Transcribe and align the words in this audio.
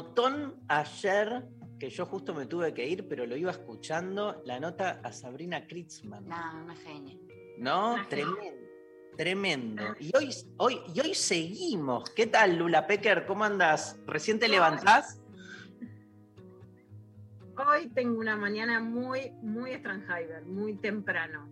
notón 0.00 0.54
ayer 0.68 1.44
que 1.78 1.90
yo 1.90 2.06
justo 2.06 2.34
me 2.34 2.46
tuve 2.46 2.72
que 2.72 2.86
ir, 2.86 3.06
pero 3.06 3.26
lo 3.26 3.36
iba 3.36 3.50
escuchando, 3.50 4.42
la 4.46 4.58
nota 4.58 5.00
a 5.02 5.12
Sabrina 5.12 5.66
Kritzman. 5.66 6.26
No, 6.26 6.36
una 6.64 6.74
genia. 6.76 7.16
¿No? 7.58 7.94
Una 7.94 8.08
Tremendo. 8.08 8.68
Tremendo. 9.18 9.82
Y 9.98 10.10
hoy, 10.16 10.30
hoy, 10.56 10.80
y 10.94 11.00
hoy 11.00 11.14
seguimos. 11.14 12.08
¿Qué 12.10 12.26
tal, 12.26 12.56
Lula 12.56 12.86
Pecker? 12.86 13.26
¿Cómo 13.26 13.44
andas? 13.44 13.98
¿Recién 14.06 14.38
te 14.38 14.48
levantás? 14.48 15.20
Hoy 17.68 17.88
tengo 17.94 18.18
una 18.18 18.36
mañana 18.36 18.80
muy, 18.80 19.32
muy 19.42 19.72
Strangheimer, 19.74 20.46
muy 20.46 20.76
temprano. 20.76 21.46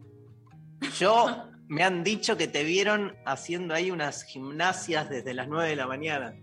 Yo 0.98 1.50
me 1.68 1.82
han 1.82 2.02
dicho 2.02 2.38
que 2.38 2.48
te 2.48 2.64
vieron 2.64 3.14
haciendo 3.26 3.74
ahí 3.74 3.90
unas 3.90 4.22
gimnasias 4.22 5.10
desde 5.10 5.34
las 5.34 5.48
9 5.48 5.68
de 5.68 5.76
la 5.76 5.86
mañana. 5.86 6.34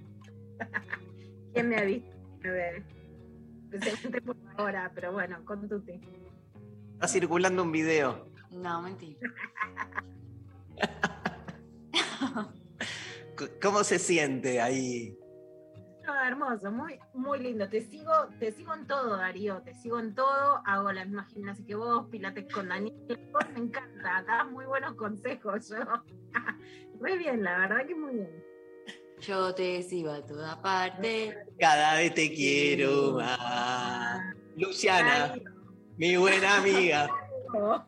¿Quién 1.56 1.70
me 1.70 1.78
ha 1.78 1.86
visto? 1.86 2.14
A 2.44 2.50
ver. 2.50 2.84
Especialmente 3.72 4.22
por 4.22 4.36
ahora, 4.58 4.92
pero 4.94 5.14
bueno, 5.14 5.44
con 5.46 5.70
tuti. 5.70 6.02
Está 6.96 7.08
circulando 7.08 7.64
un 7.64 7.72
video. 7.72 8.28
No, 8.52 8.82
mentira. 8.82 9.18
¿Cómo 13.62 13.86
se 13.86 14.00
siente 14.00 14.60
ahí? 14.60 15.18
No, 16.06 16.14
hermoso, 16.22 16.74
muy, 16.74 17.00
muy 17.14 17.40
lindo. 17.40 17.70
Te 17.70 17.80
sigo, 17.80 18.12
te 18.38 18.52
sigo 18.52 18.74
en 18.74 18.86
todo, 18.86 19.16
Darío, 19.16 19.62
te 19.62 19.74
sigo 19.76 19.98
en 19.98 20.14
todo. 20.14 20.62
Hago 20.66 20.92
la 20.92 21.06
misma 21.06 21.24
gimnasia 21.24 21.66
que 21.66 21.76
vos, 21.76 22.10
pilates 22.10 22.54
con 22.54 22.68
Daniel. 22.68 22.98
Vos 23.32 23.46
me 23.54 23.60
encanta, 23.60 24.26
das 24.28 24.52
muy 24.52 24.66
buenos 24.66 24.96
consejos. 24.96 25.70
Yo. 25.70 25.78
Muy 27.00 27.18
bien, 27.18 27.44
la 27.44 27.60
verdad 27.60 27.86
que 27.86 27.94
muy 27.94 28.14
bien. 28.14 28.55
Yo 29.22 29.54
te 29.56 29.82
sigo 29.84 30.12
a 30.12 30.22
toda 30.26 30.62
parte. 30.62 31.36
Cada 31.60 31.96
vez 31.98 32.14
te 32.14 32.32
quiero 32.34 33.14
más. 33.14 34.36
Luciana, 34.58 35.34
mi 35.98 36.16
buena 36.18 36.58
amiga. 36.58 37.08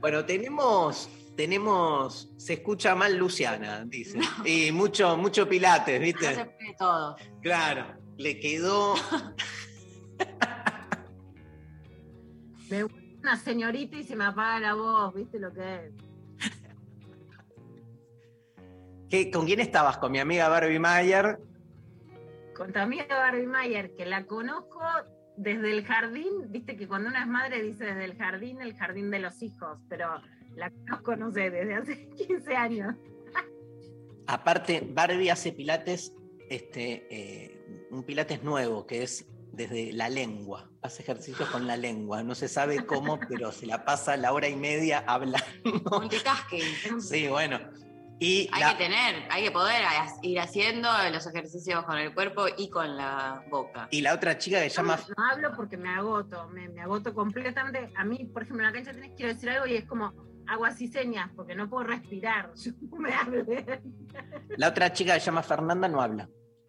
Bueno, 0.00 0.24
tenemos, 0.24 1.08
tenemos, 1.36 2.32
se 2.36 2.54
escucha 2.54 2.96
mal 2.96 3.16
Luciana, 3.16 3.84
dice. 3.84 4.18
Y 4.44 4.72
mucho, 4.72 5.16
mucho 5.16 5.48
Pilates, 5.48 6.00
No 6.00 6.04
¿viste? 6.06 6.34
se 6.34 6.44
puede 6.46 6.74
todo. 6.76 7.14
Claro, 7.42 7.94
le 8.16 8.40
quedó. 8.40 8.94
Me 12.70 12.82
gusta 12.82 12.98
una 13.20 13.36
señorita 13.36 13.98
y 13.98 14.02
se 14.04 14.16
me 14.16 14.24
apaga 14.24 14.58
la 14.60 14.74
voz, 14.74 15.14
¿viste 15.14 15.38
lo 15.38 15.52
que 15.52 15.86
es? 15.86 15.92
¿Qué- 19.10 19.30
¿Con 19.30 19.44
quién 19.46 19.60
estabas? 19.60 19.98
Con 19.98 20.12
mi 20.12 20.18
amiga 20.20 20.48
Barbie 20.48 20.78
Mayer. 20.78 21.38
con 22.56 22.72
tu 22.74 22.78
amiga 22.78 23.06
Barbie 23.08 23.46
Mayer, 23.46 23.94
que 23.96 24.04
la 24.04 24.26
conozco 24.26 24.80
desde 25.38 25.70
el 25.72 25.82
jardín, 25.86 26.28
viste 26.50 26.76
que 26.76 26.86
cuando 26.86 27.08
una 27.08 27.22
es 27.22 27.26
madre 27.26 27.62
dice 27.62 27.86
desde 27.86 28.04
el 28.04 28.16
jardín, 28.18 28.60
el 28.60 28.74
jardín 28.76 29.10
de 29.10 29.18
los 29.18 29.40
hijos, 29.42 29.78
pero 29.88 30.20
la 30.56 30.70
conozco, 30.70 31.16
no 31.16 31.30
sé, 31.32 31.48
desde 31.48 31.74
hace 31.74 32.08
15 32.16 32.54
años. 32.56 32.94
Aparte, 34.26 34.86
Barbie 34.92 35.30
hace 35.30 35.52
Pilates, 35.52 36.12
este, 36.50 37.06
eh, 37.10 37.86
un 37.90 38.04
Pilates 38.04 38.42
nuevo, 38.42 38.86
que 38.86 39.02
es 39.04 39.26
desde 39.52 39.92
la 39.94 40.10
lengua. 40.10 40.70
Hace 40.82 41.02
ejercicios 41.02 41.48
con 41.48 41.66
la 41.66 41.76
lengua. 41.78 42.22
No 42.22 42.34
se 42.34 42.46
sabe 42.48 42.84
cómo, 42.84 43.18
pero 43.28 43.52
se 43.52 43.64
la 43.66 43.84
pasa 43.86 44.16
la 44.18 44.32
hora 44.34 44.48
y 44.48 44.56
media 44.56 45.02
hablando. 45.06 45.38
Multitasking. 45.90 47.00
Sí, 47.00 47.26
bueno. 47.28 47.58
Y 48.22 48.50
Hay 48.52 48.60
la- 48.60 48.76
que 48.76 48.84
tener, 48.84 49.26
hay 49.30 49.44
que 49.44 49.50
poder 49.50 49.82
ir 50.22 50.38
haciendo 50.40 50.88
los 51.10 51.26
ejercicios 51.26 51.82
con 51.84 51.96
el 51.96 52.12
cuerpo 52.14 52.44
y 52.56 52.68
con 52.68 52.94
la 52.96 53.42
boca. 53.50 53.88
y 53.90 54.02
la 54.02 54.12
otra 54.14 54.36
chica 54.36 54.60
que 54.60 54.68
llama 54.68 54.98
No 55.16 55.24
hablo 55.32 55.52
porque 55.56 55.78
me 55.78 55.88
agoto, 55.88 56.46
me, 56.48 56.68
me 56.68 56.82
agoto 56.82 57.14
completamente. 57.14 57.90
A 57.96 58.04
mí, 58.04 58.26
por 58.26 58.42
ejemplo, 58.42 58.62
en 58.66 58.72
la 58.72 58.76
cancha 58.76 58.92
tenés 58.92 59.12
quiero 59.16 59.32
decir 59.32 59.48
algo 59.48 59.66
y 59.66 59.74
es 59.76 59.86
como 59.86 60.12
hago 60.46 60.66
así 60.66 60.88
señas 60.88 61.30
porque 61.34 61.54
no 61.54 61.70
puedo 61.70 61.84
respirar. 61.84 62.52
Yo 62.62 62.72
no 62.90 62.96
me 62.98 63.14
hable. 63.14 63.80
La 64.58 64.68
otra 64.68 64.92
chica 64.92 65.14
que 65.14 65.20
se 65.20 65.26
llama 65.26 65.42
Fernanda 65.42 65.88
no 65.88 66.02
habla. 66.02 66.28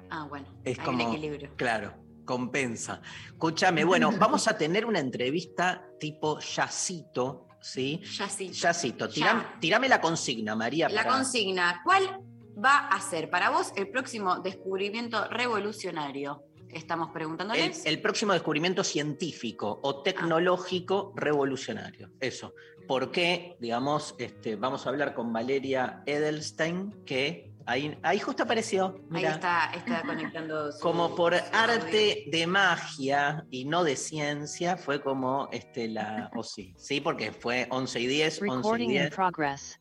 Ah, 0.09 0.25
bueno. 0.29 0.47
Es 0.63 0.79
hay 0.79 0.85
como- 0.85 1.03
un 1.03 1.11
equilibrio. 1.13 1.51
Claro, 1.57 1.93
compensa. 2.23 3.01
Escúchame, 3.25 3.83
bueno, 3.83 4.09
vamos 4.17 4.47
a 4.47 4.57
tener 4.57 4.85
una 4.85 4.99
entrevista 4.99 5.85
tipo 5.99 6.39
yacito, 6.39 7.47
¿sí? 7.61 8.01
Ya 8.17 8.27
sí. 8.27 8.49
Yacito, 8.49 9.07
Ya. 9.09 9.57
tirame, 9.59 9.87
la 9.87 10.01
consigna, 10.01 10.55
María. 10.55 10.89
La 10.89 11.03
para- 11.03 11.15
consigna, 11.15 11.81
¿cuál 11.83 12.19
va 12.63 12.87
a 12.87 12.99
ser 12.99 13.29
para 13.29 13.49
vos 13.49 13.71
el 13.75 13.89
próximo 13.89 14.39
descubrimiento 14.39 15.27
revolucionario? 15.29 16.43
Estamos 16.69 17.07
el, 17.09 17.13
preguntándoles. 17.13 17.85
el 17.85 18.01
próximo 18.01 18.31
descubrimiento 18.33 18.83
científico 18.83 19.79
o 19.83 20.01
tecnológico 20.03 21.11
revolucionario. 21.15 22.11
Eso. 22.19 22.53
¿Por 22.87 23.11
qué? 23.11 23.55
Digamos, 23.59 24.15
este, 24.17 24.55
vamos 24.55 24.85
a 24.85 24.89
hablar 24.89 25.13
con 25.13 25.31
Valeria 25.31 26.01
Edelstein, 26.05 27.03
que 27.05 27.50
ahí, 27.65 27.97
ahí 28.03 28.19
justo 28.19 28.43
apareció. 28.43 28.99
Ahí 29.11 29.25
está, 29.25 29.71
está 29.73 30.01
conectando. 30.03 30.71
su- 30.71 30.79
como 30.79 31.15
por 31.15 31.35
su 31.35 31.43
arte 31.53 32.25
de 32.27 32.47
magia 32.47 33.45
y 33.49 33.65
no 33.65 33.83
de 33.83 33.95
ciencia, 33.95 34.77
fue 34.77 35.01
como 35.01 35.49
este, 35.51 35.87
la. 35.87 36.29
O 36.35 36.43
sí, 36.43 36.73
sí, 36.77 37.01
porque 37.01 37.31
fue 37.31 37.67
11 37.69 37.99
y 37.99 38.07
10, 38.07 38.41
11 38.41 38.45
y 38.45 38.49
Recording 38.55 38.89
in 38.89 39.01
10. 39.01 39.15
progress. 39.15 39.79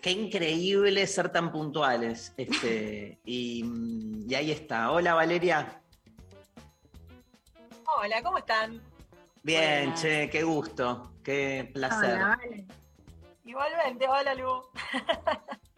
Qué, 0.00 0.10
increíble 0.10 1.06
ser 1.06 1.30
tan 1.30 1.52
puntuales. 1.52 2.32
Este, 2.36 3.18
y, 3.24 3.64
y 4.28 4.34
ahí 4.34 4.50
está. 4.50 4.90
Hola 4.90 5.14
Valeria. 5.14 5.80
Hola, 7.96 8.22
¿cómo 8.22 8.38
están? 8.38 8.80
Bien, 9.44 9.92
che, 9.94 10.28
qué 10.30 10.42
gusto, 10.42 11.12
qué 11.22 11.70
placer. 11.72 12.14
Hola, 12.14 12.38
vale. 12.40 12.66
Igualmente, 13.44 14.08
hola 14.08 14.34
Lu. 14.34 14.62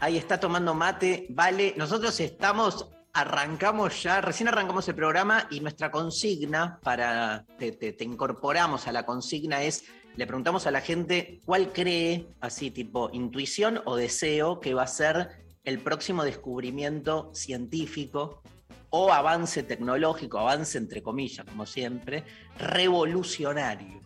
Ahí 0.00 0.16
está 0.16 0.38
tomando 0.38 0.74
mate. 0.74 1.26
Vale, 1.30 1.74
nosotros 1.76 2.18
estamos, 2.20 2.88
arrancamos 3.12 4.02
ya, 4.02 4.20
recién 4.20 4.48
arrancamos 4.48 4.86
el 4.88 4.94
programa 4.94 5.48
y 5.50 5.60
nuestra 5.60 5.90
consigna 5.90 6.78
para, 6.82 7.44
te, 7.58 7.72
te- 7.72 7.92
te 7.92 8.04
incorporamos 8.04 8.86
a 8.86 8.92
la 8.92 9.04
consigna 9.04 9.62
es, 9.62 9.84
le 10.16 10.26
preguntamos 10.26 10.66
a 10.66 10.70
la 10.70 10.80
gente 10.80 11.40
cuál 11.44 11.72
cree, 11.72 12.28
así 12.40 12.70
tipo 12.70 13.10
intuición 13.12 13.82
o 13.86 13.96
deseo, 13.96 14.60
que 14.60 14.74
va 14.74 14.82
a 14.84 14.86
ser 14.86 15.44
el 15.64 15.80
próximo 15.80 16.22
descubrimiento 16.24 17.30
científico 17.34 18.42
o 18.90 19.12
avance 19.12 19.62
tecnológico, 19.64 20.38
avance 20.38 20.78
entre 20.78 21.02
comillas, 21.02 21.44
como 21.44 21.66
siempre, 21.66 22.24
revolucionario. 22.56 24.00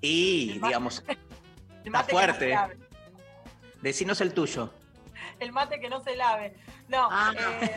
Y, 0.00 0.50
El 0.52 0.60
digamos, 0.60 1.02
El 1.84 1.90
mate 1.90 2.06
que 2.08 2.12
fuerte. 2.12 2.54
Decinos 3.84 4.20
el 4.20 4.34
tuyo. 4.34 4.70
El 5.38 5.52
mate 5.52 5.78
que 5.78 5.88
no 5.88 6.00
se 6.00 6.16
lave. 6.16 6.56
No, 6.88 7.08
Ah. 7.10 7.32
eh, 7.38 7.76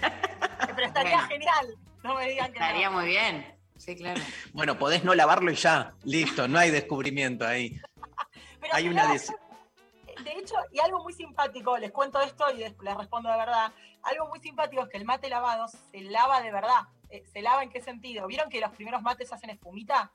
pero 0.76 0.88
estaría 0.88 1.12
Bueno. 1.18 1.28
genial. 1.28 1.76
No 2.04 2.16
me 2.16 2.28
digan 2.30 2.48
que 2.52 2.60
Estaría 2.60 2.90
no. 2.90 2.98
muy 2.98 3.06
bien. 3.08 3.56
Sí, 3.78 3.96
claro. 3.96 4.20
Bueno, 4.54 4.78
podés 4.80 5.04
no 5.04 5.14
lavarlo 5.14 5.52
y 5.52 5.56
ya. 5.56 5.94
Listo, 6.04 6.48
no 6.48 6.58
hay 6.58 6.72
descubrimiento 6.72 7.46
ahí. 7.46 7.80
Pero 8.60 8.74
Hay 8.74 8.88
una 8.90 9.08
De 9.08 10.32
hecho, 10.34 10.56
y 10.72 10.80
algo 10.80 11.04
muy 11.04 11.14
simpático, 11.14 11.78
les 11.78 11.92
cuento 11.92 12.20
esto 12.22 12.50
y 12.52 12.58
les 12.58 12.74
respondo 12.98 13.30
de 13.30 13.38
verdad. 13.38 13.72
Algo 14.04 14.28
muy 14.30 14.40
simpático 14.40 14.82
es 14.84 14.90
que 14.90 14.98
el 14.98 15.06
mate 15.06 15.30
lavado 15.30 15.68
se 15.68 16.02
lava 16.02 16.42
de 16.42 16.52
verdad. 16.52 16.82
eh, 17.10 17.24
se 17.32 17.42
lava 17.42 17.64
en 17.64 17.70
qué 17.70 17.80
sentido. 17.82 18.28
¿Vieron 18.28 18.50
que 18.50 18.60
los 18.60 18.72
primeros 18.72 19.02
mates 19.02 19.32
hacen 19.32 19.50
espumita? 19.52 20.12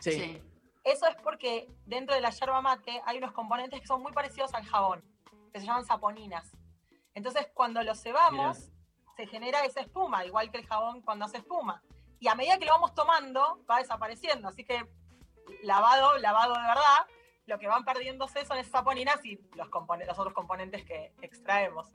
Sí. 0.00 0.12
Sí. 0.12 0.42
Eso 0.84 1.06
es 1.06 1.16
porque 1.22 1.68
dentro 1.86 2.14
de 2.14 2.20
la 2.20 2.30
yerba 2.30 2.60
mate 2.60 3.00
hay 3.06 3.16
unos 3.18 3.32
componentes 3.32 3.80
que 3.80 3.86
son 3.86 4.02
muy 4.02 4.12
parecidos 4.12 4.52
al 4.54 4.64
jabón, 4.66 5.02
que 5.50 5.60
se 5.60 5.66
llaman 5.66 5.84
saponinas. 5.84 6.50
Entonces, 7.14 7.48
cuando 7.54 7.82
los 7.82 8.00
cebamos, 8.00 8.70
se 9.16 9.26
genera 9.26 9.64
esa 9.64 9.80
espuma, 9.80 10.24
igual 10.24 10.50
que 10.50 10.58
el 10.58 10.66
jabón 10.66 11.02
cuando 11.02 11.24
hace 11.24 11.38
espuma. 11.38 11.82
Y 12.20 12.28
a 12.28 12.34
medida 12.34 12.58
que 12.58 12.66
lo 12.66 12.72
vamos 12.72 12.94
tomando, 12.94 13.64
va 13.68 13.78
desapareciendo. 13.78 14.48
Así 14.48 14.64
que 14.64 14.86
lavado, 15.62 16.18
lavado 16.18 16.54
de 16.54 16.60
verdad, 16.60 17.06
lo 17.46 17.58
que 17.58 17.66
van 17.66 17.84
perdiéndose 17.84 18.44
son 18.44 18.58
esas 18.58 18.72
saponinas 18.72 19.24
y 19.24 19.38
los, 19.56 19.68
otros 20.18 20.34
componentes 20.34 20.84
que 20.84 21.12
extraemos. 21.22 21.88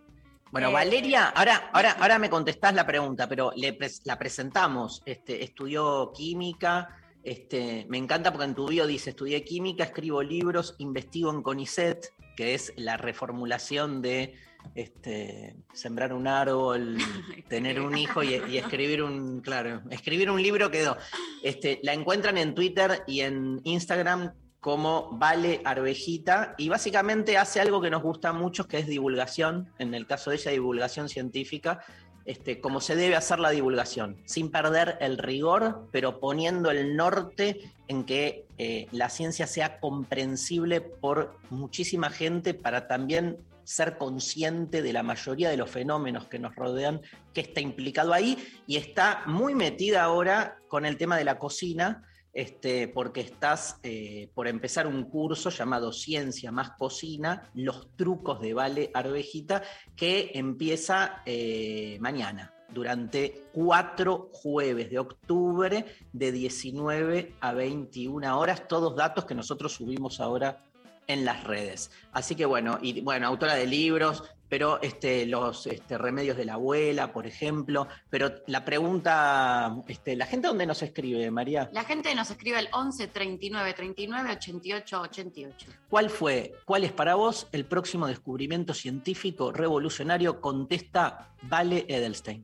Bueno, 0.53 0.69
Eh, 0.69 0.73
Valeria, 0.73 1.29
ahora, 1.29 1.71
ahora, 1.73 1.93
ahora 1.99 2.19
me 2.19 2.29
contestás 2.29 2.75
la 2.75 2.85
pregunta, 2.85 3.27
pero 3.27 3.51
le 3.55 3.75
la 4.03 4.19
presentamos. 4.19 5.01
Este, 5.03 5.43
estudió 5.43 6.11
química. 6.13 6.95
Este, 7.23 7.87
me 7.89 7.97
encanta 7.97 8.31
porque 8.31 8.45
en 8.45 8.53
tu 8.53 8.67
bio 8.67 8.85
dice, 8.85 9.09
estudié 9.09 9.43
química, 9.43 9.85
escribo 9.85 10.21
libros, 10.21 10.75
investigo 10.77 11.31
en 11.31 11.41
CONICET, 11.41 12.13
que 12.35 12.53
es 12.53 12.73
la 12.75 12.97
reformulación 12.97 14.01
de 14.01 14.35
este, 14.75 15.55
sembrar 15.73 16.13
un 16.13 16.27
árbol, 16.27 16.97
tener 17.49 17.79
un 17.79 17.97
hijo 17.97 18.23
y, 18.23 18.41
y 18.49 18.57
escribir 18.57 19.03
un, 19.03 19.41
claro, 19.41 19.81
escribir 19.89 20.29
un 20.29 20.41
libro 20.41 20.71
quedó. 20.71 20.97
Este, 21.43 21.79
la 21.83 21.93
encuentran 21.93 22.37
en 22.37 22.55
Twitter 22.55 23.03
y 23.07 23.21
en 23.21 23.61
Instagram 23.63 24.33
como 24.63 25.09
Vale 25.11 25.59
Arvejita 25.65 26.55
y 26.57 26.69
básicamente 26.69 27.37
hace 27.37 27.59
algo 27.59 27.81
que 27.81 27.89
nos 27.89 28.01
gusta 28.01 28.31
mucho, 28.31 28.65
que 28.65 28.77
es 28.77 28.87
divulgación, 28.87 29.69
en 29.77 29.93
el 29.93 30.07
caso 30.07 30.29
de 30.29 30.37
ella 30.37 30.51
divulgación 30.51 31.09
científica, 31.09 31.83
este, 32.25 32.61
como 32.61 32.79
se 32.79 32.95
debe 32.95 33.15
hacer 33.15 33.39
la 33.39 33.49
divulgación, 33.49 34.17
sin 34.25 34.49
perder 34.49 34.97
el 35.01 35.17
rigor, 35.17 35.87
pero 35.91 36.19
poniendo 36.19 36.71
el 36.71 36.95
norte 36.95 37.59
en 37.87 38.05
que 38.05 38.45
eh, 38.57 38.87
la 38.91 39.09
ciencia 39.09 39.47
sea 39.47 39.79
comprensible 39.79 40.81
por 40.81 41.37
muchísima 41.49 42.09
gente 42.09 42.53
para 42.53 42.87
también 42.87 43.37
ser 43.63 43.97
consciente 43.97 44.81
de 44.81 44.93
la 44.93 45.03
mayoría 45.03 45.49
de 45.49 45.57
los 45.57 45.69
fenómenos 45.69 46.27
que 46.27 46.39
nos 46.39 46.55
rodean, 46.55 47.01
que 47.33 47.41
está 47.41 47.61
implicado 47.61 48.13
ahí 48.13 48.37
y 48.67 48.77
está 48.77 49.23
muy 49.25 49.55
metida 49.55 50.03
ahora 50.03 50.57
con 50.67 50.85
el 50.85 50.97
tema 50.97 51.17
de 51.17 51.23
la 51.23 51.39
cocina, 51.39 52.03
este, 52.33 52.87
porque 52.87 53.21
estás 53.21 53.79
eh, 53.83 54.29
por 54.33 54.47
empezar 54.47 54.87
un 54.87 55.03
curso 55.03 55.49
llamado 55.51 55.93
Ciencia 55.93 56.51
más 56.51 56.71
Cocina, 56.71 57.49
los 57.53 57.95
trucos 57.95 58.41
de 58.41 58.53
Vale 58.53 58.91
Arvejita, 58.93 59.61
que 59.95 60.31
empieza 60.33 61.21
eh, 61.25 61.97
mañana, 62.01 62.51
durante 62.73 63.43
cuatro 63.53 64.29
jueves 64.33 64.89
de 64.89 64.97
octubre, 64.99 65.85
de 66.11 66.31
19 66.31 67.35
a 67.39 67.53
21 67.53 68.39
horas, 68.39 68.67
todos 68.67 68.95
datos 68.95 69.25
que 69.25 69.35
nosotros 69.35 69.73
subimos 69.73 70.19
ahora 70.19 70.63
en 71.07 71.25
las 71.25 71.43
redes. 71.43 71.91
Así 72.11 72.35
que 72.35 72.45
bueno, 72.45 72.79
y 72.81 73.01
bueno, 73.01 73.27
autora 73.27 73.55
de 73.55 73.67
libros, 73.67 74.23
pero 74.53 74.79
este, 74.83 75.25
los 75.25 75.65
este, 75.65 75.97
remedios 75.97 76.37
de 76.37 76.45
la 76.45 76.53
abuela, 76.53 77.11
por 77.11 77.25
ejemplo. 77.25 77.87
Pero 78.11 78.35
la 78.45 78.63
pregunta, 78.63 79.77
este, 79.87 80.15
¿la 80.15 80.27
gente 80.27 80.47
dónde 80.47 80.67
nos 80.67 80.83
escribe, 80.83 81.31
María? 81.31 81.71
La 81.73 81.83
gente 81.83 82.13
nos 82.13 82.29
escribe 82.29 82.59
al 82.59 82.69
11 82.71 83.07
39 83.07 83.73
39 83.73 84.29
88 84.33 85.01
88. 85.01 85.71
¿Cuál 85.89 86.11
fue, 86.11 86.53
cuál 86.65 86.83
es 86.83 86.91
para 86.91 87.15
vos 87.15 87.47
el 87.51 87.65
próximo 87.65 88.05
descubrimiento 88.05 88.75
científico 88.75 89.51
revolucionario? 89.51 90.39
Contesta 90.39 91.31
Vale 91.41 91.87
Edelstein. 91.87 92.43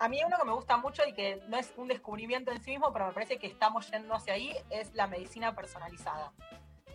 A 0.00 0.08
mí 0.08 0.18
uno 0.26 0.38
que 0.38 0.44
me 0.44 0.54
gusta 0.54 0.76
mucho 0.76 1.02
y 1.08 1.12
que 1.12 1.40
no 1.46 1.56
es 1.56 1.72
un 1.76 1.86
descubrimiento 1.86 2.50
en 2.50 2.60
sí 2.64 2.72
mismo, 2.72 2.92
pero 2.92 3.06
me 3.06 3.12
parece 3.12 3.38
que 3.38 3.46
estamos 3.46 3.88
yendo 3.92 4.12
hacia 4.12 4.32
ahí, 4.32 4.52
es 4.70 4.92
la 4.94 5.06
medicina 5.06 5.54
personalizada. 5.54 6.32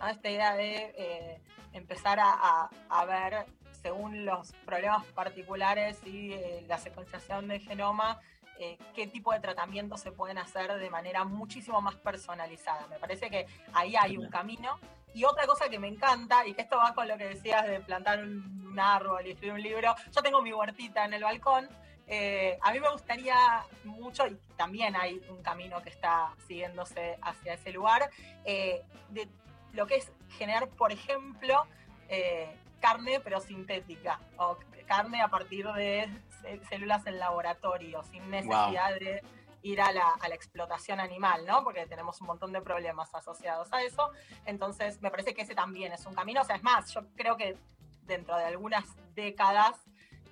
¿no? 0.02 0.08
Esta 0.10 0.30
idea 0.30 0.54
de 0.56 0.94
eh, 0.98 1.42
empezar 1.72 2.20
a, 2.20 2.34
a- 2.34 2.70
a 2.90 3.06
ver, 3.06 3.46
según 3.86 4.26
los 4.26 4.52
problemas 4.66 5.06
particulares 5.14 6.00
y 6.08 6.34
eh, 6.34 6.66
la 6.68 6.80
secuenciación 6.80 7.48
del 7.48 7.62
genoma, 7.62 8.20
eh, 8.58 8.80
qué 8.96 9.06
tipo 9.06 9.32
de 9.32 9.40
tratamientos 9.40 10.02
se 10.02 10.12
pueden 10.12 10.40
hacer 10.40 10.74
de 10.80 10.90
manera 10.90 11.24
muchísimo 11.24 11.80
más 11.84 11.94
personalizada. 11.94 12.88
Me 12.88 12.98
parece 12.98 13.30
que 13.30 13.46
ahí 13.74 13.96
hay 13.96 14.18
un 14.18 14.28
camino. 14.30 14.80
Y 15.14 15.24
otra 15.24 15.46
cosa 15.46 15.70
que 15.70 15.78
me 15.78 15.88
encanta, 15.88 16.48
y 16.48 16.56
que 16.56 16.64
esto 16.64 16.78
va 16.78 16.96
con 16.96 17.08
lo 17.08 17.16
que 17.16 17.26
decías 17.26 17.68
de 17.68 17.80
plantar 17.80 18.24
un, 18.24 18.66
árbol 18.78 19.26
y 19.26 19.32
escribir 19.32 19.54
un 19.54 19.62
libro, 19.62 19.96
yo 20.12 20.22
tengo 20.22 20.42
mi 20.42 20.52
huertita 20.52 21.06
en 21.06 21.14
el 21.14 21.24
balcón, 21.24 21.70
eh, 22.08 22.58
a 22.62 22.74
mí 22.74 22.80
me 22.82 22.90
gustaría 22.90 23.64
mucho, 23.86 24.28
y 24.28 24.36
también 24.58 24.98
hay 24.98 25.22
un 25.30 25.42
camino 25.42 25.82
que 25.82 25.92
está 25.92 26.34
siguiéndose 26.46 27.18
hacia 27.22 27.54
ese 27.54 27.72
lugar, 27.72 28.10
eh, 28.44 28.82
de 29.12 29.30
lo 29.72 29.88
que 29.88 29.96
es 29.96 30.12
generar, 30.38 30.68
por 30.68 30.92
ejemplo, 30.92 31.66
eh, 32.10 32.54
carne 32.86 33.20
pero 33.20 33.40
sintética, 33.40 34.20
o 34.38 34.58
carne 34.86 35.22
a 35.22 35.28
partir 35.28 35.66
de 35.74 36.08
cé- 36.42 36.62
células 36.70 37.06
en 37.08 37.18
laboratorio, 37.20 38.04
sin 38.04 38.30
necesidad 38.30 38.94
de 39.00 39.24
ir 39.64 39.82
a 39.82 39.92
la, 39.92 40.10
a 40.22 40.30
la 40.30 40.36
explotación 40.36 41.00
animal, 41.00 41.46
¿no? 41.48 41.64
Porque 41.64 41.88
tenemos 41.88 42.22
un 42.22 42.28
montón 42.28 42.52
de 42.54 42.62
problemas 42.62 43.10
asociados 43.16 43.74
a 43.74 43.82
eso. 43.82 44.12
Entonces, 44.46 45.02
me 45.02 45.10
parece 45.10 45.34
que 45.34 45.42
ese 45.42 45.56
también 45.56 45.92
es 45.92 46.06
un 46.06 46.14
camino. 46.14 46.42
O 46.42 46.44
sea, 46.44 46.56
es 46.58 46.64
más, 46.64 46.94
yo 46.94 47.02
creo 47.16 47.36
que 47.36 47.58
dentro 48.04 48.38
de 48.38 48.44
algunas 48.46 48.86
décadas 49.16 49.74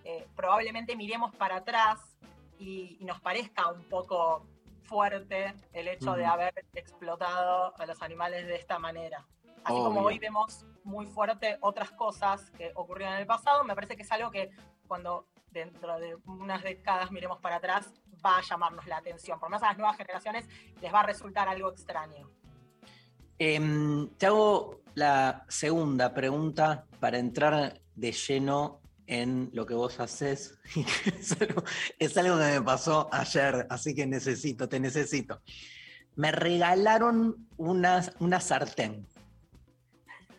eh, 0.03 0.27
probablemente 0.35 0.95
miremos 0.95 1.33
para 1.35 1.55
atrás 1.57 1.99
y, 2.59 2.97
y 2.99 3.05
nos 3.05 3.19
parezca 3.21 3.71
un 3.71 3.83
poco 3.89 4.45
fuerte 4.83 5.55
el 5.71 5.87
hecho 5.87 6.11
de 6.13 6.25
haber 6.33 6.53
explotado 6.75 7.73
a 7.75 7.85
los 7.87 7.99
animales 8.03 8.45
de 8.45 8.55
esta 8.55 8.77
manera. 8.77 9.25
Así 9.63 9.75
como 9.75 10.01
hoy 10.01 10.19
vemos 10.19 10.65
muy 10.83 11.05
fuerte 11.05 11.57
otras 11.61 11.91
cosas 11.91 12.49
que 12.51 12.71
ocurrieron 12.75 13.15
en 13.15 13.21
el 13.21 13.27
pasado, 13.27 13.63
me 13.63 13.75
parece 13.75 13.95
que 13.95 14.03
es 14.03 14.11
algo 14.11 14.29
que 14.31 14.51
cuando 14.87 15.27
dentro 15.51 15.99
de 15.99 16.17
unas 16.25 16.63
décadas 16.63 17.11
miremos 17.11 17.39
para 17.39 17.57
atrás 17.57 17.93
va 18.25 18.37
a 18.37 18.41
llamarnos 18.41 18.85
la 18.87 18.97
atención. 18.97 19.39
Por 19.39 19.49
menos 19.49 19.63
a 19.63 19.67
las 19.67 19.77
nuevas 19.77 19.97
generaciones 19.97 20.45
les 20.81 20.93
va 20.93 21.01
a 21.01 21.03
resultar 21.03 21.47
algo 21.47 21.69
extraño. 21.69 22.29
Em, 23.39 24.09
te 24.17 24.25
hago 24.27 24.81
la 24.95 25.45
segunda 25.47 26.13
pregunta 26.13 26.85
para 26.99 27.17
entrar 27.17 27.81
de 27.95 28.11
lleno 28.11 28.81
en 29.07 29.49
lo 29.53 29.65
que 29.65 29.73
vos 29.73 29.99
haces. 29.99 30.57
es, 31.05 31.41
algo, 31.41 31.63
es 31.99 32.17
algo 32.17 32.37
que 32.37 32.45
me 32.45 32.61
pasó 32.61 33.09
ayer, 33.11 33.67
así 33.69 33.93
que 33.93 34.05
necesito, 34.05 34.69
te 34.69 34.79
necesito. 34.79 35.41
Me 36.15 36.31
regalaron 36.31 37.47
una, 37.57 38.03
una 38.19 38.39
sartén. 38.39 39.07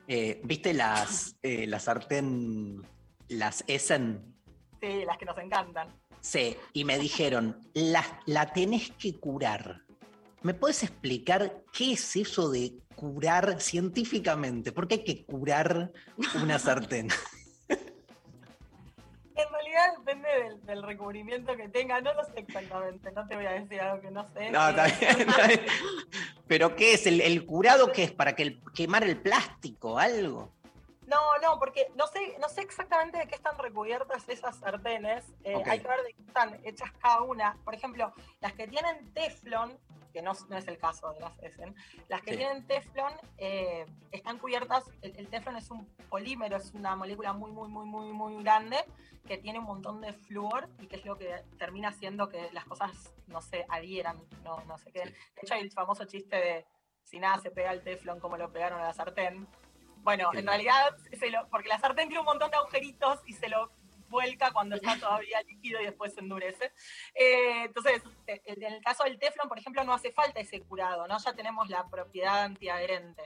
Eh, 0.09 0.41
¿Viste 0.45 0.75
las, 0.75 1.37
eh, 1.43 1.67
la 1.67 1.81
sartén, 1.81 2.83
las 3.29 3.65
Essen? 3.67 4.35
Sí, 4.81 5.05
las 5.07 5.17
que 5.19 5.25
nos 5.25 5.39
encantan. 5.39 5.89
Sí, 6.21 6.57
y 6.73 6.85
me 6.85 6.99
dijeron, 6.99 7.59
la, 7.75 8.05
la 8.27 8.53
tenés 8.53 8.91
que 8.93 9.19
curar. 9.19 9.83
¿Me 10.43 10.53
puedes 10.55 10.83
explicar 10.83 11.63
qué 11.73 11.93
es 11.93 12.17
eso 12.17 12.51
de 12.51 12.75
curar 12.97 13.61
científicamente? 13.61 14.73
¿Por 14.73 14.89
qué 14.89 14.97
hay 14.97 15.05
que 15.05 15.25
curar 15.25 15.93
una 16.43 16.59
sartén? 16.59 17.09
En 19.37 19.51
realidad 19.51 19.99
depende 19.99 20.29
del, 20.29 20.65
del 20.65 20.83
recubrimiento 20.85 21.57
que 21.57 21.69
tenga, 21.69 22.01
no 22.01 22.15
lo 22.15 22.25
sé 22.25 22.35
exactamente, 22.37 23.11
no 23.11 23.27
te 23.27 23.35
voy 23.35 23.47
a 23.47 23.51
decir 23.51 23.81
algo 23.81 24.01
que 24.01 24.11
no 24.13 24.25
sé. 24.33 24.49
No, 24.53 24.69
está 24.69 24.87
Eh, 24.89 24.95
bien, 25.01 25.29
está 25.29 25.47
bien. 25.49 25.61
¿Pero 26.47 26.77
qué 26.77 26.95
es? 26.95 27.07
¿El, 27.07 27.21
el 27.21 27.47
curado 27.47 27.93
qué 27.93 28.05
es? 28.05 28.13
¿Para 28.13 28.37
que 28.37 28.59
quemar 28.75 29.05
el 29.05 29.21
plástico? 29.21 29.99
¿Algo? 29.99 30.53
No, 31.07 31.19
no, 31.43 31.59
porque 31.59 31.89
no 31.97 32.07
sé, 32.07 32.37
no 32.41 32.49
sé 32.49 32.63
exactamente 32.63 33.19
de 33.19 33.27
qué 33.27 33.35
están 33.35 33.59
recubiertas 33.59 34.29
esas 34.29 34.57
sartenes. 34.57 35.25
Eh. 35.45 35.63
Hay 35.67 35.81
que 35.81 35.89
ver 35.89 36.03
de 36.03 36.13
qué 36.15 36.23
están 36.23 36.61
hechas 36.65 36.91
cada 37.01 37.23
una. 37.23 37.57
Por 37.65 37.75
ejemplo, 37.75 38.13
las 38.41 38.53
que 38.55 38.67
tienen 38.67 39.13
teflón, 39.13 39.79
que 40.13 40.23
no, 40.23 40.33
no 40.49 40.57
es 40.57 40.67
el 40.69 40.79
caso 40.79 41.13
de 41.13 41.21
las 41.21 41.39
Essen, 41.43 41.75
las 42.09 42.23
que 42.23 42.33
Sí. 42.33 42.37
tienen 42.39 42.67
teflón 42.67 43.13
eh, 43.37 43.85
están 44.13 44.39
cubiertas. 44.39 44.85
El, 45.03 45.17
el 45.19 45.29
teflón 45.29 45.57
es 45.57 45.71
un 45.71 45.87
polímero, 46.09 46.57
es 46.57 46.73
una 46.73 46.97
molécula 46.97 47.33
muy, 47.33 47.51
muy, 47.51 47.69
muy, 47.69 47.85
muy, 47.85 48.13
muy 48.13 48.43
grande 48.43 48.85
que 49.27 49.39
tiene 49.39 49.59
un 49.59 49.65
montón 49.65 50.01
de 50.03 50.13
flúor 50.13 50.69
y 50.81 50.87
que 50.87 50.97
es 50.97 51.05
lo 51.05 51.17
que 51.17 51.43
termina 51.59 51.89
haciendo 51.89 52.29
que 52.29 52.51
las 52.53 52.65
cosas 52.67 53.13
no 53.27 53.41
se 53.41 53.65
adhieran, 53.71 54.23
no, 54.43 54.59
no 54.67 54.77
se 54.79 54.93
queden. 54.93 55.09
Sí. 55.09 55.15
De 55.35 55.41
hecho, 55.43 55.55
hay 55.55 55.61
el 55.63 55.73
famoso 55.73 56.05
chiste 56.05 56.37
de 56.37 56.67
si 57.03 57.19
nada 57.19 57.39
se 57.39 57.51
pega 57.51 57.71
al 57.71 57.83
teflón 57.83 58.21
como 58.21 58.37
lo 58.37 58.53
pegaron 58.53 58.81
a 58.81 58.85
la 58.85 58.93
sartén. 58.95 59.47
Bueno, 60.05 60.31
en 60.35 60.47
realidad, 60.47 60.97
se 61.19 61.31
lo- 61.31 61.49
porque 61.49 61.69
la 61.69 61.79
sartén 61.79 62.09
tiene 62.09 62.21
un 62.21 62.27
montón 62.27 62.51
de 62.51 62.57
agujeritos 62.59 63.21
y 63.27 63.33
se 63.33 63.49
lo 63.49 63.71
vuelca 64.09 64.53
cuando 64.53 64.77
está 64.77 64.97
todavía 65.01 65.41
líquido 65.43 65.81
y 65.81 65.87
después 65.87 66.15
se 66.15 66.21
endurece. 66.21 66.73
Eh, 67.15 67.65
entonces, 67.65 68.03
en 68.27 68.63
el 68.63 68.83
caso 68.85 69.03
del 69.05 69.19
teflón, 69.19 69.49
por 69.49 69.59
ejemplo, 69.59 69.83
no 69.83 69.95
hace 69.95 70.13
falta 70.13 70.39
ese 70.41 70.61
curado, 70.61 71.09
¿no? 71.09 71.19
Ya 71.19 71.33
tenemos 71.33 71.69
la 71.69 71.89
propiedad 71.89 72.43
antiadherente. 72.45 73.23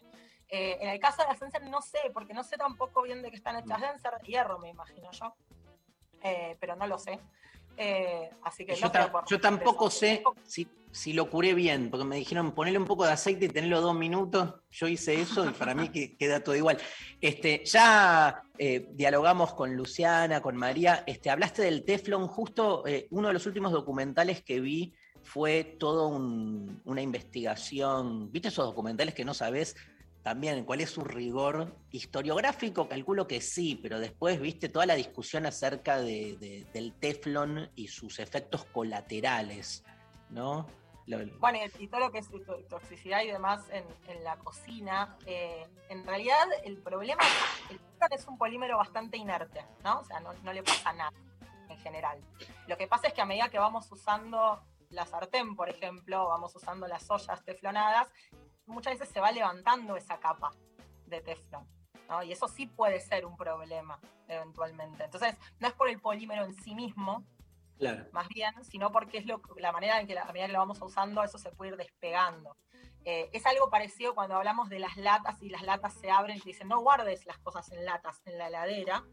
Eh, 0.48 0.78
en 0.80 0.88
el 0.88 0.98
caso 0.98 1.20
de 1.22 1.28
las 1.28 1.42
Enser 1.42 1.62
no 1.68 1.82
sé, 1.82 1.98
porque 2.14 2.32
no 2.32 2.42
sé 2.42 2.56
tampoco 2.56 3.02
bien 3.02 3.20
de 3.22 3.30
qué 3.30 3.36
están 3.36 3.56
hechas. 3.56 3.80
Deben 3.80 3.98
ser 3.98 4.12
de 4.18 4.26
hierro, 4.26 4.58
me 4.58 4.70
imagino 4.70 5.10
yo. 5.10 5.34
Eh, 6.22 6.56
pero 6.60 6.74
no 6.76 6.86
lo 6.86 6.96
sé. 6.98 7.18
Eh, 7.78 8.28
así 8.42 8.66
que 8.66 8.74
Yo, 8.74 8.86
no 8.86 8.92
ta- 8.92 9.12
yo 9.28 9.40
tampoco 9.40 9.88
sé 9.88 10.22
si, 10.44 10.66
si 10.90 11.12
lo 11.12 11.30
curé 11.30 11.54
bien, 11.54 11.90
porque 11.90 12.04
me 12.04 12.16
dijeron 12.16 12.52
ponerle 12.52 12.78
un 12.80 12.86
poco 12.86 13.04
de 13.06 13.12
aceite 13.12 13.44
y 13.44 13.48
tenerlo 13.48 13.80
dos 13.80 13.94
minutos. 13.94 14.54
Yo 14.70 14.88
hice 14.88 15.20
eso 15.20 15.48
y 15.48 15.52
para 15.52 15.74
mí 15.74 15.88
que 15.90 16.16
queda 16.18 16.42
todo 16.42 16.56
igual. 16.56 16.78
Este, 17.20 17.62
ya 17.64 18.42
eh, 18.58 18.88
dialogamos 18.92 19.54
con 19.54 19.76
Luciana, 19.76 20.40
con 20.42 20.56
María. 20.56 21.04
Este, 21.06 21.30
hablaste 21.30 21.62
del 21.62 21.84
Teflon. 21.84 22.26
Justo 22.26 22.84
eh, 22.86 23.06
uno 23.10 23.28
de 23.28 23.34
los 23.34 23.46
últimos 23.46 23.70
documentales 23.70 24.42
que 24.42 24.58
vi 24.60 24.92
fue 25.22 25.62
todo 25.78 26.08
un- 26.08 26.80
una 26.84 27.02
investigación. 27.02 28.30
¿Viste 28.32 28.48
esos 28.48 28.66
documentales 28.66 29.14
que 29.14 29.24
no 29.24 29.34
sabes 29.34 29.76
también 30.28 30.62
cuál 30.64 30.82
es 30.82 30.90
su 30.90 31.04
rigor 31.04 31.74
historiográfico? 31.90 32.86
Calculo 32.86 33.26
que 33.26 33.40
sí, 33.40 33.78
pero 33.82 33.98
después 33.98 34.38
viste 34.38 34.68
toda 34.68 34.84
la 34.84 34.94
discusión 34.94 35.46
acerca 35.46 35.96
de- 36.02 36.36
de- 36.36 36.66
del 36.74 36.92
Teflon 36.92 37.70
y 37.74 37.88
sus 37.88 38.18
efectos 38.18 38.66
colaterales, 38.66 39.82
¿no? 40.28 40.66
Bueno, 41.40 41.58
y, 41.78 41.86
todo 41.88 42.00
lo 42.00 42.12
que 42.12 42.18
es 42.18 42.28
to- 42.28 42.62
toxicidad 42.68 43.22
y 43.22 43.28
demás 43.28 43.62
en, 43.70 43.82
en 44.08 44.22
la 44.22 44.36
cocina, 44.36 45.16
eh, 45.24 45.66
en 45.88 46.04
realidad 46.06 46.46
el 46.62 46.76
problema, 46.76 47.22
el 47.70 47.78
Teflon 47.78 48.12
es 48.12 48.26
un 48.26 48.36
polímero 48.36 48.76
bastante 48.76 49.16
inerte, 49.16 49.64
¿no? 49.82 50.00
O 50.00 50.04
sea, 50.04 50.20
no 50.20 50.52
le 50.52 50.62
pasa 50.62 50.92
nada 50.92 51.12
en 51.70 51.78
general. 51.78 52.20
Lo 52.66 52.76
que 52.76 52.86
pasa 52.86 53.06
es 53.08 53.14
que 53.14 53.22
a 53.22 53.24
medida 53.24 53.48
que 53.48 53.58
vamos 53.58 53.90
usando 53.90 54.60
la 54.90 55.06
sartén, 55.06 55.56
por 55.56 55.70
ejemplo, 55.70 56.28
vamos 56.28 56.54
usando 56.54 56.86
las 56.86 57.10
ollas 57.10 57.42
teflonadas, 57.44 58.08
muchas 58.68 58.98
veces 58.98 59.12
se 59.12 59.20
va 59.20 59.32
levantando 59.32 59.96
esa 59.96 60.18
capa 60.18 60.50
de 61.06 61.20
teflón. 61.20 61.66
¿no? 62.08 62.22
Y 62.22 62.32
eso 62.32 62.48
sí 62.48 62.66
puede 62.66 63.00
ser 63.00 63.26
un 63.26 63.36
problema 63.36 64.00
eventualmente. 64.28 65.04
Entonces, 65.04 65.36
no 65.58 65.68
es 65.68 65.74
por 65.74 65.88
el 65.88 66.00
polímero 66.00 66.44
en 66.44 66.54
sí 66.54 66.74
mismo, 66.74 67.24
Claro. 67.78 68.06
más 68.12 68.28
bien, 68.28 68.52
sino 68.64 68.90
porque 68.90 69.18
es 69.18 69.26
lo, 69.26 69.40
la 69.56 69.70
manera 69.70 70.00
en 70.00 70.06
que 70.06 70.14
la, 70.14 70.22
a 70.22 70.32
medida 70.32 70.46
que 70.46 70.52
lo 70.52 70.58
vamos 70.58 70.82
usando, 70.82 71.22
eso 71.22 71.38
se 71.38 71.52
puede 71.52 71.72
ir 71.72 71.76
despegando. 71.76 72.56
Eh, 73.04 73.30
es 73.32 73.46
algo 73.46 73.70
parecido 73.70 74.14
cuando 74.14 74.34
hablamos 74.36 74.68
de 74.68 74.80
las 74.80 74.96
latas 74.96 75.40
y 75.40 75.48
las 75.48 75.62
latas 75.62 75.94
se 75.94 76.10
abren 76.10 76.36
y 76.36 76.40
te 76.40 76.48
dicen 76.48 76.68
no 76.68 76.80
guardes 76.80 77.24
las 77.24 77.38
cosas 77.38 77.70
en 77.70 77.84
latas 77.84 78.20
en 78.26 78.36
la 78.36 78.48
heladera. 78.48 79.04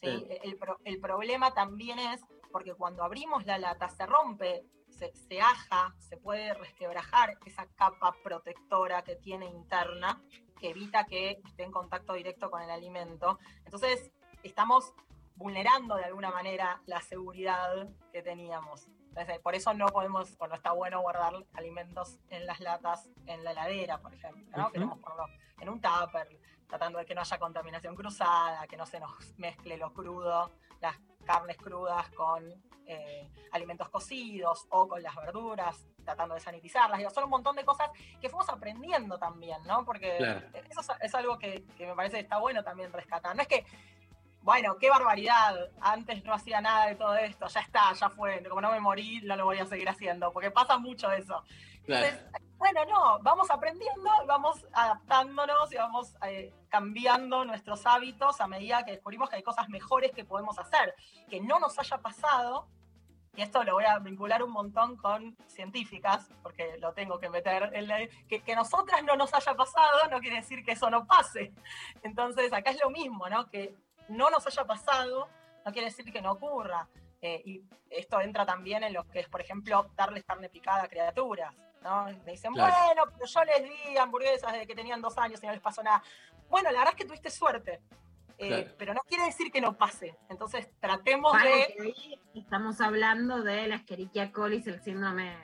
¿sí? 0.00 0.08
Sí. 0.08 0.26
El, 0.42 0.58
el 0.84 1.00
problema 1.00 1.52
también 1.52 1.98
es 1.98 2.22
porque 2.50 2.74
cuando 2.74 3.04
abrimos 3.04 3.44
la 3.44 3.58
lata 3.58 3.88
se 3.90 4.06
rompe, 4.06 4.64
se, 4.98 5.14
se 5.14 5.40
aja, 5.40 5.94
se 5.98 6.16
puede 6.16 6.54
resquebrajar 6.54 7.38
esa 7.46 7.66
capa 7.66 8.14
protectora 8.22 9.02
que 9.02 9.16
tiene 9.16 9.46
interna 9.46 10.20
que 10.58 10.70
evita 10.70 11.04
que 11.04 11.40
esté 11.44 11.62
en 11.62 11.70
contacto 11.70 12.14
directo 12.14 12.50
con 12.50 12.62
el 12.62 12.70
alimento. 12.70 13.38
Entonces, 13.64 14.10
estamos 14.42 14.92
vulnerando 15.36 15.94
de 15.96 16.04
alguna 16.04 16.30
manera 16.30 16.82
la 16.86 17.00
seguridad 17.00 17.88
que 18.12 18.22
teníamos. 18.22 18.88
Entonces, 19.08 19.38
por 19.40 19.54
eso 19.54 19.72
no 19.72 19.86
podemos, 19.86 20.34
o 20.38 20.46
no 20.46 20.54
está 20.54 20.72
bueno 20.72 21.00
guardar 21.00 21.32
alimentos 21.54 22.18
en 22.30 22.46
las 22.46 22.60
latas 22.60 23.08
en 23.26 23.44
la 23.44 23.52
heladera, 23.52 23.98
por 23.98 24.12
ejemplo. 24.12 24.44
¿no? 24.56 24.64
Ujú. 24.64 24.72
Queremos 24.72 24.98
ponerlo 24.98 25.26
en 25.60 25.68
un 25.68 25.80
tupper, 25.80 26.38
tratando 26.68 26.98
de 26.98 27.06
que 27.06 27.14
no 27.14 27.22
haya 27.22 27.38
contaminación 27.38 27.94
cruzada, 27.94 28.66
que 28.66 28.76
no 28.76 28.84
se 28.84 29.00
nos 29.00 29.38
mezcle 29.38 29.76
lo 29.76 29.92
crudo, 29.92 30.52
las 30.80 30.96
carnes 31.24 31.56
crudas 31.56 32.08
con 32.10 32.44
eh, 32.86 33.28
alimentos 33.52 33.88
cocidos 33.90 34.66
o 34.70 34.88
con 34.88 35.02
las 35.02 35.14
verduras, 35.16 35.86
tratando 36.04 36.34
de 36.34 36.40
sanitizarlas. 36.40 36.98
Digo, 36.98 37.10
son 37.10 37.24
un 37.24 37.30
montón 37.30 37.54
de 37.54 37.64
cosas 37.64 37.90
que 38.20 38.28
fuimos 38.30 38.48
aprendiendo 38.48 39.18
también, 39.18 39.62
¿no? 39.66 39.84
Porque 39.84 40.16
Claro. 40.16 40.46
eso 40.70 40.80
es, 40.80 40.88
es 41.02 41.14
algo 41.14 41.38
que, 41.38 41.64
que 41.76 41.86
me 41.86 41.94
parece 41.94 42.16
que 42.16 42.22
está 42.22 42.38
bueno 42.38 42.64
también 42.64 42.90
rescatar. 42.92 43.36
No 43.36 43.42
es 43.42 43.48
que, 43.48 43.66
bueno, 44.48 44.78
qué 44.78 44.88
barbaridad, 44.88 45.54
antes 45.78 46.24
no 46.24 46.32
hacía 46.32 46.62
nada 46.62 46.86
de 46.86 46.94
todo 46.94 47.14
esto, 47.16 47.46
ya 47.48 47.60
está, 47.60 47.92
ya 47.92 48.08
fue, 48.08 48.42
como 48.44 48.62
no 48.62 48.70
me 48.72 48.80
morí, 48.80 49.20
no 49.20 49.36
lo 49.36 49.44
voy 49.44 49.58
a 49.58 49.66
seguir 49.66 49.86
haciendo, 49.90 50.32
porque 50.32 50.50
pasa 50.50 50.78
mucho 50.78 51.12
eso. 51.12 51.44
Entonces, 51.86 52.24
bueno, 52.56 52.82
no, 52.86 53.18
vamos 53.18 53.50
aprendiendo, 53.50 54.10
vamos 54.26 54.64
adaptándonos 54.72 55.70
y 55.70 55.76
vamos 55.76 56.14
eh, 56.26 56.50
cambiando 56.70 57.44
nuestros 57.44 57.84
hábitos 57.84 58.40
a 58.40 58.46
medida 58.46 58.86
que 58.86 58.92
descubrimos 58.92 59.28
que 59.28 59.36
hay 59.36 59.42
cosas 59.42 59.68
mejores 59.68 60.12
que 60.12 60.24
podemos 60.24 60.58
hacer, 60.58 60.94
que 61.28 61.42
no 61.42 61.58
nos 61.58 61.78
haya 61.78 61.98
pasado, 61.98 62.68
y 63.36 63.42
esto 63.42 63.62
lo 63.64 63.74
voy 63.74 63.84
a 63.84 63.98
vincular 63.98 64.42
un 64.42 64.52
montón 64.52 64.96
con 64.96 65.36
científicas, 65.46 66.30
porque 66.42 66.78
lo 66.78 66.94
tengo 66.94 67.18
que 67.18 67.28
meter, 67.28 67.70
en 67.74 67.86
la- 67.86 68.08
que, 68.26 68.40
que 68.40 68.56
nosotras 68.56 69.04
no 69.04 69.14
nos 69.14 69.34
haya 69.34 69.54
pasado 69.54 70.08
no 70.10 70.20
quiere 70.20 70.36
decir 70.36 70.64
que 70.64 70.72
eso 70.72 70.88
no 70.88 71.06
pase. 71.06 71.52
Entonces, 72.02 72.50
acá 72.50 72.70
es 72.70 72.80
lo 72.82 72.88
mismo, 72.88 73.28
¿no? 73.28 73.46
Que 73.50 73.76
no 74.08 74.30
nos 74.30 74.46
haya 74.46 74.64
pasado 74.64 75.28
no 75.64 75.72
quiere 75.72 75.88
decir 75.88 76.10
que 76.12 76.22
no 76.22 76.32
ocurra. 76.32 76.88
Eh, 77.20 77.42
y 77.44 77.62
esto 77.90 78.20
entra 78.20 78.46
también 78.46 78.84
en 78.84 78.92
lo 78.94 79.06
que 79.08 79.20
es, 79.20 79.28
por 79.28 79.40
ejemplo, 79.40 79.90
darles 79.96 80.24
carne 80.24 80.48
picada 80.48 80.84
a 80.84 80.88
criaturas. 80.88 81.54
¿no? 81.82 82.06
Me 82.24 82.32
dicen, 82.32 82.52
Claro. 82.54 82.74
bueno, 82.86 83.02
pero 83.12 83.26
yo 83.26 83.44
les 83.44 83.62
di 83.64 83.96
hamburguesas 83.98 84.52
desde 84.52 84.66
que 84.66 84.74
tenían 84.74 85.02
dos 85.02 85.16
años 85.18 85.42
y 85.42 85.46
no 85.46 85.52
les 85.52 85.60
pasó 85.60 85.82
nada. 85.82 86.02
Bueno, 86.48 86.70
la 86.70 86.78
verdad 86.78 86.94
es 86.94 86.98
que 86.98 87.04
tuviste 87.04 87.30
suerte. 87.30 87.80
Eh, 88.38 88.48
Claro. 88.48 88.74
Pero 88.78 88.94
no 88.94 89.00
quiere 89.02 89.24
decir 89.24 89.50
que 89.50 89.60
no 89.60 89.76
pase. 89.76 90.16
Entonces, 90.28 90.68
tratemos 90.80 91.32
de. 91.42 91.74
que 91.76 91.82
ahí 91.82 92.20
estamos 92.34 92.80
hablando 92.80 93.42
de 93.42 93.66
la 93.66 93.74
Escherichia 93.76 94.30
coli, 94.32 94.62
el 94.64 94.80
síndrome, 94.80 95.36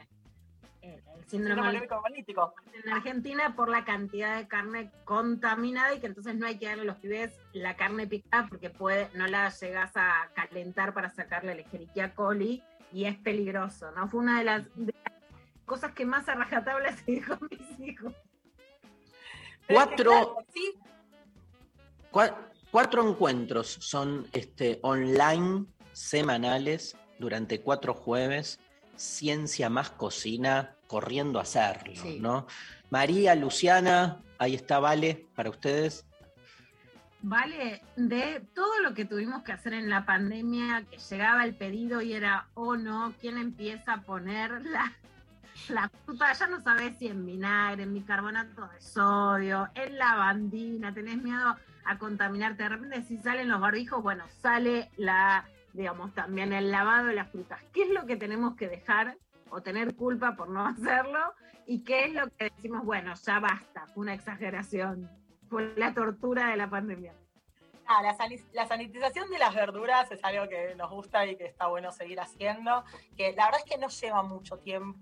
el, 0.84 1.02
el 1.16 1.28
síndrome 1.28 1.86
político. 1.88 2.54
en 2.84 2.92
Argentina 2.92 3.54
por 3.56 3.68
la 3.68 3.84
cantidad 3.84 4.36
de 4.36 4.46
carne 4.48 4.90
contaminada 5.04 5.94
y 5.94 6.00
que 6.00 6.06
entonces 6.06 6.34
no 6.36 6.46
hay 6.46 6.58
que 6.58 6.66
darle 6.66 6.82
a 6.82 6.86
los 6.86 6.96
pibes 6.96 7.32
la 7.52 7.76
carne 7.76 8.06
picada 8.06 8.46
porque 8.48 8.70
puede, 8.70 9.08
no 9.14 9.26
la 9.26 9.48
llegas 9.50 9.92
a 9.96 10.28
calentar 10.34 10.94
para 10.94 11.10
sacarle 11.10 11.54
la 11.54 11.62
Escherichia 11.62 12.14
coli 12.14 12.62
y 12.92 13.06
es 13.06 13.16
peligroso, 13.18 13.90
¿no? 13.92 14.08
Fue 14.08 14.20
una 14.20 14.38
de 14.38 14.44
las, 14.44 14.64
de 14.76 14.94
las 15.04 15.14
cosas 15.64 15.92
que 15.92 16.04
más 16.06 16.28
a 16.28 16.34
rajatabla 16.34 16.92
se 16.96 17.10
dijo 17.12 17.34
a 17.34 17.38
mis 17.50 17.80
hijos. 17.80 18.12
Cuatro- 19.66 20.10
claro, 20.10 20.36
sí, 20.52 20.74
Cua- 22.12 22.36
Cuatro 22.70 23.08
encuentros 23.08 23.68
son 23.80 24.26
este, 24.32 24.80
online 24.82 25.64
semanales 25.92 26.96
durante 27.20 27.60
cuatro 27.60 27.94
jueves. 27.94 28.58
Ciencia 28.96 29.68
más 29.70 29.90
cocina, 29.90 30.76
corriendo 30.86 31.38
a 31.38 31.42
hacerlo, 31.42 31.94
Sí. 31.96 32.18
¿no? 32.20 32.46
María, 32.90 33.34
Luciana, 33.34 34.20
ahí 34.38 34.54
está 34.54 34.78
Vale 34.78 35.26
para 35.34 35.50
ustedes. 35.50 36.04
Vale, 37.22 37.82
de 37.96 38.46
todo 38.54 38.80
lo 38.80 38.92
que 38.92 39.06
tuvimos 39.06 39.42
que 39.44 39.52
hacer 39.52 39.72
en 39.72 39.88
la 39.88 40.04
pandemia, 40.04 40.84
que 40.90 40.98
llegaba 40.98 41.44
el 41.44 41.54
pedido 41.54 42.02
y 42.02 42.12
era, 42.12 42.48
oh 42.52 42.76
no, 42.76 43.14
¿quién 43.18 43.38
empieza 43.38 43.94
a 43.94 44.02
poner 44.02 44.60
la, 44.66 44.92
la 45.70 45.90
fruta? 46.04 46.34
Ya 46.34 46.46
no 46.48 46.60
sabes 46.60 46.98
si 46.98 47.08
en 47.08 47.24
vinagre, 47.24 47.84
en 47.84 47.94
bicarbonato 47.94 48.68
de 48.68 48.80
sodio, 48.80 49.70
en 49.74 49.96
lavandina, 49.96 50.92
tenés 50.92 51.16
miedo 51.16 51.56
a 51.86 51.98
contaminarte. 51.98 52.64
De 52.64 52.68
repente, 52.68 53.02
si 53.08 53.16
salen 53.16 53.48
los 53.48 53.60
barbijos, 53.60 54.02
bueno, 54.02 54.24
sale 54.42 54.90
la, 54.98 55.46
digamos, 55.74 56.14
también 56.14 56.52
el 56.52 56.70
lavado 56.70 57.08
de 57.08 57.14
las 57.14 57.30
frutas. 57.30 57.60
¿Qué 57.72 57.82
es 57.82 57.90
lo 57.90 58.06
que 58.06 58.16
tenemos 58.16 58.56
que 58.56 58.68
dejar 58.68 59.18
o 59.50 59.60
tener 59.60 59.94
culpa 59.94 60.34
por 60.36 60.48
no 60.48 60.66
hacerlo? 60.66 61.34
¿Y 61.66 61.84
qué 61.84 62.06
es 62.06 62.14
lo 62.14 62.28
que 62.30 62.50
decimos, 62.50 62.84
bueno, 62.84 63.12
ya 63.14 63.40
basta, 63.40 63.86
fue 63.88 64.02
una 64.02 64.14
exageración? 64.14 65.10
Fue 65.50 65.74
la 65.76 65.92
tortura 65.92 66.48
de 66.48 66.56
la 66.56 66.70
pandemia. 66.70 67.12
Ah, 67.86 68.02
la, 68.02 68.16
la 68.52 68.66
sanitización 68.66 69.28
de 69.28 69.38
las 69.38 69.54
verduras 69.54 70.10
es 70.10 70.24
algo 70.24 70.48
que 70.48 70.74
nos 70.74 70.90
gusta 70.90 71.26
y 71.26 71.36
que 71.36 71.44
está 71.44 71.66
bueno 71.66 71.92
seguir 71.92 72.18
haciendo, 72.18 72.84
que 73.16 73.32
la 73.32 73.46
verdad 73.46 73.60
es 73.64 73.70
que 73.70 73.78
no 73.78 73.88
lleva 73.88 74.22
mucho 74.22 74.58
tiempo 74.58 74.98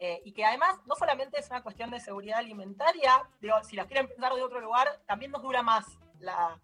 eh, 0.00 0.20
y 0.24 0.32
que 0.32 0.44
además 0.44 0.80
no 0.86 0.96
solamente 0.96 1.38
es 1.38 1.48
una 1.50 1.62
cuestión 1.62 1.90
de 1.90 2.00
seguridad 2.00 2.38
alimentaria, 2.38 3.22
digo, 3.40 3.54
si 3.62 3.76
las 3.76 3.86
quieren 3.86 4.08
pensar 4.08 4.34
de 4.34 4.42
otro 4.42 4.60
lugar, 4.60 4.88
también 5.06 5.30
nos 5.30 5.42
dura 5.42 5.62
más 5.62 5.86
la, 6.18 6.58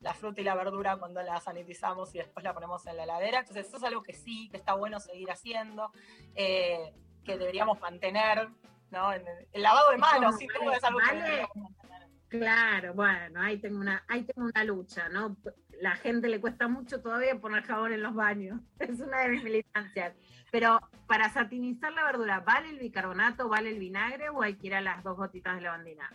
la 0.00 0.14
fruta 0.14 0.40
y 0.40 0.44
la 0.44 0.54
verdura 0.54 0.96
cuando 0.96 1.22
la 1.22 1.40
sanitizamos 1.40 2.14
y 2.14 2.18
después 2.18 2.42
la 2.42 2.54
ponemos 2.54 2.86
en 2.86 2.96
la 2.96 3.04
heladera, 3.04 3.40
entonces 3.40 3.66
eso 3.66 3.76
es 3.76 3.82
algo 3.84 4.02
que 4.02 4.14
sí, 4.14 4.48
que 4.50 4.56
está 4.56 4.74
bueno 4.74 4.98
seguir 4.98 5.30
haciendo, 5.30 5.92
eh, 6.34 6.94
que 7.24 7.36
deberíamos 7.36 7.80
mantener, 7.80 8.48
¿no? 8.90 9.12
El, 9.12 9.24
el 9.52 9.62
lavado 9.62 9.90
de 9.90 9.98
manos, 9.98 10.36
sí, 10.38 10.46
vale, 10.46 10.76
es 10.76 10.84
algo 10.84 10.98
que 10.98 11.06
vale. 11.06 11.22
deberíamos 11.22 11.56
mantener. 11.56 12.08
Claro, 12.28 12.94
bueno, 12.94 13.42
ahí 13.42 13.58
tengo 13.58 13.78
una, 13.78 14.04
ahí 14.08 14.22
tengo 14.22 14.48
una 14.48 14.64
lucha, 14.64 15.08
¿no? 15.08 15.36
La 15.80 15.96
gente 15.96 16.28
le 16.28 16.40
cuesta 16.40 16.68
mucho 16.68 17.00
todavía 17.02 17.38
poner 17.40 17.64
jabón 17.64 17.92
en 17.92 18.02
los 18.02 18.14
baños. 18.14 18.60
Es 18.78 19.00
una 19.00 19.20
de 19.20 19.30
mis 19.30 19.42
militancias. 19.42 20.14
Pero 20.50 20.80
para 21.06 21.28
satinizar 21.30 21.92
la 21.92 22.04
verdura, 22.04 22.40
¿vale 22.40 22.70
el 22.70 22.78
bicarbonato, 22.78 23.48
vale 23.48 23.70
el 23.70 23.78
vinagre 23.78 24.30
o 24.30 24.42
hay 24.42 24.54
que 24.54 24.68
ir 24.68 24.74
a 24.74 24.80
las 24.80 25.02
dos 25.02 25.16
gotitas 25.16 25.56
de 25.56 25.62
lavandina? 25.62 26.10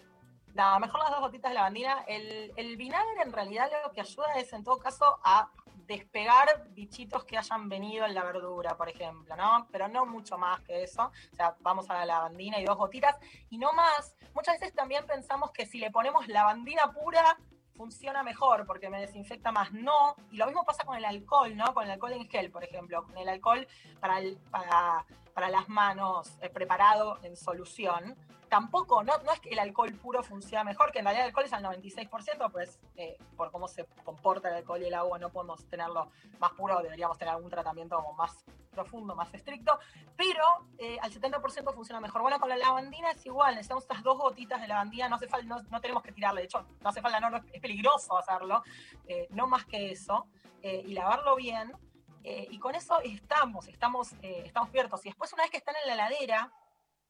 No, 0.56 0.80
mejor 0.80 1.02
las 1.02 1.12
dos 1.12 1.20
gotitas 1.20 1.52
de 1.52 1.56
lavandina. 1.56 2.04
El, 2.08 2.52
el 2.56 2.78
vinagre 2.78 3.22
en 3.24 3.32
realidad 3.34 3.70
lo 3.84 3.92
que 3.92 4.02
ayuda 4.02 4.34
es 4.38 4.52
en 4.54 4.64
todo 4.64 4.80
caso 4.80 5.20
a 5.24 5.50
despegar 5.86 6.66
bichitos 6.70 7.26
que 7.26 7.38
hayan 7.38 7.70
venido 7.70 8.06
en 8.06 8.16
la 8.16 8.24
verdura, 8.24 8.76
por 8.76 8.90
ejemplo, 8.90 9.36
¿no? 9.36 9.68
Pero 9.72 9.88
no 9.90 10.06
mucho 10.06 10.38
más 10.38 10.62
que 10.62 10.82
eso. 10.84 11.12
O 11.34 11.36
sea, 11.36 11.56
vamos 11.60 11.90
a 11.90 11.94
la 11.94 12.06
lavandina 12.06 12.58
y 12.60 12.66
dos 12.66 12.78
gotitas. 12.78 13.18
Y 13.50 13.58
no 13.58 13.74
más, 13.74 14.16
muchas 14.34 14.58
veces 14.60 14.74
también 14.74 15.06
pensamos 15.06 15.52
que 15.52 15.66
si 15.66 15.78
le 15.78 15.92
ponemos 15.92 16.28
lavandina 16.28 16.92
pura, 16.92 17.38
funciona 17.76 18.24
mejor 18.24 18.66
porque 18.66 18.90
me 18.90 19.02
desinfecta 19.02 19.52
más. 19.52 19.74
No, 19.74 20.16
y 20.32 20.38
lo 20.38 20.46
mismo 20.48 20.64
pasa 20.64 20.86
con 20.86 20.96
el 20.98 21.04
alcohol, 21.06 21.56
¿no? 21.56 21.74
Con 21.74 21.84
el 21.84 21.92
alcohol 21.92 22.14
en 22.14 22.30
gel, 22.30 22.50
por 22.50 22.64
ejemplo, 22.64 23.04
con 23.04 23.18
el 23.18 23.28
alcohol 23.28 23.68
para, 24.00 24.20
el- 24.20 24.38
para, 24.50 25.06
para 25.36 25.50
las 25.50 25.68
manos 25.68 26.32
eh, 26.42 26.50
preparado 26.50 27.20
en 27.22 27.36
solución. 27.36 28.16
Tampoco, 28.50 29.04
no, 29.04 29.18
no 29.26 29.34
es 29.34 29.40
que 29.42 29.50
el 29.50 29.60
alcohol 29.60 29.94
puro 29.96 30.24
funciona 30.24 30.64
mejor, 30.64 30.92
que 30.94 31.00
en 31.00 31.06
realidad 31.06 31.26
el 31.26 31.30
alcohol 31.30 31.46
es 31.46 31.52
al 31.54 31.64
96%, 31.64 32.52
pues 32.52 32.80
eh, 32.96 33.18
por 33.36 33.52
cómo 33.52 33.68
se 33.68 33.86
comporta 34.06 34.48
el 34.48 34.56
alcohol 34.56 34.82
y 34.82 34.86
el 34.86 34.94
agua 34.94 35.20
no 35.20 35.30
podemos 35.30 35.66
tenerlo 35.66 36.10
más 36.40 36.54
puro, 36.54 36.82
deberíamos 36.82 37.18
tener 37.18 37.34
algún 37.34 37.50
tratamiento 37.50 37.98
como 37.98 38.14
más 38.14 38.46
profundo, 38.72 39.14
más 39.14 39.34
estricto, 39.34 39.78
pero 40.16 40.44
eh, 40.78 40.98
al 41.02 41.12
70% 41.12 41.74
funciona 41.74 42.00
mejor. 42.00 42.22
Bueno, 42.22 42.40
con 42.40 42.48
la 42.48 42.56
lavandina 42.56 43.12
es 43.12 43.26
igual, 43.26 43.56
necesitamos 43.56 43.84
estas 43.84 44.04
dos 44.04 44.18
gotitas 44.18 44.62
de 44.62 44.70
lavandina, 44.70 45.10
no 45.10 45.18
hace 45.18 45.28
falta, 45.28 45.48
no, 45.48 45.62
no 45.70 45.82
tenemos 45.82 46.02
que 46.02 46.14
tirarle, 46.14 46.42
de 46.42 46.46
hecho, 46.46 46.66
no 46.82 46.90
hace 46.90 47.02
falta, 47.02 47.20
no, 47.20 47.36
es 47.52 47.62
peligroso 47.62 48.18
hacerlo, 48.18 48.64
eh, 49.06 49.28
no 49.32 49.48
más 49.48 49.66
que 49.66 49.92
eso, 49.92 50.28
eh, 50.62 50.82
y 50.86 50.94
lavarlo 50.94 51.36
bien, 51.36 51.74
eh, 52.28 52.48
y 52.50 52.58
con 52.58 52.74
eso 52.74 53.00
estamos, 53.02 53.68
estamos, 53.68 54.14
eh, 54.24 54.42
estamos 54.46 54.70
cubiertos. 54.70 55.06
Y 55.06 55.10
después, 55.10 55.32
una 55.34 55.44
vez 55.44 55.52
que 55.52 55.58
están 55.58 55.76
en 55.84 55.88
la 55.88 55.94
heladera, 55.94 56.52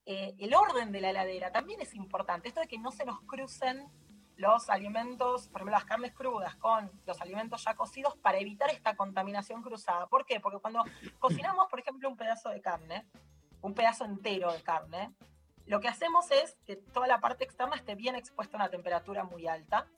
eh, 0.04 0.34
el 0.38 0.54
orden 0.54 0.92
de 0.92 1.00
la 1.00 1.08
heladera 1.08 1.50
también 1.50 1.80
es 1.80 1.94
importante. 1.94 2.48
Esto 2.48 2.60
de 2.60 2.68
que 2.68 2.76
no 2.76 2.92
se 2.92 3.06
nos 3.06 3.22
crucen 3.22 3.90
los 4.36 4.68
alimentos, 4.68 5.48
por 5.48 5.62
ejemplo, 5.62 5.72
las 5.72 5.86
carnes 5.86 6.12
crudas 6.12 6.54
con 6.56 6.90
los 7.06 7.18
alimentos 7.22 7.64
ya 7.64 7.74
cocidos 7.74 8.14
para 8.18 8.36
evitar 8.36 8.68
esta 8.68 8.94
contaminación 8.94 9.62
cruzada. 9.62 10.06
¿Por 10.06 10.26
qué? 10.26 10.38
Porque 10.38 10.58
cuando 10.58 10.84
cocinamos, 11.18 11.68
por 11.70 11.80
ejemplo, 11.80 12.10
un 12.10 12.16
pedazo 12.18 12.50
de 12.50 12.60
carne, 12.60 13.06
un 13.62 13.72
pedazo 13.72 14.04
entero 14.04 14.52
de 14.52 14.62
carne, 14.62 15.14
lo 15.64 15.80
que 15.80 15.88
hacemos 15.88 16.30
es 16.30 16.58
que 16.66 16.76
toda 16.76 17.06
la 17.06 17.20
parte 17.20 17.44
externa 17.44 17.76
esté 17.76 17.94
bien 17.94 18.16
expuesta 18.16 18.58
a 18.58 18.60
una 18.60 18.68
temperatura 18.68 19.24
muy 19.24 19.46
alta 19.46 19.88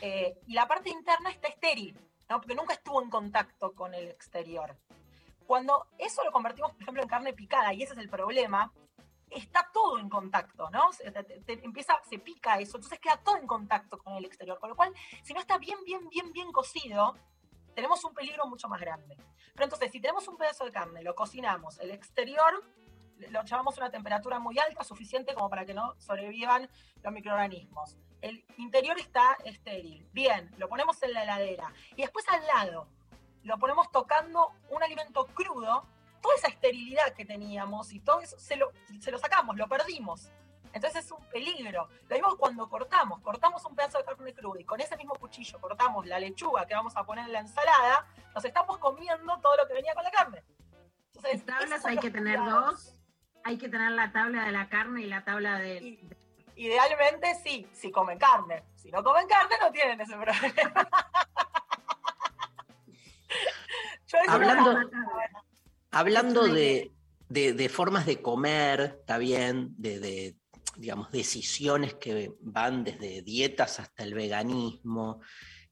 eh, 0.00 0.38
y 0.46 0.52
la 0.52 0.68
parte 0.68 0.88
interna 0.88 1.30
está 1.30 1.48
estéril, 1.48 1.98
¿no? 2.28 2.40
porque 2.40 2.54
nunca 2.54 2.74
estuvo 2.74 3.02
en 3.02 3.10
contacto 3.10 3.72
con 3.74 3.94
el 3.94 4.08
exterior. 4.08 4.76
Cuando 5.46 5.86
eso 5.98 6.24
lo 6.24 6.32
convertimos, 6.32 6.72
por 6.72 6.82
ejemplo, 6.82 7.02
en 7.02 7.08
carne 7.08 7.32
picada, 7.32 7.72
y 7.74 7.82
ese 7.82 7.92
es 7.94 7.98
el 7.98 8.08
problema, 8.08 8.72
está 9.28 9.68
todo 9.72 9.98
en 9.98 10.08
contacto, 10.08 10.70
¿no? 10.70 10.92
Se, 10.92 11.10
te- 11.10 11.24
te- 11.24 11.64
empieza, 11.64 11.94
se 12.08 12.18
pica 12.18 12.58
eso, 12.58 12.76
entonces 12.76 12.98
queda 13.00 13.16
todo 13.18 13.36
en 13.36 13.46
contacto 13.46 13.98
con 13.98 14.14
el 14.14 14.24
exterior. 14.24 14.58
Con 14.58 14.70
lo 14.70 14.76
cual, 14.76 14.92
si 15.22 15.32
no 15.34 15.40
está 15.40 15.58
bien, 15.58 15.78
bien, 15.84 16.08
bien, 16.08 16.32
bien 16.32 16.52
cocido, 16.52 17.16
tenemos 17.74 18.04
un 18.04 18.14
peligro 18.14 18.46
mucho 18.46 18.68
más 18.68 18.80
grande. 18.80 19.16
Pero 19.54 19.64
entonces, 19.64 19.90
si 19.90 20.00
tenemos 20.00 20.28
un 20.28 20.36
pedazo 20.36 20.64
de 20.64 20.72
carne, 20.72 21.02
lo 21.02 21.14
cocinamos, 21.14 21.78
el 21.80 21.90
exterior 21.90 22.62
lo 23.30 23.42
llevamos 23.42 23.76
a 23.78 23.82
una 23.82 23.90
temperatura 23.90 24.38
muy 24.38 24.58
alta, 24.58 24.84
suficiente 24.84 25.34
como 25.34 25.50
para 25.50 25.64
que 25.64 25.74
no 25.74 25.94
sobrevivan 25.98 26.68
los 27.02 27.12
microorganismos. 27.12 27.96
El 28.20 28.44
interior 28.58 28.98
está 28.98 29.36
estéril. 29.44 30.06
Bien, 30.12 30.50
lo 30.58 30.68
ponemos 30.68 31.02
en 31.02 31.12
la 31.12 31.24
heladera. 31.24 31.72
Y 31.96 32.02
después 32.02 32.24
al 32.28 32.46
lado, 32.46 32.88
lo 33.42 33.58
ponemos 33.58 33.90
tocando 33.90 34.52
un 34.70 34.82
alimento 34.82 35.26
crudo, 35.26 35.86
toda 36.20 36.34
esa 36.36 36.48
esterilidad 36.48 37.12
que 37.14 37.24
teníamos 37.24 37.92
y 37.92 38.00
todo 38.00 38.20
eso, 38.20 38.38
se 38.38 38.56
lo, 38.56 38.72
se 39.00 39.10
lo 39.10 39.18
sacamos, 39.18 39.56
lo 39.56 39.68
perdimos. 39.68 40.30
Entonces 40.72 41.04
es 41.04 41.12
un 41.12 41.22
peligro. 41.26 41.88
Lo 42.08 42.16
mismo 42.16 42.36
cuando 42.36 42.68
cortamos, 42.68 43.20
cortamos 43.20 43.64
un 43.66 43.74
pedazo 43.74 43.98
de 43.98 44.04
carne 44.04 44.32
cruda 44.32 44.60
y 44.60 44.64
con 44.64 44.80
ese 44.80 44.96
mismo 44.96 45.14
cuchillo 45.14 45.60
cortamos 45.60 46.06
la 46.06 46.18
lechuga 46.18 46.66
que 46.66 46.74
vamos 46.74 46.96
a 46.96 47.04
poner 47.04 47.26
en 47.26 47.32
la 47.32 47.40
ensalada, 47.40 48.06
nos 48.34 48.44
estamos 48.44 48.78
comiendo 48.78 49.38
todo 49.40 49.56
lo 49.56 49.66
que 49.66 49.74
venía 49.74 49.94
con 49.94 50.04
la 50.04 50.10
carne. 50.10 50.42
Entonces, 51.08 51.40
En 51.40 51.46
tablas 51.46 51.84
hay 51.84 51.98
que 51.98 52.10
tener 52.10 52.38
dos. 52.38 52.96
Hay 53.44 53.58
que 53.58 53.68
tener 53.68 53.90
la 53.92 54.12
tabla 54.12 54.44
de 54.44 54.52
la 54.52 54.68
carne 54.68 55.02
y 55.02 55.06
la 55.06 55.24
tabla 55.24 55.58
de. 55.58 55.76
Y- 55.78 56.00
Idealmente 56.54 57.34
sí, 57.42 57.66
si 57.72 57.90
comen 57.90 58.18
carne. 58.18 58.62
Si 58.76 58.90
no 58.90 59.02
comen 59.02 59.26
carne 59.26 59.54
no 59.60 59.72
tienen 59.72 59.98
ese 60.00 60.12
problema. 60.12 60.88
Yo 64.06 64.18
Hablando- 64.28 64.90
Hablando 65.90 66.44
de- 66.44 66.90
de 67.54 67.68
formas 67.70 68.04
de 68.04 68.20
comer, 68.20 68.98
está 69.00 69.16
bien, 69.16 69.74
de, 69.78 69.98
de, 69.98 70.36
digamos, 70.76 71.10
decisiones 71.10 71.94
que 71.94 72.32
van 72.40 72.84
desde 72.84 73.22
dietas 73.22 73.80
hasta 73.80 74.02
el 74.02 74.12
veganismo. 74.12 75.20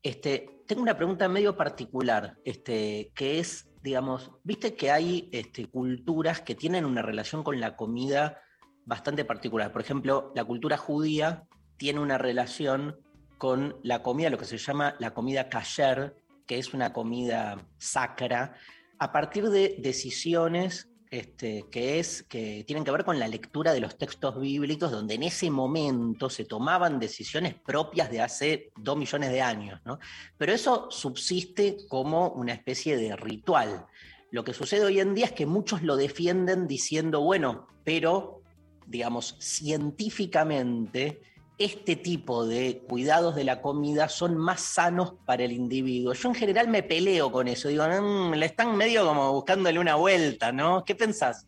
Este, 0.03 0.63
tengo 0.67 0.81
una 0.83 0.97
pregunta 0.97 1.29
medio 1.29 1.55
particular, 1.59 2.39
este, 2.45 3.13
que 3.15 3.39
es, 3.41 3.69
digamos, 3.83 4.31
viste 4.45 4.75
que 4.75 4.91
hay 4.91 5.29
este, 5.33 5.67
culturas 5.67 6.41
que 6.41 6.55
tienen 6.55 6.85
una 6.85 7.03
relación 7.03 7.43
con 7.43 7.61
la 7.61 7.77
comida 7.77 8.43
bastante 8.85 9.25
particular. 9.25 9.73
Por 9.73 9.83
ejemplo, 9.83 10.33
la 10.35 10.45
cultura 10.45 10.77
judía 10.77 11.45
tiene 11.77 12.01
una 12.01 12.19
relación 12.19 12.99
con 13.39 13.77
la 13.83 14.03
comida, 14.03 14.29
lo 14.29 14.39
que 14.39 14.45
se 14.45 14.59
llama 14.59 14.97
la 14.99 15.15
comida 15.15 15.49
kasher, 15.49 16.15
que 16.47 16.59
es 16.59 16.75
una 16.75 16.93
comida 16.93 17.67
sacra, 17.79 18.55
a 18.99 19.13
partir 19.13 19.49
de 19.49 19.77
decisiones 19.79 20.90
este, 21.11 21.65
que, 21.71 21.99
es, 21.99 22.23
que 22.23 22.63
tienen 22.65 22.85
que 22.85 22.93
ver 22.93 23.05
con 23.05 23.19
la 23.19 23.27
lectura 23.27 23.73
de 23.73 23.81
los 23.81 23.99
textos 23.99 24.41
bíblicos, 24.41 24.93
donde 24.93 25.15
en 25.15 25.25
ese 25.25 25.51
momento 25.51 26.31
se 26.31 26.45
tomaban 26.45 27.01
decisiones 27.01 27.55
propias 27.55 28.11
de 28.11 28.21
hace 28.21 28.71
dos 28.77 28.97
millones 28.97 29.33
de 29.33 29.43
años. 29.43 29.81
¿no? 29.85 29.99
Pero 30.39 30.53
eso 30.53 30.89
subsiste 30.91 31.79
como 31.89 32.29
una 32.31 32.53
especie 32.53 32.97
de 32.97 33.17
ritual. 33.17 33.87
Lo 34.31 34.45
que 34.45 34.55
sucede 34.55 34.85
hoy 34.85 35.01
en 35.01 35.15
día 35.15 35.27
es 35.27 35.33
que 35.33 35.47
muchos 35.47 35.83
lo 35.83 35.97
defienden 35.97 36.69
diciendo, 36.69 37.23
bueno, 37.23 37.67
pero, 37.83 38.43
digamos, 38.87 39.35
científicamente 39.41 41.23
este 41.61 41.95
tipo 41.95 42.47
de 42.47 42.79
cuidados 42.89 43.35
de 43.35 43.45
la 43.45 43.61
comida 43.61 44.09
son 44.09 44.39
más 44.39 44.63
sanos 44.63 45.13
para 45.27 45.45
el 45.45 45.53
individuo. 45.53 46.15
Yo 46.15 46.31
en 46.31 46.35
general 46.35 46.69
me 46.69 46.83
peleo 46.83 47.31
con 47.31 47.49
eso, 47.49 47.69
digo, 47.69 47.85
"Mm, 47.87 48.33
le 48.33 48.47
están 48.47 48.75
medio 48.79 49.07
como 49.07 49.31
buscándole 49.35 49.79
una 49.79 49.95
vuelta, 49.97 50.53
¿no? 50.53 50.83
¿Qué 50.87 50.95
pensás? 50.95 51.47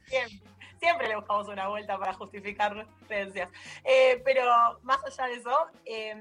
Siempre, 0.79 1.09
le 1.09 1.17
buscamos 1.17 1.49
una 1.49 1.69
vuelta 1.69 1.99
para 1.99 2.13
justificar 2.13 2.87
creencias. 3.07 3.49
Eh, 3.85 4.21
pero 4.23 4.45
más 4.83 4.99
allá 5.07 5.29
de 5.29 5.35
eso, 5.37 5.57
eh, 5.87 6.15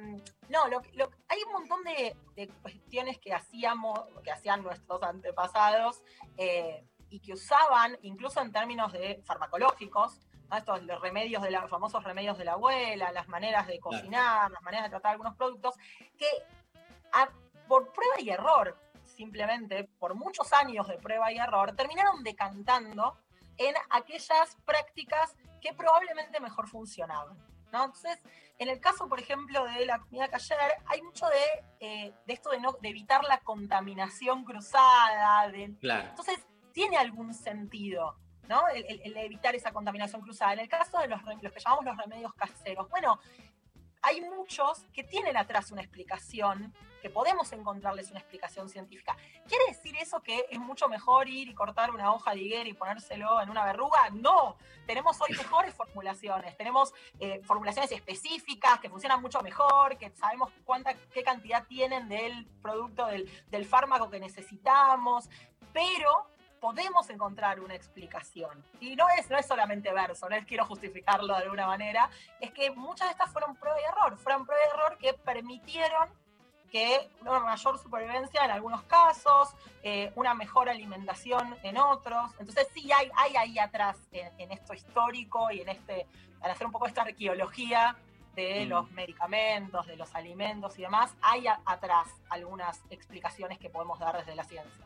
no, 0.47 0.63
hay 1.27 1.39
un 1.47 1.51
montón 1.51 1.83
de, 1.83 2.15
de 2.35 2.47
cuestiones 2.61 3.17
que 3.17 3.33
hacíamos, 3.33 3.99
que 4.23 4.31
hacían 4.31 4.63
nuestros 4.63 5.03
antepasados 5.03 6.01
eh, 6.37 6.85
y 7.09 7.19
que 7.19 7.33
usaban, 7.33 7.97
incluso 8.03 8.39
en 8.39 8.53
términos 8.53 8.93
de 8.93 9.21
farmacológicos, 9.25 10.17
¿no? 10.51 10.57
estos 10.57 10.83
los 10.83 10.99
remedios 11.01 11.41
de 11.41 11.49
la, 11.51 11.67
famosos 11.67 12.03
remedios 12.03 12.37
de 12.37 12.45
la 12.45 12.53
abuela, 12.53 13.11
las 13.11 13.27
maneras 13.29 13.65
de 13.67 13.79
cocinar, 13.79 14.51
las 14.51 14.61
maneras 14.61 14.85
de 14.85 14.89
tratar 14.91 15.13
algunos 15.13 15.35
productos, 15.35 15.75
que 16.17 16.27
a- 17.13 17.29
por 17.67 17.91
prueba 17.93 18.19
y 18.19 18.29
error, 18.29 18.77
simplemente 19.05 19.85
por 19.97 20.13
muchos 20.15 20.51
años 20.53 20.87
de 20.87 20.97
prueba 20.97 21.31
y 21.31 21.37
error, 21.37 21.73
terminaron 21.75 22.21
decantando 22.23 23.17
en 23.57 23.75
aquellas 23.89 24.57
prácticas 24.65 25.35
que 25.61 25.73
probablemente 25.73 26.39
mejor 26.39 26.67
funcionaban. 26.67 27.37
¿no? 27.71 27.85
Entonces, 27.85 28.19
en 28.57 28.67
el 28.67 28.81
caso, 28.81 29.07
por 29.07 29.19
ejemplo, 29.21 29.63
de 29.65 29.85
la 29.85 29.99
comida 29.99 30.27
cayer, 30.27 30.57
hay 30.87 31.01
mucho 31.01 31.25
de, 31.27 31.63
eh, 31.79 32.13
de 32.27 32.33
esto 32.33 32.49
de, 32.49 32.59
no, 32.59 32.73
de 32.73 32.89
evitar 32.89 33.23
la 33.23 33.39
contaminación 33.39 34.43
cruzada. 34.43 35.47
de- 35.49 35.73
Claro. 35.79 36.09
entonces, 36.09 36.45
tiene 36.73 36.97
algún 36.97 37.33
sentido, 37.33 38.17
¿no? 38.47 38.67
El, 38.69 38.85
el- 38.87 39.01
el 39.05 39.17
evitar 39.17 39.55
esa 39.55 39.71
contaminación 39.71 40.21
cruzada. 40.21 40.53
En 40.53 40.59
el 40.59 40.69
caso 40.69 40.97
de 40.99 41.07
los, 41.07 41.21
que 41.21 41.59
llamamos 41.59 41.85
los 41.85 41.97
remedios 41.97 42.33
caseros, 42.33 42.89
bueno, 42.89 43.19
hay 44.03 44.19
muchos 44.21 44.83
que 44.93 45.03
tienen 45.03 45.37
atrás 45.37 45.71
una 45.71 45.81
explicación, 45.81 46.73
que 47.03 47.09
podemos 47.11 47.51
encontrarles 47.51 48.09
una 48.09 48.19
explicación 48.19 48.67
científica. 48.67 49.15
¿Quiere 49.47 49.63
decir 49.67 49.95
eso 49.97 50.21
que 50.21 50.45
es 50.49 50.59
mucho 50.59 50.87
mejor 50.89 51.27
ir 51.27 51.47
y 51.49 51.53
cortar 51.53 51.91
una 51.91 52.11
hoja 52.11 52.31
de 52.31 52.41
higuera 52.41 52.67
y 52.69 52.73
ponérselo 52.73 53.39
en 53.41 53.49
una 53.51 53.63
verruga? 53.63 54.09
No, 54.11 54.57
tenemos 54.87 55.21
hoy 55.21 55.35
mejores 55.35 55.73
formulaciones, 55.75 56.57
tenemos 56.57 56.93
eh, 57.19 57.41
formulaciones 57.43 57.91
específicas 57.91 58.79
que 58.79 58.89
funcionan 58.89 59.21
mucho 59.21 59.41
mejor, 59.41 59.97
que 59.97 60.09
sabemos 60.11 60.51
cuánta, 60.65 60.95
qué 61.13 61.23
cantidad 61.23 61.65
tienen 61.67 62.09
del 62.09 62.47
producto, 62.61 63.05
del, 63.05 63.29
del 63.49 63.65
fármaco 63.65 64.09
que 64.09 64.19
necesitamos, 64.19 65.29
pero 65.73 66.30
podemos 66.61 67.09
encontrar 67.09 67.59
una 67.59 67.73
explicación. 67.75 68.63
Y 68.79 68.95
no 68.95 69.05
es, 69.17 69.29
no 69.29 69.37
es 69.37 69.45
solamente 69.47 69.91
verso, 69.91 70.29
no 70.29 70.35
es 70.35 70.45
quiero 70.45 70.63
justificarlo 70.65 71.35
de 71.35 71.43
alguna 71.43 71.67
manera, 71.67 72.09
es 72.39 72.51
que 72.51 72.71
muchas 72.71 73.07
de 73.07 73.11
estas 73.11 73.31
fueron 73.33 73.55
prueba 73.55 73.77
y 73.81 73.83
error, 73.83 74.17
fueron 74.19 74.45
prueba 74.45 74.61
y 74.63 74.69
error 74.77 74.97
que 74.99 75.13
permitieron 75.15 76.07
que 76.71 77.09
una 77.21 77.39
mayor 77.41 77.77
supervivencia 77.79 78.45
en 78.45 78.51
algunos 78.51 78.83
casos, 78.83 79.49
eh, 79.83 80.13
una 80.15 80.33
mejor 80.33 80.69
alimentación 80.69 81.57
en 81.63 81.77
otros. 81.77 82.31
Entonces 82.39 82.67
sí 82.73 82.89
hay, 82.93 83.11
hay 83.17 83.35
ahí 83.35 83.59
atrás 83.59 83.97
en, 84.13 84.31
en 84.39 84.51
esto 84.53 84.73
histórico 84.73 85.51
y 85.51 85.59
en 85.61 85.67
este, 85.69 86.07
al 86.41 86.51
hacer 86.51 86.65
un 86.67 86.71
poco 86.71 86.85
esta 86.87 87.01
arqueología 87.01 87.97
de 88.35 88.65
Mm. 88.65 88.69
los 88.69 88.89
medicamentos, 88.91 89.85
de 89.87 89.97
los 89.97 90.15
alimentos 90.15 90.79
y 90.79 90.83
demás, 90.83 91.13
hay 91.21 91.47
a- 91.47 91.59
atrás 91.65 92.07
algunas 92.29 92.81
explicaciones 92.89 93.59
que 93.59 93.69
podemos 93.69 93.99
dar 93.99 94.15
desde 94.17 94.33
la 94.35 94.45
ciencia. 94.45 94.85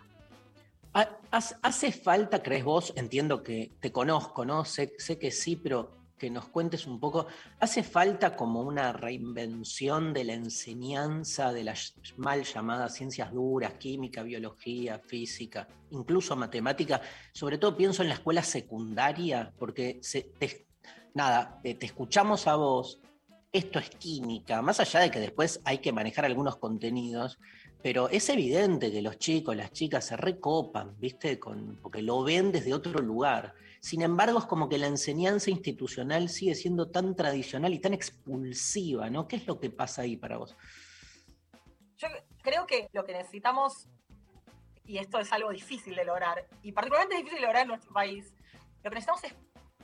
Ha- 0.98 1.20
hace- 1.32 1.56
¿Hace 1.62 1.92
falta, 1.92 2.42
crees 2.42 2.64
vos? 2.64 2.94
Entiendo 2.96 3.44
que 3.44 3.74
te 3.82 3.92
conozco, 3.92 4.46
¿no? 4.46 4.64
Sé, 4.64 4.94
que 5.20 5.30
sí, 5.30 5.58
pero 5.58 5.92
que 6.18 6.30
nos 6.30 6.48
cuentes 6.48 6.88
un 6.88 7.02
poco, 7.02 7.28
¿hace 7.60 7.84
falta 7.84 8.38
como 8.38 8.62
una 8.62 8.94
reinvención 8.94 10.14
de 10.14 10.24
la 10.24 10.34
enseñanza 10.36 11.52
de 11.52 11.66
las 11.66 11.96
mal 12.16 12.46
llamadas 12.46 12.94
ciencias 12.94 13.34
duras, 13.34 13.74
química, 13.74 14.24
biología, 14.24 14.98
física, 15.00 15.68
incluso 15.92 16.38
matemática? 16.38 17.02
Sobre 17.34 17.58
todo 17.58 17.76
pienso 17.76 18.02
en 18.02 18.08
la 18.08 18.14
escuela 18.16 18.44
secundaria, 18.44 19.54
porque 19.60 20.00
nada, 21.14 21.60
eh, 21.66 21.76
te 21.76 21.88
escuchamos 21.88 22.48
a 22.48 22.56
vos, 22.56 23.02
esto 23.52 23.80
es 23.80 23.90
química, 23.90 24.62
más 24.62 24.80
allá 24.80 25.02
de 25.02 25.12
que 25.12 25.20
después 25.20 25.60
hay 25.66 25.80
que 25.80 25.92
manejar 25.92 26.24
algunos 26.24 26.56
contenidos, 26.56 27.38
pero 27.86 28.10
es 28.10 28.30
evidente 28.30 28.92
que 28.92 29.00
los 29.00 29.20
chicos, 29.20 29.56
las 29.56 29.72
chicas 29.72 30.08
se 30.08 30.18
recopan, 30.18 31.00
¿viste? 31.00 31.40
Con, 31.40 31.78
porque 31.84 32.02
lo 32.02 32.24
ven 32.24 32.52
desde 32.52 32.74
otro 32.74 33.00
lugar. 33.00 33.54
Sin 33.80 34.02
embargo, 34.02 34.40
es 34.40 34.46
como 34.46 34.68
que 34.68 34.80
la 34.80 34.88
enseñanza 34.88 35.52
institucional 35.52 36.30
sigue 36.30 36.56
siendo 36.56 36.90
tan 36.90 37.16
tradicional 37.16 37.76
y 37.76 37.80
tan 37.80 37.94
expulsiva, 37.94 39.12
¿no? 39.12 39.28
¿Qué 39.28 39.36
es 39.36 39.46
lo 39.46 39.60
que 39.60 39.70
pasa 39.70 40.02
ahí 40.02 40.18
para 40.18 40.38
vos? 40.38 40.58
Yo 41.98 42.08
creo 42.42 42.66
que 42.66 42.90
lo 42.92 43.06
que 43.06 43.14
necesitamos, 43.14 43.88
y 44.84 44.98
esto 44.98 45.20
es 45.20 45.32
algo 45.32 45.52
difícil 45.52 45.94
de 45.96 46.06
lograr, 46.06 46.44
y 46.64 46.72
particularmente 46.72 47.18
difícil 47.18 47.38
de 47.38 47.46
lograr 47.46 47.62
en 47.62 47.68
nuestro 47.68 47.94
país, 47.94 48.34
lo 48.84 48.90
que 48.90 48.96
necesitamos 48.96 49.24
es 49.26 49.36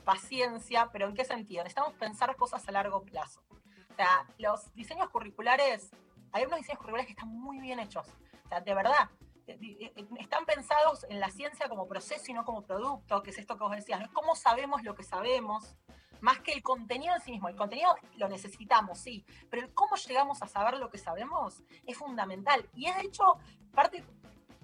paciencia, 0.02 0.90
pero 0.92 1.06
¿en 1.06 1.14
qué 1.14 1.24
sentido? 1.24 1.62
Necesitamos 1.62 1.94
pensar 1.94 2.34
cosas 2.34 2.66
a 2.66 2.72
largo 2.72 3.04
plazo. 3.04 3.44
O 3.92 3.94
sea, 3.94 4.26
los 4.38 4.74
diseños 4.74 5.08
curriculares, 5.10 5.92
hay 6.32 6.44
unos 6.44 6.58
diseños 6.58 6.78
curriculares 6.78 7.06
que 7.06 7.12
están 7.12 7.28
muy 7.28 7.60
bien 7.60 7.78
hechos. 7.78 8.06
O 8.44 8.48
sea, 8.48 8.60
de 8.60 8.74
verdad, 8.74 9.08
eh, 9.46 9.58
eh, 9.96 10.06
están 10.18 10.44
pensados 10.44 11.04
en 11.08 11.20
la 11.20 11.30
ciencia 11.30 11.68
como 11.68 11.86
proceso 11.86 12.24
y 12.28 12.34
no 12.34 12.44
como 12.44 12.62
producto, 12.62 13.22
que 13.22 13.30
es 13.30 13.38
esto 13.38 13.56
que 13.56 13.64
vos 13.64 13.74
decías, 13.74 14.00
¿no? 14.00 14.12
cómo 14.12 14.34
sabemos 14.34 14.82
lo 14.82 14.94
que 14.94 15.02
sabemos, 15.02 15.76
más 16.20 16.38
que 16.40 16.52
el 16.52 16.62
contenido 16.62 17.14
en 17.14 17.20
sí 17.20 17.32
mismo. 17.32 17.48
El 17.48 17.56
contenido 17.56 17.94
lo 18.16 18.28
necesitamos, 18.28 18.98
sí, 18.98 19.24
pero 19.50 19.62
el 19.62 19.74
cómo 19.74 19.96
llegamos 19.96 20.42
a 20.42 20.48
saber 20.48 20.78
lo 20.78 20.90
que 20.90 20.98
sabemos 20.98 21.62
es 21.86 21.96
fundamental. 21.96 22.68
Y 22.74 22.86
es 22.86 22.96
de 22.96 23.02
hecho 23.02 23.38
parte 23.74 24.04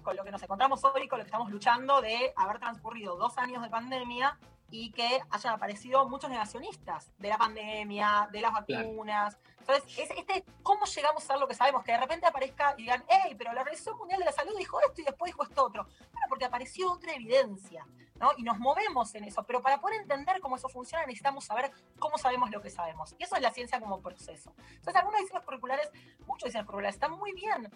con 0.01 0.15
lo 0.15 0.23
que 0.23 0.31
nos 0.31 0.41
encontramos 0.41 0.83
hoy, 0.85 1.07
con 1.07 1.19
lo 1.19 1.25
que 1.25 1.29
estamos 1.29 1.51
luchando, 1.51 2.01
de 2.01 2.33
haber 2.37 2.59
transcurrido 2.59 3.17
dos 3.17 3.37
años 3.37 3.61
de 3.61 3.69
pandemia 3.69 4.39
y 4.71 4.91
que 4.91 5.21
hayan 5.29 5.53
aparecido 5.53 6.07
muchos 6.07 6.29
negacionistas 6.29 7.11
de 7.17 7.29
la 7.29 7.37
pandemia, 7.37 8.27
de 8.31 8.41
las 8.41 8.51
Claro. 8.65 8.87
vacunas. 8.89 9.37
Entonces, 9.59 9.99
es, 9.99 10.09
este, 10.17 10.43
¿cómo 10.63 10.85
llegamos 10.85 11.23
a 11.23 11.27
saber 11.27 11.41
lo 11.41 11.47
que 11.47 11.53
sabemos? 11.53 11.83
Que 11.83 11.91
de 11.91 11.99
repente 11.99 12.25
aparezca 12.25 12.73
y 12.77 12.83
digan, 12.83 13.03
hey, 13.07 13.35
pero 13.37 13.53
la 13.53 13.61
Organización 13.61 13.97
Mundial 13.97 14.19
de 14.19 14.25
la 14.25 14.31
Salud 14.31 14.57
dijo 14.57 14.79
esto 14.81 15.01
y 15.01 15.03
después 15.05 15.29
dijo 15.29 15.43
esto 15.43 15.65
otro. 15.65 15.83
Bueno, 15.83 16.25
porque 16.27 16.45
apareció 16.45 16.91
otra 16.91 17.13
evidencia, 17.13 17.85
¿no? 18.15 18.31
Y 18.37 18.43
nos 18.43 18.57
movemos 18.57 19.13
en 19.15 19.25
eso. 19.25 19.43
Pero 19.43 19.61
para 19.61 19.79
poder 19.79 20.01
entender 20.01 20.39
cómo 20.41 20.55
eso 20.55 20.69
funciona, 20.69 21.05
necesitamos 21.05 21.45
saber 21.45 21.71
cómo 21.99 22.17
sabemos 22.17 22.49
lo 22.49 22.61
que 22.61 22.69
sabemos. 22.71 23.13
Y 23.19 23.23
eso 23.23 23.35
es 23.35 23.41
la 23.41 23.51
ciencia 23.51 23.79
como 23.79 24.01
proceso. 24.01 24.53
Entonces, 24.71 24.95
algunos 24.95 25.21
diseños 25.21 25.43
curriculares, 25.43 25.91
muchos 26.25 26.47
diseños 26.47 26.65
curriculares, 26.65 26.95
están 26.95 27.11
muy 27.11 27.33
bien. 27.33 27.69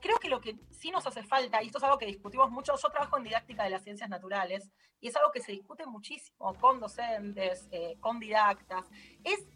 Creo 0.00 0.18
que 0.18 0.28
lo 0.28 0.40
que 0.40 0.56
sí 0.70 0.90
nos 0.90 1.06
hace 1.06 1.22
falta, 1.22 1.62
y 1.62 1.66
esto 1.66 1.78
es 1.78 1.84
algo 1.84 1.98
que 1.98 2.06
discutimos 2.06 2.50
mucho, 2.50 2.74
yo 2.76 2.88
trabajo 2.88 3.16
en 3.16 3.24
didáctica 3.24 3.64
de 3.64 3.70
las 3.70 3.82
ciencias 3.82 4.08
naturales, 4.08 4.70
y 5.00 5.08
es 5.08 5.16
algo 5.16 5.30
que 5.30 5.40
se 5.40 5.52
discute 5.52 5.86
muchísimo 5.86 6.54
con 6.54 6.80
docentes, 6.80 7.68
eh, 7.70 7.96
con 8.00 8.18
didactas, 8.18 8.86
es 9.24 9.46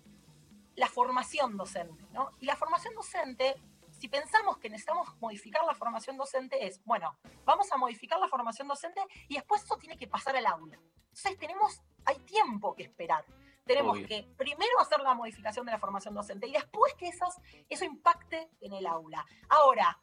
la 0.76 0.88
formación 0.88 1.56
docente, 1.56 2.04
¿no? 2.12 2.30
Y 2.40 2.46
la 2.46 2.56
formación 2.56 2.94
docente, 2.94 3.54
si 3.90 4.08
pensamos 4.08 4.58
que 4.58 4.68
necesitamos 4.68 5.08
modificar 5.20 5.64
la 5.64 5.74
formación 5.74 6.16
docente, 6.16 6.66
es, 6.66 6.82
bueno, 6.84 7.16
vamos 7.44 7.70
a 7.72 7.76
modificar 7.76 8.18
la 8.18 8.28
formación 8.28 8.66
docente 8.66 9.00
y 9.28 9.34
después 9.34 9.62
eso 9.62 9.76
tiene 9.76 9.96
que 9.96 10.08
pasar 10.08 10.36
al 10.36 10.46
aula. 10.46 10.78
Entonces 11.14 11.38
tenemos, 11.38 11.80
hay 12.04 12.18
tiempo 12.20 12.74
que 12.74 12.82
esperar. 12.82 13.24
Tenemos 13.64 13.96
Obvio. 13.96 14.08
que 14.08 14.28
primero 14.36 14.80
hacer 14.80 15.00
la 15.00 15.14
modificación 15.14 15.64
de 15.64 15.72
la 15.72 15.78
formación 15.78 16.12
docente 16.12 16.46
y 16.46 16.52
después 16.52 16.92
que 16.94 17.08
esas, 17.08 17.40
eso 17.68 17.84
impacte 17.84 18.50
en 18.60 18.74
el 18.74 18.86
aula. 18.86 19.24
Ahora, 19.48 19.98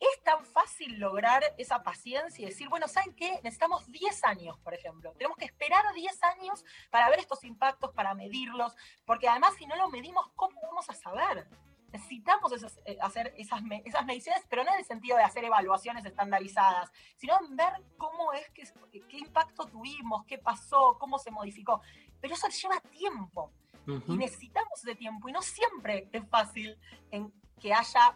es 0.00 0.22
tan 0.22 0.44
fácil 0.44 0.98
lograr 0.98 1.42
esa 1.58 1.82
paciencia 1.82 2.42
y 2.42 2.46
decir, 2.46 2.68
bueno, 2.68 2.86
¿saben 2.88 3.14
qué? 3.14 3.40
Necesitamos 3.42 3.86
10 3.90 4.24
años, 4.24 4.56
por 4.60 4.72
ejemplo. 4.74 5.12
Tenemos 5.12 5.36
que 5.36 5.44
esperar 5.46 5.82
10 5.94 6.22
años 6.22 6.64
para 6.90 7.08
ver 7.10 7.18
estos 7.18 7.42
impactos, 7.44 7.92
para 7.92 8.14
medirlos, 8.14 8.74
porque 9.04 9.28
además 9.28 9.54
si 9.58 9.66
no 9.66 9.74
lo 9.76 9.88
medimos, 9.88 10.28
¿cómo 10.36 10.60
vamos 10.62 10.88
a 10.88 10.94
saber? 10.94 11.48
Necesitamos 11.90 12.52
esas- 12.52 12.78
eh, 12.84 12.98
hacer 13.00 13.32
esas, 13.38 13.62
me- 13.62 13.82
esas 13.86 14.04
mediciones, 14.04 14.44
pero 14.48 14.62
no 14.62 14.70
en 14.72 14.78
el 14.78 14.84
sentido 14.84 15.16
de 15.16 15.22
hacer 15.24 15.42
evaluaciones 15.44 16.04
estandarizadas, 16.04 16.92
sino 17.16 17.38
en 17.40 17.56
ver 17.56 17.72
cómo 17.96 18.32
es 18.34 18.48
que, 18.50 18.64
qué 19.08 19.16
impacto 19.18 19.64
tuvimos, 19.66 20.24
qué 20.26 20.36
pasó, 20.38 20.96
cómo 21.00 21.18
se 21.18 21.30
modificó. 21.30 21.80
Pero 22.20 22.34
eso 22.34 22.46
lleva 22.48 22.78
tiempo 22.80 23.50
y 23.86 23.92
Ujú. 23.92 24.16
necesitamos 24.16 24.78
ese 24.84 24.94
tiempo 24.96 25.28
y 25.28 25.32
no 25.32 25.40
siempre 25.40 26.08
es 26.12 26.28
fácil 26.28 26.78
en 27.10 27.32
que 27.58 27.72
haya 27.72 28.14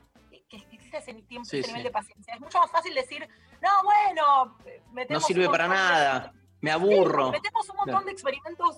que 0.61 0.75
exista 0.77 0.99
ese 0.99 1.15
tiempo, 1.15 1.49
Sí, 1.49 1.59
ese 1.59 1.67
sí. 1.69 1.73
nivel 1.73 1.85
de 1.85 1.91
paciencia. 1.91 2.35
Es 2.35 2.41
mucho 2.41 2.59
más 2.59 2.71
fácil 2.71 2.95
decir, 2.95 3.27
no, 3.61 3.71
bueno, 3.85 4.57
eh, 4.67 4.83
No 4.87 4.93
metemos 4.93 5.25
sirve 5.25 5.49
para 5.49 5.65
de- 5.65 5.71
nada, 5.71 6.33
me 6.61 6.71
Sí, 6.71 6.75
aburro. 6.75 7.31
metemos 7.31 7.69
un 7.71 7.77
montón 7.77 7.93
Claro. 7.95 8.07
de 8.07 8.12
experimentos 8.12 8.77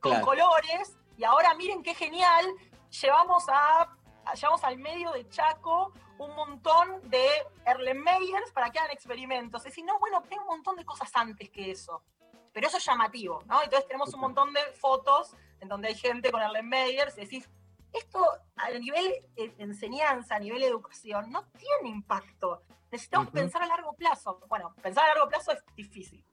con 0.00 0.12
Claro. 0.12 0.24
colores 0.26 0.96
y 1.16 1.24
ahora 1.24 1.54
miren 1.54 1.82
qué 1.82 1.94
genial, 1.94 2.46
llevamos 3.00 3.44
a 3.48 3.88
llevamos 4.40 4.64
al 4.64 4.78
medio 4.78 5.12
de 5.12 5.28
Chaco 5.28 5.92
un 6.16 6.34
montón 6.34 7.08
de 7.10 7.26
Erlenmeyers 7.66 8.50
para 8.52 8.70
que 8.70 8.78
hagan 8.78 8.90
experimentos. 8.92 9.60
Es 9.60 9.66
decir, 9.66 9.84
no, 9.84 9.98
bueno, 9.98 10.22
hay 10.30 10.38
un 10.38 10.46
montón 10.46 10.76
de 10.76 10.84
cosas 10.84 11.10
antes 11.14 11.50
que 11.50 11.70
eso. 11.70 12.02
Pero 12.52 12.66
eso 12.68 12.78
es 12.78 12.84
llamativo, 12.86 13.42
¿no? 13.46 13.62
Entonces 13.62 13.86
tenemos 13.86 14.14
un 14.14 14.20
montón 14.20 14.52
de 14.54 14.60
fotos 14.80 15.36
en 15.60 15.68
donde 15.68 15.88
hay 15.88 15.94
gente 15.94 16.30
con 16.30 16.40
Erlenmeyers 16.40 17.18
y 17.18 17.20
decís, 17.22 17.50
esto 17.94 18.24
a 18.56 18.70
nivel 18.70 19.06
eh, 19.36 19.54
enseñanza, 19.58 20.36
a 20.36 20.38
nivel 20.38 20.62
educación, 20.62 21.30
no 21.30 21.44
tiene 21.52 21.94
impacto. 21.94 22.62
Necesitamos 22.90 23.30
pensar 23.30 23.62
a 23.62 23.66
largo 23.66 23.94
plazo. 23.94 24.40
Bueno, 24.48 24.74
pensar 24.82 25.04
a 25.04 25.14
largo 25.14 25.28
plazo 25.28 25.52
es 25.52 25.64
difícil. 25.74 26.24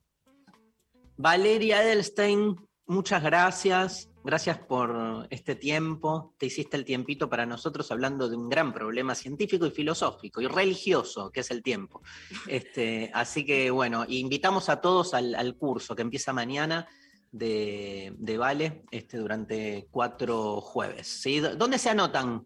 Valeria 1.17 1.83
Edelstein, 1.83 2.55
muchas 2.85 3.23
gracias. 3.23 4.09
Gracias 4.23 4.59
por 4.59 5.27
este 5.31 5.55
tiempo. 5.55 6.35
Te 6.37 6.45
hiciste 6.45 6.77
el 6.77 6.85
tiempito 6.85 7.27
para 7.27 7.47
nosotros 7.47 7.91
hablando 7.91 8.29
de 8.29 8.35
un 8.35 8.49
gran 8.49 8.71
problema 8.71 9.15
científico 9.15 9.65
y 9.65 9.71
filosófico 9.71 10.41
y 10.41 10.47
religioso, 10.47 11.31
que 11.31 11.39
es 11.39 11.49
el 11.49 11.63
tiempo. 11.63 12.01
Este, 12.47 13.09
así 13.15 13.43
que 13.43 13.71
bueno, 13.71 14.05
invitamos 14.07 14.69
a 14.69 14.79
todos 14.79 15.15
al, 15.15 15.33
al 15.33 15.57
curso 15.57 15.95
que 15.95 16.03
empieza 16.03 16.33
mañana 16.33 16.87
de, 17.31 18.13
de 18.17 18.37
Vale 18.37 18.83
este, 18.91 19.17
durante 19.17 19.87
cuatro 19.91 20.61
jueves. 20.61 21.07
¿sí? 21.07 21.39
¿Dónde 21.39 21.77
se 21.77 21.89
anotan? 21.89 22.45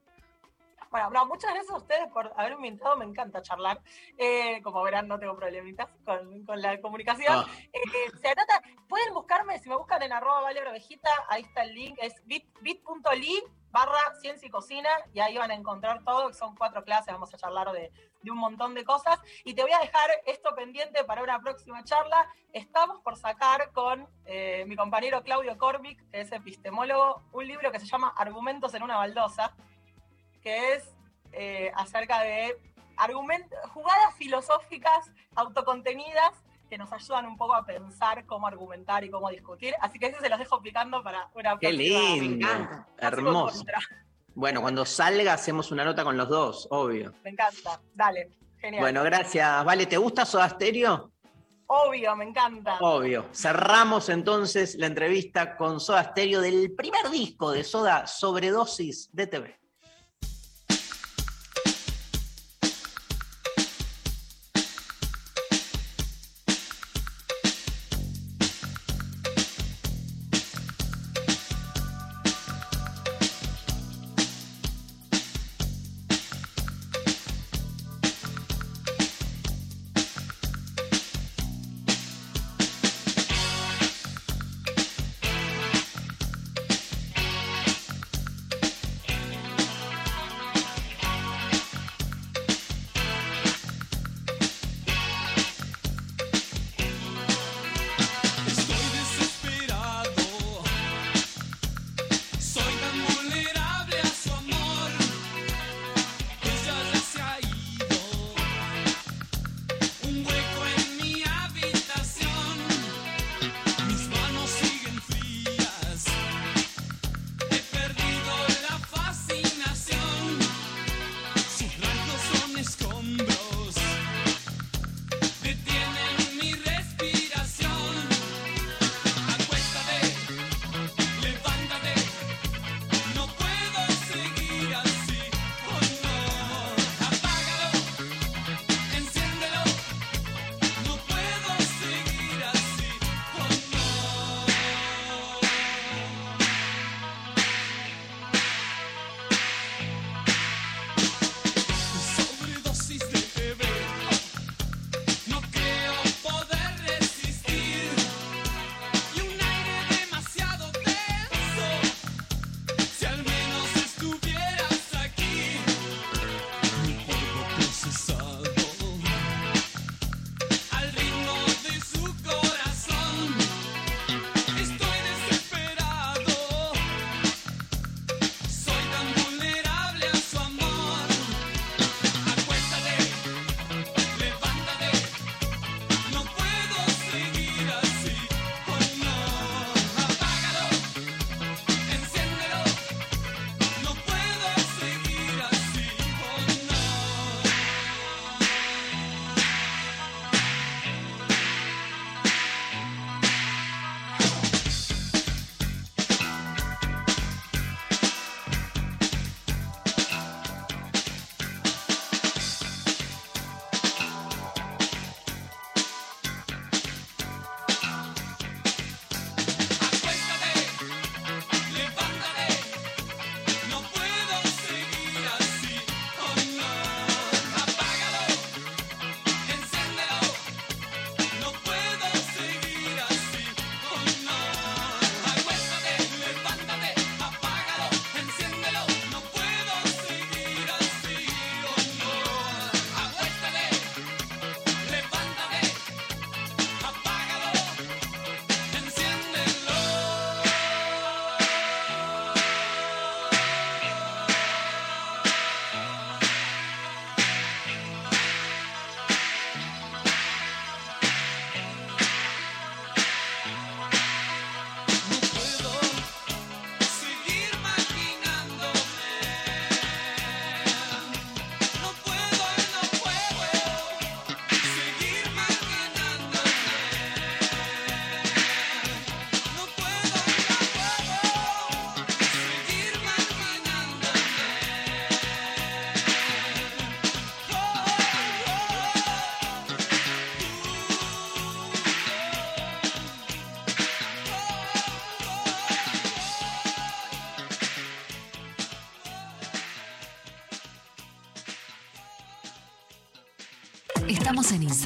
Bueno, 0.95 1.09
no, 1.09 1.25
muchas 1.25 1.51
gracias 1.53 1.73
a 1.73 1.77
ustedes 1.77 2.07
por 2.13 2.31
haberme 2.37 2.69
invitado, 2.69 2.95
me 2.95 3.03
encanta 3.03 3.41
charlar. 3.41 3.81
Eh, 4.17 4.61
como 4.63 4.81
verán, 4.81 5.09
no 5.09 5.19
tengo 5.19 5.35
problemitas 5.35 5.89
con, 6.05 6.45
con 6.45 6.61
la 6.61 6.79
comunicación. 6.79 7.33
Ah, 7.37 7.45
Eh, 7.73 7.81
se 8.21 8.29
anota, 8.29 8.61
pueden 8.87 9.13
buscarme, 9.13 9.59
si 9.59 9.67
me 9.67 9.75
buscan 9.75 10.01
en 10.03 10.13
arroba 10.13 10.39
vale 10.39 10.65
ovejita, 10.65 11.09
ahí 11.27 11.41
está 11.41 11.63
el 11.63 11.73
link, 11.75 11.97
es 12.01 12.25
bit- 12.25 12.47
bit.ly 12.61 13.43
barra 13.71 13.99
ciencia 14.21 14.47
y 14.47 14.49
cocina, 14.49 14.89
y 15.11 15.19
ahí 15.19 15.37
van 15.37 15.51
a 15.51 15.53
encontrar 15.53 16.01
todo, 16.05 16.29
que 16.29 16.33
son 16.33 16.55
cuatro 16.55 16.81
clases, 16.85 17.11
vamos 17.11 17.33
a 17.33 17.37
charlar 17.37 17.73
de, 17.73 17.91
de 18.21 18.31
un 18.31 18.37
montón 18.37 18.73
de 18.73 18.85
cosas. 18.85 19.19
Y 19.43 19.53
te 19.53 19.63
voy 19.63 19.73
a 19.73 19.79
dejar 19.79 20.09
esto 20.25 20.55
pendiente 20.55 21.03
para 21.03 21.21
una 21.23 21.41
próxima 21.41 21.83
charla. 21.83 22.25
Estamos 22.53 23.01
por 23.01 23.17
sacar 23.17 23.73
con 23.73 24.07
eh, 24.23 24.63
mi 24.65 24.77
compañero 24.77 25.21
Claudio 25.23 25.57
Corbic, 25.57 26.09
que 26.09 26.21
es 26.21 26.31
epistemólogo, 26.31 27.21
un 27.33 27.45
libro 27.45 27.69
que 27.69 27.81
se 27.81 27.85
llama 27.85 28.13
Argumentos 28.15 28.73
en 28.75 28.83
una 28.83 28.95
baldosa, 28.95 29.53
que 30.45 30.73
es 30.73 30.83
eh, 31.31 31.71
acerca 31.75 32.21
de 32.21 32.55
jugadas 33.73 34.15
filosóficas 34.15 35.11
autocontenidas 35.35 36.31
que 36.69 36.77
nos 36.77 36.93
ayudan 36.93 37.25
un 37.25 37.35
poco 37.35 37.55
a 37.55 37.65
pensar 37.65 38.25
cómo 38.25 38.47
argumentar 38.47 39.03
y 39.03 39.09
cómo 39.09 39.29
discutir. 39.29 39.73
Así 39.81 39.97
que 39.97 40.07
eso 40.07 40.19
se 40.21 40.29
los 40.29 40.37
dejo 40.37 40.61
picando 40.61 41.03
para 41.03 41.29
una 41.33 41.57
qué 41.57 41.73
lindo, 41.73 42.47
hermoso. 42.97 43.65
Bueno, 44.35 44.61
cuando 44.61 44.85
salga 44.85 45.33
hacemos 45.33 45.71
una 45.71 45.83
nota 45.83 46.03
con 46.03 46.15
los 46.15 46.29
dos, 46.29 46.67
obvio. 46.69 47.13
Me 47.23 47.31
encanta. 47.31 47.81
Dale. 47.93 48.29
Genial. 48.59 48.81
Bueno, 48.81 49.03
gracias. 49.03 49.65
Vale, 49.65 49.87
¿te 49.87 49.97
gusta 49.97 50.25
Soda 50.25 50.49
Stereo? 50.49 51.11
Obvio, 51.67 52.15
me 52.15 52.25
encanta. 52.25 52.77
Obvio. 52.81 53.25
Cerramos 53.33 54.09
entonces 54.09 54.75
la 54.75 54.85
entrevista 54.85 55.57
con 55.57 55.79
Soda 55.79 56.03
Stereo 56.03 56.41
del 56.41 56.73
primer 56.75 57.09
disco 57.09 57.51
de 57.51 57.63
Soda, 57.63 58.05
Sobredosis 58.05 59.09
de 59.11 59.27
TV. 59.27 59.64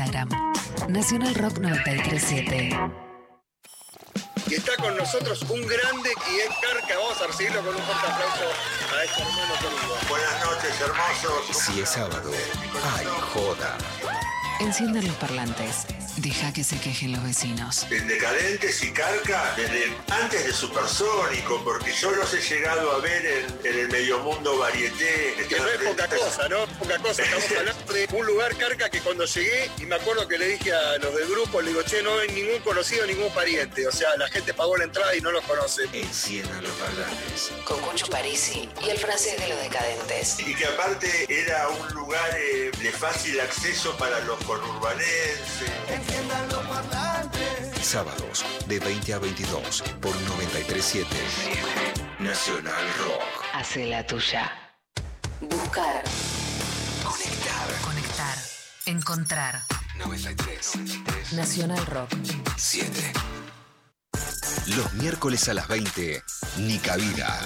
Instagram. 0.09 0.29
Nacional 0.89 1.35
Rock 1.35 1.59
937. 1.59 2.69
Y 4.47 4.55
está 4.55 4.75
con 4.77 4.97
nosotros 4.97 5.43
un 5.43 5.61
grande 5.67 6.09
y 6.31 6.39
es 6.39 6.49
Carca. 6.61 6.97
Vamos 6.97 7.21
a 7.21 7.27
recibirlo 7.27 7.63
con 7.63 7.75
un 7.75 7.81
fuerte 7.81 8.07
aplauso 8.07 8.43
a 8.97 9.03
este 9.03 9.21
hermano 9.21 9.53
querido. 9.55 9.97
Buenas 10.09 10.45
noches, 10.45 10.81
hermosos. 10.81 11.63
Si 11.63 11.81
es 11.81 11.89
sábado, 11.89 12.31
ay, 12.97 13.05
joda. 13.33 13.77
Enciendan 14.59 15.07
los 15.07 15.15
parlantes. 15.17 15.85
Deja 16.17 16.51
que 16.51 16.65
se 16.65 16.77
quejen 16.79 17.13
los 17.13 17.23
vecinos. 17.23 17.87
En 17.89 18.07
Decadentes 18.07 18.83
y 18.83 18.91
Carca, 18.91 19.53
desde 19.55 19.95
antes 20.09 20.45
de 20.47 20.51
Supersónico, 20.51 21.63
porque 21.63 21.93
yo 21.93 22.11
los 22.11 22.33
he 22.33 22.41
llegado 22.41 22.91
a 22.91 22.99
ver 22.99 23.25
en, 23.25 23.45
en 23.63 23.79
el 23.79 23.87
medio 23.89 24.19
mundo 24.19 24.57
varieté. 24.57 25.35
Que 25.47 25.59
no 25.59 25.67
es 25.67 25.77
poca 25.77 26.07
cosa, 26.07 26.49
¿no? 26.49 26.65
Poca 26.77 26.97
cosa. 26.97 27.23
Estamos 27.23 27.51
hablando 27.57 27.78
de 28.07 28.15
un 28.15 28.25
lugar, 28.25 28.55
Carca, 28.55 28.89
que 28.89 28.99
cuando 28.99 29.25
llegué, 29.25 29.69
y 29.79 29.85
me 29.85 29.95
acuerdo 29.95 30.27
que 30.27 30.37
le 30.37 30.47
dije 30.47 30.73
a 30.73 30.97
los 30.97 31.13
del 31.15 31.27
grupo, 31.27 31.61
le 31.61 31.69
digo, 31.69 31.83
che, 31.83 32.01
no 32.01 32.17
hay 32.19 32.29
ningún 32.29 32.59
conocido, 32.61 33.05
ningún 33.05 33.31
pariente. 33.33 33.87
O 33.87 33.91
sea, 33.91 34.15
la 34.17 34.27
gente 34.29 34.53
pagó 34.53 34.77
la 34.77 34.85
entrada 34.85 35.15
y 35.15 35.21
no 35.21 35.31
los 35.31 35.43
conoce. 35.43 35.83
Enciendan 35.91 36.63
los 36.63 36.71
parlantes. 36.73 37.51
Con 37.65 37.79
Cucho 37.81 38.07
Parisi 38.07 38.69
y 38.85 38.89
el 38.89 38.97
francés 38.97 39.39
de 39.39 39.49
los 39.49 39.61
decadentes. 39.61 40.39
Y 40.39 40.55
que 40.55 40.65
aparte 40.65 41.25
era 41.29 41.67
un 41.69 41.93
lugar 41.93 42.29
eh, 42.37 42.71
de 42.81 42.91
fácil 42.91 43.39
acceso 43.39 43.95
para 43.97 44.19
los 44.21 44.37
conurbanenses. 44.43 45.69
Sábados, 47.81 48.45
de 48.67 48.79
20 48.79 49.13
a 49.13 49.19
22, 49.19 49.83
por 50.01 50.13
93.7. 50.13 51.05
Nacional 52.19 52.85
Rock. 52.99 53.45
Hace 53.53 53.85
la 53.87 54.05
tuya. 54.05 54.51
Buscar. 55.41 56.03
Encontrar. 58.89 59.61
93. 59.99 61.33
Nacional 61.33 61.85
Rock. 61.85 62.09
7. 62.57 63.13
Los 64.75 64.93
miércoles 64.93 65.47
a 65.47 65.53
las 65.53 65.67
20, 65.67 66.23
Nica 66.57 66.95
Vida. 66.95 67.39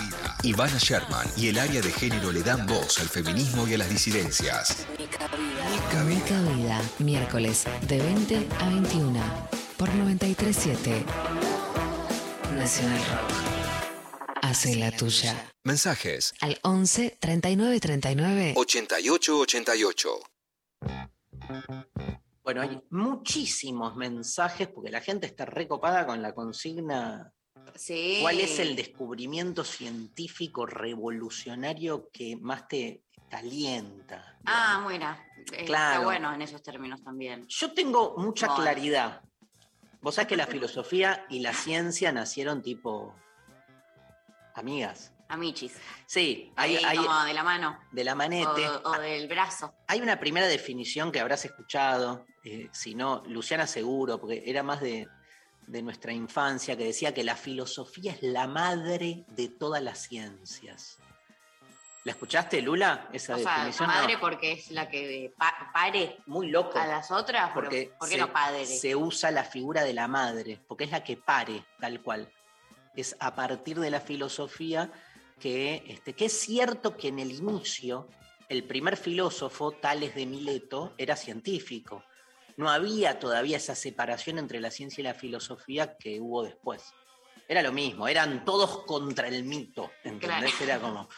Ivana 0.44 0.78
Sherman 0.78 1.28
y 1.36 1.50
el 1.50 1.60
área 1.60 1.82
de 1.82 1.92
género 1.92 2.32
le 2.32 2.44
dan 2.44 2.66
voz 2.66 2.98
al 3.00 3.10
feminismo 3.10 3.68
y 3.68 3.74
a 3.74 3.78
las 3.78 3.90
disidencias. 3.90 4.88
Nica 4.98 6.42
Vida. 6.42 6.82
Miércoles 7.00 7.66
de 7.90 7.98
20 7.98 8.48
a 8.62 8.70
21 8.70 9.22
por 9.76 9.94
937. 9.94 11.06
Nacional 12.56 13.00
Rock. 13.00 14.34
Hace 14.42 14.78
la 14.78 14.92
tuya. 14.92 15.52
Mensajes 15.66 16.36
Al 16.40 16.58
11 16.62 17.18
39 17.20 17.80
39 17.82 18.54
88 18.56 19.40
88. 19.40 20.20
Bueno, 22.44 22.62
hay 22.62 22.82
muchísimos 22.90 23.96
mensajes 23.96 24.68
porque 24.68 24.92
la 24.92 25.00
gente 25.02 25.28
está 25.28 25.46
recopada 25.46 26.06
con 26.06 26.22
la 26.22 26.34
consigna. 26.34 27.32
Sí. 27.76 28.20
¿Cuál 28.22 28.40
es 28.42 28.60
el 28.60 28.76
descubrimiento 28.76 29.64
científico 29.64 30.66
revolucionario 30.66 32.10
que 32.12 32.36
más 32.36 32.68
te, 32.68 33.04
te 33.30 33.36
alienta? 33.36 34.38
Ah, 34.46 34.82
bueno. 34.84 35.16
eh, 35.54 35.66
Claro. 35.66 35.94
Está 35.94 36.04
bueno 36.04 36.34
en 36.34 36.42
esos 36.42 36.62
términos 36.62 37.02
también. 37.02 37.48
Yo 37.48 37.74
tengo 37.74 38.16
mucha 38.18 38.54
claridad. 38.54 39.22
Vos 40.02 40.16
sabés 40.16 40.28
que 40.28 40.36
la 40.38 40.48
filosofía 40.48 41.26
y 41.30 41.40
la 41.40 41.54
ciencia 41.54 42.12
nacieron 42.12 42.62
tipo 42.62 43.16
amigas. 44.56 45.13
Amichis. 45.34 45.74
Sí, 46.06 46.52
hay, 46.56 46.78
Ahí 46.78 46.86
hay 46.86 46.98
como 46.98 47.24
de 47.24 47.34
la 47.34 47.44
mano. 47.44 47.80
de 47.92 48.04
la 48.04 48.16
manete. 48.16 48.70
O, 48.70 48.90
o 48.92 49.00
del 49.00 49.28
brazo. 49.28 49.74
Hay 49.88 50.02
una 50.02 50.20
primera 50.20 50.48
definición 50.48 51.12
que 51.12 51.20
habrás 51.20 51.46
escuchado, 51.46 52.26
eh, 52.44 52.70
si 52.72 52.96
no, 52.96 53.24
Luciana 53.28 53.68
seguro, 53.68 54.20
porque 54.20 54.44
era 54.46 54.64
más 54.64 54.82
de, 54.82 55.08
de 55.68 55.82
nuestra 55.82 56.14
infancia, 56.14 56.78
que 56.78 56.86
decía 56.86 57.14
que 57.14 57.24
la 57.24 57.36
filosofía 57.36 58.14
es 58.14 58.22
la 58.24 58.48
madre 58.48 59.26
de 59.28 59.50
todas 59.50 59.82
las 59.82 60.00
ciencias. 60.00 60.98
¿La 62.06 62.12
escuchaste, 62.12 62.62
Lula? 62.62 63.08
Esa 63.14 63.36
O 63.36 63.40
sea, 63.40 63.54
definición. 63.56 63.88
madre 63.88 64.14
No, 64.16 64.20
porque 64.20 64.52
es 64.52 64.72
la 64.72 64.90
que 64.90 65.34
pa- 65.38 65.72
pare 65.74 66.18
muy 66.26 66.50
loco. 66.50 66.78
a 66.78 66.86
las 66.86 67.10
otras. 67.12 67.52
Porque 67.54 67.94
¿Por 67.98 68.10
qué 68.10 68.16
se, 68.16 68.20
no 68.22 68.34
padre? 68.34 68.66
se 68.66 68.94
usa 68.94 69.32
la 69.32 69.46
figura 69.46 69.86
de 69.86 69.94
la 69.94 70.10
madre, 70.10 70.60
porque 70.68 70.84
es 70.84 70.92
la 70.92 71.02
que 71.02 71.16
pare, 71.16 71.64
tal 71.80 72.02
cual. 72.02 72.30
Es 72.94 73.16
a 73.22 73.34
partir 73.34 73.80
de 73.80 73.90
la 73.90 74.02
filosofía 74.02 74.92
que, 75.44 75.84
este, 75.88 76.14
que 76.14 76.28
es 76.28 76.40
cierto 76.40 76.96
que 76.96 77.10
en 77.10 77.20
el 77.20 77.34
inicio 77.34 78.08
el 78.48 78.64
primer 78.64 78.96
filósofo, 78.96 79.74
Tales 79.74 80.16
de 80.16 80.26
Mileto, 80.26 80.94
era 80.98 81.18
científico. 81.18 82.06
No 82.56 82.70
había 82.70 83.20
todavía 83.20 83.58
esa 83.58 83.76
separación 83.76 84.40
entre 84.40 84.62
la 84.62 84.72
ciencia 84.72 85.02
y 85.02 85.04
la 85.04 85.14
filosofía 85.14 85.98
que 85.98 86.22
hubo 86.22 86.44
después. 86.44 86.94
Era 87.46 87.62
lo 87.62 87.74
mismo, 87.74 88.08
eran 88.08 88.46
todos 88.46 88.86
contra 88.86 89.28
el 89.28 89.44
mito, 89.44 89.92
¿entendés? 90.06 90.54
Claro. 90.54 90.64
Era 90.64 90.80
como 90.80 91.10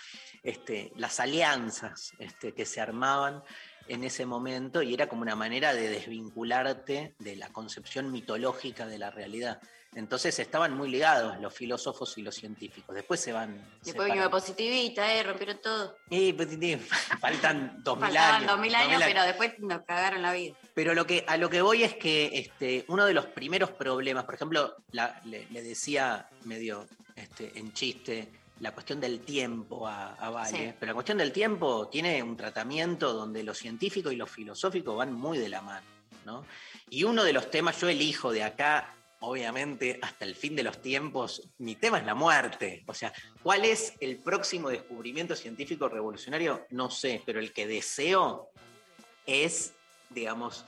este, 0.41 0.91
las 0.95 1.19
alianzas 1.19 2.13
este, 2.17 2.55
que 2.55 2.65
se 2.65 2.81
armaban 2.81 3.43
en 3.87 4.03
ese 4.03 4.25
momento 4.25 4.81
y 4.81 4.95
era 4.95 5.07
como 5.07 5.21
una 5.21 5.35
manera 5.35 5.75
de 5.75 5.87
desvincularte 5.87 7.13
de 7.19 7.35
la 7.35 7.49
concepción 7.49 8.11
mitológica 8.11 8.87
de 8.87 8.97
la 8.97 9.11
realidad. 9.11 9.61
Entonces 9.95 10.37
estaban 10.39 10.75
muy 10.75 10.89
ligados 10.89 11.39
los 11.39 11.53
filósofos 11.53 12.17
y 12.17 12.21
los 12.21 12.35
científicos. 12.35 12.93
Después 12.93 13.19
se 13.21 13.31
van. 13.31 13.55
Después 13.81 13.95
vino 14.07 14.23
separando. 14.25 14.29
positivista, 14.31 15.13
eh, 15.13 15.23
rompieron 15.23 15.59
todo. 15.63 15.95
Y, 16.09 16.33
pues, 16.33 16.49
sí, 16.49 16.75
faltan 17.21 17.81
dos 17.81 17.95
mil 17.97 18.05
Faltaban 18.07 18.35
años. 18.35 18.51
dos 18.51 18.59
mil 18.59 18.75
años, 18.75 19.01
pero 19.05 19.23
después 19.23 19.53
nos 19.59 19.81
cagaron 19.83 20.21
la 20.21 20.33
vida. 20.33 20.55
Pero 20.73 20.93
lo 20.93 21.07
que, 21.07 21.23
a 21.27 21.37
lo 21.37 21.49
que 21.49 21.61
voy 21.61 21.83
es 21.83 21.95
que 21.95 22.29
este, 22.33 22.83
uno 22.89 23.05
de 23.05 23.13
los 23.13 23.25
primeros 23.27 23.71
problemas, 23.71 24.25
por 24.25 24.35
ejemplo, 24.35 24.75
la- 24.91 25.19
le, 25.25 25.47
le 25.49 25.61
decía 25.63 26.27
medio 26.43 26.87
este, 27.15 27.57
en 27.57 27.71
chiste 27.73 28.29
la 28.59 28.71
cuestión 28.73 28.99
del 29.01 29.19
tiempo 29.21 29.87
a, 29.87 30.13
a 30.15 30.29
Vale, 30.29 30.49
Sí. 30.57 30.73
pero 30.79 30.91
la 30.91 30.93
cuestión 30.93 31.17
del 31.17 31.31
tiempo 31.31 31.87
tiene 31.89 32.21
un 32.23 32.35
tratamiento 32.37 33.11
donde 33.13 33.43
lo 33.43 33.53
científico 33.53 34.11
y 34.11 34.15
lo 34.17 34.27
filosófico 34.27 34.95
van 34.95 35.13
muy 35.13 35.37
de 35.37 35.49
la 35.49 35.61
mano. 35.61 35.85
¿no? 36.25 36.45
Y 36.89 37.03
uno 37.03 37.23
de 37.23 37.33
los 37.33 37.51
temas, 37.51 37.79
yo 37.79 37.87
elijo 37.89 38.31
de 38.31 38.43
acá, 38.43 38.94
obviamente, 39.19 39.99
hasta 40.01 40.25
el 40.25 40.35
fin 40.35 40.55
de 40.55 40.63
los 40.63 40.81
tiempos, 40.81 41.49
mi 41.57 41.75
tema 41.75 41.99
es 41.99 42.05
la 42.05 42.15
muerte. 42.15 42.83
O 42.87 42.93
sea, 42.93 43.13
¿cuál 43.41 43.65
es 43.65 43.93
el 43.99 44.17
próximo 44.17 44.69
descubrimiento 44.69 45.35
científico 45.35 45.89
revolucionario? 45.89 46.65
No 46.69 46.89
sé, 46.89 47.21
pero 47.25 47.39
el 47.39 47.53
que 47.53 47.67
deseo 47.67 48.49
es, 49.25 49.73
digamos, 50.09 50.65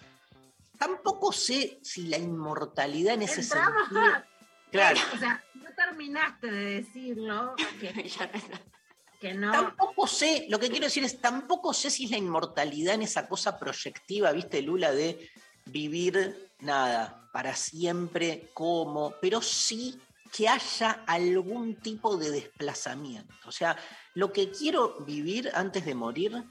tampoco 0.77 1.31
sé 1.31 1.79
si 1.81 2.07
la 2.07 2.17
inmortalidad 2.17 3.15
en 3.15 3.23
ese 3.23 3.41
Entramos 3.41 3.88
sentido. 3.89 4.23
Claro, 4.69 4.99
O 5.15 5.17
sea, 5.17 5.41
no 5.55 5.69
terminaste 5.73 6.51
de 6.51 6.65
decirlo, 6.81 7.55
que, 7.79 8.12
que 9.21 9.33
no. 9.33 9.49
tampoco 9.49 10.05
sé, 10.07 10.45
lo 10.49 10.60
que 10.60 10.69
quiero 10.69 10.88
decir 10.88 11.05
es, 11.05 11.21
tampoco 11.21 11.73
sé 11.73 11.89
si 11.89 12.03
es 12.03 12.12
la 12.12 12.17
inmortalidad 12.17 12.95
en 12.95 13.03
esa 13.03 13.29
cosa 13.29 13.57
proyectiva, 13.57 14.33
viste, 14.33 14.62
Lula, 14.62 14.91
de 14.91 15.31
vivir 15.71 16.49
nada, 16.60 17.30
para 17.32 17.56
siempre, 17.56 18.49
como, 18.53 19.13
pero 19.21 19.41
sí 19.41 19.99
que 20.36 20.47
haya 20.47 21.03
algún 21.06 21.75
tipo 21.75 22.17
de 22.17 22.32
desplazamiento. 22.32 23.34
O 23.45 23.51
sea, 23.51 23.77
lo 24.13 24.34
que 24.34 24.51
quiero 24.51 24.95
vivir 25.06 25.51
antes 25.53 25.86
de 25.86 25.95
morir 25.95 26.43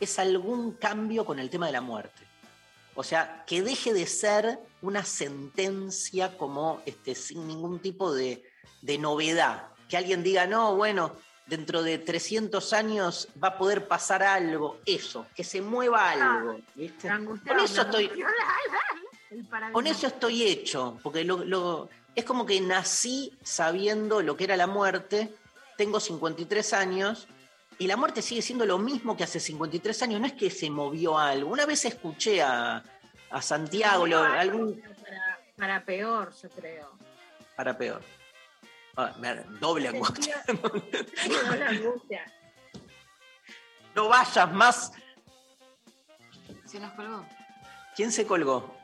es 0.00 0.18
algún 0.18 0.72
cambio 0.72 1.24
con 1.24 1.38
el 1.38 1.50
tema 1.50 1.66
de 1.66 1.72
la 1.72 1.80
muerte. 1.80 2.22
O 2.94 3.02
sea, 3.04 3.44
que 3.46 3.62
deje 3.62 3.92
de 3.92 4.06
ser 4.06 4.58
una 4.82 5.04
sentencia 5.04 6.36
como 6.36 6.82
este, 6.84 7.14
sin 7.14 7.46
ningún 7.46 7.78
tipo 7.80 8.12
de, 8.12 8.42
de 8.82 8.98
novedad. 8.98 9.68
Que 9.88 9.96
alguien 9.96 10.22
diga, 10.22 10.46
no, 10.46 10.76
bueno, 10.76 11.14
dentro 11.46 11.82
de 11.82 11.98
300 11.98 12.72
años 12.72 13.28
va 13.42 13.48
a 13.48 13.58
poder 13.58 13.86
pasar 13.88 14.22
algo. 14.22 14.80
Eso, 14.86 15.26
que 15.34 15.44
se 15.44 15.60
mueva 15.60 16.10
algo. 16.10 16.60
¿viste? 16.74 17.08
Con 17.46 17.60
eso 17.60 17.82
estoy, 17.82 18.10
con 19.72 19.86
eso 19.86 20.06
estoy 20.06 20.42
hecho, 20.44 20.98
porque 21.02 21.24
lo, 21.24 21.44
lo- 21.44 21.88
es 22.14 22.24
como 22.24 22.44
que 22.44 22.60
nací 22.60 23.32
sabiendo 23.42 24.20
lo 24.22 24.36
que 24.36 24.44
era 24.44 24.56
la 24.56 24.66
muerte, 24.66 25.34
tengo 25.78 25.98
53 26.00 26.72
años 26.74 27.26
y 27.78 27.86
la 27.86 27.96
muerte 27.96 28.20
sigue 28.20 28.42
siendo 28.42 28.66
lo 28.66 28.78
mismo 28.78 29.16
que 29.16 29.24
hace 29.24 29.40
53 29.40 30.02
años, 30.02 30.20
no 30.20 30.26
es 30.26 30.34
que 30.34 30.50
se 30.50 30.68
movió 30.70 31.18
algo. 31.18 31.50
Una 31.50 31.64
vez 31.64 31.84
escuché 31.86 32.42
a, 32.42 32.82
a 33.30 33.42
Santiago, 33.42 34.06
lo- 34.06 34.22
algún, 34.22 34.80
Para, 34.80 35.38
para 35.56 35.84
peor, 35.84 36.32
yo 36.42 36.50
creo. 36.50 36.90
para 37.56 37.76
peor. 37.76 38.02
Ah, 38.96 39.12
doble 39.60 39.88
angustia. 39.88 40.42
Doble 40.46 41.64
angustia. 41.64 42.32
No 43.94 44.08
vayas 44.08 44.52
más. 44.52 44.92
Se 46.66 46.78
nos 46.80 46.92
colgó. 46.92 47.26
¿Quién 47.94 48.12
se 48.12 48.26
colgó? 48.26 48.76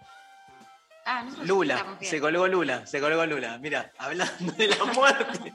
Ah, 1.11 1.25
Lula, 1.45 1.97
se 2.03 2.21
colgó 2.21 2.47
Lula, 2.47 2.87
se 2.87 3.01
colgó 3.01 3.25
Lula. 3.25 3.57
Mira, 3.59 3.91
hablando 3.97 4.53
de 4.53 4.69
la 4.69 4.85
muerte 4.85 5.55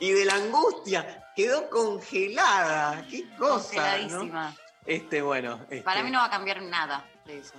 y 0.00 0.10
de 0.10 0.24
la 0.24 0.36
angustia, 0.36 1.22
quedó 1.36 1.68
congelada. 1.68 3.06
Qué 3.10 3.28
cosa, 3.36 3.44
¿no? 3.44 3.58
Congeladísima. 3.58 4.56
Este, 4.86 5.20
bueno. 5.20 5.60
este, 5.64 5.82
Para 5.82 6.02
mí 6.02 6.10
no 6.10 6.20
va 6.20 6.26
a 6.26 6.30
cambiar 6.30 6.62
nada 6.62 7.04
de 7.26 7.40
eso. 7.40 7.54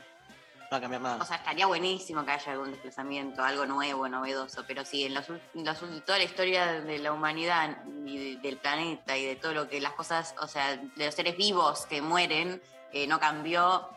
Va 0.72 0.78
a 0.78 0.82
cambiar 0.82 1.02
nada. 1.02 1.18
O 1.22 1.26
sea, 1.26 1.38
estaría 1.38 1.66
buenísimo 1.66 2.26
que 2.26 2.32
haya 2.32 2.52
algún 2.52 2.72
desplazamiento, 2.72 3.44
algo 3.44 3.66
nuevo, 3.66 4.08
novedoso, 4.10 4.66
pero 4.68 4.84
sí, 4.86 5.06
en 5.06 5.14
los, 5.14 5.26
los 5.54 6.06
toda 6.06 6.18
la 6.18 6.24
historia 6.24 6.82
de 6.82 7.00
la 7.00 7.14
humanidad 7.14 7.78
y 8.06 8.36
de- 8.36 8.42
del 8.42 8.58
planeta 8.58 9.18
y 9.18 9.26
de 9.26 9.36
todo 9.36 9.54
lo 9.54 9.70
que 9.70 9.80
las 9.80 9.94
cosas, 9.94 10.36
o 10.42 10.48
sea, 10.48 10.76
de 10.78 11.06
los 11.06 11.16
seres 11.16 11.38
vivos 11.38 11.86
que 11.86 12.02
mueren, 12.02 12.62
eh, 12.92 13.08
no 13.08 13.20
cambió, 13.20 13.90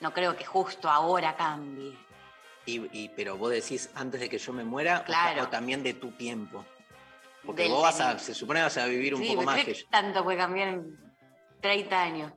no 0.00 0.12
creo 0.12 0.36
que 0.36 0.44
justo 0.44 0.88
ahora 0.88 1.36
cambie. 1.36 1.96
Y, 2.64 2.80
y- 3.04 3.08
pero 3.10 3.36
vos 3.36 3.50
decís 3.50 3.90
antes 3.94 4.20
de 4.20 4.28
que 4.28 4.38
yo 4.38 4.52
me 4.52 4.64
muera 4.64 5.04
Claro. 5.04 5.44
o, 5.44 5.48
también 5.48 5.82
de 5.82 5.94
tu 5.94 6.12
tiempo. 6.12 6.64
Porque 7.44 7.62
Del- 7.62 7.72
vos 7.72 7.82
vas 7.82 8.00
a, 8.00 8.18
se 8.18 8.34
supone 8.34 8.58
que 8.60 8.64
vas 8.64 8.76
a 8.78 8.86
vivir 8.86 9.14
un 9.14 9.22
Sí, 9.22 9.28
poco 9.28 9.42
más 9.42 9.64
que 9.64 9.74
yo. 9.74 9.86
tanto 9.90 10.24
puede 10.24 10.38
cambiar 10.38 10.68
en 10.68 10.98
30 11.60 12.02
años. 12.02 12.32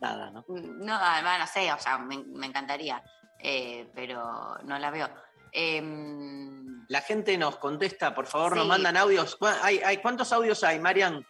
Nada, 0.00 0.30
¿no? 0.30 0.44
No, 0.48 0.94
ah, 0.94 1.36
no 1.38 1.46
sé, 1.46 1.72
o 1.72 1.78
sea, 1.78 1.98
me, 1.98 2.22
me 2.24 2.46
encantaría, 2.46 3.02
eh, 3.38 3.90
pero 3.94 4.56
no 4.64 4.78
la 4.78 4.90
veo. 4.90 5.08
Em, 5.52 6.84
La 6.88 7.00
gente 7.00 7.36
nos 7.38 7.56
contesta, 7.56 8.14
por 8.14 8.26
favor, 8.26 8.56
nos 8.56 8.64
Sí. 8.64 8.68
mandan 8.68 8.96
audios. 8.96 9.36
¿Cu- 9.36 9.46
Hay, 9.62 9.78
hay, 9.78 9.96
¿Cuántos 9.98 10.32
audios 10.32 10.62
hay, 10.64 10.78
Marian? 10.78 11.24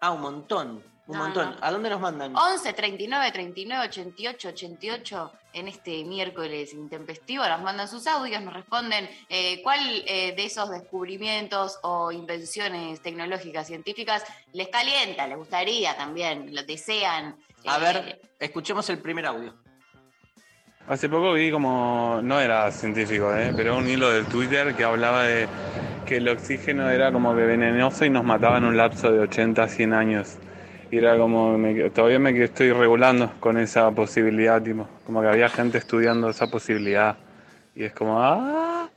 Ah, 0.00 0.12
un 0.12 0.20
montón, 0.20 0.82
un 1.06 1.16
No, 1.16 1.24
montón. 1.24 1.50
no. 1.50 1.56
¿A 1.60 1.70
dónde 1.70 1.90
nos 1.90 2.00
mandan? 2.00 2.34
11 2.36 2.72
39 2.72 3.32
39 3.32 3.86
88 3.88 4.48
88 4.48 5.32
en 5.54 5.68
este 5.68 6.04
miércoles 6.04 6.72
intempestivo 6.72 7.46
nos 7.46 7.60
mandan 7.60 7.88
sus 7.88 8.06
audios, 8.06 8.40
nos 8.42 8.54
responden 8.54 9.08
eh, 9.28 9.60
cuál 9.62 9.80
eh, 10.06 10.32
de 10.34 10.44
esos 10.44 10.70
descubrimientos 10.70 11.78
o 11.82 12.10
invenciones 12.12 13.02
tecnológicas 13.02 13.66
científicas 13.66 14.24
les 14.52 14.68
calienta, 14.68 15.26
les 15.26 15.36
gustaría 15.36 15.96
también, 15.96 16.54
lo 16.54 16.62
desean. 16.62 17.36
A 17.66 17.76
eh, 17.76 17.80
ver, 17.80 18.20
escuchemos 18.38 18.88
el 18.90 18.98
primer 18.98 19.26
audio. 19.26 19.54
Hace 20.88 21.08
poco 21.08 21.32
vi 21.34 21.50
como, 21.50 22.20
no 22.22 22.40
era 22.40 22.70
científico, 22.72 23.34
¿eh? 23.36 23.52
pero 23.56 23.76
un 23.76 23.88
hilo 23.88 24.10
de 24.10 24.24
Twitter 24.24 24.74
que 24.74 24.82
hablaba 24.82 25.22
de 25.24 25.48
que 26.06 26.16
el 26.16 26.28
oxígeno 26.28 26.90
era 26.90 27.12
como 27.12 27.34
que 27.36 27.42
venenoso 27.42 28.04
y 28.04 28.10
nos 28.10 28.24
mataba 28.24 28.58
en 28.58 28.64
un 28.64 28.76
lapso 28.76 29.12
de 29.12 29.20
80 29.20 29.62
a 29.62 29.68
100 29.68 29.92
años. 29.94 30.38
Y 30.92 30.98
era 30.98 31.16
como, 31.16 31.56
me- 31.56 31.88
todavía 31.88 32.18
me 32.18 32.44
estoy 32.44 32.70
regulando 32.70 33.32
con 33.40 33.56
esa 33.56 33.90
posibilidad, 33.92 34.62
tipo, 34.62 34.86
como 35.06 35.22
que 35.22 35.28
había 35.28 35.48
gente 35.48 35.78
estudiando 35.78 36.28
esa 36.28 36.48
posibilidad. 36.50 37.16
Y 37.74 37.84
es 37.84 37.94
como, 37.94 38.22
ah, 38.22 38.90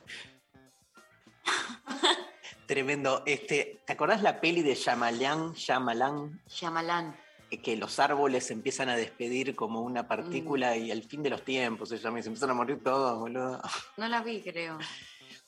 Tremendo. 2.67 3.23
Este, 3.25 3.81
¿Te 3.85 3.93
acordás 3.93 4.21
la 4.21 4.41
peli 4.41 4.61
de 4.61 4.75
Shyamalan, 4.75 5.53
Shyamalan? 5.53 6.41
Shyamalan. 6.47 7.15
Eh, 7.49 7.61
Que 7.61 7.77
los 7.77 7.97
árboles 7.99 8.47
se 8.47 8.51
empiezan 8.53 8.89
a 8.89 8.97
despedir 8.97 9.55
como 9.55 9.79
una 9.81 10.03
Mm. 10.03 10.07
partícula 10.07 10.75
y 10.75 10.91
al 10.91 11.01
fin 11.03 11.23
de 11.23 11.29
los 11.29 11.43
tiempos 11.45 11.87
se 11.89 11.97
llama 11.97 12.19
y 12.19 12.23
se 12.23 12.27
empiezan 12.27 12.49
a 12.49 12.55
morir 12.55 12.83
todos, 12.83 13.17
boludo. 13.19 13.61
No 13.97 14.07
la 14.09 14.21
vi, 14.21 14.41
creo. 14.41 14.77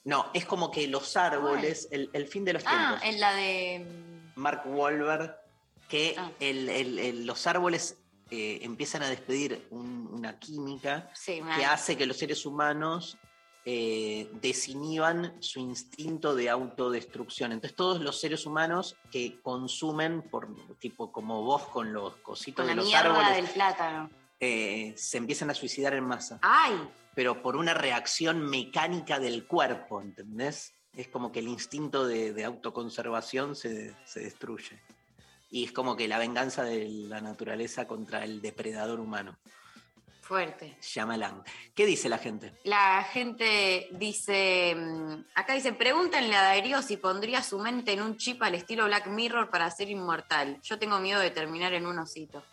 No, 0.06 0.28
es 0.34 0.45
como 0.45 0.72
que 0.72 0.88
los 0.88 1.18
árboles, 1.18 1.89
el, 1.91 2.10
el 2.14 2.26
fin 2.28 2.45
de 2.45 2.54
los 2.54 2.64
Ah, 2.66 2.70
tiempos. 2.70 3.04
en 3.04 3.20
la 3.20 3.34
de... 3.36 3.80
mm, 4.36 4.39
Mark 4.39 4.62
Wahlberg, 4.66 5.36
que 5.88 6.16
Ah. 6.18 6.32
el- 6.40 6.70
el- 6.70 7.00
el- 7.00 7.26
los 7.26 7.48
árboles 7.48 7.98
eh, 8.30 8.60
empiezan 8.64 9.04
a 9.04 9.10
despedir 9.10 9.68
un- 9.72 10.10
una 10.12 10.38
química 10.38 11.10
Sí, 11.16 11.42
que 11.56 11.64
hace 11.66 11.96
que 11.98 12.06
los 12.06 12.18
seres 12.18 12.46
humanos 12.46 13.18
eh, 13.70 14.30
desinhiban 14.42 15.36
su 15.42 15.60
instinto 15.60 16.36
de 16.36 16.50
autodestrucción. 16.50 17.52
Entonces 17.52 17.76
todos 17.76 18.00
los 18.02 18.18
seres 18.20 18.46
humanos 18.46 18.96
que 19.12 19.42
consumen, 19.42 20.22
por 20.22 20.48
tipo 20.80 21.12
como 21.12 21.44
vos 21.44 21.64
con 21.68 21.92
los 21.92 22.16
cositos 22.18 22.66
con 22.66 22.68
la 22.68 22.82
de 22.82 22.90
los 22.90 22.94
árboles, 22.94 23.36
del 23.36 23.46
plátano. 23.48 24.10
eh, 24.40 24.94
se 24.96 25.18
empiezan 25.18 25.50
a 25.50 25.54
suicidar 25.54 25.94
en 25.96 26.06
masa. 26.06 26.40
¡Ay! 26.44 26.80
Pero 27.16 27.42
por 27.42 27.56
una 27.58 27.74
reacción 27.74 28.42
mecánica 28.50 29.20
del 29.20 29.46
cuerpo, 29.48 30.02
¿entendés? 30.02 30.74
Es 30.94 31.08
como 31.10 31.32
que 31.32 31.40
el 31.40 31.48
instinto 31.50 32.06
de, 32.08 32.32
de 32.34 32.46
autoconservación 32.46 33.56
se, 33.56 33.94
se 34.06 34.20
destruye. 34.22 34.80
Y 35.50 35.64
es 35.66 35.72
como 35.72 35.95
que 35.95 36.08
la 36.08 36.18
venganza 36.20 36.64
de 36.64 36.88
la 36.89 37.22
naturaleza 37.22 37.88
contra 37.88 38.24
el 38.24 38.41
depredador 38.41 39.00
humano. 39.00 39.38
Fuerte. 40.22 40.78
Shyamalan. 40.82 41.41
¿Qué 41.74 41.86
dice 41.86 42.10
la 42.10 42.18
gente? 42.18 42.54
La 42.66 43.02
gente 43.06 43.88
dice, 43.91 44.76
mm, 44.76 45.24
acá 45.36 45.54
dice, 45.54 45.72
pregúntenle 45.72 46.36
a 46.36 46.41
Darío 46.41 46.82
si 46.82 46.98
pondría 46.98 47.41
su 47.41 47.60
mente 47.60 47.93
en 47.93 48.02
un 48.02 48.18
chip 48.18 48.43
al 48.43 48.56
estilo 48.56 48.86
Black 48.86 49.08
Mirror 49.08 49.50
para 49.50 49.72
ser 49.72 49.89
inmortal. 49.89 50.60
Yo 50.64 50.78
tengo 50.78 51.00
miedo 51.00 51.22
de 51.22 51.32
terminar 51.32 51.74
en 51.74 51.86
un 51.86 51.98
osito. 52.00 52.43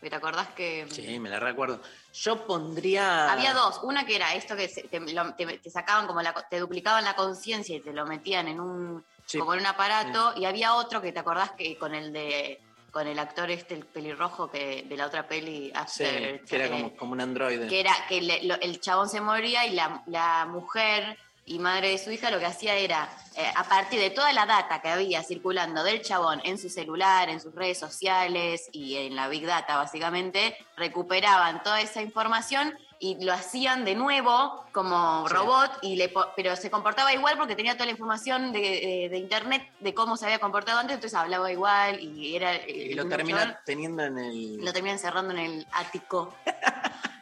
¿Te 0.00 0.14
acordás 0.14 0.46
que 0.50 0.86
mm, 0.86 0.90
Sí, 0.92 1.18
me 1.18 1.28
la 1.28 1.40
recuerdo. 1.40 1.82
Yo 2.14 2.46
pondría. 2.46 3.32
había 3.32 3.52
dos? 3.52 3.80
Una 3.82 4.06
que 4.06 4.14
era 4.14 4.34
esto 4.34 4.54
que 4.54 4.68
te, 4.68 5.00
lo- 5.12 5.34
te- 5.34 5.58
te 5.58 5.70
sacaban 5.70 6.06
como 6.06 6.22
la, 6.22 6.32
te 6.48 6.60
duplicaban 6.60 7.02
la 7.02 7.16
conciencia 7.16 7.74
y 7.74 7.80
te 7.80 7.92
lo 7.92 8.06
metían 8.06 8.46
en 8.46 8.60
un 8.60 9.04
Sí. 9.28 9.38
como 9.38 9.52
en 9.52 9.60
un 9.60 9.66
aparato 9.66 10.32
y 10.36 10.46
había 10.46 10.74
otro 10.74 11.02
que 11.02 11.12
te 11.12 11.18
acordás 11.18 11.50
que 11.52 11.76
con 11.76 11.94
el 11.94 12.12
de 12.14 12.60
con 12.90 13.06
el 13.06 13.18
actor 13.18 13.50
este 13.50 13.74
el 13.74 13.84
pelirrojo 13.84 14.50
que 14.50 14.84
de 14.88 14.96
la 14.96 15.04
otra 15.04 15.28
peli 15.28 15.66
Sí, 15.86 16.02
After 16.04 16.44
que 16.46 16.56
era 16.56 16.64
eh, 16.66 16.70
como, 16.70 16.96
como 16.96 17.12
un 17.12 17.20
androide. 17.20 17.68
que 17.68 17.78
era 17.80 17.92
que 18.08 18.22
le- 18.22 18.42
lo- 18.44 18.58
el 18.58 18.80
chabón 18.80 19.10
se 19.10 19.20
moría 19.20 19.66
y 19.66 19.72
la, 19.74 20.02
la 20.06 20.46
mujer 20.46 21.18
y 21.44 21.58
madre 21.58 21.90
de 21.90 21.98
su 21.98 22.10
hija 22.10 22.30
lo 22.30 22.38
que 22.38 22.46
hacía 22.46 22.74
era, 22.76 23.08
eh, 23.36 23.50
a 23.54 23.64
partir 23.64 24.00
de 24.00 24.08
toda 24.10 24.32
la 24.32 24.46
data 24.46 24.80
que 24.80 24.88
había 24.88 25.22
circulando 25.22 25.82
del 25.84 26.00
chabón 26.02 26.40
en 26.44 26.56
su 26.58 26.70
celular, 26.70 27.28
en 27.28 27.40
sus 27.40 27.54
redes 27.54 27.78
sociales 27.78 28.68
y 28.72 28.96
en 28.96 29.14
la 29.14 29.28
Big 29.28 29.44
Data 29.46 29.76
básicamente, 29.76 30.56
recuperaban 30.76 31.62
toda 31.62 31.80
esa 31.82 32.00
información 32.02 32.76
y 33.00 33.24
lo 33.24 33.32
hacían 33.32 33.84
de 33.84 33.94
nuevo 33.94 34.64
como 34.72 35.26
Sí. 35.28 35.34
robot, 35.34 35.70
y 35.82 35.96
le, 35.96 36.12
pero 36.36 36.56
se 36.56 36.70
comportaba 36.70 37.12
igual 37.12 37.36
porque 37.38 37.54
tenía 37.56 37.74
toda 37.74 37.86
la 37.86 37.92
información 37.92 38.52
de, 38.52 38.60
de- 38.60 39.08
de 39.10 39.18
internet 39.18 39.68
de 39.80 39.94
cómo 39.94 40.16
se 40.16 40.24
había 40.26 40.38
comportado 40.38 40.78
antes, 40.78 40.94
entonces 40.96 41.18
hablaba 41.18 41.50
igual 41.52 42.00
y 42.00 42.34
era... 42.36 42.56
y 42.66 42.94
lo 42.94 43.08
termina 43.08 43.60
teniendo 43.64 44.02
en 44.04 44.18
el. 44.18 44.56
lo 44.58 44.72
terminan 44.72 44.96
encerrando 44.96 45.32
en 45.34 45.38
el 45.40 45.66
ático. 45.72 46.34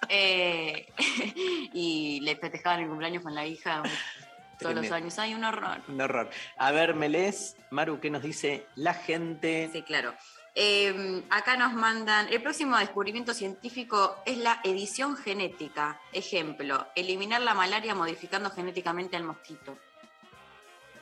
Eh, 0.09 0.87
y 1.72 2.20
le 2.20 2.37
festejaban 2.37 2.81
el 2.81 2.89
cumpleaños 2.89 3.24
con 3.24 3.35
la 3.35 3.45
hija 3.45 3.83
todos 4.59 4.72
los 4.77 4.91
años. 4.93 5.18
Hay 5.18 5.35
un 5.35 5.45
horror. 5.45 5.81
Un 5.89 6.01
horror. 6.01 6.31
A 6.57 6.70
ver, 6.70 6.95
Melés, 6.95 7.57
Maru, 7.70 7.99
¿qué 7.99 8.09
nos 8.09 8.22
dice 8.22 8.66
la 8.77 8.95
gente? 8.95 9.68
Sí, 9.72 9.83
claro. 9.83 10.14
Eh, 10.59 11.23
acá 11.29 11.59
nos 11.59 11.75
mandan, 11.75 12.29
el 12.33 12.43
próximo 12.43 12.79
descubrimiento 12.79 13.35
científico 13.35 14.17
es 14.25 14.39
la 14.39 14.61
edición 14.65 15.15
genética. 15.15 16.01
Ejemplo, 16.15 16.87
eliminar 16.97 17.43
la 17.43 17.53
malaria 17.53 17.95
modificando 17.95 18.51
genéticamente 18.51 19.17
al 19.17 19.25
mosquito. 19.25 19.77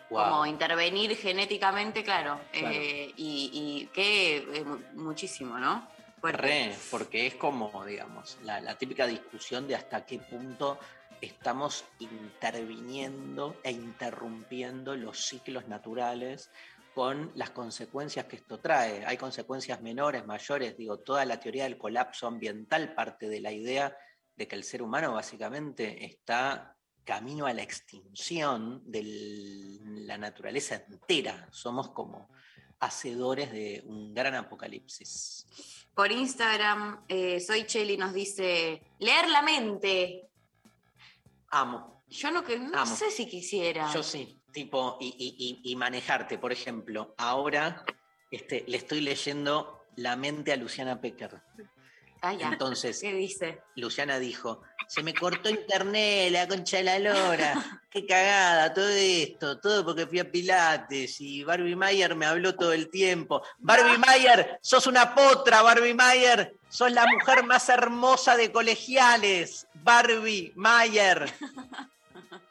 Como 0.09 0.45
intervenir 0.45 1.17
genéticamente, 1.17 2.03
claro. 2.03 2.41
Claro. 2.53 2.69
Eh, 2.75 3.13
y, 3.17 3.51
y 3.53 3.87
que 3.93 4.37
eh, 4.39 4.65
mu- 4.65 4.81
muchísimo, 4.95 5.57
¿no? 5.59 5.89
Fuerte. 6.21 6.43
Re, 6.43 6.77
porque 6.91 7.27
es 7.29 7.35
como, 7.37 7.85
digamos, 7.85 8.39
la, 8.43 8.61
la 8.61 8.77
típica 8.77 9.07
discusión 9.07 9.69
de 9.69 9.77
hasta 9.77 10.05
qué 10.05 10.19
punto 10.19 10.79
estamos 11.21 11.85
interviniendo 12.01 13.57
e 13.63 13.71
interrumpiendo 13.71 14.95
los 14.97 15.27
ciclos 15.27 15.69
naturales 15.69 16.51
con 16.95 17.33
las 17.35 17.51
consecuencias 17.51 18.27
que 18.27 18.37
esto 18.37 18.59
trae. 18.59 19.05
Hay 19.05 19.17
consecuencias 19.17 19.81
menores, 19.83 20.25
mayores, 20.25 20.77
digo, 20.77 20.99
toda 20.99 21.25
la 21.25 21.41
teoría 21.41 21.65
del 21.65 21.77
colapso 21.77 22.27
ambiental 22.27 22.95
parte 22.95 23.29
de 23.29 23.41
la 23.41 23.53
idea 23.53 23.97
de 24.37 24.47
que 24.47 24.55
el 24.55 24.65
ser 24.65 24.83
humano 24.83 25.13
básicamente 25.13 26.05
está 26.05 26.77
camino 27.05 27.47
a 27.47 27.53
la 27.53 27.63
extinción 27.63 28.83
de 28.85 29.03
la 29.83 30.17
naturaleza 30.19 30.85
entera. 30.89 31.49
Somos 31.51 31.91
como 31.91 32.29
hacedores 32.81 33.51
de 33.51 33.83
un 33.87 34.15
gran 34.15 34.35
apocalipsis. 34.35 35.47
Por 35.95 36.11
Instagram, 36.11 37.05
eh, 37.09 37.41
Soy 37.41 37.65
Cheli 37.67 37.97
nos 37.97 38.13
dice, 38.13 38.83
leer 38.99 39.29
la 39.29 39.43
mente. 39.43 40.29
Amo. 41.49 42.05
Yo 42.09 42.31
no, 42.31 42.45
que, 42.45 42.59
no 42.59 42.79
Amo. 42.79 42.97
sé 42.97 43.11
si 43.11 43.27
quisiera. 43.27 43.93
Yo 43.93 44.03
sí, 44.03 44.41
tipo, 44.55 44.97
y, 45.01 45.09
y- 45.09 45.61
y- 45.67 45.73
y 45.73 45.77
manejarte, 45.77 46.39
por 46.39 46.53
ejemplo, 46.53 47.15
ahora 47.19 47.85
este, 48.31 48.65
le 48.67 48.79
estoy 48.79 49.01
leyendo 49.03 49.85
la 49.97 50.17
mente 50.17 50.53
a 50.53 50.57
Luciana 50.57 51.01
Pecker. 51.01 51.43
Ah, 52.23 52.33
ya. 52.33 52.49
Entonces, 52.49 53.01
¿Qué 53.03 53.13
dice? 53.13 53.61
Luciana 53.77 54.19
dijo, 54.19 54.63
se 54.89 55.03
me 55.03 55.13
cortó 55.13 55.51
internet, 55.51 56.33
la 56.33 56.49
concha 56.49 56.79
de 56.79 56.85
la 56.85 56.99
lora, 56.99 57.83
qué 57.91 58.07
cagada, 58.07 58.73
todo 58.73 58.89
esto, 58.89 59.61
todo 59.61 59.85
porque 59.85 60.07
fui 60.07 60.21
a 60.21 60.31
Pilates 60.31 61.21
y 61.21 61.45
Barbie 61.45 61.77
Mayer 61.77 62.15
me 62.17 62.25
habló 62.25 62.55
todo 62.55 62.73
el 62.73 62.89
tiempo. 62.89 63.43
Barbie 63.59 63.99
Mayer, 63.99 64.59
sos 64.63 64.87
una 64.87 65.15
potra, 65.15 65.61
Barbie 65.61 65.93
Mayer, 65.93 66.57
sos 66.71 66.91
la 66.93 67.07
mujer 67.07 67.45
más 67.45 67.69
hermosa 67.69 68.37
de 68.39 68.51
colegiales, 68.51 69.67
Barbie 69.75 70.51
Mayer. 70.57 71.31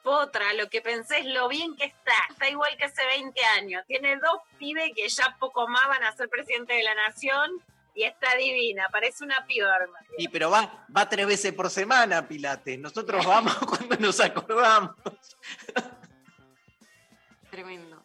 Potra, 0.03 0.53
lo 0.53 0.69
que 0.69 0.81
pensé 0.81 1.19
es 1.19 1.25
lo 1.25 1.47
bien 1.47 1.75
que 1.75 1.85
está. 1.85 2.13
Está 2.29 2.49
igual 2.49 2.75
que 2.77 2.85
hace 2.85 3.05
20 3.05 3.39
años. 3.57 3.83
Tiene 3.87 4.17
dos 4.17 4.41
pibes 4.57 4.91
que 4.95 5.07
ya 5.07 5.35
poco 5.39 5.67
más 5.67 5.87
van 5.87 6.03
a 6.03 6.15
ser 6.15 6.29
presidente 6.29 6.73
de 6.73 6.83
la 6.83 6.95
nación. 6.95 7.61
y 7.95 8.03
está 8.03 8.35
divina, 8.35 8.87
parece 8.91 9.23
una 9.23 9.45
piorma. 9.45 9.99
Y 10.17 10.27
pero 10.27 10.49
va, 10.49 10.85
va 10.95 11.07
tres 11.07 11.27
veces 11.27 11.53
por 11.53 11.69
semana, 11.69 12.27
Pilates. 12.27 12.79
Nosotros 12.79 13.25
vamos 13.25 13.55
cuando 13.69 13.95
nos 13.97 14.19
acordamos. 14.19 14.95
Tremendo. 17.51 18.03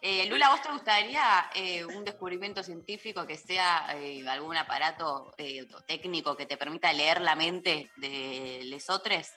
Eh, 0.00 0.26
Lula, 0.26 0.50
¿vos 0.50 0.62
te 0.62 0.70
gustaría 0.70 1.50
eh, 1.54 1.84
un 1.84 2.04
descubrimiento 2.04 2.62
científico 2.62 3.26
que 3.26 3.36
sea 3.36 3.96
eh, 3.96 4.26
algún 4.28 4.56
aparato 4.56 5.34
eh, 5.36 5.66
técnico 5.86 6.36
que 6.36 6.46
te 6.46 6.56
permita 6.56 6.92
leer 6.92 7.20
la 7.20 7.34
mente 7.34 7.90
de 7.96 8.60
lesotres? 8.66 9.34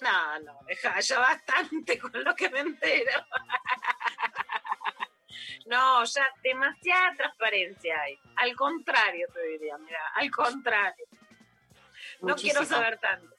No, 0.00 0.38
no, 0.40 0.58
deja 0.66 1.00
ya 1.00 1.18
bastante 1.18 1.98
con 2.00 2.12
lo 2.22 2.34
que 2.34 2.48
me 2.50 2.60
entero. 2.60 3.24
No, 5.66 6.04
ya 6.04 6.22
demasiada 6.44 7.12
transparencia 7.16 8.00
hay. 8.00 8.16
Al 8.36 8.54
contrario, 8.54 9.26
te 9.34 9.42
diría, 9.48 9.76
mira, 9.78 9.98
al 10.14 10.30
contrario. 10.30 11.04
No 12.20 12.28
Muchísimo. 12.28 12.60
quiero 12.60 12.64
saber 12.64 12.98
tanto. 12.98 13.34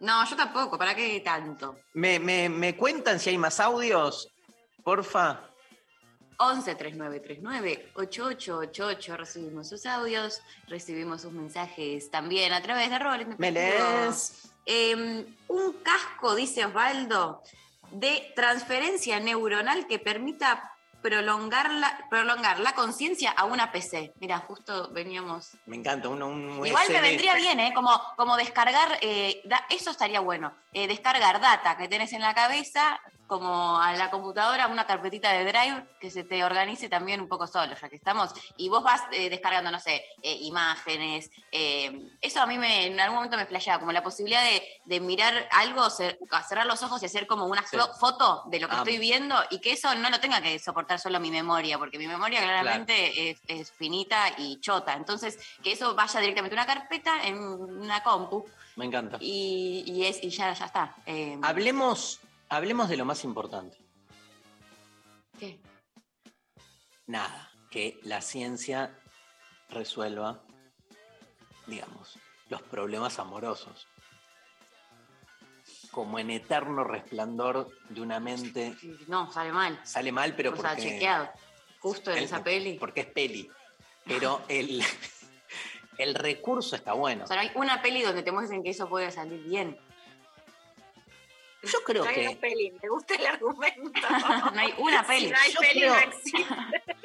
No, 0.00 0.24
yo 0.28 0.36
tampoco, 0.36 0.76
¿para 0.76 0.94
qué 0.94 1.20
tanto? 1.20 1.80
¿Me, 1.94 2.18
me, 2.18 2.50
me 2.50 2.76
cuentan 2.76 3.18
si 3.18 3.30
hay 3.30 3.38
más 3.38 3.58
audios? 3.58 4.28
Porfa. 4.84 5.40
11 6.38 6.74
3939 6.74 7.92
8888 7.94 9.16
recibimos 9.16 9.68
sus 9.68 9.86
audios, 9.86 10.42
recibimos 10.66 11.22
sus 11.22 11.32
mensajes 11.32 12.10
también 12.10 12.52
a 12.52 12.60
través 12.60 12.90
de 12.90 12.98
Roles. 12.98 13.28
¿Me 13.38 13.50
lees? 13.50 14.51
Un 14.66 15.72
casco, 15.82 16.34
dice 16.34 16.64
Osvaldo, 16.64 17.42
de 17.90 18.32
transferencia 18.34 19.20
neuronal 19.20 19.86
que 19.86 19.98
permita 19.98 20.68
prolongar 21.02 21.70
la, 21.72 22.06
prolongar 22.08 22.60
la 22.60 22.74
conciencia 22.74 23.32
a 23.32 23.44
una 23.44 23.72
PC. 23.72 24.12
Mira, 24.20 24.38
justo 24.38 24.90
veníamos 24.92 25.50
Me 25.66 25.76
encanta, 25.76 26.08
uno, 26.08 26.28
un 26.28 26.64
Igual 26.64 26.88
me 26.90 27.00
vendría 27.00 27.34
bien, 27.34 27.58
¿eh? 27.58 27.72
Como, 27.74 27.90
como 28.16 28.36
descargar, 28.36 28.98
eh, 29.00 29.42
da- 29.44 29.66
eso 29.68 29.90
estaría 29.90 30.20
bueno, 30.20 30.54
eh, 30.72 30.86
descargar 30.86 31.40
data 31.40 31.76
que 31.76 31.88
tenés 31.88 32.12
en 32.12 32.20
la 32.20 32.34
cabeza, 32.34 33.00
como 33.26 33.78
a 33.80 33.94
la 33.94 34.10
computadora, 34.10 34.66
una 34.66 34.86
carpetita 34.86 35.32
de 35.32 35.44
Drive 35.44 35.86
que 35.98 36.10
se 36.10 36.24
te 36.24 36.44
organice 36.44 36.88
también 36.88 37.20
un 37.20 37.28
poco 37.28 37.46
solo, 37.46 37.74
ya 37.80 37.88
que 37.88 37.96
estamos, 37.96 38.30
y 38.58 38.68
vos 38.68 38.82
vas 38.82 39.02
eh, 39.12 39.30
descargando, 39.30 39.70
no 39.70 39.80
sé, 39.80 40.04
eh, 40.22 40.36
imágenes, 40.40 41.30
eh, 41.50 41.98
eso 42.20 42.42
a 42.42 42.46
mí 42.46 42.58
me, 42.58 42.86
en 42.86 43.00
algún 43.00 43.16
momento 43.16 43.36
me 43.36 43.46
flasheaba, 43.46 43.80
como 43.80 43.92
la 43.92 44.02
posibilidad 44.02 44.42
de, 44.44 44.62
de 44.84 45.00
mirar 45.00 45.48
algo, 45.52 45.82
cer- 45.86 46.18
cerrar 46.46 46.66
los 46.66 46.82
ojos 46.82 47.02
y 47.02 47.06
hacer 47.06 47.26
como 47.26 47.46
una 47.46 47.62
Sí. 47.66 47.76
foto 47.98 48.42
de 48.50 48.60
lo 48.60 48.68
que 48.68 48.74
Amo. 48.74 48.82
estoy 48.82 48.98
viendo 48.98 49.34
y 49.50 49.60
que 49.60 49.72
eso 49.72 49.94
no 49.94 50.10
lo 50.10 50.20
tenga 50.20 50.42
que 50.42 50.58
soportar 50.58 50.98
solo 50.98 51.18
mi 51.20 51.30
memoria, 51.30 51.78
porque 51.78 51.98
mi 51.98 52.06
memoria 52.06 52.40
claramente 52.42 53.30
es, 53.30 53.42
es 53.46 53.72
finita 53.78 54.26
y 54.36 54.60
chota. 54.60 54.92
Entonces, 54.94 55.38
que 55.62 55.72
eso 55.72 55.94
vaya 55.94 56.20
directamente 56.20 56.54
a 56.56 56.62
una 56.62 56.66
carpeta 56.66 57.26
en 57.26 57.38
una 57.38 58.02
compu 58.02 58.44
Me 58.76 58.84
encanta. 58.86 59.16
y, 59.20 59.84
y 59.86 60.04
es, 60.04 60.22
y 60.22 60.28
ya, 60.30 60.52
ya 60.52 60.66
está. 60.66 60.96
Eh, 61.06 61.38
Hablemos, 61.42 62.20
hablemos 62.52 62.88
de 62.90 62.96
lo 62.98 63.04
más 63.04 63.24
importante. 63.24 63.78
¿qué? 65.38 65.58
Nada, 67.06 67.50
que 67.70 67.98
la 68.04 68.20
ciencia 68.20 68.96
resuelva, 69.70 70.42
digamos, 71.66 72.18
los 72.48 72.62
problemas 72.62 73.18
amorosos. 73.18 73.88
Como 75.90 76.18
en 76.18 76.30
eterno 76.30 76.84
resplandor 76.84 77.70
de 77.88 78.00
una 78.00 78.20
mente. 78.20 78.76
No, 79.08 79.30
sale 79.32 79.52
mal. 79.52 79.80
Sale 79.84 80.12
mal, 80.12 80.34
pero 80.36 80.52
o 80.52 80.56
sea, 80.56 80.70
porque. 80.70 80.82
chequeado. 80.82 81.30
Justo 81.80 82.10
en 82.10 82.18
el- 82.18 82.24
esa 82.24 82.42
peli. 82.44 82.78
Porque 82.78 83.00
es 83.00 83.06
peli. 83.06 83.50
Pero 84.04 84.42
el, 84.48 84.82
el 85.98 86.14
recurso 86.14 86.76
está 86.76 86.92
bueno. 86.92 87.24
O 87.24 87.26
sea, 87.26 87.36
no 87.36 87.42
hay 87.42 87.50
una 87.54 87.82
peli 87.82 88.02
donde 88.02 88.22
te 88.22 88.32
muestren 88.32 88.62
que 88.62 88.70
eso 88.70 88.88
puede 88.88 89.10
salir 89.10 89.42
bien. 89.42 89.78
Yo 91.62 91.78
creo 91.84 92.02
No 92.04 92.10
hay 92.10 92.14
que, 92.16 92.28
una 92.28 92.40
peli, 92.40 92.72
me 92.82 92.88
gusta 92.88 93.14
el 93.14 93.26
argumento. 93.26 94.00
no 94.54 94.60
hay 94.60 94.74
una 94.78 95.06
peli. 95.06 95.26
Si 95.26 95.30
no 95.30 95.38
hay 95.38 95.52
Yo 95.52 95.60
peli, 95.60 95.80
creo- 95.80 95.94
no 95.94 96.00
existe. 96.00 96.44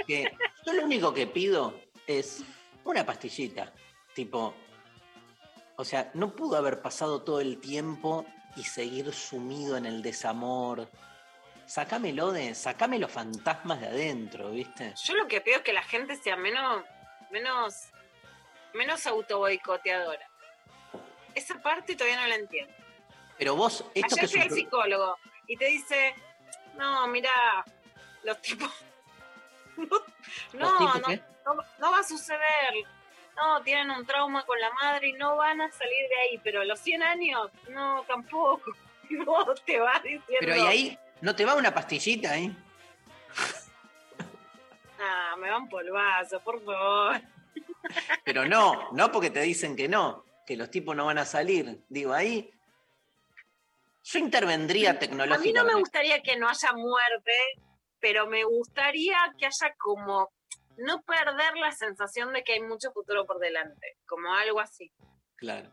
que 0.08 0.38
yo 0.66 0.74
lo 0.74 0.84
único 0.84 1.14
que 1.14 1.28
pido 1.28 1.80
es 2.08 2.43
una 2.84 3.05
pastillita. 3.05 3.72
Tipo, 4.16 4.55
o 5.76 5.86
sea, 5.86 6.10
no 6.16 6.36
pudo 6.36 6.58
haber 6.58 6.82
pasado 6.82 7.22
todo 7.22 7.39
el 7.39 7.60
tiempo 7.60 8.26
y 8.55 8.64
seguir 8.64 9.14
sumido 9.14 9.78
en 9.78 9.86
el 9.86 10.01
desamor. 10.01 10.89
Sácamelo 11.68 12.32
de, 12.32 12.55
sácame 12.55 12.97
los 12.97 13.12
fantasmas 13.12 13.80
de 13.82 13.88
adentro, 13.88 14.49
¿viste? 14.51 14.93
Yo 15.03 15.16
lo 15.16 15.28
que 15.28 15.41
pido 15.41 15.58
es 15.58 15.64
que 15.64 15.74
la 15.74 15.84
gente 15.84 16.16
sea 16.16 16.36
menos, 16.36 16.84
menos, 17.30 17.89
menos 18.74 19.05
autoboicoteadora. 19.05 20.28
Esa 21.36 21.62
parte 21.62 21.95
todavía 21.95 22.22
no 22.22 22.28
la 22.28 22.36
entiendo. 22.36 22.74
Pero 23.38 23.56
vos, 23.56 23.86
esto 23.94 24.16
que 24.16 24.22
Ayer 24.22 24.26
es 24.26 24.32
fui 24.32 24.42
al 24.42 24.52
psicólogo 24.52 25.18
y 25.48 25.58
te 25.58 25.66
dice, 25.66 26.16
no, 26.78 27.08
mira, 27.08 27.32
los 28.24 28.42
tipos... 28.42 28.72
No, 30.54 30.60
¿Los 30.60 30.78
tipos 30.80 31.02
no, 31.02 31.56
no, 31.56 31.64
no 31.80 31.92
va 31.92 32.00
a 32.00 32.04
suceder. 32.04 32.74
No, 33.36 33.62
tienen 33.62 33.92
un 33.92 34.06
trauma 34.06 34.44
con 34.46 34.60
la 34.60 34.72
madre 34.74 35.10
y 35.10 35.14
no 35.14 35.38
van 35.38 35.62
a 35.62 35.72
salir 35.72 36.10
de 36.10 36.16
ahí, 36.16 36.42
pero 36.44 36.62
a 36.62 36.66
los 36.66 36.80
100 36.80 37.04
años, 37.04 37.52
no, 37.70 38.04
tampoco. 38.08 38.72
Y 39.10 39.16
vos 39.24 39.64
te 39.64 39.80
vas 39.80 40.04
diciendo... 40.04 40.36
Pero 40.42 40.58
y 40.58 40.68
ahí, 40.68 41.00
¿no 41.22 41.34
te 41.34 41.46
va 41.46 41.56
una 41.56 41.74
pastillita 41.74 42.32
ahí? 42.32 42.56
Ah, 45.00 45.36
me 45.38 45.52
van 45.52 45.70
polvazo, 45.70 46.40
por 46.40 46.60
favor. 46.66 47.22
Pero 48.24 48.46
no, 48.46 48.90
no 48.94 49.12
porque 49.12 49.30
te 49.30 49.42
dicen 49.42 49.76
que 49.76 49.88
no, 49.88 50.26
que 50.44 50.58
los 50.58 50.72
tipos 50.72 50.96
no 50.96 51.06
van 51.06 51.20
a 51.20 51.26
salir. 51.26 51.84
Digo, 51.88 52.14
ahí 52.14 52.52
yo 54.10 54.20
intervendría 54.20 54.91
A 54.91 54.93
mí 54.93 54.99
tecnológicamente. 54.99 55.53
no 55.60 55.66
me 55.66 55.74
gustaría 55.76 56.22
que 56.22 56.38
no 56.38 56.47
haya 56.47 56.72
muerte, 56.74 57.34
pero 57.99 58.28
me 58.28 58.43
gustaría 58.45 59.18
que 59.38 59.47
haya 59.47 59.76
como 59.78 60.32
no 60.78 61.01
perder 61.01 61.58
la 61.58 61.72
sensación 61.72 62.32
de 62.34 62.43
que 62.43 62.53
hay 62.53 62.62
mucho 62.62 62.91
futuro 62.91 63.26
por 63.26 63.39
delante, 63.39 63.97
como 64.05 64.34
algo 64.34 64.60
así. 64.60 64.91
Claro. 65.36 65.72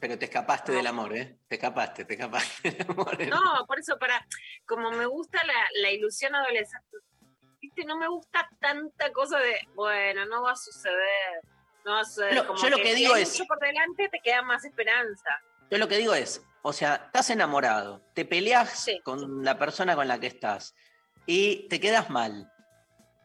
Pero 0.00 0.18
te 0.18 0.24
escapaste 0.26 0.72
del 0.72 0.86
amor, 0.86 1.16
¿eh? 1.16 1.38
Te 1.48 1.54
escapaste, 1.54 2.04
te 2.04 2.14
escapaste 2.14 2.70
del 2.72 2.90
amor. 2.90 3.26
No, 3.28 3.64
por 3.66 3.78
eso, 3.78 3.96
para, 3.98 4.26
como 4.66 4.90
me 4.90 5.06
gusta 5.06 5.42
la, 5.44 5.54
la 5.80 5.90
ilusión 5.92 6.34
adolescente, 6.34 6.98
viste, 7.60 7.84
no 7.84 7.96
me 7.96 8.08
gusta 8.08 8.48
tanta 8.60 9.12
cosa 9.12 9.38
de, 9.38 9.56
bueno, 9.74 10.26
no 10.26 10.42
va 10.42 10.52
a 10.52 10.56
suceder, 10.56 11.40
no 11.84 11.92
va 11.92 12.00
a 12.00 12.04
suceder. 12.04 12.46
Como 12.46 12.58
yo 12.60 12.68
lo 12.70 12.76
que 12.78 12.94
digo 12.94 13.14
hay 13.14 13.22
es- 13.22 13.32
mucho 13.32 13.46
por 13.46 13.58
delante 13.60 14.08
te 14.10 14.20
queda 14.20 14.42
más 14.42 14.64
esperanza. 14.64 15.40
Yo 15.74 15.78
lo 15.78 15.88
que 15.88 15.96
digo 15.98 16.14
es, 16.14 16.40
o 16.62 16.72
sea, 16.72 16.94
estás 17.06 17.30
enamorado, 17.30 18.00
te 18.14 18.24
peleas 18.24 18.78
Sí. 18.84 19.00
con 19.02 19.42
la 19.44 19.58
persona 19.58 19.96
con 19.96 20.06
la 20.06 20.20
que 20.20 20.28
estás 20.28 20.72
y 21.26 21.66
te 21.66 21.80
quedas 21.80 22.10
mal. 22.10 22.48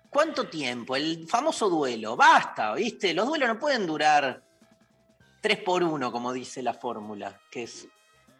¿Cuánto 0.09 0.47
tiempo? 0.49 0.95
El 0.95 1.27
famoso 1.29 1.69
duelo. 1.69 2.15
Basta, 2.15 2.73
¿viste? 2.73 3.13
Los 3.13 3.27
duelos 3.27 3.49
no 3.49 3.59
pueden 3.59 3.85
durar 3.85 4.41
tres 5.41 5.59
por 5.59 5.83
uno, 5.83 6.11
como 6.11 6.33
dice 6.33 6.63
la 6.63 6.73
fórmula, 6.73 7.39
que 7.51 7.61
es 7.63 7.87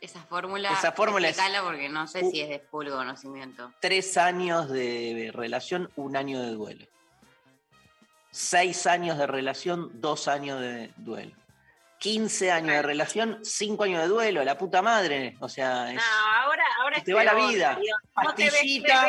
Esa 0.01 0.22
fórmula. 0.24 0.72
Esa 0.74 0.91
fórmula 0.91 1.30
es- 1.30 1.38
porque 1.64 1.88
no 1.88 2.07
sé 2.07 2.28
si 2.32 2.41
es 2.41 2.49
de 2.49 2.57
puro 2.57 2.89
conocimiento. 2.95 3.72
tres 3.80 4.18
años 4.18 4.70
de 4.72 5.30
relación, 5.36 5.91
un 5.97 6.18
año 6.18 6.41
de 6.41 6.49
duelo. 6.49 6.88
Seis 8.32 8.88
años 8.88 9.20
de 9.20 9.28
relación, 9.28 10.01
dos 10.01 10.28
años 10.28 10.60
de 10.62 10.91
duelo. 10.97 11.36
15 12.00 12.52
años 12.52 12.72
de 12.76 12.82
relación, 12.82 13.39
cinco 13.43 13.84
años 13.84 14.02
de 14.02 14.08
duelo, 14.08 14.43
la 14.43 14.58
puta 14.58 14.82
madre. 14.82 15.36
O 15.41 15.50
sea, 15.50 15.89
es- 15.89 15.95
No, 15.95 16.02
ahora, 16.43 16.64
ahora 16.82 17.04
te 17.04 17.14
va 17.14 17.24
la 17.24 17.34
vida. 17.34 17.78
Pastillita, 18.14 19.08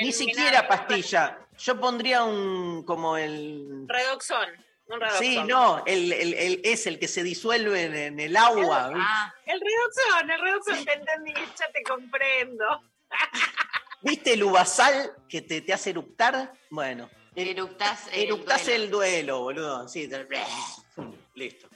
ni 0.00 0.12
siquiera 0.12 0.68
pastilla. 0.68 1.38
Yo 1.58 1.80
pondría 1.80 2.22
un 2.24 2.84
como 2.84 3.16
el. 3.16 3.84
Redoxón. 3.88 4.46
Un 4.86 5.00
redoxón. 5.00 5.22
Sí, 5.22 5.42
no, 5.44 5.82
el, 5.86 6.12
el- 6.12 6.34
el- 6.34 6.60
es 6.64 6.86
el 6.86 6.98
que 6.98 7.08
se 7.08 7.22
disuelve 7.22 7.82
en, 7.84 7.94
en 7.94 8.20
el 8.20 8.36
agua. 8.36 8.88
¿viste? 8.88 9.02
Ah, 9.06 9.34
El 9.44 9.60
redoxón, 9.60 10.30
el 10.30 10.40
redoxón, 10.40 10.84
te 10.84 10.92
entendí, 10.94 11.34
ya 11.34 11.66
te 11.72 11.82
comprendo. 11.82 12.64
¿Viste 14.02 14.34
el 14.34 14.44
uvasal 14.44 15.12
que 15.28 15.42
te, 15.42 15.60
te 15.60 15.72
hace 15.72 15.90
eructar? 15.90 16.52
Bueno, 16.70 17.10
el- 17.34 17.48
eructás. 17.48 18.06
el 18.12 18.24
eructás 18.28 18.64
duelo. 18.66 18.84
el 18.84 18.90
duelo, 18.90 19.40
boludo. 19.40 19.88
Sí, 19.88 20.08
te- 20.08 20.26
listo. 21.34 21.67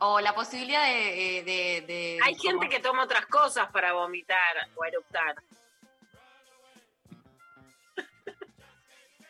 O 0.00 0.18
la 0.20 0.34
posibilidad 0.34 0.82
de. 0.84 1.42
de- 1.44 1.84
de- 1.86 2.18
Hay 2.24 2.34
como- 2.36 2.50
gente 2.60 2.68
que 2.68 2.80
toma 2.80 3.04
otras 3.04 3.26
cosas 3.26 3.70
para 3.70 3.92
vomitar 3.92 4.68
o 4.74 4.84
eructar. 4.84 5.36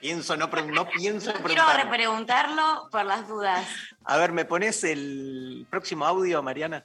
Pienso, 0.01 0.35
no, 0.37 0.49
pre- 0.49 0.62
no 0.62 0.89
pienso 0.89 1.31
Quiero 1.33 1.45
preguntar. 1.45 1.85
repreguntarlo 1.85 2.89
por 2.91 3.05
las 3.05 3.29
dudas. 3.29 3.68
A 4.05 4.16
ver, 4.16 4.33
¿me 4.33 4.47
pones 4.47 4.83
el 4.85 5.66
próximo 5.68 6.07
audio, 6.07 6.43
Mariana? 6.43 6.83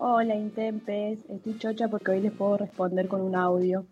Hola 0.00 0.36
Intempes, 0.36 1.18
estoy 1.28 1.58
chocha 1.58 1.88
porque 1.88 2.12
hoy 2.12 2.20
les 2.20 2.30
puedo 2.30 2.56
responder 2.56 3.08
con 3.08 3.20
un 3.20 3.34
audio. 3.34 3.84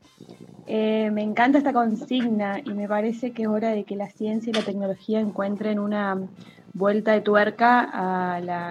Eh, 0.68 1.10
me 1.10 1.22
encanta 1.22 1.58
esta 1.58 1.72
consigna 1.72 2.60
y 2.64 2.74
me 2.74 2.86
parece 2.86 3.32
que 3.32 3.42
es 3.42 3.48
hora 3.48 3.70
de 3.70 3.82
que 3.82 3.96
la 3.96 4.08
ciencia 4.08 4.50
y 4.50 4.52
la 4.52 4.62
tecnología 4.62 5.18
encuentren 5.18 5.80
una 5.80 6.16
vuelta 6.74 7.10
de 7.10 7.22
tuerca 7.22 7.80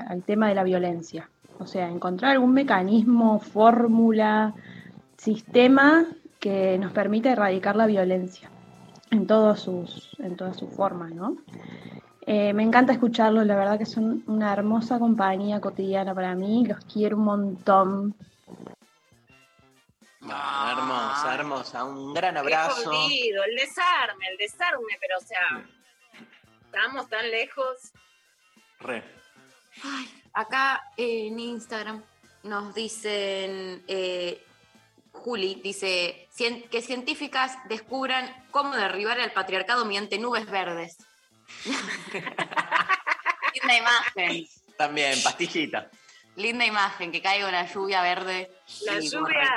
al 0.07 0.23
tema 0.23 0.47
de 0.47 0.55
la 0.55 0.63
violencia. 0.63 1.29
O 1.59 1.67
sea, 1.67 1.89
encontrar 1.89 2.31
algún 2.31 2.53
mecanismo, 2.53 3.39
fórmula, 3.39 4.53
sistema 5.17 6.05
que 6.39 6.77
nos 6.77 6.93
permita 6.93 7.33
erradicar 7.33 7.75
la 7.75 7.85
violencia 7.85 8.49
en, 9.11 9.19
en 9.19 9.27
todas 9.27 9.59
sus 9.59 10.69
formas, 10.73 11.13
¿no? 11.13 11.35
Eh, 12.27 12.53
me 12.53 12.63
encanta 12.63 12.91
escucharlos, 12.93 13.45
la 13.45 13.55
verdad 13.55 13.77
que 13.77 13.85
son 13.85 14.23
una 14.27 14.51
hermosa 14.51 14.97
compañía 14.97 15.61
cotidiana 15.61 16.15
para 16.15 16.33
mí, 16.33 16.65
los 16.65 16.83
quiero 16.85 17.17
un 17.17 17.23
montón. 17.25 18.15
Ah, 20.27 20.73
hermosa, 20.75 21.35
hermosa. 21.35 21.83
Un 21.83 22.13
gran 22.15 22.35
abrazo. 22.35 22.77
Qué 22.89 22.97
jodido, 22.97 23.43
el 23.43 23.55
desarme, 23.55 24.25
el 24.31 24.37
desarme, 24.37 24.97
pero 24.99 25.17
o 25.19 25.21
sea, 25.21 25.65
estamos 26.65 27.07
tan 27.09 27.29
lejos. 27.29 27.91
Re. 28.79 29.03
Ay, 29.83 30.09
acá 30.33 30.81
eh, 30.97 31.27
en 31.27 31.39
Instagram 31.39 32.01
nos 32.43 32.73
dicen, 32.73 33.83
eh, 33.87 34.43
Juli 35.11 35.61
dice, 35.63 36.27
"Cien- 36.35 36.67
que 36.69 36.81
científicas 36.81 37.55
descubran 37.69 38.27
cómo 38.49 38.75
derribar 38.75 39.19
el 39.19 39.31
patriarcado 39.31 39.85
mediante 39.85 40.17
nubes 40.17 40.49
verdes. 40.49 40.97
Linda 43.53 43.77
imagen, 43.77 44.47
También, 44.77 45.21
pastillita. 45.23 45.89
linda 46.35 46.65
imagen, 46.65 47.11
que 47.11 47.21
caiga 47.21 47.47
una 47.47 47.65
lluvia 47.71 48.01
verde. 48.01 48.51
La 48.85 48.99
lluvia, 48.99 49.51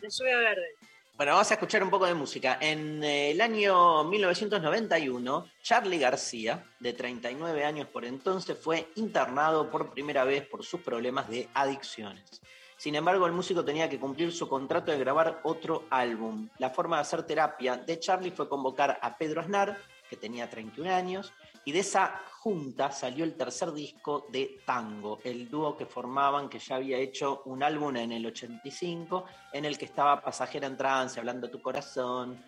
la 0.00 0.08
lluvia 0.08 0.36
verde. 0.36 0.76
Bueno, 1.16 1.32
vamos 1.32 1.48
a 1.48 1.54
escuchar 1.54 1.80
un 1.84 1.90
poco 1.90 2.06
de 2.06 2.14
música. 2.14 2.58
En 2.60 3.04
el 3.04 3.40
año 3.40 4.02
1991, 4.02 5.48
Charlie 5.62 5.98
García, 6.00 6.64
de 6.80 6.92
39 6.92 7.64
años 7.64 7.86
por 7.86 8.04
entonces, 8.04 8.58
fue 8.60 8.88
internado 8.96 9.70
por 9.70 9.92
primera 9.92 10.24
vez 10.24 10.44
por 10.44 10.64
sus 10.64 10.80
problemas 10.80 11.28
de 11.28 11.48
adicciones. 11.54 12.42
Sin 12.76 12.96
embargo, 12.96 13.26
el 13.26 13.32
músico 13.32 13.64
tenía 13.64 13.88
que 13.88 14.00
cumplir 14.00 14.32
su 14.32 14.48
contrato 14.48 14.90
de 14.90 14.98
grabar 14.98 15.38
otro 15.44 15.84
álbum. 15.90 16.48
La 16.58 16.70
forma 16.70 16.96
de 16.96 17.02
hacer 17.02 17.22
terapia 17.22 17.76
de 17.76 18.00
Charlie 18.00 18.32
fue 18.32 18.48
convocar 18.48 18.98
a 19.00 19.16
Pedro 19.16 19.40
Aznar, 19.40 19.78
tenía 20.16 20.48
31 20.48 20.92
años, 20.92 21.32
y 21.64 21.72
de 21.72 21.80
esa 21.80 22.20
junta 22.40 22.92
salió 22.92 23.24
el 23.24 23.36
tercer 23.36 23.72
disco 23.72 24.26
de 24.30 24.60
Tango, 24.66 25.18
el 25.24 25.48
dúo 25.48 25.76
que 25.76 25.86
formaban, 25.86 26.48
que 26.48 26.58
ya 26.58 26.76
había 26.76 26.98
hecho 26.98 27.42
un 27.46 27.62
álbum 27.62 27.96
en 27.96 28.12
el 28.12 28.26
85, 28.26 29.24
en 29.52 29.64
el 29.64 29.78
que 29.78 29.86
estaba 29.86 30.20
Pasajera 30.20 30.66
en 30.66 30.76
Trance, 30.76 31.18
Hablando 31.18 31.50
tu 31.50 31.62
Corazón, 31.62 32.44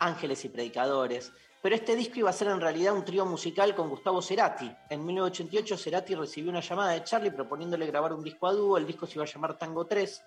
Ángeles 0.00 0.44
y 0.44 0.48
Predicadores. 0.48 1.32
Pero 1.62 1.74
este 1.74 1.96
disco 1.96 2.18
iba 2.18 2.30
a 2.30 2.32
ser 2.32 2.48
en 2.48 2.60
realidad 2.60 2.94
un 2.94 3.04
trío 3.04 3.24
musical 3.24 3.74
con 3.74 3.88
Gustavo 3.88 4.20
Cerati. 4.20 4.70
En 4.90 5.04
1988 5.04 5.76
Cerati 5.76 6.14
recibió 6.14 6.50
una 6.50 6.60
llamada 6.60 6.92
de 6.92 7.04
Charlie 7.04 7.30
proponiéndole 7.30 7.86
grabar 7.86 8.12
un 8.12 8.22
disco 8.22 8.46
a 8.46 8.52
dúo. 8.52 8.78
El 8.78 8.86
disco 8.86 9.06
se 9.06 9.14
iba 9.14 9.24
a 9.24 9.28
llamar 9.28 9.58
Tango 9.58 9.86
3, 9.86 10.24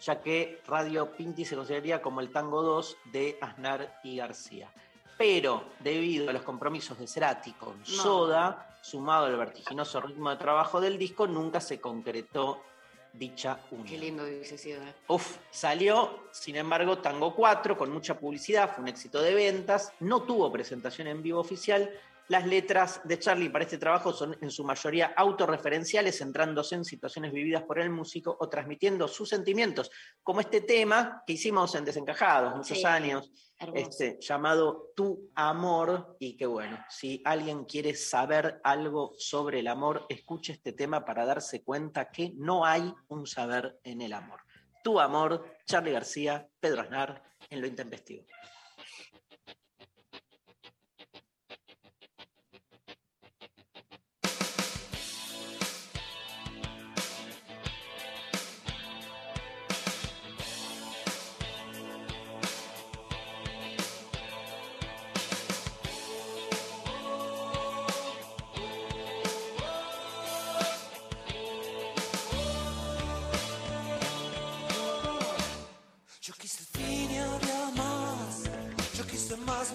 ya 0.00 0.20
que 0.20 0.60
Radio 0.66 1.12
Pinti 1.12 1.44
se 1.44 1.56
consideraría 1.56 2.02
como 2.02 2.20
el 2.20 2.30
Tango 2.30 2.62
2 2.62 2.96
de 3.12 3.38
Aznar 3.40 4.00
y 4.02 4.16
García. 4.16 4.70
Pero 5.22 5.66
debido 5.78 6.28
a 6.28 6.32
los 6.32 6.42
compromisos 6.42 6.98
de 6.98 7.06
Cerati 7.06 7.52
con 7.52 7.78
No. 7.78 7.86
Soda, 7.86 8.76
sumado 8.82 9.26
al 9.26 9.36
vertiginoso 9.36 10.00
ritmo 10.00 10.30
de 10.30 10.36
trabajo 10.36 10.80
del 10.80 10.98
disco, 10.98 11.28
nunca 11.28 11.60
se 11.60 11.80
concretó 11.80 12.64
dicha 13.12 13.60
unión. 13.70 13.86
Qué 13.86 13.98
lindo 13.98 14.24
hubiese 14.24 14.58
sido. 14.58 14.82
¿eh? 14.82 14.92
Uf, 15.06 15.36
salió, 15.48 16.24
sin 16.32 16.56
embargo, 16.56 16.98
Tango 16.98 17.36
4 17.36 17.78
con 17.78 17.92
mucha 17.92 18.18
publicidad, 18.18 18.74
fue 18.74 18.82
un 18.82 18.88
éxito 18.88 19.22
de 19.22 19.32
ventas, 19.32 19.92
no 20.00 20.24
tuvo 20.24 20.50
presentación 20.50 21.06
en 21.06 21.22
vivo 21.22 21.38
oficial. 21.38 21.88
Las 22.26 22.44
letras 22.44 23.00
de 23.04 23.18
Charlie 23.20 23.48
para 23.50 23.64
este 23.64 23.78
trabajo 23.78 24.12
son 24.12 24.36
en 24.40 24.50
su 24.50 24.64
mayoría 24.64 25.12
autorreferenciales, 25.16 26.18
centrándose 26.18 26.74
en 26.74 26.84
situaciones 26.84 27.32
vividas 27.32 27.62
por 27.62 27.78
el 27.78 27.90
músico 27.90 28.36
o 28.40 28.48
transmitiendo 28.48 29.06
sus 29.06 29.28
sentimientos, 29.28 29.88
como 30.22 30.40
este 30.40 30.62
tema 30.62 31.22
que 31.24 31.34
hicimos 31.34 31.74
en 31.76 31.84
Desencajados 31.84 32.56
muchos 32.56 32.78
Sí, 32.78 32.84
años, 32.84 33.30
este, 33.74 34.18
llamado 34.20 34.92
Tu 34.96 35.30
Amor, 35.34 36.16
y 36.18 36.36
que 36.36 36.46
bueno, 36.46 36.78
si 36.88 37.22
alguien 37.24 37.64
quiere 37.64 37.94
saber 37.94 38.60
algo 38.64 39.12
sobre 39.18 39.60
el 39.60 39.68
amor, 39.68 40.06
escuche 40.08 40.52
este 40.52 40.72
tema 40.72 41.04
para 41.04 41.24
darse 41.24 41.62
cuenta 41.62 42.10
que 42.10 42.32
no 42.36 42.64
hay 42.64 42.92
un 43.08 43.26
saber 43.26 43.78
en 43.84 44.00
el 44.00 44.12
amor. 44.12 44.40
Tu 44.82 44.98
Amor, 44.98 45.44
Charlie 45.64 45.92
García, 45.92 46.48
Pedro 46.60 46.82
Aznar, 46.82 47.22
en 47.50 47.60
Lo 47.60 47.66
Intempestivo. 47.66 48.24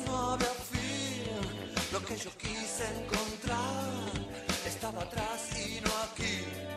No 0.06 0.34
había 0.34 0.48
fin. 0.48 1.32
Lo 1.94 2.04
que 2.04 2.18
yo 2.18 2.30
quise 2.38 2.84
encontrar 3.00 4.12
estaba 4.66 5.04
atrás 5.04 5.50
y 5.58 5.80
no 5.82 5.92
aquí. 6.12 6.77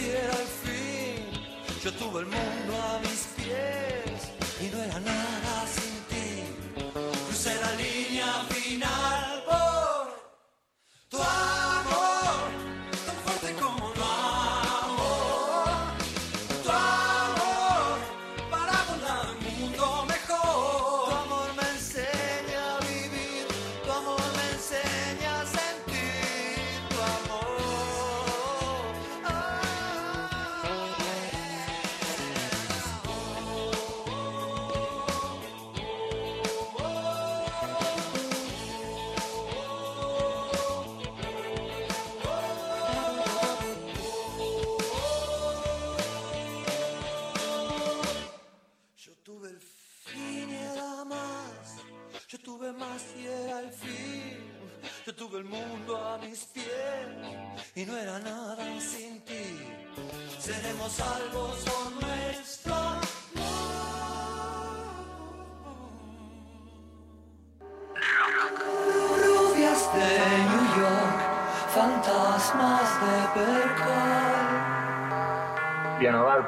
Más 0.00 0.06
y 0.06 0.10
era 0.10 0.32
el 0.32 0.48
fin. 0.64 1.80
Yo 1.82 1.92
tuve 1.92 2.20
el 2.20 2.26
mundo 2.26 2.82
a 2.82 2.98
mis 3.00 3.28
pies 3.36 3.79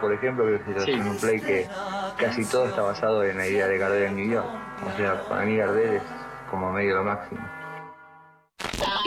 por 0.03 0.13
ejemplo, 0.13 0.45
que 0.45 0.93
es 0.93 1.07
un 1.07 1.17
play 1.17 1.41
que 1.41 1.69
casi 2.19 2.45
todo 2.45 2.67
está 2.67 2.83
basado 2.83 3.23
en 3.25 3.39
la 3.39 3.47
idea 3.47 3.69
de 3.69 3.79
Gardel 3.79 4.03
en 4.03 4.17
New 4.17 4.31
York. 4.33 4.49
O 4.85 4.97
sea, 4.97 5.23
para 5.29 5.47
mí 5.47 5.57
Gardel 5.57 5.97
es 5.97 6.03
como 6.51 6.73
medio 6.73 6.97
lo 6.97 7.05
máximo. 7.05 7.41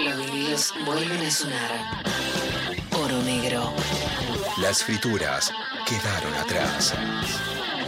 Los 0.05 0.17
vinilos 0.17 0.73
vuelven 0.85 1.21
a 1.25 1.29
sonar. 1.29 1.71
Oro 2.91 3.21
negro. 3.23 3.73
Las 4.61 4.85
frituras 4.85 5.51
quedaron 5.85 6.33
atrás. 6.35 6.95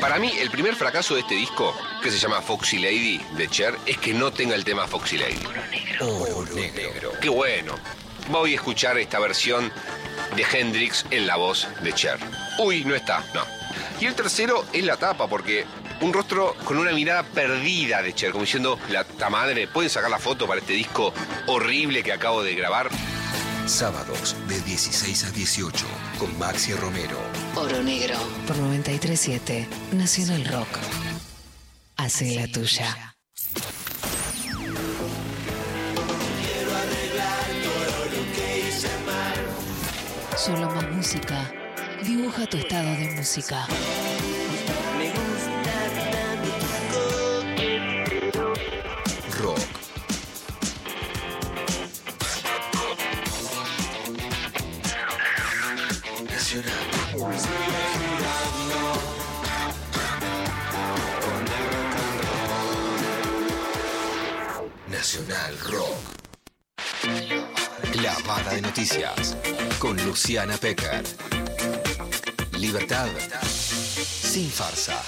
Para 0.01 0.19
mí, 0.19 0.31
el 0.39 0.49
primer 0.51 0.75
fracaso 0.75 1.15
de 1.15 1.21
este 1.21 1.35
disco, 1.35 1.73
que 2.03 2.11
se 2.11 2.17
llama 2.17 2.41
Foxy 2.41 2.77
Lady 2.77 3.19
de 3.37 3.47
Cher, 3.47 3.73
es 3.85 3.97
que 3.97 4.13
no 4.13 4.31
tenga 4.31 4.53
el 4.53 4.65
tema 4.65 4.85
Foxy 4.85 5.17
Lady. 5.17 5.43
Oro 6.01 6.43
negro. 6.53 7.13
Qué 7.21 7.29
bueno. 7.29 7.73
Voy 8.29 8.51
a 8.51 8.55
escuchar 8.55 8.97
esta 8.97 9.19
versión 9.19 9.71
de 10.35 10.45
Hendrix 10.51 11.05
en 11.09 11.25
la 11.25 11.37
voz 11.37 11.67
de 11.81 11.93
Cher. 11.93 12.19
Uy, 12.59 12.83
no 12.83 12.95
está, 12.95 13.23
no. 13.33 13.43
Y 13.99 14.05
el 14.05 14.15
tercero 14.15 14.65
es 14.73 14.83
la 14.83 14.97
tapa, 14.97 15.27
porque 15.27 15.65
un 16.01 16.13
rostro 16.13 16.55
con 16.63 16.77
una 16.77 16.91
mirada 16.91 17.23
perdida 17.23 18.01
de 18.01 18.13
Cher, 18.13 18.31
como 18.31 18.43
diciendo, 18.43 18.79
la 18.89 19.03
ta 19.03 19.29
madre, 19.29 19.67
¿pueden 19.67 19.89
sacar 19.89 20.09
la 20.09 20.19
foto 20.19 20.47
para 20.47 20.61
este 20.61 20.73
disco 20.73 21.13
horrible 21.47 22.03
que 22.03 22.11
acabo 22.13 22.43
de 22.43 22.55
grabar? 22.55 22.89
Sábados 23.65 24.35
de 24.47 24.61
16 24.61 25.25
a 25.25 25.31
18 25.31 25.85
con 26.19 26.37
Maxi 26.39 26.73
Romero. 26.73 27.19
Oro 27.55 27.83
negro. 27.83 28.15
Por 28.47 28.57
937 28.57 29.67
Nacional 29.91 30.45
Rock. 30.45 30.67
Hace 31.97 32.35
la 32.35 32.47
tuya. 32.47 33.15
Quiero 36.39 36.75
arreglar 36.75 37.45
todo 37.63 38.05
lo 38.05 38.33
que 38.35 38.67
hice 38.69 38.89
mal. 39.05 40.37
Solo 40.37 40.69
más 40.69 40.91
música. 40.91 41.51
Dibuja 42.37 42.51
tu 42.51 42.57
estado 42.57 42.89
de 42.91 43.15
música. 43.15 43.67
Rock. 49.39 49.59
Nacional. 64.91 65.57
Rock. 65.71 65.97
La 68.03 68.15
banda 68.27 68.51
de 68.53 68.61
noticias 68.61 69.35
con 69.79 69.97
Luciana 70.05 70.55
Pecker. 70.57 71.03
Libertad 72.67 73.07
sin 74.21 74.49
farsa. 74.49 75.01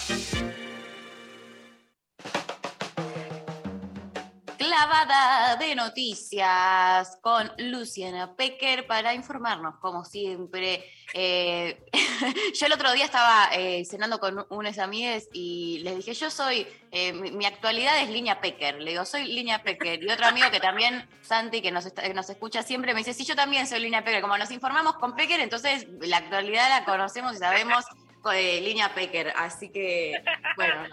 De 5.00 5.76
noticias 5.76 7.18
con 7.22 7.50
Luciana 7.58 8.36
Pecker 8.36 8.86
para 8.86 9.14
informarnos, 9.14 9.76
como 9.80 10.04
siempre. 10.04 10.84
Eh, 11.14 11.86
yo 12.60 12.66
el 12.66 12.74
otro 12.74 12.92
día 12.92 13.06
estaba 13.06 13.50
eh, 13.54 13.86
cenando 13.86 14.20
con 14.20 14.46
unas 14.50 14.78
amigas 14.78 15.30
y 15.32 15.80
les 15.84 15.96
dije, 15.96 16.14
yo 16.14 16.30
soy, 16.30 16.68
eh, 16.92 17.14
mi, 17.14 17.46
actualidad 17.46 18.02
es 18.02 18.10
Línea 18.10 18.42
Pecker. 18.42 18.82
Le 18.82 18.92
digo, 18.92 19.06
soy 19.06 19.24
Línea 19.24 19.64
Pecker. 19.64 20.04
Y 20.04 20.12
otro 20.12 20.26
amigo 20.26 20.52
que 20.52 20.60
también, 20.60 21.08
Santi, 21.22 21.62
que 21.62 21.72
nos, 21.72 21.90
que 21.94 22.14
nos 22.14 22.30
escucha 22.30 22.62
siempre, 22.62 22.94
me 22.94 23.00
dice, 23.00 23.14
sí, 23.14 23.24
yo 23.24 23.38
también 23.38 23.68
soy 23.68 23.80
Línea 23.80 24.04
Pecker. 24.04 24.22
Como 24.22 24.38
nos 24.38 24.52
informamos 24.52 24.96
con 24.96 25.16
Pecker, 25.16 25.40
entonces 25.40 25.88
la 26.02 26.18
actualidad 26.18 26.68
la 26.68 26.84
conocemos 26.84 27.36
y 27.36 27.38
sabemos 27.38 27.86
eh, 28.34 28.60
Línea 28.60 28.94
Pecker. 28.94 29.32
Así 29.38 29.70
que, 29.70 30.22
bueno. 30.58 30.84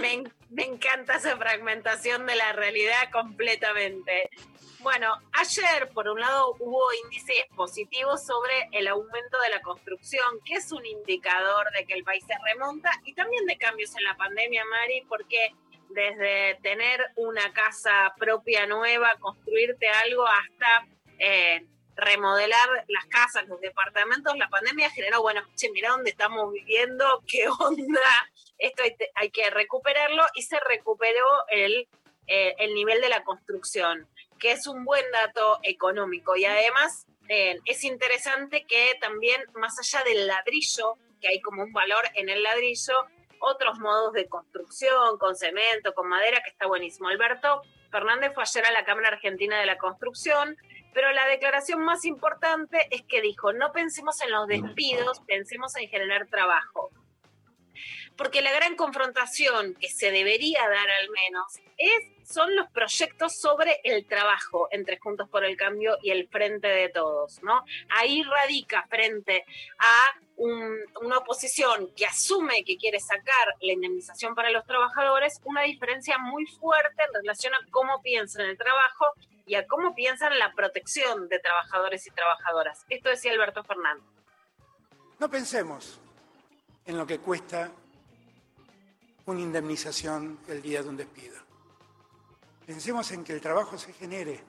Me, 0.00 0.14
en- 0.14 0.32
me 0.50 0.64
encanta 0.64 1.16
esa 1.16 1.36
fragmentación 1.36 2.26
de 2.26 2.34
la 2.34 2.52
realidad 2.52 3.10
completamente. 3.12 4.30
Bueno, 4.80 5.12
ayer 5.32 5.90
por 5.92 6.08
un 6.08 6.18
lado 6.20 6.56
hubo 6.58 6.82
índices 7.04 7.44
positivos 7.54 8.24
sobre 8.24 8.68
el 8.72 8.88
aumento 8.88 9.38
de 9.40 9.50
la 9.50 9.60
construcción, 9.60 10.24
que 10.44 10.54
es 10.54 10.72
un 10.72 10.84
indicador 10.86 11.70
de 11.76 11.84
que 11.84 11.92
el 11.94 12.02
país 12.04 12.24
se 12.26 12.34
remonta 12.42 12.90
y 13.04 13.12
también 13.14 13.44
de 13.44 13.58
cambios 13.58 13.94
en 13.96 14.04
la 14.04 14.16
pandemia, 14.16 14.64
Mari, 14.64 15.02
porque 15.08 15.52
desde 15.90 16.54
tener 16.62 17.04
una 17.16 17.52
casa 17.52 18.14
propia 18.16 18.66
nueva, 18.66 19.12
construirte 19.20 19.88
algo, 19.88 20.24
hasta 20.26 20.86
eh, 21.18 21.66
remodelar 21.96 22.84
las 22.88 23.04
casas, 23.06 23.46
los 23.48 23.60
departamentos, 23.60 24.34
la 24.38 24.48
pandemia 24.48 24.88
generó, 24.90 25.20
bueno, 25.20 25.42
che, 25.56 25.70
mira 25.70 25.90
dónde 25.90 26.10
estamos 26.10 26.50
viviendo, 26.52 27.22
qué 27.26 27.46
onda, 27.48 28.00
esto 28.60 28.82
hay, 29.14 29.30
que 29.30 29.50
recuperarlo 29.50 30.22
y 30.34 30.42
se 30.42 30.58
recuperó 30.60 31.26
el, 31.48 31.88
eh, 32.26 32.54
el 32.58 32.74
nivel 32.74 33.00
de 33.00 33.08
la 33.08 33.24
construcción, 33.24 34.08
que 34.38 34.52
es 34.52 34.66
un 34.66 34.84
buen 34.84 35.04
dato 35.12 35.58
económico 35.62 36.36
y 36.36 36.44
además 36.44 37.06
eh, 37.28 37.58
es 37.64 37.84
interesante 37.84 38.64
que 38.66 38.92
también 39.00 39.40
más 39.54 39.78
allá 39.78 40.04
del 40.04 40.26
ladrillo, 40.26 40.96
que 41.20 41.28
hay 41.28 41.40
como 41.40 41.62
un 41.62 41.72
valor 41.72 42.02
en 42.14 42.28
el 42.28 42.42
ladrillo, 42.42 42.94
otros 43.40 43.78
modos 43.78 44.12
de 44.12 44.28
construcción, 44.28 45.16
con 45.18 45.36
cemento, 45.36 45.94
con 45.94 46.08
madera, 46.08 46.42
que 46.42 46.50
está 46.50 46.66
buenísimo. 46.66 47.08
Alberto 47.08 47.62
Fernández 47.90 48.32
fue 48.34 48.42
ayer 48.42 48.66
a 48.66 48.72
la 48.72 48.84
Cámara 48.84 49.08
Argentina 49.08 49.58
de 49.58 49.66
la 49.66 49.78
Construcción, 49.78 50.56
pero 50.92 51.12
la 51.12 51.26
declaración 51.26 51.84
más 51.84 52.04
importante 52.04 52.88
es 52.90 53.02
que 53.02 53.22
dijo, 53.22 53.52
no 53.52 53.72
pensemos 53.72 54.20
en 54.22 54.32
los 54.32 54.46
despidos, 54.48 55.20
pensemos 55.20 55.76
en 55.76 55.88
generar 55.88 56.26
trabajo. 56.26 56.90
Porque 58.20 58.42
la 58.42 58.52
gran 58.52 58.76
confrontación 58.76 59.74
que 59.80 59.88
se 59.88 60.10
debería 60.10 60.60
dar 60.68 60.90
al 60.90 61.08
menos 61.08 61.58
es, 61.78 62.30
son 62.30 62.54
los 62.54 62.68
proyectos 62.70 63.40
sobre 63.40 63.80
el 63.82 64.04
trabajo 64.04 64.68
entre 64.72 64.98
Juntos 64.98 65.26
por 65.30 65.42
el 65.42 65.56
Cambio 65.56 65.96
y 66.02 66.10
el 66.10 66.28
Frente 66.28 66.68
de 66.68 66.90
Todos, 66.90 67.42
¿no? 67.42 67.64
Ahí 67.88 68.22
radica 68.22 68.84
frente 68.90 69.46
a 69.78 70.20
un- 70.36 70.76
una 71.00 71.16
oposición 71.16 71.90
que 71.96 72.04
asume 72.04 72.62
que 72.62 72.76
quiere 72.76 73.00
sacar 73.00 73.54
la 73.62 73.72
indemnización 73.72 74.34
para 74.34 74.50
los 74.50 74.66
trabajadores, 74.66 75.40
una 75.44 75.62
diferencia 75.62 76.18
muy 76.18 76.44
fuerte 76.44 77.02
en 77.02 77.14
relación 77.22 77.54
a 77.54 77.66
cómo 77.70 78.02
piensan 78.02 78.44
el 78.50 78.58
trabajo 78.58 79.06
y 79.46 79.54
a 79.54 79.66
cómo 79.66 79.94
piensan 79.94 80.38
la 80.38 80.52
protección 80.52 81.26
de 81.30 81.38
trabajadores 81.38 82.06
y 82.06 82.10
trabajadoras. 82.10 82.84
Esto 82.90 83.08
decía 83.08 83.32
Alberto 83.32 83.64
Fernández. 83.64 84.04
No 85.18 85.30
pensemos 85.30 85.98
en 86.84 86.98
lo 86.98 87.06
que 87.06 87.18
cuesta 87.18 87.72
una 89.30 89.40
indemnización 89.40 90.38
el 90.48 90.60
día 90.60 90.82
de 90.82 90.88
un 90.88 90.96
despido. 90.96 91.36
Pensemos 92.66 93.10
en 93.12 93.24
que 93.24 93.32
el 93.32 93.40
trabajo 93.40 93.78
se 93.78 93.92
genere. 93.92 94.42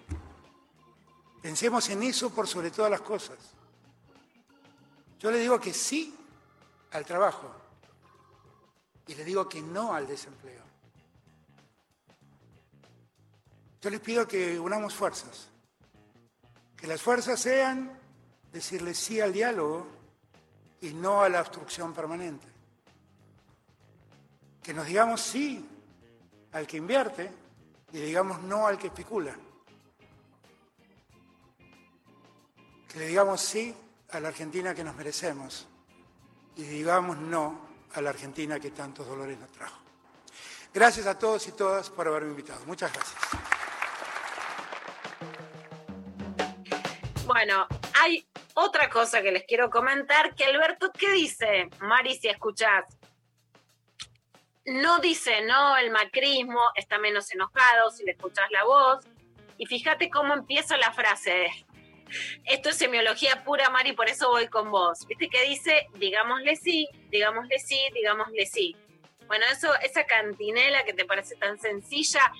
Pensemos 1.41 1.89
en 1.89 2.03
eso 2.03 2.29
por 2.29 2.47
sobre 2.47 2.71
todas 2.71 2.91
las 2.91 3.01
cosas. 3.01 3.37
Yo 5.19 5.31
le 5.31 5.39
digo 5.39 5.59
que 5.59 5.73
sí 5.73 6.15
al 6.91 7.05
trabajo 7.05 7.51
y 9.07 9.15
le 9.15 9.23
digo 9.23 9.47
que 9.47 9.61
no 9.61 9.93
al 9.93 10.07
desempleo. 10.07 10.61
Yo 13.81 13.89
les 13.89 13.99
pido 13.99 14.27
que 14.27 14.59
unamos 14.59 14.93
fuerzas, 14.93 15.47
que 16.77 16.85
las 16.85 17.01
fuerzas 17.01 17.39
sean 17.39 17.99
decirle 18.51 18.93
sí 18.93 19.19
al 19.19 19.33
diálogo 19.33 19.87
y 20.81 20.93
no 20.93 21.21
a 21.21 21.29
la 21.29 21.41
obstrucción 21.41 21.93
permanente. 21.93 22.50
Que 24.63 24.73
nos 24.73 24.85
digamos 24.85 25.21
sí 25.21 25.67
al 26.51 26.67
que 26.67 26.77
invierte 26.77 27.31
y 27.91 27.99
digamos 27.99 28.41
no 28.43 28.67
al 28.67 28.77
que 28.77 28.87
especula. 28.87 29.35
Que 32.87 32.99
le 32.99 33.07
digamos 33.07 33.41
sí 33.41 33.75
a 34.11 34.19
la 34.19 34.29
Argentina 34.29 34.75
que 34.75 34.83
nos 34.83 34.95
merecemos 34.95 35.67
y 36.55 36.63
digamos 36.63 37.17
no 37.17 37.61
a 37.93 38.01
la 38.01 38.09
Argentina 38.09 38.59
que 38.59 38.71
tantos 38.71 39.07
dolores 39.07 39.39
nos 39.39 39.51
trajo. 39.51 39.79
Gracias 40.73 41.05
a 41.07 41.17
todos 41.17 41.47
y 41.47 41.51
todas 41.51 41.89
por 41.89 42.07
haberme 42.07 42.29
invitado. 42.29 42.65
Muchas 42.65 42.93
gracias. 42.93 43.19
Bueno, 47.25 47.65
hay 48.01 48.25
otra 48.55 48.89
cosa 48.89 49.21
que 49.21 49.31
les 49.31 49.43
quiero 49.43 49.69
comentar, 49.69 50.35
que 50.35 50.45
Alberto, 50.45 50.91
¿qué 50.91 51.11
dice? 51.11 51.69
Mari, 51.79 52.17
si 52.17 52.27
escuchás. 52.27 52.85
No 54.65 54.99
dice, 54.99 55.41
no, 55.41 55.77
el 55.77 55.91
macrismo 55.91 56.61
está 56.75 56.99
menos 56.99 57.31
enojado 57.31 57.89
si 57.91 58.03
le 58.03 58.11
escuchas 58.11 58.49
la 58.51 58.63
voz. 58.63 59.05
Y 59.57 59.65
fíjate 59.65 60.09
cómo 60.09 60.33
empieza 60.33 60.77
la 60.77 60.91
frase. 60.91 61.47
Esto 62.45 62.69
es 62.69 62.77
semiología 62.77 63.43
pura, 63.43 63.69
Mari, 63.69 63.93
por 63.93 64.09
eso 64.09 64.29
voy 64.29 64.47
con 64.47 64.71
vos. 64.71 65.05
Viste 65.07 65.29
que 65.29 65.43
dice, 65.43 65.87
digámosle 65.95 66.55
sí, 66.55 66.89
digámosle 67.09 67.59
sí, 67.59 67.79
digámosle 67.93 68.45
sí. 68.45 68.75
Bueno, 69.27 69.45
eso, 69.51 69.73
esa 69.81 70.03
cantinela 70.05 70.83
que 70.83 70.93
te 70.93 71.05
parece 71.05 71.35
tan 71.35 71.57
sencilla, 71.57 72.31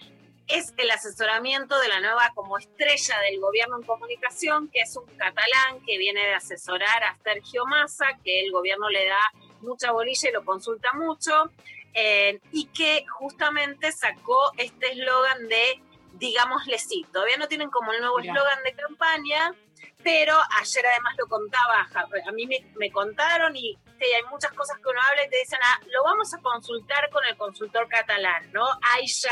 es 0.48 0.74
el 0.78 0.92
asesoramiento 0.92 1.80
de 1.80 1.88
la 1.88 2.02
nueva 2.02 2.32
como 2.36 2.58
estrella 2.58 3.18
del 3.22 3.40
gobierno 3.40 3.78
en 3.78 3.84
comunicación, 3.84 4.70
que 4.70 4.82
es 4.82 4.96
un 4.98 5.06
catalán 5.16 5.80
que 5.86 5.98
viene 5.98 6.22
de 6.26 6.34
asesorar 6.34 7.04
a 7.04 7.18
Sergio 7.24 7.66
Massa, 7.66 8.08
que 8.24 8.42
el 8.42 8.52
gobierno 8.52 8.90
le 8.90 9.06
da 9.06 9.22
mucha 9.62 9.92
bolilla 9.92 10.30
y 10.30 10.34
lo 10.34 10.44
consulta 10.44 10.90
mucho, 10.94 11.52
eh, 11.94 12.40
y 12.52 12.68
que 12.68 13.06
justamente 13.08 13.92
sacó 13.92 14.52
este 14.58 14.92
eslogan 14.92 15.48
de 15.48 15.82
digámosle 16.14 16.78
sí. 16.78 17.06
Todavía 17.12 17.38
no 17.38 17.48
tienen 17.48 17.70
como 17.70 17.92
el 17.92 18.00
nuevo 18.00 18.20
eslogan 18.20 18.64
de 18.64 18.74
campaña, 18.74 19.54
pero 20.04 20.38
ayer 20.60 20.86
además 20.86 21.16
lo 21.18 21.28
contaba, 21.28 21.88
a 21.94 22.32
mí 22.32 22.46
me, 22.48 22.66
me 22.76 22.92
contaron 22.92 23.56
y 23.56 23.78
sí, 24.00 24.06
hay 24.06 24.24
muchas 24.30 24.52
cosas 24.54 24.78
que 24.78 24.90
uno 24.90 25.00
habla 25.02 25.26
y 25.26 25.30
te 25.30 25.38
dicen, 25.38 25.60
ah, 25.64 25.80
lo 25.88 26.04
vamos 26.04 26.34
a 26.34 26.40
consultar 26.40 27.10
con 27.10 27.26
el 27.26 27.38
consultor 27.38 27.88
catalán, 27.88 28.52
¿no? 28.52 28.66
Hay 28.82 29.08
ya 29.08 29.32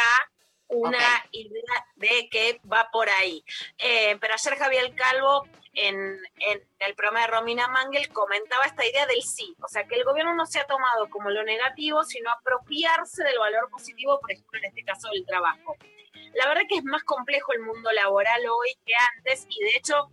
una 0.67 1.25
idea 1.31 1.85
de 1.95 2.29
que 2.29 2.61
va 2.71 2.89
por 2.91 3.09
ahí. 3.09 3.43
Eh, 3.77 4.17
pero 4.21 4.35
ayer 4.35 4.57
Javier 4.57 4.95
Calvo 4.95 5.47
en, 5.73 5.95
en 5.95 6.63
el 6.79 6.95
programa 6.95 7.21
de 7.21 7.27
Romina 7.27 7.67
Mangel 7.67 8.09
comentaba 8.09 8.65
esta 8.65 8.85
idea 8.85 9.05
del 9.05 9.21
sí, 9.21 9.55
o 9.61 9.67
sea, 9.67 9.85
que 9.87 9.95
el 9.95 10.03
gobierno 10.03 10.33
no 10.35 10.45
se 10.45 10.59
ha 10.59 10.65
tomado 10.65 11.09
como 11.09 11.29
lo 11.29 11.43
negativo, 11.43 12.03
sino 12.03 12.31
apropiarse 12.31 13.23
del 13.23 13.39
valor 13.39 13.69
positivo, 13.69 14.19
por 14.19 14.31
ejemplo, 14.31 14.59
en 14.59 14.65
este 14.65 14.83
caso 14.83 15.09
del 15.09 15.25
trabajo. 15.25 15.75
La 16.33 16.47
verdad 16.47 16.63
que 16.69 16.75
es 16.75 16.83
más 16.83 17.03
complejo 17.03 17.53
el 17.53 17.61
mundo 17.61 17.91
laboral 17.91 18.41
hoy 18.47 18.69
que 18.85 18.93
antes 19.17 19.45
y 19.49 19.63
de 19.63 19.77
hecho 19.77 20.09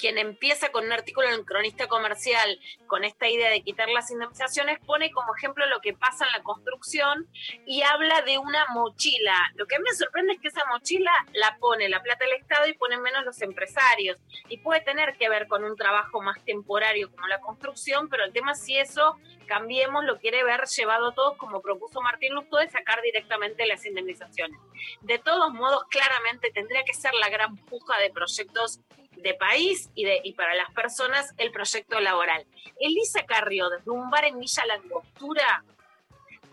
quien 0.00 0.16
empieza 0.16 0.72
con 0.72 0.86
un 0.86 0.92
artículo 0.92 1.28
en 1.28 1.34
el 1.34 1.44
cronista 1.44 1.86
comercial 1.86 2.58
con 2.86 3.04
esta 3.04 3.28
idea 3.28 3.50
de 3.50 3.62
quitar 3.62 3.88
las 3.90 4.10
indemnizaciones, 4.10 4.78
pone 4.80 5.12
como 5.12 5.36
ejemplo 5.36 5.66
lo 5.66 5.80
que 5.80 5.92
pasa 5.92 6.26
en 6.26 6.32
la 6.32 6.42
construcción 6.42 7.28
y 7.66 7.82
habla 7.82 8.22
de 8.22 8.38
una 8.38 8.66
mochila. 8.72 9.36
Lo 9.54 9.66
que 9.66 9.76
a 9.76 9.78
mí 9.78 9.84
me 9.88 9.96
sorprende 9.96 10.32
es 10.32 10.40
que 10.40 10.48
esa 10.48 10.64
mochila 10.72 11.12
la 11.34 11.58
pone 11.58 11.88
la 11.88 12.02
plata 12.02 12.24
del 12.24 12.34
Estado 12.34 12.66
y 12.66 12.72
ponen 12.72 13.02
menos 13.02 13.24
los 13.24 13.40
empresarios. 13.42 14.18
Y 14.48 14.58
puede 14.58 14.80
tener 14.80 15.16
que 15.18 15.28
ver 15.28 15.46
con 15.46 15.64
un 15.64 15.76
trabajo 15.76 16.22
más 16.22 16.42
temporario 16.44 17.10
como 17.10 17.26
la 17.26 17.40
construcción, 17.40 18.08
pero 18.08 18.24
el 18.24 18.32
tema 18.32 18.52
es 18.52 18.62
si 18.64 18.78
eso 18.78 19.18
cambiemos 19.46 20.04
lo 20.04 20.18
quiere 20.18 20.44
ver 20.44 20.64
llevado 20.66 21.12
todos 21.12 21.36
como 21.36 21.60
propuso 21.60 22.00
Martín 22.00 22.34
Lustó 22.34 22.58
de 22.58 22.70
sacar 22.70 23.02
directamente 23.02 23.66
las 23.66 23.84
indemnizaciones. 23.84 24.58
De 25.02 25.18
todos 25.18 25.52
modos, 25.52 25.84
claramente 25.90 26.50
tendría 26.52 26.84
que 26.84 26.94
ser 26.94 27.12
la 27.14 27.28
gran 27.28 27.56
puja 27.56 27.98
de 27.98 28.10
proyectos 28.10 28.80
de 29.22 29.34
país 29.34 29.90
y, 29.94 30.04
de, 30.04 30.20
y 30.24 30.32
para 30.32 30.54
las 30.54 30.70
personas 30.72 31.34
el 31.38 31.52
proyecto 31.52 32.00
laboral. 32.00 32.46
Elisa 32.78 33.24
Carrió, 33.26 33.68
desde 33.68 33.90
un 33.90 34.10
bar 34.10 34.24
en 34.24 34.38
Villa 34.38 34.64
Langostura, 34.66 35.64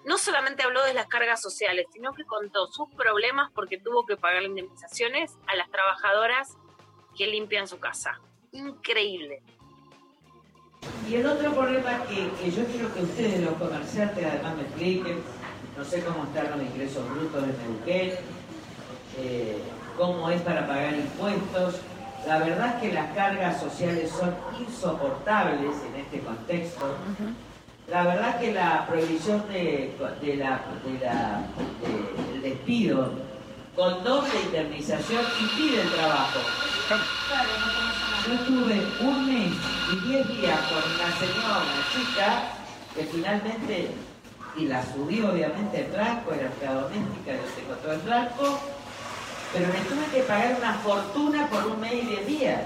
no 0.05 0.17
solamente 0.17 0.63
habló 0.63 0.83
de 0.83 0.93
las 0.93 1.07
cargas 1.07 1.41
sociales, 1.41 1.85
sino 1.91 2.13
que 2.13 2.23
contó 2.23 2.67
sus 2.67 2.89
problemas 2.95 3.51
porque 3.53 3.77
tuvo 3.77 4.05
que 4.05 4.15
pagar 4.15 4.43
indemnizaciones 4.43 5.33
a 5.47 5.55
las 5.55 5.69
trabajadoras 5.69 6.57
que 7.17 7.27
limpian 7.27 7.67
su 7.67 7.79
casa. 7.79 8.19
Increíble. 8.51 9.41
Y 11.09 11.15
el 11.15 11.25
otro 11.25 11.53
problema 11.53 12.03
que, 12.05 12.29
que 12.39 12.51
yo 12.51 12.65
quiero 12.65 12.93
que 12.93 13.01
ustedes, 13.01 13.41
los 13.41 13.55
comerciantes, 13.55 14.25
además 14.25 14.55
me 14.55 14.63
expliquen, 14.63 15.23
no 15.77 15.83
sé 15.83 16.03
cómo 16.03 16.23
están 16.23 16.51
los 16.51 16.61
ingresos 16.61 17.09
brutos 17.09 17.45
de 17.45 17.53
Neuquén, 17.53 18.13
eh, 19.19 19.61
cómo 19.97 20.29
es 20.29 20.41
para 20.41 20.67
pagar 20.67 20.93
impuestos. 20.93 21.81
La 22.25 22.39
verdad 22.39 22.75
es 22.75 22.81
que 22.81 22.93
las 22.93 23.13
cargas 23.13 23.59
sociales 23.59 24.11
son 24.11 24.35
insoportables 24.59 25.71
en 25.85 26.01
este 26.01 26.19
contexto. 26.19 26.95
La 27.89 28.03
verdad 28.03 28.29
es 28.31 28.35
que 28.47 28.53
la 28.53 28.85
prohibición 28.85 29.47
de, 29.47 29.95
de 30.21 30.35
la, 30.35 30.59
de 30.83 30.99
la- 31.05 31.41
de- 31.81 32.33
del 32.33 32.41
despido 32.41 33.11
con 33.75 34.03
doble 34.03 34.29
indemnización 34.45 35.21
impide 35.39 35.81
el 35.83 35.89
trabajo. 35.91 36.39
Yo 38.27 38.33
estuve 38.33 38.83
un 39.07 39.25
mes 39.27 39.53
y 39.93 40.07
diez 40.07 40.27
días 40.27 40.59
con 40.61 40.77
una 40.79 41.15
señora, 41.17 41.59
una 41.63 41.87
chica, 41.93 42.43
que 42.93 43.03
finalmente, 43.05 43.91
y 44.57 44.65
la 44.65 44.83
subí 44.83 45.21
obviamente 45.21 45.85
el 45.85 45.91
blanco, 45.91 46.33
era 46.33 46.47
empleada 46.47 46.81
doméstica, 46.81 47.31
yo 47.33 47.41
tengo 47.55 47.73
todo 47.81 47.91
el 47.93 47.99
blanco, 48.01 48.59
pero 49.53 49.67
le 49.67 49.79
tuve 49.79 50.05
que 50.13 50.23
pagar 50.23 50.55
una 50.57 50.73
fortuna 50.75 51.47
por 51.47 51.65
un 51.67 51.79
mes 51.79 51.93
y 51.93 52.01
diez 52.07 52.27
días. 52.27 52.61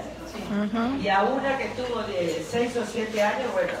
Y 1.02 1.08
a 1.08 1.22
una 1.22 1.56
que 1.56 1.64
estuvo 1.64 2.02
de 2.02 2.44
seis 2.48 2.76
o 2.76 2.84
siete 2.84 3.22
años, 3.22 3.52
bueno, 3.52 3.72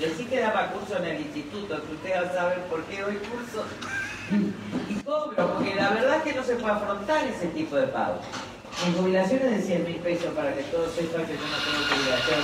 yo 0.00 0.06
sí 0.16 0.24
que 0.24 0.40
daba 0.40 0.68
curso 0.68 0.96
en 0.96 1.04
el 1.04 1.20
instituto, 1.20 1.82
que 1.82 1.92
ustedes 1.94 2.32
saben 2.32 2.60
por 2.68 2.82
qué 2.84 3.02
doy 3.02 3.16
curso. 3.16 3.64
Y 4.88 4.94
cobro, 5.02 5.54
porque 5.54 5.74
la 5.74 5.90
verdad 5.90 6.16
es 6.18 6.22
que 6.22 6.34
no 6.38 6.44
se 6.44 6.56
puede 6.56 6.74
afrontar 6.74 7.24
ese 7.26 7.46
tipo 7.48 7.76
de 7.76 7.86
pago. 7.88 8.20
Mi 8.86 8.94
jubilación 8.94 9.42
es 9.42 9.50
de 9.56 9.62
100 9.62 9.84
mil 9.84 9.96
pesos 9.96 10.32
para 10.34 10.54
que 10.54 10.62
todos 10.64 10.92
sepan 10.94 11.26
que 11.26 11.34
yo 11.34 11.40
no 11.40 11.58
tengo 11.64 11.84
jubilación 11.88 12.40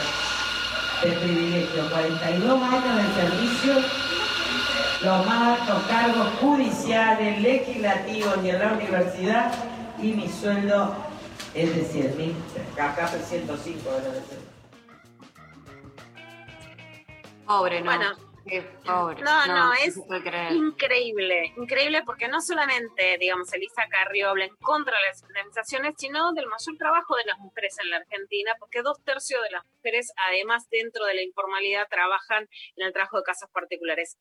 de 1.02 1.12
privilegio. 1.12 1.90
42 1.90 2.62
años 2.62 2.96
de 2.96 3.22
servicio, 3.22 3.74
los 5.02 5.26
más 5.26 5.60
altos 5.60 5.82
cargos 5.88 6.28
judiciales, 6.40 7.40
legislativos 7.40 8.34
y 8.42 8.50
en 8.50 8.58
la 8.58 8.72
universidad, 8.72 9.52
y 9.98 10.12
mi 10.12 10.28
sueldo 10.28 10.94
es 11.54 11.74
de 11.74 11.84
100 11.84 12.16
mil, 12.16 12.36
acá 12.78 13.06
105 13.08 13.90
debe 13.90 14.20
ser. 14.22 14.38
Pobre, 17.46 17.80
¿no? 17.80 17.86
Bueno, 17.86 18.16
pobre. 18.84 19.22
No, 19.22 19.46
no, 19.46 19.72
es 19.74 19.98
puede 20.06 20.22
creer. 20.22 20.52
increíble, 20.52 21.52
increíble 21.56 22.02
porque 22.04 22.28
no 22.28 22.40
solamente, 22.40 23.16
digamos, 23.18 23.52
Elisa 23.52 23.84
Carrió 23.88 24.30
habla 24.30 24.44
en 24.44 24.56
contra 24.56 24.96
de 24.96 25.06
las 25.08 25.22
indemnizaciones, 25.22 25.94
sino 25.96 26.32
del 26.32 26.46
mayor 26.46 26.76
trabajo 26.76 27.16
de 27.16 27.24
las 27.24 27.38
mujeres 27.38 27.76
en 27.82 27.90
la 27.90 27.96
Argentina, 27.98 28.52
porque 28.58 28.82
dos 28.82 29.02
tercios 29.04 29.42
de 29.42 29.50
las 29.50 29.64
mujeres, 29.76 30.12
además, 30.28 30.68
dentro 30.70 31.04
de 31.06 31.14
la 31.14 31.22
informalidad, 31.22 31.86
trabajan 31.88 32.48
en 32.76 32.86
el 32.86 32.92
trabajo 32.92 33.18
de 33.18 33.24
casas 33.24 33.50
particulares. 33.50 34.16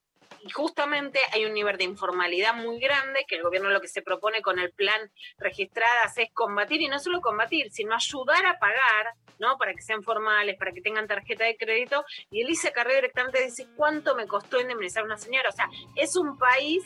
Y 0.46 0.52
justamente 0.52 1.20
hay 1.34 1.44
un 1.46 1.54
nivel 1.56 1.76
de 1.76 1.86
informalidad 1.86 2.54
muy 2.54 2.80
grande 2.80 3.26
que 3.28 3.36
el 3.36 3.42
gobierno 3.42 3.72
lo 3.72 3.82
que 3.82 3.88
se 3.88 4.04
propone 4.04 4.44
con 4.44 4.60
el 4.60 4.72
plan 4.72 5.12
registradas 5.40 6.16
es 6.20 6.30
combatir, 6.34 6.82
y 6.82 6.88
no 6.88 7.00
solo 7.00 7.20
combatir, 7.20 7.72
sino 7.72 7.96
ayudar 7.96 8.46
a 8.46 8.60
pagar, 8.60 9.16
¿no? 9.40 9.58
Para 9.58 9.74
que 9.74 9.82
sean 9.82 10.04
formales, 10.04 10.56
para 10.60 10.72
que 10.72 10.82
tengan 10.82 11.08
tarjeta 11.08 11.46
de 11.46 11.58
crédito. 11.58 12.06
Y 12.30 12.44
Elisa 12.44 12.72
Carrió 12.72 12.94
directamente 12.94 13.44
dice, 13.44 13.68
¿cuánto 13.76 14.16
me 14.16 14.28
costó 14.28 14.62
indemnizar 14.62 15.02
a 15.02 15.08
una 15.08 15.18
señora? 15.18 15.50
O 15.50 15.52
sea, 15.52 15.68
es 15.96 16.16
un 16.16 16.38
país 16.38 16.84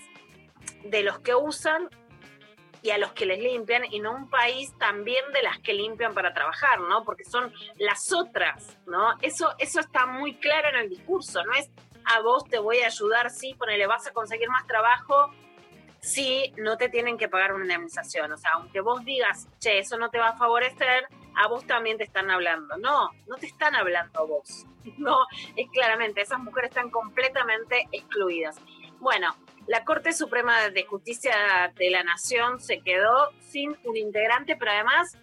de 0.85 1.03
los 1.03 1.19
que 1.19 1.35
usan 1.35 1.89
y 2.81 2.91
a 2.91 2.97
los 2.97 3.11
que 3.11 3.25
les 3.25 3.39
limpian 3.39 3.83
y 3.91 3.99
no 3.99 4.13
un 4.13 4.29
país 4.29 4.73
también 4.77 5.33
de 5.33 5.41
las 5.41 5.59
que 5.59 5.73
limpian 5.73 6.13
para 6.13 6.33
trabajar, 6.33 6.79
¿no? 6.79 7.03
Porque 7.03 7.25
son 7.25 7.53
las 7.75 8.13
otras, 8.13 8.79
¿no? 8.85 9.17
Eso, 9.21 9.53
eso 9.57 9.81
está 9.81 10.05
muy 10.05 10.35
claro 10.35 10.69
en 10.69 10.75
el 10.75 10.89
discurso, 10.89 11.43
no 11.43 11.53
es 11.55 11.69
a 12.09 12.21
vos 12.21 12.43
te 12.45 12.57
voy 12.57 12.79
a 12.79 12.87
ayudar, 12.87 13.29
sí, 13.29 13.53
ponele, 13.53 13.85
vas 13.85 14.07
a 14.07 14.11
conseguir 14.11 14.49
más 14.49 14.65
trabajo, 14.65 15.31
sí, 16.01 16.53
no 16.57 16.75
te 16.75 16.89
tienen 16.89 17.17
que 17.17 17.29
pagar 17.29 17.53
una 17.53 17.65
indemnización. 17.65 18.31
O 18.31 18.37
sea, 18.37 18.51
aunque 18.55 18.81
vos 18.81 19.05
digas, 19.05 19.47
che, 19.59 19.79
eso 19.79 19.97
no 19.97 20.09
te 20.09 20.17
va 20.17 20.29
a 20.29 20.37
favorecer, 20.37 21.07
a 21.35 21.47
vos 21.47 21.65
también 21.67 21.97
te 21.97 22.03
están 22.03 22.31
hablando. 22.31 22.77
No, 22.77 23.11
no 23.27 23.35
te 23.35 23.45
están 23.45 23.75
hablando 23.75 24.19
a 24.19 24.23
vos. 24.23 24.65
No, 24.97 25.27
es 25.55 25.69
claramente, 25.71 26.21
esas 26.21 26.39
mujeres 26.39 26.69
están 26.69 26.89
completamente 26.89 27.87
excluidas. 27.91 28.55
Bueno, 28.99 29.35
la 29.67 29.83
Corte 29.85 30.13
Suprema 30.13 30.69
de 30.69 30.83
Justicia 30.85 31.71
de 31.75 31.91
la 31.91 32.01
Nación 32.01 32.59
se 32.59 32.79
quedó 32.79 33.29
sin 33.39 33.77
un 33.83 33.97
integrante, 33.97 34.55
pero 34.55 34.71
además, 34.71 35.15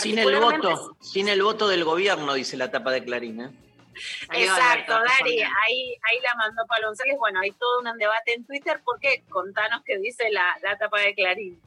Sin 0.00 0.18
el 0.18 0.40
voto, 0.40 0.96
sin 1.00 1.28
el 1.28 1.42
voto 1.42 1.68
del 1.68 1.84
gobierno, 1.84 2.32
dice 2.32 2.56
la 2.56 2.70
tapa 2.70 2.90
de 2.90 3.04
Clarín. 3.04 3.40
¿eh? 3.40 3.67
Exacto, 4.32 4.92
Dari, 4.92 5.40
ahí, 5.42 5.96
ahí 6.02 6.20
la 6.22 6.34
mandó 6.36 6.66
Pablo 6.66 6.88
González. 6.88 7.16
Bueno, 7.18 7.40
hay 7.40 7.52
todo 7.52 7.80
un 7.80 7.98
debate 7.98 8.34
en 8.34 8.44
Twitter 8.44 8.80
porque 8.84 9.22
contanos 9.28 9.82
qué 9.84 9.98
dice 9.98 10.30
la, 10.30 10.56
la 10.62 10.76
tapa 10.78 11.00
de 11.00 11.14
Clarín. 11.14 11.60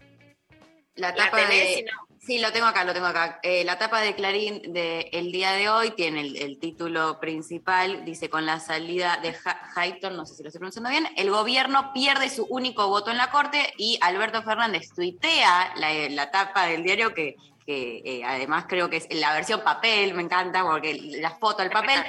La 0.95 1.09
¿La 1.09 1.15
tapa 1.15 1.37
tenés? 1.37 1.69
de... 1.69 1.75
Si 1.75 1.83
no. 1.83 1.91
Sí, 2.19 2.37
lo 2.37 2.51
tengo 2.51 2.67
acá, 2.67 2.83
lo 2.83 2.93
tengo 2.93 3.07
acá. 3.07 3.39
Eh, 3.41 3.63
la 3.63 3.79
tapa 3.79 3.99
de 4.01 4.13
Clarín 4.13 4.61
del 4.73 5.31
día 5.31 5.53
de 5.53 5.69
hoy 5.69 5.89
tiene 5.91 6.21
el, 6.21 6.37
el 6.37 6.59
título 6.59 7.19
principal, 7.19 8.05
dice 8.05 8.29
con 8.29 8.45
la 8.45 8.59
salida 8.59 9.17
de 9.23 9.35
Ha- 9.43 9.71
Hayton, 9.75 10.15
no 10.15 10.27
sé 10.27 10.35
si 10.35 10.43
lo 10.43 10.49
estoy 10.49 10.59
pronunciando 10.59 10.91
bien, 10.91 11.07
el 11.17 11.31
gobierno 11.31 11.91
pierde 11.93 12.29
su 12.29 12.45
único 12.45 12.87
voto 12.89 13.09
en 13.09 13.17
la 13.17 13.31
Corte 13.31 13.73
y 13.77 13.97
Alberto 14.01 14.43
Fernández 14.43 14.89
tuitea 14.93 15.73
la, 15.77 15.91
la 16.09 16.29
tapa 16.29 16.67
del 16.67 16.83
diario 16.83 17.11
que, 17.15 17.37
que, 17.65 18.01
eh, 18.03 18.23
además 18.25 18.65
creo 18.67 18.89
que 18.89 18.97
es 18.97 19.07
la 19.11 19.33
versión 19.33 19.61
papel, 19.61 20.13
me 20.13 20.23
encanta 20.23 20.63
porque 20.63 20.93
la 21.19 21.31
foto, 21.31 21.63
el 21.63 21.69
papel, 21.69 22.03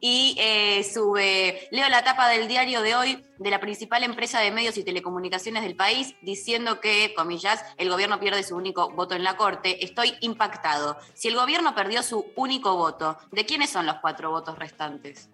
y 0.00 0.36
eh, 0.38 0.84
sube, 0.84 1.68
leo 1.70 1.88
la 1.88 2.04
tapa 2.04 2.28
del 2.28 2.48
diario 2.48 2.82
de 2.82 2.94
hoy 2.94 3.24
de 3.38 3.50
la 3.50 3.60
principal 3.60 4.02
empresa 4.04 4.40
de 4.40 4.50
medios 4.50 4.76
y 4.76 4.84
telecomunicaciones 4.84 5.62
del 5.62 5.74
país 5.74 6.14
diciendo 6.22 6.80
que, 6.80 7.14
comillas, 7.14 7.64
el 7.78 7.88
gobierno 7.88 8.20
pierde 8.20 8.42
su 8.42 8.56
único 8.56 8.90
voto 8.90 9.14
en 9.14 9.24
la 9.24 9.36
Corte. 9.36 9.84
Estoy 9.84 10.14
impactado. 10.20 10.98
Si 11.14 11.28
el 11.28 11.36
gobierno 11.36 11.74
perdió 11.74 12.02
su 12.02 12.30
único 12.36 12.76
voto, 12.76 13.18
¿de 13.32 13.46
quiénes 13.46 13.70
son 13.70 13.86
los 13.86 13.96
cuatro 13.96 14.30
votos 14.30 14.58
restantes? 14.58 15.30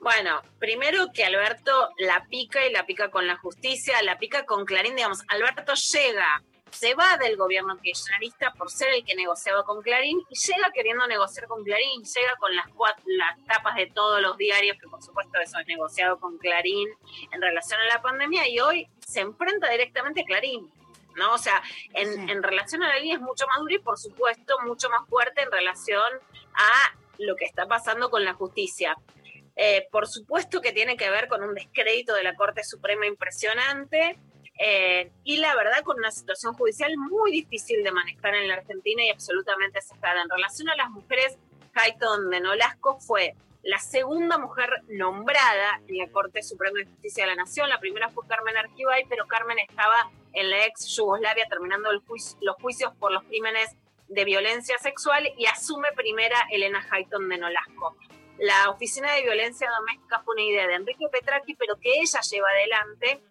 Bueno, 0.00 0.42
primero 0.58 1.12
que 1.12 1.24
Alberto 1.24 1.90
la 1.98 2.26
pica 2.28 2.66
y 2.66 2.72
la 2.72 2.86
pica 2.86 3.10
con 3.10 3.28
la 3.28 3.36
justicia, 3.36 4.02
la 4.02 4.18
pica 4.18 4.44
con 4.44 4.64
Clarín, 4.64 4.96
digamos, 4.96 5.22
Alberto 5.28 5.74
llega, 5.74 6.42
se 6.72 6.94
va 6.94 7.16
del 7.18 7.36
gobierno 7.36 7.78
kirchnerista 7.78 8.52
por 8.54 8.70
ser 8.70 8.88
el 8.94 9.04
que 9.04 9.14
negociaba 9.14 9.64
con 9.64 9.82
Clarín 9.82 10.20
y 10.28 10.34
llega 10.36 10.70
queriendo 10.72 11.06
negociar 11.06 11.46
con 11.46 11.62
Clarín, 11.62 12.02
llega 12.02 12.36
con 12.36 12.54
las, 12.56 12.66
cuat- 12.68 13.02
las 13.04 13.44
tapas 13.46 13.76
de 13.76 13.86
todos 13.86 14.20
los 14.20 14.36
diarios, 14.36 14.76
que 14.80 14.88
por 14.88 15.02
supuesto 15.02 15.38
eso 15.40 15.58
es 15.58 15.66
negociado 15.66 16.18
con 16.18 16.38
Clarín 16.38 16.88
en 17.30 17.40
relación 17.40 17.78
a 17.80 17.94
la 17.94 18.02
pandemia 18.02 18.48
y 18.48 18.58
hoy 18.60 18.88
se 19.06 19.20
enfrenta 19.20 19.68
directamente 19.70 20.22
a 20.22 20.24
Clarín. 20.24 20.70
¿no? 21.14 21.34
O 21.34 21.38
sea, 21.38 21.62
en, 21.92 22.30
en 22.30 22.42
relación 22.42 22.82
a 22.82 22.88
la 22.88 22.98
línea 22.98 23.16
es 23.16 23.20
mucho 23.20 23.46
más 23.46 23.58
duro 23.58 23.74
y 23.74 23.78
por 23.78 23.98
supuesto 23.98 24.56
mucho 24.64 24.88
más 24.88 25.06
fuerte 25.08 25.42
en 25.42 25.52
relación 25.52 26.02
a 26.54 26.94
lo 27.18 27.36
que 27.36 27.44
está 27.44 27.66
pasando 27.66 28.08
con 28.10 28.24
la 28.24 28.32
justicia. 28.32 28.96
Eh, 29.54 29.86
por 29.92 30.08
supuesto 30.08 30.62
que 30.62 30.72
tiene 30.72 30.96
que 30.96 31.10
ver 31.10 31.28
con 31.28 31.42
un 31.44 31.54
descrédito 31.54 32.14
de 32.14 32.22
la 32.22 32.34
Corte 32.34 32.64
Suprema 32.64 33.04
impresionante 33.06 34.18
eh, 34.58 35.10
y 35.24 35.38
la 35.38 35.54
verdad 35.54 35.82
con 35.82 35.98
una 35.98 36.10
situación 36.10 36.54
judicial 36.54 36.96
muy 36.96 37.30
difícil 37.32 37.82
de 37.82 37.90
manejar 37.90 38.34
en 38.34 38.48
la 38.48 38.54
Argentina 38.54 39.04
y 39.04 39.10
absolutamente 39.10 39.80
cejada. 39.80 40.22
En 40.22 40.28
relación 40.28 40.68
a 40.68 40.76
las 40.76 40.90
mujeres, 40.90 41.38
Hayton 41.74 42.30
de 42.30 42.40
Nolasco 42.40 43.00
fue 43.00 43.34
la 43.62 43.78
segunda 43.78 44.38
mujer 44.38 44.70
nombrada 44.88 45.80
en 45.86 45.98
la 45.98 46.08
Corte 46.08 46.42
Suprema 46.42 46.80
de 46.80 46.86
Justicia 46.86 47.24
de 47.24 47.30
la 47.30 47.36
Nación. 47.36 47.68
La 47.68 47.78
primera 47.78 48.08
fue 48.10 48.26
Carmen 48.26 48.56
Arquibay, 48.56 49.06
pero 49.08 49.26
Carmen 49.26 49.58
estaba 49.58 50.10
en 50.32 50.50
la 50.50 50.66
ex 50.66 50.88
Yugoslavia 50.96 51.46
terminando 51.48 51.90
el 51.90 52.02
los 52.40 52.56
juicios 52.56 52.92
por 52.98 53.12
los 53.12 53.22
crímenes 53.24 53.76
de 54.08 54.24
violencia 54.24 54.76
sexual 54.78 55.32
y 55.38 55.46
asume 55.46 55.88
primera 55.94 56.36
Elena 56.50 56.86
Hayton 56.90 57.28
de 57.28 57.38
Nolasco. 57.38 57.96
La 58.38 58.70
Oficina 58.70 59.12
de 59.12 59.22
Violencia 59.22 59.70
Doméstica 59.78 60.20
fue 60.24 60.34
una 60.34 60.42
idea 60.42 60.66
de 60.66 60.74
Enrique 60.74 61.06
Petracchi, 61.10 61.54
pero 61.54 61.76
que 61.76 62.00
ella 62.00 62.20
lleva 62.20 62.48
adelante. 62.48 63.22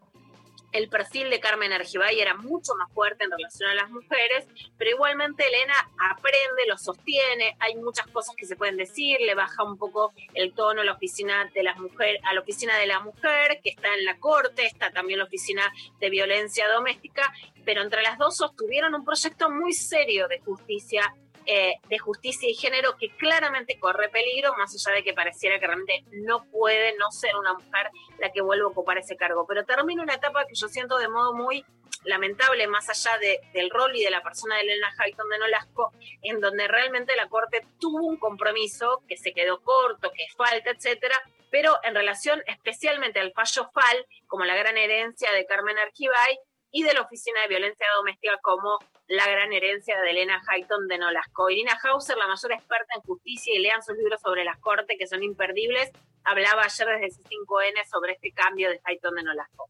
El 0.72 0.88
perfil 0.88 1.30
de 1.30 1.39
Carmen 1.39 1.74
Argibay 1.74 2.19
era 2.19 2.36
mucho 2.36 2.74
más 2.76 2.91
fuerte 2.93 3.26
en 3.26 3.32
relación 3.32 3.69
a 3.69 3.76
las 3.76 3.89
mujeres, 3.89 4.47
pero 4.78 4.91
igualmente 4.91 5.45
Elena 5.45 5.74
aprende, 6.11 6.65
lo 6.67 6.78
sostiene, 6.78 7.57
hay 7.59 7.76
muchas 7.76 8.07
cosas 8.07 8.36
que 8.36 8.45
se 8.45 8.55
pueden 8.55 8.78
decir, 8.78 9.19
le 9.19 9.36
baja 9.36 9.63
un 9.63 9.78
poco 9.78 10.13
el 10.34 10.53
tono 10.53 10.82
a 10.82 10.86
la 10.86 10.93
oficina 10.93 11.49
de 11.53 11.63
las 11.63 11.78
mujeres, 11.78 12.22
a 12.24 12.34
la 12.34 12.41
oficina 12.41 12.78
de 12.78 12.88
la 12.88 13.01
mujer, 13.01 13.59
que 13.61 13.72
está 13.72 13.93
en 13.93 14.05
la 14.05 14.17
corte, 14.17 14.65
está 14.65 14.91
también 14.91 15.19
la 15.19 15.26
oficina 15.26 15.72
de 15.99 16.09
violencia 16.09 16.67
doméstica, 16.69 17.34
pero 17.65 17.82
entre 17.82 18.01
las 18.01 18.17
dos 18.17 18.38
sostuvieron 18.38 18.95
un 18.95 19.03
proyecto 19.03 19.49
muy 19.49 19.74
serio 19.74 20.28
de 20.28 20.39
justicia 20.39 21.13
eh, 21.46 21.76
de 21.89 21.98
justicia 22.00 22.50
y 22.50 22.54
género 22.54 22.96
que 22.98 23.10
claramente 23.18 23.80
corre 23.80 24.10
peligro, 24.10 24.54
más 24.58 24.74
allá 24.74 24.96
de 24.96 25.04
que 25.04 25.14
pareciera 25.14 25.60
que 25.60 25.68
realmente 25.68 26.04
no 26.12 26.46
puede 26.52 26.96
no 26.98 27.12
ser 27.12 27.36
una 27.36 27.54
mujer 27.54 27.89
la 28.20 28.32
que 28.32 28.42
vuelva 28.42 28.66
a 28.66 28.70
ocupar 28.72 28.98
ese 28.98 29.16
cargo. 29.18 29.46
Pero 29.48 29.66
termina 29.66 30.04
una 30.04 30.16
etapa 30.16 30.46
que 30.46 30.56
yo 30.56 30.68
siento 30.68 30.98
de 30.98 31.08
modo 31.10 31.34
muy 31.34 31.66
lamentable, 32.04 32.66
más 32.68 32.89
allá 32.89 33.18
de- 33.20 33.39
del 33.54 33.70
rol 33.70 33.96
y 33.96 34.04
de 34.04 34.10
la 34.10 34.24
persona 34.24 34.56
de 34.56 34.62
Elena 34.62 34.92
Hayton 34.98 35.30
de 35.30 35.38
Nolasco, 35.39 35.92
en 36.24 36.39
donde 36.39 36.68
realmente 36.68 37.16
la 37.16 37.28
Corte 37.30 37.66
tuvo 37.80 38.06
un 38.08 38.18
compromiso 38.18 39.04
que 39.08 39.18
se 39.18 39.34
quedó 39.34 39.62
corto, 39.62 40.12
que 40.12 40.26
falta, 40.36 40.72
etcétera, 40.72 41.22
pero 41.52 41.78
en 41.84 41.94
relación 41.94 42.42
especialmente 42.48 43.20
al 43.20 43.34
fallo 43.34 43.70
FAL, 43.74 44.08
como 44.28 44.46
la 44.46 44.56
gran 44.56 44.78
herencia 44.78 45.32
de 45.34 45.46
Carmen 45.46 45.78
Arquibay, 45.78 46.39
y 46.72 46.84
de 46.84 46.93
la 46.93 47.01
Oficina 47.01 47.41
de 47.41 47.49
Violencia 47.49 47.86
Doméstica 47.97 48.38
como 48.41 48.80
la 49.07 49.28
gran 49.28 49.51
herencia 49.51 49.99
de 49.99 50.11
Elena 50.11 50.41
Hayton 50.47 50.88
de 50.88 50.97
Nolasco. 50.97 51.49
Irina 51.49 51.78
Hauser, 51.84 52.17
la 52.17 52.28
mayor 52.28 52.53
experta 52.53 52.93
en 52.95 53.01
justicia, 53.01 53.53
y 53.53 53.59
lean 53.59 53.84
sus 53.84 53.97
libros 53.97 54.22
sobre 54.22 54.45
las 54.45 54.57
cortes, 54.59 54.95
que 54.97 55.07
son 55.07 55.22
imperdibles, 55.22 55.91
hablaba 56.24 56.63
ayer 56.63 56.88
desde 56.88 57.22
C5N 57.22 57.89
sobre 57.89 58.13
este 58.13 58.32
cambio 58.32 58.69
de 58.69 58.80
Hayton 58.84 59.15
de 59.15 59.24
Nolasco. 59.24 59.67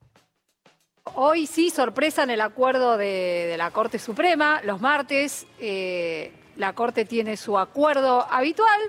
Hoy 1.15 1.47
sí, 1.47 1.71
sorpresa 1.71 2.23
en 2.23 2.29
el 2.29 2.41
acuerdo 2.41 2.97
de, 2.97 3.47
de 3.47 3.57
la 3.57 3.71
Corte 3.71 3.97
Suprema. 3.97 4.61
Los 4.63 4.79
martes 4.79 5.47
eh, 5.59 6.31
la 6.57 6.73
Corte 6.73 7.05
tiene 7.05 7.37
su 7.37 7.57
acuerdo 7.57 8.21
habitual 8.29 8.79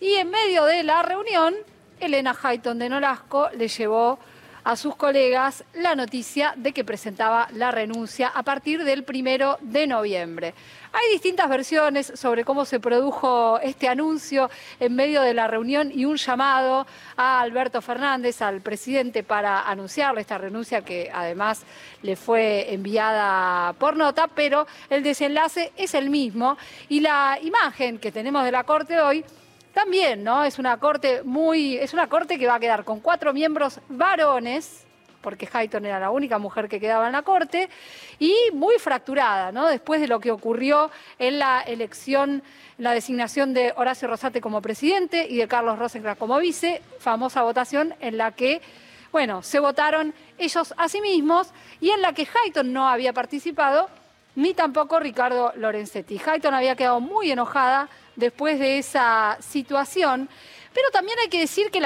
y 0.00 0.14
en 0.14 0.30
medio 0.30 0.64
de 0.64 0.82
la 0.82 1.02
reunión, 1.02 1.54
Elena 2.00 2.36
Hayton 2.42 2.78
de 2.78 2.88
Nolasco 2.88 3.50
le 3.50 3.68
llevó 3.68 4.18
a 4.64 4.76
sus 4.76 4.96
colegas 4.96 5.64
la 5.74 5.94
noticia 5.94 6.54
de 6.56 6.72
que 6.72 6.84
presentaba 6.84 7.48
la 7.52 7.70
renuncia 7.70 8.28
a 8.28 8.42
partir 8.42 8.82
del 8.82 9.04
primero 9.04 9.58
de 9.60 9.86
noviembre. 9.86 10.54
Hay 10.92 11.12
distintas 11.12 11.48
versiones 11.48 12.12
sobre 12.14 12.44
cómo 12.44 12.64
se 12.64 12.80
produjo 12.80 13.58
este 13.60 13.88
anuncio 13.88 14.50
en 14.80 14.94
medio 14.94 15.22
de 15.22 15.34
la 15.34 15.48
reunión 15.48 15.90
y 15.92 16.04
un 16.04 16.16
llamado 16.16 16.86
a 17.16 17.40
Alberto 17.40 17.82
Fernández, 17.82 18.40
al 18.42 18.60
presidente, 18.60 19.22
para 19.22 19.68
anunciarle 19.68 20.20
esta 20.20 20.38
renuncia 20.38 20.82
que 20.82 21.10
además 21.12 21.62
le 22.02 22.16
fue 22.16 22.72
enviada 22.72 23.72
por 23.74 23.96
nota, 23.96 24.28
pero 24.28 24.66
el 24.88 25.02
desenlace 25.02 25.72
es 25.76 25.94
el 25.94 26.10
mismo 26.10 26.56
y 26.88 27.00
la 27.00 27.38
imagen 27.42 27.98
que 27.98 28.12
tenemos 28.12 28.44
de 28.44 28.52
la 28.52 28.64
Corte 28.64 29.00
hoy 29.00 29.24
también, 29.74 30.24
¿no? 30.24 30.44
Es 30.44 30.58
una 30.58 30.78
corte 30.78 31.22
muy, 31.24 31.76
es 31.76 31.92
una 31.92 32.08
corte 32.08 32.38
que 32.38 32.46
va 32.46 32.54
a 32.54 32.60
quedar 32.60 32.84
con 32.84 33.00
cuatro 33.00 33.34
miembros 33.34 33.80
varones, 33.88 34.86
porque 35.20 35.48
Hayton 35.52 35.84
era 35.84 35.98
la 35.98 36.10
única 36.10 36.38
mujer 36.38 36.68
que 36.68 36.78
quedaba 36.78 37.06
en 37.06 37.12
la 37.12 37.22
corte, 37.22 37.68
y 38.18 38.34
muy 38.52 38.78
fracturada, 38.78 39.52
¿no? 39.52 39.66
Después 39.68 40.00
de 40.00 40.06
lo 40.06 40.20
que 40.20 40.30
ocurrió 40.30 40.90
en 41.18 41.38
la 41.38 41.60
elección, 41.62 42.42
la 42.78 42.92
designación 42.92 43.52
de 43.52 43.72
Horacio 43.76 44.06
Rosate 44.06 44.40
como 44.40 44.62
presidente 44.62 45.26
y 45.28 45.38
de 45.38 45.48
Carlos 45.48 45.78
Rosenkrantz 45.78 46.18
como 46.18 46.38
vice, 46.38 46.80
famosa 46.98 47.42
votación 47.42 47.94
en 48.00 48.16
la 48.16 48.32
que, 48.32 48.62
bueno, 49.12 49.42
se 49.42 49.58
votaron 49.58 50.14
ellos 50.38 50.72
a 50.76 50.88
sí 50.88 51.00
mismos 51.00 51.52
y 51.80 51.90
en 51.90 52.00
la 52.00 52.12
que 52.12 52.26
Hayton 52.26 52.72
no 52.72 52.88
había 52.88 53.12
participado, 53.12 53.88
ni 54.36 54.54
tampoco 54.54 54.98
Ricardo 54.98 55.52
Lorenzetti. 55.56 56.20
Hayton 56.24 56.54
había 56.54 56.76
quedado 56.76 57.00
muy 57.00 57.30
enojada 57.30 57.88
después 58.16 58.58
de 58.58 58.78
esa 58.78 59.36
situación. 59.40 60.28
Pero 60.72 60.90
también 60.90 61.18
hay 61.20 61.28
que 61.28 61.38
decir 61.38 61.70
que 61.70 61.80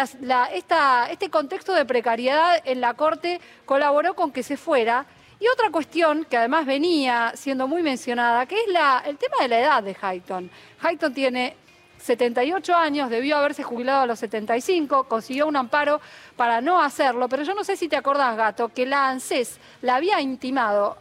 este 1.13 1.31
contexto 1.31 1.75
de 1.75 1.85
precariedad 1.85 2.61
en 2.65 2.81
la 2.81 2.95
Corte 2.95 3.41
colaboró 3.67 4.15
con 4.15 4.33
que 4.33 4.43
se 4.43 4.57
fuera. 4.57 5.05
Y 5.41 5.47
otra 5.47 5.71
cuestión 5.71 6.25
que 6.25 6.37
además 6.37 6.67
venía 6.67 7.33
siendo 7.37 7.69
muy 7.69 7.83
mencionada, 7.83 8.47
que 8.47 8.57
es 8.57 8.63
el 9.07 9.19
tema 9.19 9.37
de 9.41 9.49
la 9.49 9.61
edad 9.61 9.83
de 9.83 9.97
Hayton. 10.01 10.51
Hayton 10.81 11.15
tiene 11.15 11.55
78 11.99 12.75
años, 12.75 13.11
debió 13.11 13.37
haberse 13.37 13.63
jubilado 13.63 14.03
a 14.03 14.07
los 14.07 14.19
75, 14.19 15.05
consiguió 15.05 15.47
un 15.47 15.57
amparo 15.57 16.01
para 16.37 16.61
no 16.61 16.81
hacerlo, 16.81 17.29
pero 17.29 17.43
yo 17.43 17.55
no 17.55 17.65
sé 17.65 17.77
si 17.77 17.89
te 17.89 17.97
acordás, 17.97 18.37
Gato, 18.37 18.69
que 18.71 18.87
la 18.87 19.09
ANSES 19.09 19.59
la 19.83 19.97
había 19.97 20.21
intimado, 20.21 20.97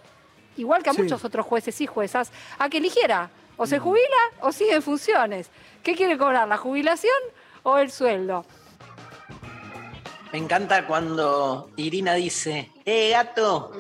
igual 0.58 0.84
que 0.84 0.90
a 0.90 0.94
Sí. 0.94 1.02
muchos 1.04 1.24
otros 1.24 1.46
jueces 1.46 1.80
y 1.82 1.86
juezas, 1.88 2.32
a 2.60 2.70
que 2.70 2.78
eligiera 2.78 3.30
o 3.56 3.66
se 3.66 3.80
jubila 3.80 4.04
o 4.42 4.52
sigue 4.52 4.74
en 4.76 4.82
funciones. 4.82 5.50
¿Qué 5.84 5.96
quiere 5.96 6.18
cobrar, 6.18 6.48
la 6.48 6.58
jubilación 6.58 7.18
o 7.64 7.78
el 7.78 7.92
sueldo? 7.92 8.46
Me 10.34 10.40
encanta 10.40 10.86
cuando 10.86 11.70
Irina 11.78 12.14
dice, 12.14 12.70
¡eh, 12.84 13.12
gato! 13.12 13.72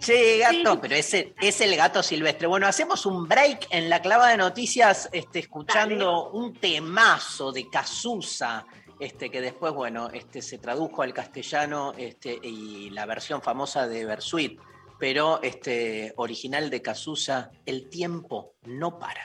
Che, 0.00 0.38
gato, 0.38 0.80
pero 0.80 0.94
ese 0.94 1.34
es 1.40 1.60
el 1.60 1.76
gato 1.76 2.02
silvestre. 2.02 2.46
Bueno, 2.46 2.66
hacemos 2.66 3.04
un 3.04 3.28
break 3.28 3.66
en 3.70 3.90
la 3.90 4.00
clava 4.00 4.28
de 4.28 4.38
noticias, 4.38 5.10
este, 5.12 5.40
escuchando 5.40 6.30
un 6.30 6.54
temazo 6.54 7.52
de 7.52 7.68
Cazuza, 7.68 8.64
este, 8.98 9.30
que 9.30 9.42
después, 9.42 9.74
bueno, 9.74 10.08
este, 10.12 10.40
se 10.40 10.56
tradujo 10.58 11.02
al 11.02 11.12
castellano 11.12 11.92
este, 11.98 12.38
y 12.42 12.88
la 12.90 13.04
versión 13.04 13.42
famosa 13.42 13.86
de 13.86 14.06
Bersuit, 14.06 14.58
pero 15.02 15.42
este, 15.42 16.12
original 16.14 16.70
de 16.70 16.80
Cazuza, 16.80 17.50
El 17.66 17.88
tiempo 17.88 18.54
no 18.66 19.00
para. 19.00 19.24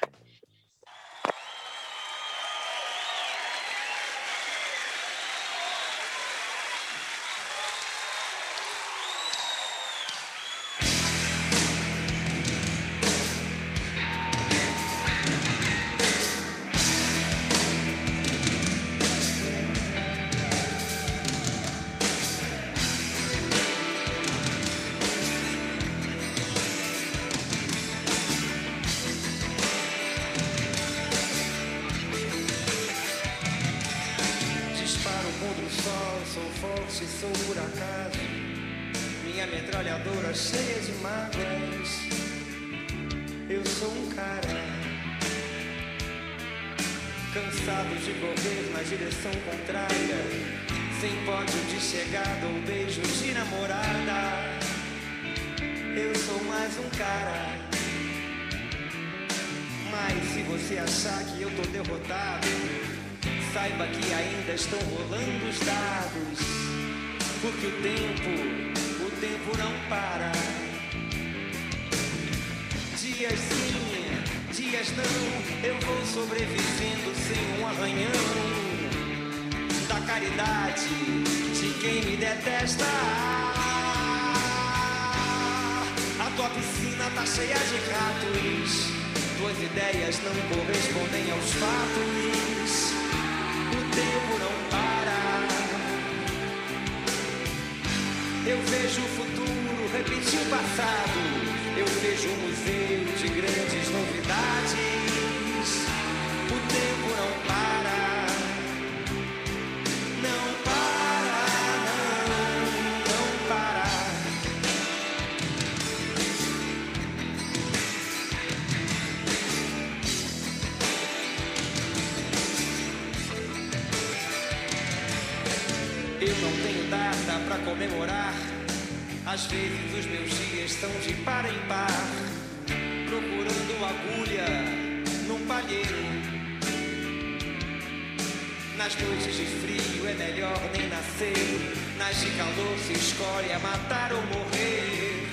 A 143.52 143.60
matar 143.60 144.12
ou 144.14 144.22
morrer. 144.24 145.30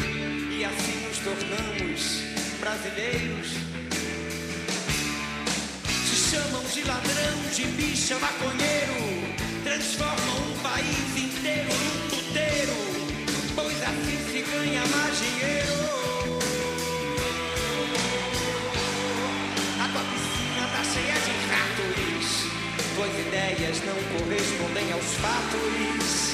E 0.50 0.64
assim 0.64 1.06
nos 1.06 1.18
tornamos 1.18 2.22
brasileiros. 2.60 3.48
Se 6.06 6.16
chamam 6.30 6.62
de 6.64 6.82
ladrão, 6.84 7.36
de 7.54 7.64
bicha, 7.76 8.18
maconheiro. 8.18 9.34
Transformam 9.64 10.52
um 10.52 10.58
país 10.58 11.16
inteiro 11.16 11.68
num 11.68 12.08
puteiro. 12.08 12.76
Pois 13.54 13.82
assim 13.82 14.18
se 14.30 14.42
ganha 14.50 14.82
mais 14.86 15.18
dinheiro. 15.18 15.74
A 19.80 19.88
tua 19.88 20.02
piscina 20.02 20.68
tá 20.72 20.84
cheia 20.84 21.14
de 21.14 21.32
ratos. 21.50 22.26
Tuas 22.94 23.26
ideias 23.26 23.82
não 23.84 24.18
correspondem 24.18 24.92
aos 24.92 25.14
fatos. 25.14 26.33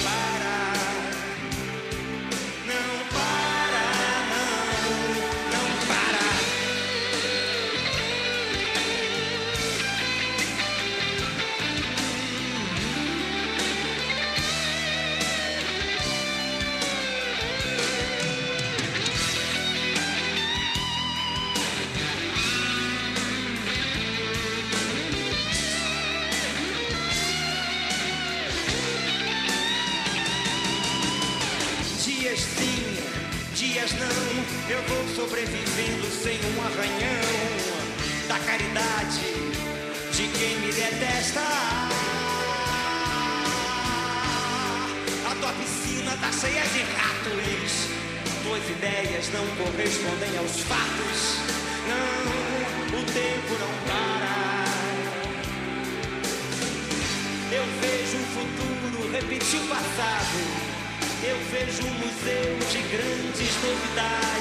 I 64.13 64.40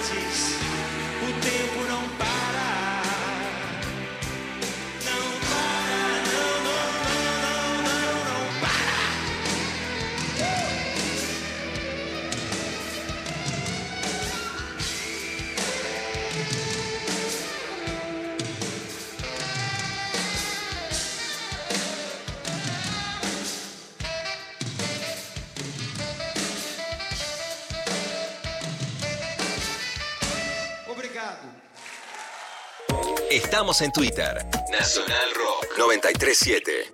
Estamos 33.51 33.80
en 33.80 33.90
Twitter. 33.90 34.46
Nacional 34.70 35.28
Rock 35.34 35.76
937. 35.76 36.92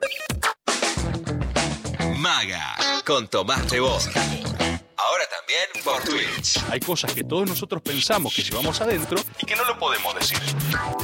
Maga 2.16 2.74
con 3.04 3.28
Tomás 3.28 3.70
Rebos. 3.70 4.08
Ahora 4.96 5.24
también 5.28 5.84
por 5.84 6.02
Twitch. 6.02 6.58
Hay 6.70 6.80
cosas 6.80 7.12
que 7.12 7.24
todos 7.24 7.46
nosotros 7.46 7.82
pensamos 7.82 8.34
que 8.34 8.40
llevamos 8.42 8.80
adentro 8.80 9.18
y 9.38 9.44
que 9.44 9.54
no 9.54 9.66
lo 9.66 9.78
podemos 9.78 10.14
decir. 10.14 10.38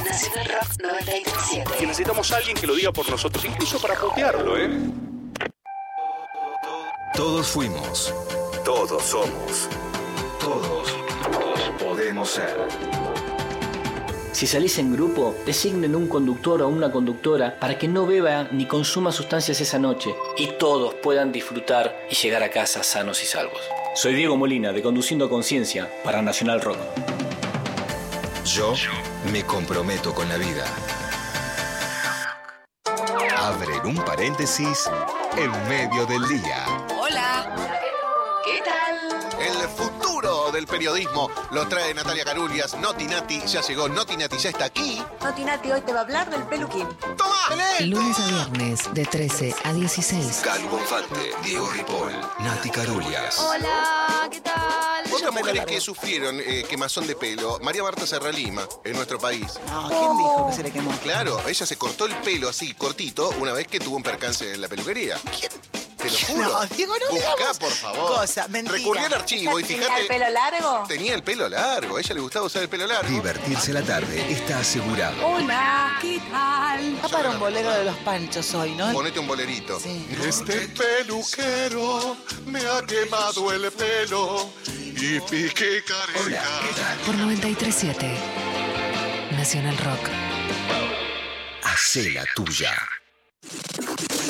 Nacional 0.03 0.47
Rock 0.47 0.71
937. 0.81 1.77
Que 1.77 1.85
necesitamos 1.85 2.31
a 2.31 2.37
alguien 2.37 2.57
que 2.57 2.65
lo 2.65 2.73
diga 2.73 2.91
por 2.91 3.07
nosotros, 3.07 3.45
incluso 3.45 3.79
para 3.79 3.93
putearlo, 3.93 4.57
¿eh? 4.57 4.71
Todos 7.13 7.45
fuimos. 7.45 8.11
Todos 8.65 9.03
somos. 9.03 9.69
Todos, 10.39 10.87
todos 11.31 11.59
podemos 11.79 12.27
ser. 12.27 13.22
Si 14.33 14.47
salís 14.47 14.79
en 14.79 14.91
grupo, 14.91 15.35
designen 15.45 15.95
un 15.95 16.07
conductor 16.07 16.63
o 16.63 16.67
una 16.67 16.91
conductora 16.91 17.55
para 17.59 17.77
que 17.77 17.87
no 17.87 18.07
beba 18.07 18.47
ni 18.51 18.65
consuma 18.65 19.11
sustancias 19.11 19.61
esa 19.61 19.77
noche 19.77 20.15
y 20.37 20.47
todos 20.57 20.95
puedan 20.95 21.31
disfrutar 21.31 21.95
y 22.09 22.15
llegar 22.15 22.41
a 22.41 22.49
casa 22.49 22.81
sanos 22.81 23.21
y 23.21 23.27
salvos. 23.27 23.61
Soy 23.93 24.15
Diego 24.15 24.35
Molina 24.35 24.73
de 24.73 24.81
Conduciendo 24.81 25.29
Conciencia 25.29 25.87
para 26.03 26.23
Nacional 26.23 26.61
Rock. 26.61 26.79
Yo 28.43 28.73
me 29.31 29.43
comprometo 29.43 30.15
con 30.15 30.27
la 30.27 30.37
vida. 30.37 30.65
Abren 33.37 33.85
un 33.85 34.03
paréntesis 34.03 34.89
en 35.37 35.51
medio 35.69 36.07
del 36.07 36.27
día. 36.27 36.82
Del 40.53 40.67
periodismo 40.67 41.29
lo 41.51 41.67
trae 41.67 41.93
Natalia 41.93 42.23
Carulias. 42.23 42.75
Noti 42.75 43.05
Nati 43.05 43.41
ya 43.45 43.61
llegó. 43.61 43.89
Noti 43.89 44.15
Nati 44.15 44.37
ya 44.37 44.49
está 44.49 44.65
aquí. 44.65 45.01
Noti 45.21 45.43
Nati 45.43 45.71
hoy 45.71 45.81
te 45.81 45.91
va 45.91 45.99
a 45.99 46.03
hablar 46.03 46.29
del 46.29 46.43
peluquín. 46.43 46.87
Lunes 47.81 48.19
a 48.19 48.27
viernes 48.27 48.93
de 48.93 49.05
13 49.05 49.55
a 49.63 49.73
16. 49.73 50.41
Calu 50.43 50.69
Bonfante, 50.69 51.31
Diego 51.43 51.69
Ripoll, 51.71 52.13
Nati 52.39 52.69
Carulias. 52.69 53.39
Hola, 53.39 54.29
¿qué 54.31 54.39
tal? 54.41 55.03
Otras 55.11 55.33
mujeres 55.33 55.65
que 55.65 55.81
sufrieron 55.81 56.39
eh, 56.39 56.63
quemazón 56.69 57.07
de 57.07 57.15
pelo, 57.15 57.59
María 57.61 57.83
Marta 57.83 58.07
Serra 58.07 58.31
Lima, 58.31 58.65
en 58.83 58.93
nuestro 58.93 59.19
país. 59.19 59.59
No, 59.67 59.87
¿quién 59.89 60.17
dijo 60.17 60.47
que 60.47 60.55
se 60.55 60.63
le 60.63 60.71
quemó? 60.71 60.91
Claro, 61.03 61.41
ella 61.47 61.65
se 61.65 61.75
cortó 61.75 62.05
el 62.05 62.15
pelo 62.17 62.47
así, 62.49 62.73
cortito, 62.73 63.29
una 63.39 63.51
vez 63.51 63.67
que 63.67 63.79
tuvo 63.79 63.97
un 63.97 64.03
percance 64.03 64.53
en 64.53 64.61
la 64.61 64.67
peluquería. 64.67 65.17
¿Quién? 65.37 65.82
Te 66.03 66.09
lo 66.11 66.17
juro. 66.27 66.49
No, 66.59 66.65
Diego, 66.75 66.93
no 66.99 67.09
Buscá, 67.11 67.31
digamos 67.35 67.59
por 67.59 67.71
favor. 67.71 68.07
cosa, 68.19 68.47
mentira. 68.49 68.77
Recurrí 68.77 68.99
al 69.03 69.13
archivo 69.13 69.59
y 69.59 69.63
¿Tenía 69.63 69.83
fíjate. 69.83 70.01
el 70.01 70.07
pelo 70.07 70.29
largo? 70.29 70.83
Tenía 70.87 71.15
el 71.15 71.23
pelo 71.23 71.49
largo, 71.49 71.97
a 71.97 71.99
ella 71.99 72.15
le 72.15 72.21
gustaba 72.21 72.45
usar 72.45 72.61
el 72.63 72.69
pelo 72.69 72.85
largo. 72.87 73.09
Divertirse 73.09 73.73
la 73.73 73.81
tarde 73.81 74.31
está 74.31 74.59
asegurado. 74.59 75.25
Hola, 75.25 75.97
¿qué 76.01 76.19
tal? 76.31 76.97
Va 77.03 77.09
para 77.09 77.29
un 77.31 77.39
bolero 77.39 77.71
de 77.71 77.85
los 77.85 77.95
panchos 77.97 78.53
hoy, 78.53 78.71
¿no? 78.75 78.91
Ponete 78.93 79.19
un 79.19 79.27
bolerito. 79.27 79.79
Este 80.27 80.67
peluquero 80.69 82.17
me 82.45 82.59
ha 82.59 82.81
quemado 82.85 83.51
el 83.53 83.71
pelo 83.71 84.49
y 84.95 85.19
pique 85.21 85.83
careca. 85.83 86.43
Por 87.05 87.15
937 87.15 88.11
Nacional 89.31 89.77
Rock. 89.77 90.09
Hacé 91.63 92.11
la 92.11 92.23
tuya. 92.35 92.73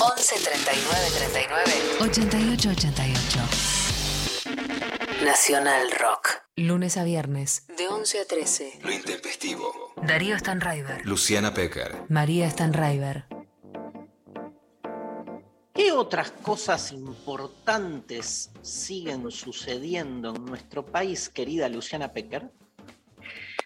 11 0.05 0.35
39 0.35 1.11
39 1.15 1.97
88 2.01 2.69
88. 2.69 3.39
Nacional 5.23 5.91
Rock. 5.97 6.43
Lunes 6.57 6.97
a 6.97 7.05
viernes. 7.05 7.65
De 7.77 7.87
11 7.87 8.19
a 8.19 8.25
13. 8.25 8.79
Lo 8.83 8.91
intempestivo. 8.91 9.93
Darío 10.05 10.37
Stanraiver. 10.37 11.05
Luciana 11.05 11.53
Pecker. 11.53 12.03
María 12.09 12.49
Stanraiver. 12.49 13.27
¿Qué 15.73 15.93
otras 15.93 16.31
cosas 16.31 16.91
importantes 16.91 18.51
siguen 18.61 19.31
sucediendo 19.31 20.35
en 20.35 20.43
nuestro 20.43 20.85
país, 20.85 21.29
querida 21.29 21.69
Luciana 21.69 22.11
Pecker? 22.11 22.51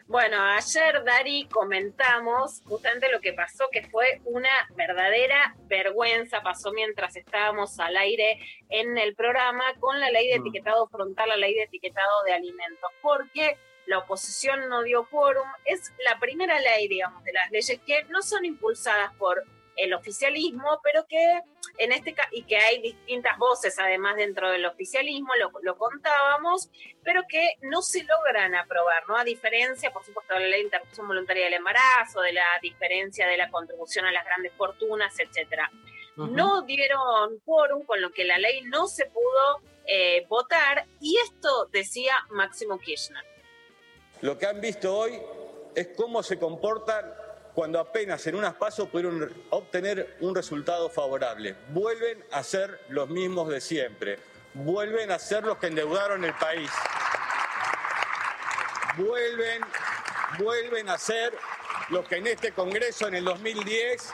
Bueno, 0.07 0.41
ayer, 0.41 1.03
Dari, 1.03 1.49
comentamos 1.49 2.61
justamente 2.65 3.11
lo 3.11 3.19
que 3.19 3.33
pasó, 3.33 3.65
que 3.69 3.89
fue 3.89 4.21
una 4.23 4.49
verdadera 4.75 5.53
vergüenza, 5.67 6.41
pasó 6.41 6.71
mientras 6.71 7.17
estábamos 7.17 7.77
al 7.79 7.97
aire 7.97 8.39
en 8.69 8.97
el 8.97 9.15
programa 9.15 9.65
con 9.79 9.99
la 9.99 10.09
ley 10.09 10.29
de 10.29 10.39
Mm. 10.39 10.41
etiquetado 10.43 10.87
frontal, 10.87 11.27
la 11.27 11.35
ley 11.35 11.53
de 11.55 11.63
etiquetado 11.63 12.23
de 12.23 12.33
alimentos, 12.33 12.89
porque 13.01 13.57
la 13.85 13.97
oposición 13.99 14.69
no 14.69 14.83
dio 14.83 15.09
quórum. 15.09 15.47
Es 15.65 15.91
la 16.05 16.17
primera 16.19 16.57
ley, 16.61 16.87
digamos, 16.87 17.21
de 17.25 17.33
las 17.33 17.51
leyes 17.51 17.79
que 17.85 18.05
no 18.05 18.21
son 18.21 18.45
impulsadas 18.45 19.13
por 19.15 19.43
el 19.77 19.93
oficialismo, 19.93 20.79
pero 20.83 21.05
que 21.07 21.41
en 21.77 21.91
este 21.91 22.13
caso, 22.13 22.29
y 22.31 22.43
que 22.43 22.57
hay 22.57 22.81
distintas 22.81 23.37
voces 23.37 23.77
además 23.79 24.15
dentro 24.15 24.49
del 24.49 24.65
oficialismo, 24.65 25.29
lo, 25.39 25.51
lo 25.61 25.77
contábamos, 25.77 26.69
pero 27.03 27.23
que 27.29 27.55
no 27.61 27.81
se 27.81 28.03
logran 28.03 28.55
aprobar, 28.55 29.07
¿no? 29.07 29.15
A 29.15 29.23
diferencia, 29.23 29.91
por 29.91 30.03
supuesto, 30.03 30.33
de 30.33 30.41
la 30.41 30.47
ley 30.47 30.59
de 30.59 30.65
interrupción 30.65 31.07
voluntaria 31.07 31.45
del 31.45 31.53
embarazo, 31.53 32.21
de 32.21 32.33
la 32.33 32.45
diferencia 32.61 33.27
de 33.27 33.37
la 33.37 33.49
contribución 33.49 34.05
a 34.05 34.11
las 34.11 34.25
grandes 34.25 34.53
fortunas, 34.53 35.17
etcétera. 35.19 35.71
No 36.15 36.63
dieron 36.63 37.39
quórum, 37.45 37.85
con 37.85 38.01
lo 38.01 38.11
que 38.11 38.23
la 38.23 38.39
ley 38.39 38.61
no 38.63 38.87
se 38.87 39.05
pudo 39.05 39.61
eh, 39.85 40.25
votar, 40.27 40.85
y 40.99 41.17
esto 41.19 41.67
decía 41.71 42.13
Máximo 42.31 42.79
Kirchner. 42.79 43.23
Lo 44.21 44.35
que 44.35 44.47
han 44.47 44.59
visto 44.59 44.97
hoy 44.97 45.21
es 45.75 45.89
cómo 45.95 46.23
se 46.23 46.39
comportan 46.39 47.13
cuando 47.57 47.79
apenas 47.79 48.27
en 48.27 48.35
unas 48.35 48.53
pasos 48.53 48.87
pudieron 48.87 49.33
obtener 49.49 50.17
un 50.19 50.35
resultado 50.35 50.91
favorable. 50.91 51.55
Vuelven 51.69 52.23
a 52.31 52.43
ser 52.43 52.81
los 52.89 53.09
mismos 53.09 53.49
de 53.49 53.61
siempre. 53.61 54.19
Vuelven 54.53 55.09
a 55.09 55.17
ser 55.17 55.43
los 55.43 55.57
que 55.57 55.65
endeudaron 55.65 56.23
el 56.23 56.35
país. 56.35 56.69
Vuelven, 58.95 59.63
vuelven 60.37 60.87
a 60.87 60.99
ser 60.99 61.33
los 61.89 62.07
que 62.07 62.17
en 62.17 62.27
este 62.27 62.51
Congreso 62.51 63.07
en 63.07 63.15
el 63.15 63.25
2010 63.25 64.07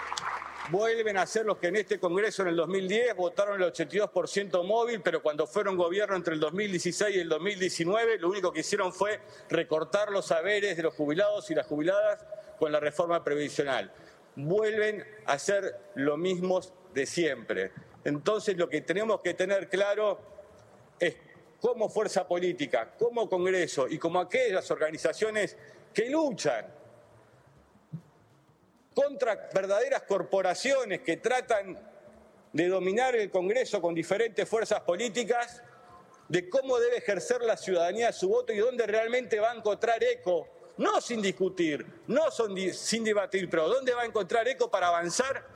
vuelven 0.69 1.17
a 1.17 1.25
ser 1.25 1.45
los 1.45 1.57
que 1.57 1.67
en 1.67 1.75
este 1.75 1.99
Congreso 1.99 2.43
en 2.43 2.47
el 2.47 2.55
2010 2.55 3.13
votaron 3.17 3.61
el 3.61 3.73
82% 3.73 4.65
móvil, 4.65 5.01
pero 5.01 5.21
cuando 5.21 5.47
fueron 5.47 5.75
gobierno 5.75 6.15
entre 6.15 6.35
el 6.35 6.39
2016 6.39 7.13
y 7.13 7.19
el 7.19 7.27
2019, 7.27 8.19
lo 8.19 8.29
único 8.29 8.53
que 8.53 8.61
hicieron 8.61 8.93
fue 8.93 9.19
recortar 9.49 10.11
los 10.11 10.27
saberes 10.27 10.77
de 10.77 10.83
los 10.83 10.93
jubilados 10.93 11.51
y 11.51 11.55
las 11.55 11.67
jubiladas 11.67 12.25
con 12.57 12.71
la 12.71 12.79
reforma 12.79 13.23
previsional. 13.23 13.91
Vuelven 14.35 15.05
a 15.25 15.37
ser 15.37 15.79
lo 15.95 16.17
mismos 16.17 16.73
de 16.93 17.05
siempre. 17.05 17.71
Entonces 18.03 18.57
lo 18.57 18.67
que 18.69 18.81
tenemos 18.81 19.21
que 19.21 19.33
tener 19.33 19.69
claro 19.69 20.19
es 20.99 21.15
como 21.59 21.89
fuerza 21.89 22.27
política, 22.27 22.93
como 22.97 23.29
Congreso 23.29 23.87
y 23.87 23.97
como 23.97 24.19
aquellas 24.19 24.69
organizaciones 24.69 25.55
que 25.93 26.09
luchan 26.09 26.65
contra 28.93 29.49
verdaderas 29.53 30.03
corporaciones 30.03 31.01
que 31.01 31.17
tratan 31.17 31.79
de 32.51 32.67
dominar 32.67 33.15
el 33.15 33.31
Congreso 33.31 33.81
con 33.81 33.95
diferentes 33.95 34.47
fuerzas 34.47 34.81
políticas, 34.81 35.63
de 36.27 36.49
cómo 36.49 36.79
debe 36.79 36.97
ejercer 36.97 37.41
la 37.41 37.57
ciudadanía 37.57 38.11
su 38.11 38.29
voto 38.29 38.53
y 38.53 38.57
dónde 38.57 38.85
realmente 38.85 39.39
va 39.39 39.51
a 39.51 39.55
encontrar 39.55 40.03
eco, 40.03 40.47
no 40.77 41.01
sin 41.01 41.21
discutir, 41.21 41.85
no 42.07 42.31
son 42.31 42.57
sin 42.73 43.03
debatir, 43.03 43.49
pero 43.49 43.67
dónde 43.67 43.93
va 43.93 44.01
a 44.03 44.05
encontrar 44.05 44.47
eco 44.47 44.69
para 44.69 44.87
avanzar 44.87 45.53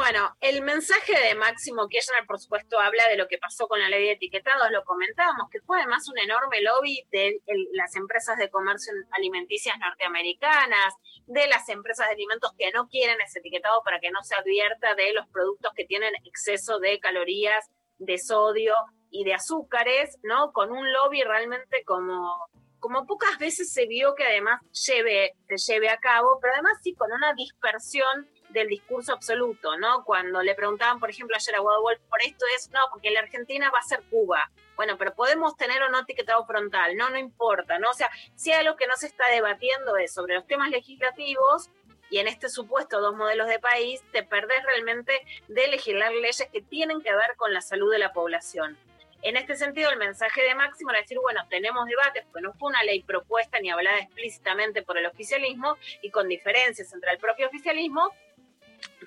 Bueno, 0.00 0.34
el 0.40 0.62
mensaje 0.62 1.12
de 1.12 1.34
Máximo 1.34 1.86
Kirchner, 1.86 2.24
por 2.26 2.40
supuesto, 2.40 2.80
habla 2.80 3.06
de 3.08 3.18
lo 3.18 3.28
que 3.28 3.36
pasó 3.36 3.68
con 3.68 3.80
la 3.80 3.90
ley 3.90 4.06
de 4.06 4.12
etiquetados, 4.12 4.70
lo 4.70 4.82
comentábamos, 4.82 5.50
que 5.50 5.60
fue 5.60 5.78
además 5.78 6.08
un 6.08 6.18
enorme 6.18 6.62
lobby 6.62 7.06
de 7.10 7.42
las 7.72 7.94
empresas 7.96 8.38
de 8.38 8.48
comercio 8.48 8.94
alimenticias 9.10 9.78
norteamericanas, 9.78 10.94
de 11.26 11.46
las 11.48 11.68
empresas 11.68 12.06
de 12.06 12.14
alimentos 12.14 12.50
que 12.56 12.70
no 12.70 12.88
quieren 12.88 13.20
ese 13.20 13.40
etiquetado 13.40 13.82
para 13.82 14.00
que 14.00 14.10
no 14.10 14.22
se 14.22 14.34
advierta 14.34 14.94
de 14.94 15.12
los 15.12 15.28
productos 15.28 15.74
que 15.76 15.84
tienen 15.84 16.14
exceso 16.24 16.78
de 16.78 16.98
calorías, 16.98 17.68
de 17.98 18.16
sodio 18.16 18.74
y 19.10 19.24
de 19.24 19.34
azúcares, 19.34 20.18
¿no? 20.22 20.52
Con 20.52 20.70
un 20.70 20.92
lobby 20.92 21.22
realmente 21.22 21.84
como 21.84 22.48
como 22.80 23.06
pocas 23.06 23.38
veces 23.38 23.72
se 23.72 23.86
vio 23.86 24.14
que 24.14 24.24
además 24.24 24.60
lleve, 24.86 25.34
se 25.48 25.72
lleve 25.72 25.90
a 25.90 25.98
cabo, 25.98 26.38
pero 26.40 26.54
además 26.54 26.78
sí 26.82 26.94
con 26.94 27.12
una 27.12 27.34
dispersión 27.34 28.28
del 28.48 28.66
discurso 28.66 29.12
absoluto, 29.12 29.76
¿no? 29.78 30.02
Cuando 30.04 30.42
le 30.42 30.54
preguntaban, 30.54 30.98
por 30.98 31.10
ejemplo, 31.10 31.36
ayer 31.36 31.54
a 31.54 31.60
Wolf 31.60 32.00
por 32.08 32.20
esto 32.22 32.44
es, 32.56 32.70
no, 32.70 32.80
porque 32.90 33.10
la 33.10 33.20
Argentina 33.20 33.70
va 33.70 33.78
a 33.78 33.82
ser 33.82 34.02
Cuba. 34.10 34.50
Bueno, 34.76 34.96
pero 34.98 35.14
podemos 35.14 35.56
tener 35.56 35.82
o 35.82 35.90
no 35.90 36.00
etiquetado 36.00 36.44
frontal, 36.46 36.96
no, 36.96 37.10
no 37.10 37.18
importa, 37.18 37.78
¿no? 37.78 37.90
O 37.90 37.94
sea, 37.94 38.10
si 38.34 38.50
algo 38.50 38.76
que 38.76 38.86
no 38.86 38.96
se 38.96 39.06
está 39.06 39.24
debatiendo 39.30 39.96
es 39.96 40.12
sobre 40.12 40.34
los 40.34 40.46
temas 40.46 40.70
legislativos 40.70 41.70
y 42.08 42.18
en 42.18 42.26
este 42.26 42.48
supuesto 42.48 43.00
dos 43.00 43.14
modelos 43.14 43.46
de 43.46 43.60
país, 43.60 44.02
te 44.10 44.24
perdés 44.24 44.64
realmente 44.64 45.12
de 45.48 45.68
legislar 45.68 46.12
leyes 46.12 46.48
que 46.50 46.62
tienen 46.62 47.02
que 47.02 47.14
ver 47.14 47.36
con 47.36 47.52
la 47.52 47.60
salud 47.60 47.92
de 47.92 47.98
la 47.98 48.12
población. 48.12 48.76
En 49.22 49.36
este 49.36 49.54
sentido, 49.56 49.90
el 49.90 49.98
mensaje 49.98 50.42
de 50.42 50.54
Máximo 50.54 50.90
era 50.90 51.00
decir, 51.00 51.18
bueno, 51.20 51.42
tenemos 51.50 51.86
debates, 51.86 52.24
porque 52.24 52.40
no 52.42 52.52
fue 52.54 52.70
una 52.70 52.82
ley 52.84 53.02
propuesta 53.02 53.58
ni 53.60 53.70
hablada 53.70 53.98
explícitamente 53.98 54.82
por 54.82 54.96
el 54.96 55.06
oficialismo 55.06 55.76
y 56.00 56.10
con 56.10 56.28
diferencias 56.28 56.92
entre 56.92 57.12
el 57.12 57.18
propio 57.18 57.48
oficialismo, 57.48 58.14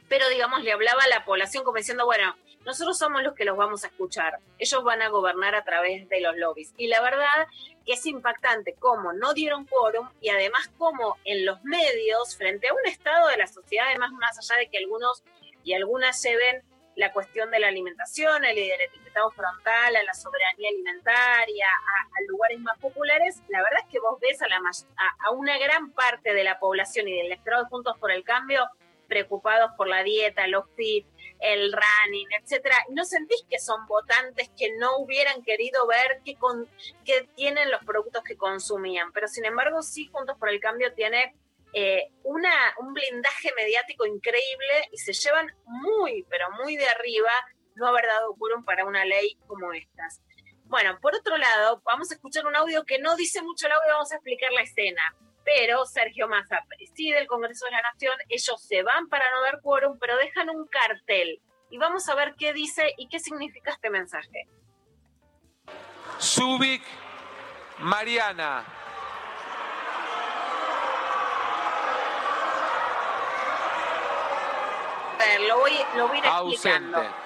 pero 0.08 0.30
digamos, 0.30 0.62
le 0.62 0.72
hablaba 0.72 1.04
a 1.04 1.08
la 1.08 1.26
población 1.26 1.64
como 1.64 1.78
diciendo, 1.78 2.06
bueno, 2.06 2.36
nosotros 2.66 2.98
somos 2.98 3.24
los 3.24 3.34
que 3.34 3.44
los 3.46 3.58
vamos 3.58 3.84
a 3.84 3.88
escuchar, 3.88 4.38
ellos 4.60 4.84
van 4.84 5.02
a 5.02 5.10
gobernar 5.10 5.56
a 5.56 5.64
través 5.64 6.08
de 6.08 6.22
los 6.22 6.38
lobbies. 6.38 6.74
Y 6.78 6.88
la 6.88 7.02
verdad 7.02 7.48
que 7.86 7.94
es 7.94 8.06
impactante 8.06 8.76
cómo 8.80 9.12
no 9.14 9.34
dieron 9.34 9.66
quórum 9.66 10.10
y 10.22 10.30
además 10.30 10.70
cómo 10.78 11.18
en 11.26 11.46
los 11.46 11.64
medios, 11.64 12.38
frente 12.38 12.70
a 12.70 12.74
un 12.74 12.86
estado 12.86 13.28
de 13.30 13.38
la 13.38 13.48
sociedad, 13.48 13.88
además 13.90 14.12
más 14.14 14.38
allá 14.38 14.60
de 14.60 14.70
que 14.70 14.78
algunos 14.78 15.24
y 15.64 15.74
algunas 15.74 16.22
lleven 16.24 16.64
la 16.96 17.12
cuestión 17.12 17.50
de 17.52 17.60
la 17.60 17.68
alimentación, 17.68 18.46
el, 18.46 18.58
etiquetado 18.58 19.32
frontal, 19.32 19.96
a 19.96 20.04
la 20.04 20.14
soberanía 20.14 20.70
alimentaria, 20.70 21.68
a, 21.68 22.22
lugares 22.28 22.60
más 22.60 22.78
populares, 22.80 23.42
la 23.50 23.62
verdad 23.62 23.80
es 23.84 23.92
que 23.92 24.00
vos 24.00 24.20
ves 24.20 24.42
a, 24.42 24.48
la, 24.48 24.58
a, 24.58 25.28
a 25.28 25.32
una 25.32 25.58
gran 25.58 25.92
parte 25.92 26.34
de 26.34 26.44
la 26.44 26.60
población 26.60 27.08
y 27.08 27.18
del 27.18 27.26
electorado 27.28 27.66
Juntos 27.66 27.98
por 27.98 28.12
el 28.12 28.24
Cambio 28.24 28.68
preocupados 29.08 29.72
por 29.78 29.88
la 29.88 30.04
dieta, 30.04 30.48
los 30.48 30.66
fit, 30.76 31.06
el 31.40 31.74
running, 31.74 32.28
etcétera. 32.42 32.76
¿Y 32.90 32.94
¿No 32.94 33.06
sentís 33.06 33.46
que 33.50 33.60
son 33.60 33.86
votantes 33.86 34.50
que 34.58 34.76
no 34.78 34.98
hubieran 34.98 35.44
querido 35.44 35.86
ver 35.88 36.22
qué, 36.26 36.36
con, 36.36 36.68
qué 37.06 37.28
tienen 37.36 37.70
los 37.70 37.84
productos 37.84 38.24
que 38.24 38.38
consumían? 38.38 39.12
Pero 39.12 39.28
sin 39.28 39.46
embargo, 39.46 39.82
sí, 39.82 40.10
Juntos 40.12 40.38
por 40.40 40.50
el 40.50 40.60
Cambio 40.60 40.94
tiene 40.94 41.36
eh, 41.74 42.12
una, 42.24 42.52
un 42.80 42.94
blindaje 42.94 43.52
mediático 43.56 44.06
increíble 44.06 44.90
y 44.92 44.98
se 44.98 45.14
llevan 45.14 45.52
muy, 45.66 46.24
pero 46.30 46.52
muy 46.64 46.78
de 46.78 46.88
arriba 46.88 47.32
no 47.76 47.88
haber 47.88 48.06
dado 48.06 48.36
quórum 48.36 48.64
para 48.64 48.86
una 48.86 49.04
ley 49.06 49.38
como 49.48 49.74
estas. 49.74 50.22
Bueno, 50.66 51.00
por 51.02 51.16
otro 51.16 51.38
lado, 51.38 51.82
vamos 51.84 52.12
a 52.12 52.16
escuchar 52.16 52.46
un 52.46 52.56
audio 52.56 52.86
que 52.86 53.00
no 53.00 53.16
dice 53.16 53.42
mucho 53.42 53.66
el 53.66 53.74
audio, 53.74 53.94
vamos 53.94 54.12
a 54.12 54.16
explicar 54.16 54.52
la 54.52 54.62
escena. 54.62 55.02
Pero 55.44 55.86
Sergio 55.86 56.28
Massa 56.28 56.64
preside 56.70 57.20
el 57.20 57.28
Congreso 57.28 57.66
de 57.66 57.72
la 57.72 57.82
Nación, 57.82 58.14
ellos 58.30 58.64
se 58.64 58.82
van 58.82 59.10
para 59.10 59.26
no 59.32 59.42
dar 59.42 59.60
quórum, 59.62 59.98
pero 60.00 60.16
dejan 60.18 60.50
un 60.50 60.68
cartel. 60.68 61.42
Y 61.70 61.78
vamos 61.78 62.08
a 62.08 62.16
ver 62.16 62.36
qué 62.38 62.54
dice 62.54 62.94
y 62.98 63.10
qué 63.10 63.20
significa 63.20 63.72
este 63.72 63.90
mensaje. 63.90 64.48
Zubik 66.20 66.84
Mariana. 67.80 68.83
Ver, 75.28 75.42
lo 75.42 75.60
voy, 75.60 75.78
lo 75.96 76.08
voy 76.08 76.18
a 76.18 76.20
ir 76.20 76.26
explicando. 76.26 76.98
Ausente. 76.98 77.24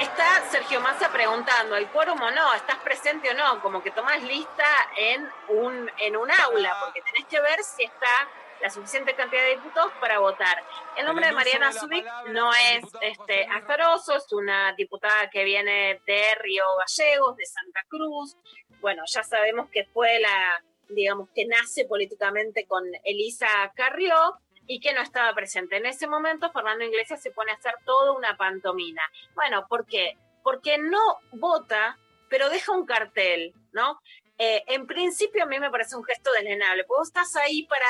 Está 0.00 0.42
Sergio 0.50 0.80
Massa 0.80 1.12
preguntando, 1.12 1.76
¿el 1.76 1.86
quórum 1.88 2.20
o 2.20 2.30
no? 2.30 2.54
¿Estás 2.54 2.78
presente 2.78 3.30
o 3.30 3.34
no? 3.34 3.60
Como 3.60 3.82
que 3.82 3.90
tomás 3.90 4.22
lista 4.22 4.66
en 4.96 5.28
un, 5.48 5.90
en 5.98 6.16
un 6.16 6.30
aula, 6.30 6.76
porque 6.82 7.02
tenés 7.02 7.26
que 7.26 7.40
ver 7.40 7.62
si 7.62 7.84
está 7.84 8.28
la 8.62 8.70
suficiente 8.70 9.14
cantidad 9.14 9.42
de 9.42 9.56
diputados 9.56 9.92
para 10.00 10.18
votar. 10.18 10.64
El 10.96 11.04
nombre 11.04 11.26
de 11.26 11.32
Mariana 11.32 11.72
Zubik 11.72 12.06
no 12.28 12.50
es 12.52 12.84
este, 13.02 13.44
azaroso, 13.46 14.16
es 14.16 14.32
una 14.32 14.72
diputada 14.72 15.28
que 15.30 15.44
viene 15.44 16.00
de 16.06 16.34
Río 16.36 16.64
Gallegos, 16.78 17.36
de 17.36 17.44
Santa 17.44 17.84
Cruz. 17.88 18.36
Bueno, 18.80 19.02
ya 19.06 19.22
sabemos 19.22 19.68
que 19.70 19.84
fue 19.92 20.20
la, 20.20 20.64
digamos, 20.88 21.28
que 21.34 21.44
nace 21.44 21.84
políticamente 21.84 22.66
con 22.66 22.84
Elisa 23.04 23.48
Carrió 23.74 24.38
y 24.66 24.80
que 24.80 24.92
no 24.92 25.02
estaba 25.02 25.34
presente. 25.34 25.76
En 25.76 25.86
ese 25.86 26.06
momento, 26.06 26.50
Fernando 26.52 26.84
Iglesias 26.84 27.22
se 27.22 27.30
pone 27.30 27.52
a 27.52 27.54
hacer 27.54 27.74
toda 27.84 28.12
una 28.12 28.36
pantomina. 28.36 29.02
Bueno, 29.34 29.66
¿por 29.68 29.86
qué? 29.86 30.16
Porque 30.42 30.78
no 30.78 31.18
vota, 31.32 31.98
pero 32.28 32.48
deja 32.48 32.72
un 32.72 32.86
cartel, 32.86 33.54
¿no? 33.72 34.00
Eh, 34.38 34.64
en 34.68 34.86
principio, 34.86 35.44
a 35.44 35.46
mí 35.46 35.58
me 35.60 35.70
parece 35.70 35.96
un 35.96 36.04
gesto 36.04 36.32
deslenable, 36.32 36.84
porque 36.84 37.00
vos 37.00 37.08
estás 37.08 37.36
ahí 37.36 37.66
para 37.66 37.86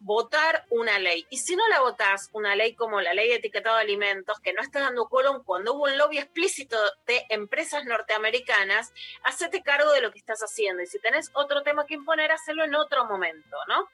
votar 0.00 0.64
una 0.70 0.98
ley. 0.98 1.26
Y 1.30 1.38
si 1.38 1.54
no 1.54 1.66
la 1.68 1.80
votás, 1.80 2.30
una 2.32 2.56
ley 2.56 2.74
como 2.74 3.00
la 3.00 3.12
ley 3.12 3.28
de 3.28 3.34
etiquetado 3.36 3.76
de 3.76 3.82
alimentos, 3.82 4.40
que 4.40 4.52
no 4.52 4.62
está 4.62 4.80
dando 4.80 5.08
quórum 5.08 5.44
cuando 5.44 5.74
hubo 5.74 5.84
un 5.84 5.98
lobby 5.98 6.18
explícito 6.18 6.76
de 7.06 7.26
empresas 7.28 7.84
norteamericanas, 7.84 8.92
hacete 9.24 9.62
cargo 9.62 9.92
de 9.92 10.00
lo 10.00 10.10
que 10.10 10.18
estás 10.18 10.40
haciendo. 10.40 10.82
Y 10.82 10.86
si 10.86 10.98
tenés 10.98 11.30
otro 11.34 11.62
tema 11.62 11.86
que 11.86 11.94
imponer, 11.94 12.32
hacelo 12.32 12.64
en 12.64 12.74
otro 12.74 13.04
momento, 13.04 13.56
¿no? 13.68 13.88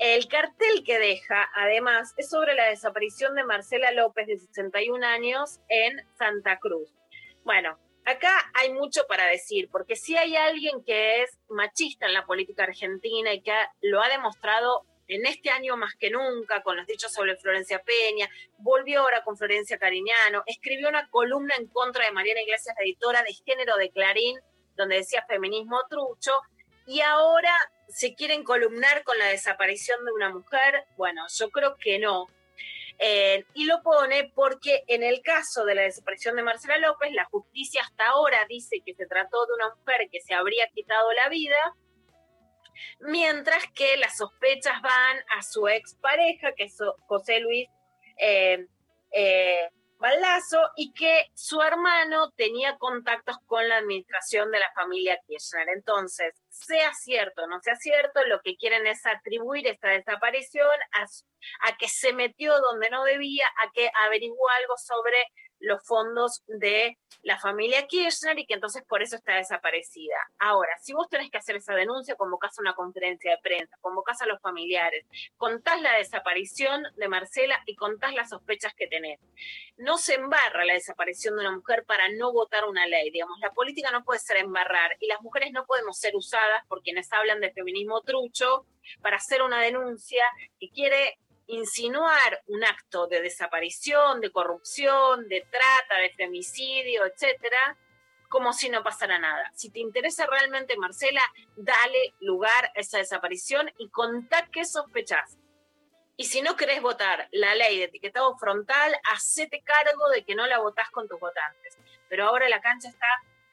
El 0.00 0.28
cartel 0.28 0.82
que 0.82 0.98
deja, 0.98 1.50
además, 1.54 2.14
es 2.16 2.30
sobre 2.30 2.54
la 2.54 2.70
desaparición 2.70 3.34
de 3.34 3.44
Marcela 3.44 3.92
López, 3.92 4.26
de 4.28 4.38
61 4.38 5.04
años, 5.04 5.60
en 5.68 5.94
Santa 6.16 6.58
Cruz. 6.58 6.88
Bueno, 7.44 7.78
acá 8.06 8.50
hay 8.54 8.72
mucho 8.72 9.02
para 9.06 9.26
decir, 9.26 9.68
porque 9.70 9.96
si 9.96 10.16
hay 10.16 10.36
alguien 10.36 10.82
que 10.86 11.20
es 11.20 11.38
machista 11.50 12.06
en 12.06 12.14
la 12.14 12.24
política 12.24 12.64
argentina 12.64 13.34
y 13.34 13.42
que 13.42 13.52
lo 13.82 14.00
ha 14.00 14.08
demostrado 14.08 14.86
en 15.06 15.26
este 15.26 15.50
año 15.50 15.76
más 15.76 15.92
que 15.96 16.08
nunca, 16.08 16.62
con 16.62 16.78
los 16.78 16.86
dichos 16.86 17.12
sobre 17.12 17.36
Florencia 17.36 17.82
Peña, 17.82 18.26
volvió 18.56 19.02
ahora 19.02 19.22
con 19.22 19.36
Florencia 19.36 19.76
Cariñano, 19.76 20.44
escribió 20.46 20.88
una 20.88 21.10
columna 21.10 21.56
en 21.56 21.66
contra 21.66 22.06
de 22.06 22.12
Mariana 22.12 22.40
Iglesias, 22.40 22.74
editora 22.80 23.22
de 23.22 23.34
género 23.34 23.76
de 23.76 23.90
Clarín, 23.90 24.40
donde 24.76 24.96
decía 24.96 25.26
feminismo 25.28 25.78
trucho, 25.90 26.32
y 26.86 27.00
ahora 27.00 27.52
se 27.88 28.14
quieren 28.14 28.44
columnar 28.44 29.04
con 29.04 29.18
la 29.18 29.26
desaparición 29.26 30.04
de 30.04 30.12
una 30.12 30.30
mujer. 30.30 30.84
Bueno, 30.96 31.26
yo 31.34 31.50
creo 31.50 31.76
que 31.76 31.98
no. 31.98 32.28
Eh, 33.02 33.46
y 33.54 33.64
lo 33.64 33.82
pone 33.82 34.30
porque 34.34 34.84
en 34.86 35.02
el 35.02 35.22
caso 35.22 35.64
de 35.64 35.74
la 35.74 35.82
desaparición 35.82 36.36
de 36.36 36.42
Marcela 36.42 36.76
López, 36.76 37.10
la 37.12 37.24
justicia 37.24 37.80
hasta 37.82 38.06
ahora 38.08 38.44
dice 38.46 38.82
que 38.84 38.94
se 38.94 39.06
trató 39.06 39.46
de 39.46 39.54
una 39.54 39.74
mujer 39.74 40.08
que 40.12 40.20
se 40.20 40.34
habría 40.34 40.68
quitado 40.68 41.10
la 41.14 41.30
vida, 41.30 41.74
mientras 43.00 43.64
que 43.74 43.96
las 43.96 44.18
sospechas 44.18 44.82
van 44.82 45.18
a 45.34 45.42
su 45.42 45.66
expareja, 45.68 46.52
que 46.52 46.64
es 46.64 46.76
José 47.06 47.40
Luis 47.40 47.68
eh, 48.18 48.66
eh, 49.12 49.70
Baldazo, 49.98 50.70
y 50.76 50.92
que 50.92 51.30
su 51.34 51.62
hermano 51.62 52.32
tenía 52.32 52.76
contactos 52.76 53.38
con 53.46 53.66
la 53.66 53.78
administración 53.78 54.50
de 54.50 54.58
la 54.58 54.70
familia 54.74 55.18
Kirchner. 55.26 55.70
Entonces, 55.70 56.34
sea 56.50 56.92
cierto 56.94 57.44
o 57.44 57.46
no 57.46 57.60
sea 57.60 57.76
cierto, 57.76 58.24
lo 58.26 58.40
que 58.42 58.56
quieren 58.56 58.86
es 58.86 59.04
atribuir 59.06 59.66
esta 59.66 59.88
desaparición 59.88 60.68
a, 60.92 61.06
a 61.68 61.76
que 61.76 61.88
se 61.88 62.12
metió 62.12 62.58
donde 62.60 62.90
no 62.90 63.04
debía, 63.04 63.46
a 63.64 63.70
que 63.72 63.90
averiguó 64.04 64.48
algo 64.60 64.76
sobre 64.76 65.16
los 65.60 65.86
fondos 65.86 66.42
de 66.46 66.98
la 67.22 67.38
familia 67.38 67.86
Kirchner 67.86 68.38
y 68.38 68.46
que 68.46 68.54
entonces 68.54 68.82
por 68.88 69.02
eso 69.02 69.16
está 69.16 69.34
desaparecida. 69.34 70.16
Ahora, 70.38 70.70
si 70.80 70.94
vos 70.94 71.08
tenés 71.08 71.30
que 71.30 71.38
hacer 71.38 71.56
esa 71.56 71.74
denuncia, 71.74 72.16
convocás 72.16 72.58
a 72.58 72.62
una 72.62 72.74
conferencia 72.74 73.32
de 73.32 73.38
prensa, 73.42 73.76
convocás 73.80 74.22
a 74.22 74.26
los 74.26 74.40
familiares, 74.40 75.04
contás 75.36 75.80
la 75.82 75.92
desaparición 75.96 76.82
de 76.96 77.08
Marcela 77.08 77.62
y 77.66 77.76
contás 77.76 78.14
las 78.14 78.30
sospechas 78.30 78.72
que 78.74 78.86
tenés. 78.86 79.20
No 79.76 79.98
se 79.98 80.14
embarra 80.14 80.64
la 80.64 80.74
desaparición 80.74 81.36
de 81.36 81.42
una 81.42 81.56
mujer 81.56 81.84
para 81.86 82.08
no 82.08 82.32
votar 82.32 82.64
una 82.64 82.86
ley. 82.86 83.10
Digamos, 83.10 83.38
la 83.40 83.52
política 83.52 83.90
no 83.90 84.02
puede 84.02 84.20
ser 84.20 84.38
embarrar 84.38 84.96
y 84.98 85.08
las 85.08 85.20
mujeres 85.20 85.52
no 85.52 85.66
podemos 85.66 85.98
ser 85.98 86.16
usadas 86.16 86.39
por 86.68 86.82
quienes 86.82 87.12
hablan 87.12 87.40
de 87.40 87.52
feminismo 87.52 88.02
trucho 88.02 88.66
para 89.02 89.16
hacer 89.16 89.42
una 89.42 89.60
denuncia 89.60 90.24
que 90.58 90.70
quiere 90.70 91.18
insinuar 91.46 92.42
un 92.46 92.64
acto 92.64 93.06
de 93.06 93.22
desaparición, 93.22 94.20
de 94.20 94.30
corrupción, 94.30 95.28
de 95.28 95.40
trata, 95.50 96.00
de 96.00 96.12
femicidio, 96.14 97.04
etcétera, 97.06 97.76
como 98.28 98.52
si 98.52 98.68
no 98.68 98.84
pasara 98.84 99.18
nada. 99.18 99.50
Si 99.54 99.70
te 99.70 99.80
interesa 99.80 100.26
realmente, 100.26 100.76
Marcela, 100.76 101.22
dale 101.56 102.14
lugar 102.20 102.66
a 102.66 102.80
esa 102.80 102.98
desaparición 102.98 103.70
y 103.78 103.88
contá 103.88 104.48
qué 104.52 104.64
sospechás. 104.64 105.36
Y 106.16 106.24
si 106.24 106.42
no 106.42 106.54
querés 106.54 106.82
votar 106.82 107.28
la 107.32 107.54
ley 107.54 107.78
de 107.78 107.84
etiquetado 107.84 108.36
frontal, 108.36 108.94
hacete 109.12 109.62
cargo 109.62 110.08
de 110.10 110.24
que 110.24 110.34
no 110.34 110.46
la 110.46 110.58
votás 110.58 110.90
con 110.90 111.08
tus 111.08 111.18
votantes. 111.18 111.78
Pero 112.08 112.26
ahora 112.26 112.48
la 112.48 112.60
cancha 112.60 112.88
está 112.88 113.06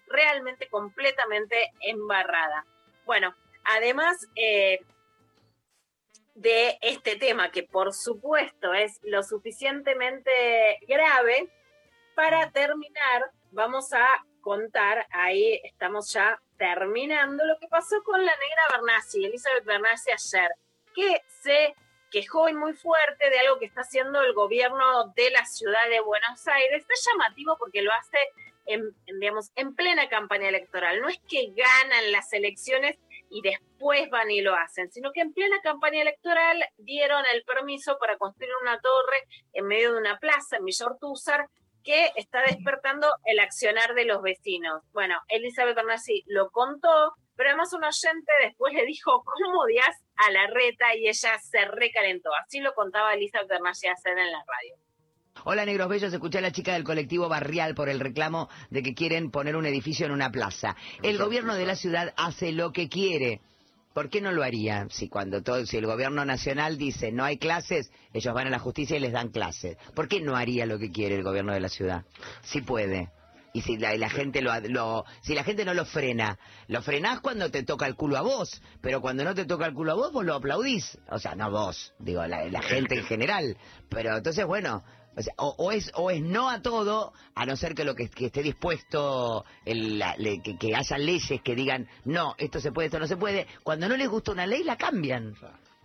realmente 0.08 0.68
completamente 0.70 1.72
embarrada. 1.82 2.66
Bueno, 3.08 3.34
además 3.64 4.28
eh, 4.36 4.82
de 6.36 6.78
este 6.82 7.16
tema, 7.16 7.52
que 7.52 7.64
por 7.64 7.94
supuesto 7.94 8.74
es 8.74 9.00
lo 9.02 9.24
suficientemente 9.24 10.78
grave, 10.90 11.50
para 12.16 12.52
terminar, 12.52 13.32
vamos 13.52 13.94
a 13.94 14.06
contar, 14.42 15.08
ahí 15.12 15.62
estamos 15.64 16.12
ya 16.12 16.38
terminando, 16.58 17.46
lo 17.46 17.58
que 17.60 17.70
pasó 17.70 18.04
con 18.04 18.26
la 18.26 18.34
negra 18.34 18.78
Bernassi, 18.78 19.24
Elizabeth 19.24 19.64
Bernassi 19.64 20.12
ayer, 20.12 20.52
que 20.94 21.22
se 21.42 21.76
quejó 22.12 22.50
y 22.50 22.54
muy 22.54 22.74
fuerte 22.74 23.30
de 23.30 23.40
algo 23.40 23.58
que 23.58 23.68
está 23.68 23.82
haciendo 23.82 24.22
el 24.22 24.34
gobierno 24.34 25.14
de 25.16 25.30
la 25.32 25.46
ciudad 25.46 25.88
de 25.90 26.02
Buenos 26.02 26.46
Aires. 26.46 26.82
Está 26.82 27.12
llamativo 27.12 27.58
porque 27.58 27.82
lo 27.82 27.94
hace 27.94 28.18
en, 28.68 28.84
digamos, 29.20 29.52
en 29.56 29.74
plena 29.76 30.08
campaña 30.10 30.50
electoral. 30.50 31.02
No 31.02 31.10
es 31.10 31.20
que 31.28 31.54
ganan 31.56 32.12
las 32.12 32.32
elecciones 32.34 32.98
y 33.30 33.42
después 33.42 34.10
van 34.10 34.32
y 34.32 34.42
lo 34.42 34.56
hacen, 34.56 34.92
sino 34.92 35.12
que 35.12 35.22
en 35.22 35.34
plena 35.34 35.60
campaña 35.62 36.02
electoral 36.02 36.64
dieron 36.78 37.24
el 37.34 37.44
permiso 37.44 37.98
para 38.00 38.18
construir 38.18 38.52
una 38.62 38.80
torre 38.80 39.28
en 39.54 39.66
medio 39.66 39.94
de 39.94 40.00
una 40.00 40.18
plaza 40.20 40.58
en 40.58 40.66
Villa 40.66 40.86
Ortúzar 40.86 41.48
que 41.84 42.12
está 42.16 42.42
despertando 42.42 43.08
el 43.26 43.40
accionar 43.40 43.96
de 43.96 44.06
los 44.06 44.22
vecinos. 44.22 44.84
Bueno, 44.92 45.16
Elizabeth 45.30 45.76
Bernassi 45.76 46.24
lo 46.28 46.50
contó, 46.52 47.14
pero 47.36 47.50
además 47.50 47.72
un 47.74 47.86
oyente 47.86 48.32
después 48.44 48.74
le 48.74 48.86
dijo, 48.86 49.24
¿cómo 49.24 49.62
odias 49.62 49.96
a 50.18 50.32
la 50.32 50.48
reta? 50.48 50.96
Y 50.96 51.08
ella 51.08 51.40
se 51.40 51.66
recalentó. 51.66 52.30
Así 52.36 52.60
lo 52.60 52.74
contaba 52.74 53.14
Elizabeth 53.14 53.48
Bernassi 53.48 53.88
ayer 53.88 54.18
en 54.18 54.32
la 54.32 54.44
radio. 54.46 54.87
Hola 55.44 55.66
Negros 55.66 55.90
Bellos, 55.90 56.14
escuché 56.14 56.40
a 56.40 56.42
la 56.42 56.52
chica 56.52 56.74
del 56.74 56.84
colectivo 56.84 57.30
barrial 57.30 57.76
por 57.76 57.90
el 57.90 58.00
reclamo 58.00 58.50
de 58.70 58.82
que 58.82 58.94
quieren 58.94 59.32
poner 59.32 59.56
un 59.56 59.66
edificio 59.66 60.06
en 60.06 60.12
una 60.12 60.32
plaza. 60.32 60.76
El 61.04 61.18
gobierno 61.18 61.56
de 61.56 61.66
la 61.66 61.76
ciudad 61.76 62.14
hace 62.18 62.52
lo 62.52 62.72
que 62.72 62.90
quiere. 62.90 63.42
¿Por 63.94 64.10
qué 64.10 64.22
no 64.22 64.32
lo 64.32 64.44
haría? 64.44 64.88
Si 64.90 65.10
cuando 65.10 65.42
todo, 65.42 65.66
si 65.66 65.78
el 65.78 65.86
gobierno 65.86 66.24
nacional 66.26 66.78
dice 66.78 67.12
no 67.12 67.24
hay 67.24 67.38
clases, 67.38 67.92
ellos 68.14 68.34
van 68.34 68.48
a 68.48 68.52
la 68.52 68.60
justicia 68.60 68.98
y 68.98 69.00
les 69.00 69.12
dan 69.12 69.30
clases. 69.30 69.78
¿Por 69.96 70.08
qué 70.08 70.22
no 70.22 70.36
haría 70.36 70.66
lo 70.66 70.80
que 70.80 70.92
quiere 70.92 71.16
el 71.16 71.24
gobierno 71.24 71.54
de 71.54 71.60
la 71.60 71.70
ciudad? 71.70 72.04
Si 72.44 72.62
puede. 72.62 73.10
Y 73.54 73.62
si 73.62 73.78
la, 73.78 73.96
y 73.96 73.98
la 73.98 74.10
gente 74.10 74.42
lo, 74.42 74.52
lo, 74.70 75.06
si 75.22 75.34
la 75.34 75.44
gente 75.44 75.66
no 75.66 75.74
lo 75.74 75.86
frena, 75.86 76.38
lo 76.68 76.82
frenás 76.84 77.22
cuando 77.22 77.50
te 77.50 77.64
toca 77.64 77.88
el 77.88 77.96
culo 77.96 78.18
a 78.18 78.22
vos, 78.22 78.62
pero 78.82 79.02
cuando 79.02 79.24
no 79.24 79.34
te 79.34 79.46
toca 79.46 79.66
el 79.66 79.74
culo 79.74 79.94
a 79.94 79.96
vos, 79.96 80.12
vos 80.12 80.24
lo 80.24 80.36
aplaudís. 80.36 80.98
O 81.10 81.18
sea, 81.18 81.34
no 81.34 81.50
vos, 81.50 81.94
digo, 81.98 82.26
la, 82.28 82.46
la 82.46 82.62
gente 82.62 82.96
en 82.96 83.06
general. 83.06 83.58
Pero 83.90 84.18
entonces, 84.18 84.46
bueno, 84.46 84.84
o, 85.18 85.22
sea, 85.22 85.34
o, 85.38 85.56
o, 85.58 85.72
es, 85.72 85.92
o 85.96 86.12
es 86.12 86.22
no 86.22 86.48
a 86.48 86.62
todo, 86.62 87.12
a 87.34 87.46
no 87.46 87.56
ser 87.56 87.74
que 87.74 87.84
lo 87.84 87.96
que, 87.96 88.04
esté 88.04 88.44
dispuesto, 88.44 89.44
el, 89.66 89.98
la, 89.98 90.16
le, 90.16 90.42
que, 90.42 90.58
que, 90.58 90.76
haya 90.76 90.98
leyes 91.00 91.42
que 91.42 91.56
digan, 91.56 91.88
no, 92.06 92.36
esto 92.38 92.60
se 92.60 92.72
puede, 92.72 92.88
esto 92.88 93.00
no 93.00 93.08
se 93.08 93.18
puede. 93.18 93.48
Cuando 93.64 93.90
no 93.90 93.98
les 93.98 94.10
gusta 94.10 94.32
una 94.32 94.46
ley, 94.46 94.64
la 94.64 94.78
cambian. 94.78 95.34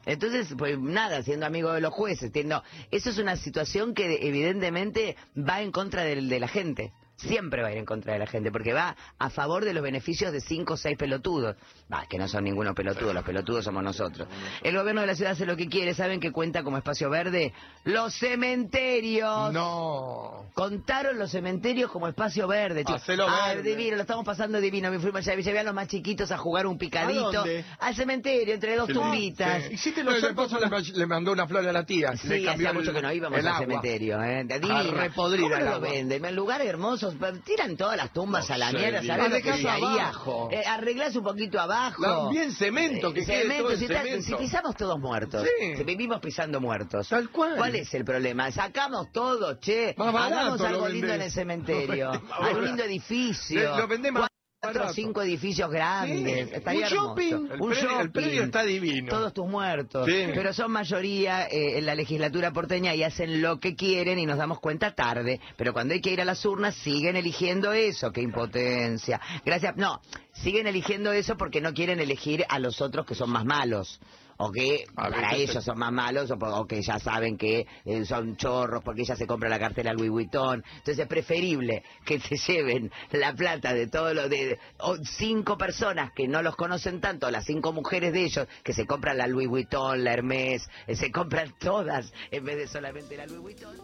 Entonces, 0.04 0.54
pues 0.58 0.78
nada, 0.78 1.22
siendo 1.22 1.46
amigo 1.46 1.72
de 1.72 1.80
los 1.80 1.94
jueces, 1.94 2.24
entiendo. 2.24 2.62
Eso 2.90 3.08
es 3.08 3.18
una 3.18 3.36
situación 3.36 3.94
que 3.94 4.18
evidentemente 4.20 5.16
va 5.36 5.62
en 5.62 5.72
contra 5.72 6.02
de, 6.02 6.20
la 6.20 6.48
gente. 6.48 6.92
Siempre 7.16 7.62
va 7.62 7.68
a 7.68 7.72
ir 7.72 7.78
en 7.78 7.84
contra 7.84 8.14
de 8.14 8.18
la 8.18 8.26
gente, 8.26 8.50
porque 8.50 8.72
va 8.72 8.96
a 9.18 9.30
favor 9.30 9.64
de 9.64 9.72
los 9.74 9.82
beneficios 9.82 10.32
de 10.32 10.40
cinco 10.40 10.74
o 10.74 10.76
seis 10.76 10.96
pelotudos. 10.98 11.56
Va, 11.92 12.04
que 12.06 12.18
no 12.18 12.26
son 12.26 12.42
ninguno 12.44 12.74
pelotudo, 12.74 13.12
los 13.12 13.22
pelotudos 13.22 13.64
somos 13.64 13.84
nosotros. 13.84 14.26
El 14.62 14.76
gobierno 14.76 15.02
de 15.02 15.06
la 15.06 15.14
ciudad 15.14 15.32
hace 15.32 15.46
lo 15.46 15.56
que 15.56 15.68
quiere, 15.68 15.94
¿saben 15.94 16.18
que 16.18 16.32
cuenta 16.32 16.64
como 16.64 16.78
espacio 16.78 17.10
verde? 17.10 17.52
Los 17.84 18.14
cementerios. 18.14 19.52
No. 19.52 20.46
Contaron 20.54 21.18
los 21.18 21.30
cementerios 21.30 21.90
como 21.90 22.08
espacio 22.08 22.48
verde, 22.48 22.84
chicos. 22.84 23.02
Hacelo 23.02 23.26
Ah, 23.28 23.54
verde. 23.54 23.70
divino, 23.70 23.96
lo 23.96 24.02
estamos 24.02 24.24
pasando 24.24 24.60
divino. 24.60 24.90
Me 24.90 24.98
fui 24.98 25.10
allá, 25.14 25.34
llevé 25.36 25.58
a 25.60 25.62
los 25.64 25.74
más 25.74 25.88
chiquitos 25.88 26.30
a 26.32 26.38
jugar 26.38 26.66
un 26.66 26.76
picadito. 26.78 27.28
¿A 27.28 27.32
dónde? 27.32 27.64
Al 27.78 27.94
cementerio, 27.94 28.54
entre 28.54 28.74
dos 28.76 28.88
Sí. 28.88 28.94
tumbitas. 28.94 29.64
Sí. 29.64 29.74
Hiciste 29.74 30.02
los 30.02 30.20
de 30.20 30.34
paso 30.34 30.58
le, 30.58 30.68
le 30.98 31.06
mandó 31.06 31.32
una 31.32 31.46
flor 31.46 31.66
a 31.66 31.72
la 31.72 31.84
tía. 31.84 32.16
Sí, 32.16 32.28
le 32.28 32.50
hacía 32.50 32.72
mucho 32.72 32.90
el- 32.90 32.96
que 32.96 33.02
no 33.02 33.12
íbamos 33.12 33.38
el 33.38 33.46
al 33.46 33.52
agua. 33.54 33.66
cementerio. 33.66 34.22
¿eh? 34.22 34.44
Divino. 34.44 35.12
¿Cómo 35.14 35.28
el 35.34 35.40
no 35.48 35.60
lo 35.60 35.80
venden? 35.80 36.24
En 36.24 36.36
lugares 36.36 36.66
hermosos. 36.66 37.01
Tiran 37.44 37.76
todas 37.76 37.96
las 37.96 38.12
tumbas 38.12 38.48
No 38.48 38.54
a 38.54 38.58
la 38.58 38.72
mierda. 38.72 39.02
¿Sabés 39.02 39.30
lo 39.30 39.40
que 39.42 39.68
abajo. 39.68 40.48
Eh, 40.50 40.62
arreglás 40.66 41.14
un 41.16 41.24
poquito 41.24 41.60
abajo. 41.60 42.30
Bien 42.30 42.52
cemento, 42.52 43.12
que 43.12 43.24
quede 43.24 43.58
todo 43.58 43.70
en 43.72 43.78
si, 43.78 43.84
está- 43.84 44.02
cemento. 44.02 44.26
si 44.26 44.34
pisamos 44.34 44.76
todos 44.76 44.98
muertos. 44.98 45.46
Sí. 45.60 45.76
Si 45.76 45.84
vivimos 45.84 46.20
pisando 46.20 46.60
muertos. 46.60 47.08
Tal 47.08 47.30
cual. 47.30 47.56
¿Cuál 47.56 47.76
es 47.76 47.92
el 47.94 48.04
problema? 48.04 48.50
Sacamos 48.50 49.10
todo, 49.12 49.58
che. 49.60 49.94
Más 49.96 50.14
Hagamos 50.14 50.60
algo 50.60 50.88
lindo 50.88 51.12
en 51.12 51.22
el 51.22 51.30
cementerio. 51.32 52.10
Barato. 52.28 52.60
lindo 52.60 52.82
edificio. 52.84 53.76
Lo 53.76 53.86
vendés 53.88 54.12
más 54.12 54.28
Cuatro 54.62 54.86
o 54.86 54.92
cinco 54.92 55.22
edificios 55.22 55.68
grandes. 55.72 56.48
Sí. 56.48 56.54
Estaría 56.54 56.86
Un 56.86 56.92
hermoso. 56.92 57.08
shopping. 57.08 57.34
El 57.50 57.58
predio- 57.58 58.00
el 58.00 58.12
predio 58.12 58.42
está 58.44 58.62
divino. 58.62 59.08
Todos 59.10 59.34
tus 59.34 59.48
muertos. 59.48 60.06
Sí. 60.06 60.26
Pero 60.32 60.52
son 60.52 60.70
mayoría 60.70 61.48
eh, 61.48 61.78
en 61.78 61.84
la 61.86 61.96
legislatura 61.96 62.52
porteña 62.52 62.94
y 62.94 63.02
hacen 63.02 63.42
lo 63.42 63.58
que 63.58 63.74
quieren 63.74 64.20
y 64.20 64.24
nos 64.26 64.38
damos 64.38 64.60
cuenta 64.60 64.94
tarde. 64.94 65.40
Pero 65.56 65.72
cuando 65.72 65.94
hay 65.94 66.00
que 66.00 66.12
ir 66.12 66.20
a 66.20 66.24
las 66.24 66.44
urnas 66.46 66.76
siguen 66.76 67.16
eligiendo 67.16 67.72
eso. 67.72 68.12
Qué 68.12 68.20
impotencia. 68.20 69.20
Gracias. 69.44 69.76
No, 69.76 70.00
siguen 70.32 70.68
eligiendo 70.68 71.10
eso 71.12 71.36
porque 71.36 71.60
no 71.60 71.74
quieren 71.74 71.98
elegir 71.98 72.44
a 72.48 72.60
los 72.60 72.80
otros 72.80 73.04
que 73.04 73.16
son 73.16 73.30
más 73.30 73.44
malos. 73.44 73.98
O 74.44 74.50
que 74.50 74.84
A 74.96 75.08
para 75.08 75.30
veces 75.30 75.50
ellos 75.50 75.64
son 75.64 75.78
más 75.78 75.92
malos 75.92 76.32
o, 76.32 76.66
que 76.66 76.82
ya 76.82 76.98
saben 76.98 77.38
que 77.38 77.64
eh, 77.84 78.04
son 78.04 78.36
chorros 78.36 78.82
porque 78.82 79.02
ella 79.02 79.14
se 79.14 79.24
compra 79.24 79.48
la 79.48 79.60
cartera 79.60 79.92
Louis 79.92 80.10
Vuitton. 80.10 80.64
Entonces 80.66 80.98
es 80.98 81.06
preferible 81.06 81.84
que 82.04 82.18
se 82.18 82.36
lleven 82.52 82.90
la 83.12 83.32
plata 83.34 83.72
de 83.72 83.86
todos 83.86 84.12
los 84.14 84.28
de 84.28 84.58
o 84.78 84.96
cinco 84.96 85.56
personas 85.56 86.10
que 86.12 86.26
no 86.26 86.42
los 86.42 86.56
conocen 86.56 87.00
tanto, 87.00 87.30
las 87.30 87.44
cinco 87.44 87.72
mujeres 87.72 88.12
de 88.12 88.24
ellos 88.24 88.48
que 88.64 88.72
se 88.72 88.84
compran 88.84 89.16
la 89.16 89.28
Louis 89.28 89.46
Vuitton, 89.46 90.02
la 90.02 90.12
Hermes, 90.12 90.68
eh, 90.88 90.96
se 90.96 91.12
compran 91.12 91.54
todas 91.60 92.12
en 92.32 92.44
vez 92.44 92.56
de 92.56 92.66
solamente 92.66 93.16
la 93.16 93.26
Louis 93.26 93.42
Vuitton. 93.42 93.76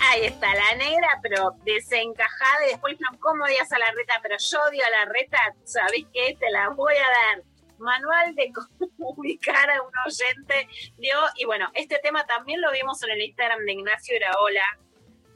Ahí 0.00 0.24
está, 0.24 0.46
la 0.54 0.74
negra, 0.76 1.08
pero 1.22 1.50
desencajada. 1.64 2.66
Y 2.66 2.70
después, 2.70 2.96
no, 2.98 3.18
¿cómo 3.20 3.44
odias 3.44 3.70
a 3.72 3.78
la 3.78 3.86
reta? 3.94 4.14
Pero 4.22 4.36
yo 4.38 4.58
odio 4.68 4.82
a 4.84 4.90
la 4.90 5.12
reta, 5.12 5.38
¿sabés 5.64 6.06
qué? 6.12 6.34
Te 6.40 6.50
la 6.50 6.70
voy 6.70 6.94
a 6.94 7.36
dar. 7.36 7.51
Manual 7.82 8.34
de 8.34 8.52
cómo 8.52 8.88
ubicar 9.16 9.70
a 9.70 9.82
un 9.82 9.92
oyente. 10.06 10.68
Dio, 10.96 11.18
y 11.36 11.44
bueno, 11.44 11.70
este 11.74 11.98
tema 12.02 12.24
también 12.26 12.60
lo 12.60 12.70
vimos 12.72 13.02
en 13.02 13.10
el 13.10 13.22
Instagram 13.22 13.64
de 13.64 13.72
Ignacio 13.72 14.16
Iraola, 14.16 14.78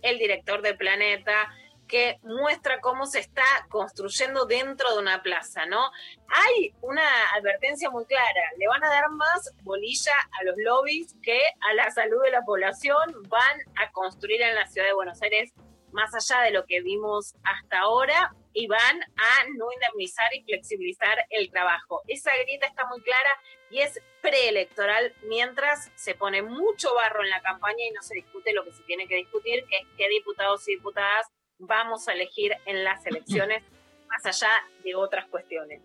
el 0.03 0.19
director 0.19 0.63
de 0.63 0.75
Planeta, 0.75 1.49
que 1.87 2.19
muestra 2.23 2.81
cómo 2.81 3.07
se 3.07 3.21
está 3.21 3.45
construyendo 3.69 4.45
dentro 4.47 4.93
de 4.93 4.99
una 4.99 5.23
plaza, 5.23 5.67
¿no? 5.67 5.91
Hay 6.29 6.75
una 6.81 7.07
advertencia 7.37 7.91
muy 7.91 8.05
clara, 8.07 8.41
le 8.59 8.67
van 8.67 8.83
a 8.83 8.89
dar 8.89 9.09
más 9.11 9.55
bolilla 9.63 10.15
a 10.41 10.45
los 10.45 10.57
lobbies 10.59 11.15
que 11.23 11.39
a 11.61 11.75
la 11.75 11.91
salud 11.91 12.23
de 12.25 12.31
la 12.31 12.43
población, 12.43 12.99
van 13.29 13.61
a 13.77 13.91
construir 13.93 14.43
en 14.43 14.55
la 14.55 14.67
ciudad 14.67 14.89
de 14.89 14.95
Buenos 14.95 15.23
Aires 15.23 15.53
más 15.97 16.15
allá 16.15 16.43
de 16.43 16.51
lo 16.51 16.67
que 16.67 16.83
vimos 16.83 17.35
hasta 17.43 17.79
ahora 17.79 18.35
y 18.53 18.67
van 18.67 19.01
a 19.01 19.45
no 19.57 19.73
indemnizar 19.73 20.27
y 20.35 20.45
flexibilizar 20.45 21.17
el 21.31 21.51
trabajo. 21.51 22.03
Esa 22.07 22.31
grieta 22.45 22.67
está 22.67 22.87
muy 22.87 23.01
clara 23.01 23.31
y 23.71 23.79
es 23.79 23.99
preelectoral 24.21 25.15
mientras 25.23 25.91
se 25.95 26.15
pone 26.15 26.43
mucho 26.43 26.95
barro 26.95 27.25
en 27.25 27.31
la 27.31 27.41
campaña 27.41 27.83
y 27.89 27.93
no 27.93 28.03
se 28.03 28.15
discute 28.15 28.53
lo 28.53 28.65
que 28.65 28.73
se 28.73 28.83
tiene 28.83 29.09
que 29.09 29.17
discutir, 29.17 29.65
que 29.71 29.79
es 29.79 29.87
qué 29.97 30.09
diputados 30.11 30.69
y 30.69 30.73
diputadas 30.73 31.27
vamos 31.59 32.07
a 32.09 32.13
elegir 32.13 32.53
en 32.67 32.85
las 32.85 33.07
elecciones, 33.07 33.63
más 34.09 34.27
allá 34.27 34.51
de 34.85 34.95
otras 34.95 35.27
cuestiones. 35.29 35.81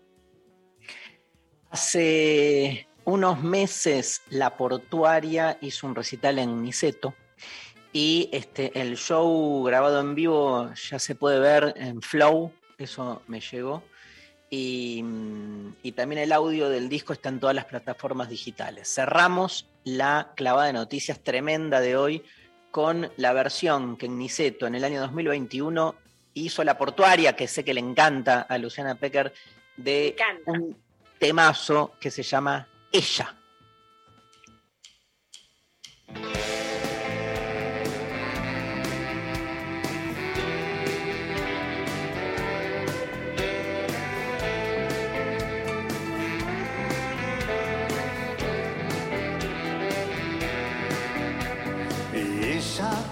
Hace 1.70 2.86
unos 3.04 3.42
meses 3.42 4.20
la 4.28 4.58
portuaria 4.58 5.56
hizo 5.62 5.86
un 5.86 5.94
recital 5.94 6.38
en 6.38 6.62
Niceto 6.62 7.14
y 7.92 8.28
este, 8.32 8.78
el 8.80 8.96
show 8.96 9.62
grabado 9.64 10.00
en 10.00 10.14
vivo 10.14 10.72
ya 10.74 10.98
se 10.98 11.14
puede 11.14 11.38
ver 11.38 11.74
en 11.76 12.00
Flow, 12.00 12.52
eso 12.78 13.22
me 13.26 13.40
llegó. 13.40 13.82
Y, 14.48 15.02
mm, 15.02 15.76
y 15.82 15.92
también 15.92 16.22
el 16.22 16.32
audio 16.32 16.68
del 16.68 16.88
disco 16.88 17.12
está 17.12 17.28
en 17.28 17.40
todas 17.40 17.54
las 17.54 17.66
plataformas 17.66 18.28
digitales. 18.28 18.92
Cerramos 18.92 19.66
la 19.84 20.32
clavada 20.36 20.66
de 20.66 20.72
noticias 20.74 21.20
tremenda 21.20 21.80
de 21.80 21.96
hoy 21.96 22.22
con 22.70 23.10
la 23.16 23.32
versión 23.32 23.96
que 23.96 24.08
Niceto 24.08 24.66
en 24.66 24.74
el 24.74 24.84
año 24.84 25.00
2021 25.00 25.94
hizo 26.34 26.64
la 26.64 26.78
portuaria, 26.78 27.36
que 27.36 27.46
sé 27.46 27.64
que 27.64 27.74
le 27.74 27.80
encanta 27.80 28.42
a 28.42 28.58
Luciana 28.58 28.94
Pecker, 28.94 29.32
de 29.76 30.16
un 30.46 30.76
temazo 31.18 31.92
que 32.00 32.10
se 32.10 32.22
llama 32.22 32.66
Ella. 32.90 33.36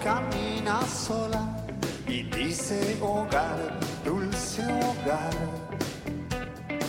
Camina 0.03 0.81
sola 0.87 1.47
y 2.07 2.23
dice 2.23 2.97
hogar, 3.01 3.79
dulce 4.03 4.63
hogar. 4.63 5.33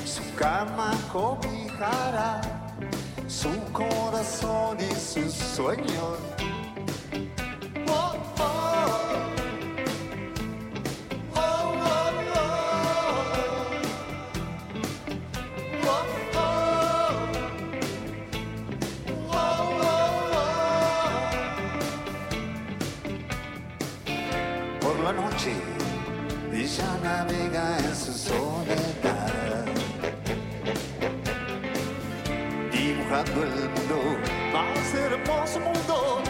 Su 0.04 0.22
cama 0.34 0.92
cobijará 1.12 2.40
su 3.28 3.50
corazón 3.72 4.78
y 4.80 4.94
sus 4.94 5.32
sueños. 5.32 6.18
Oh, 7.88 8.14
oh. 8.38 8.61
Ella 27.22 27.32
navega 27.32 27.78
en 27.78 27.94
su 27.94 28.12
soledad, 28.12 29.64
dibujando 32.72 33.42
el 33.42 33.68
mundo 33.70 34.18
más 34.52 34.94
hermoso 34.94 35.60
mundo, 35.60 36.22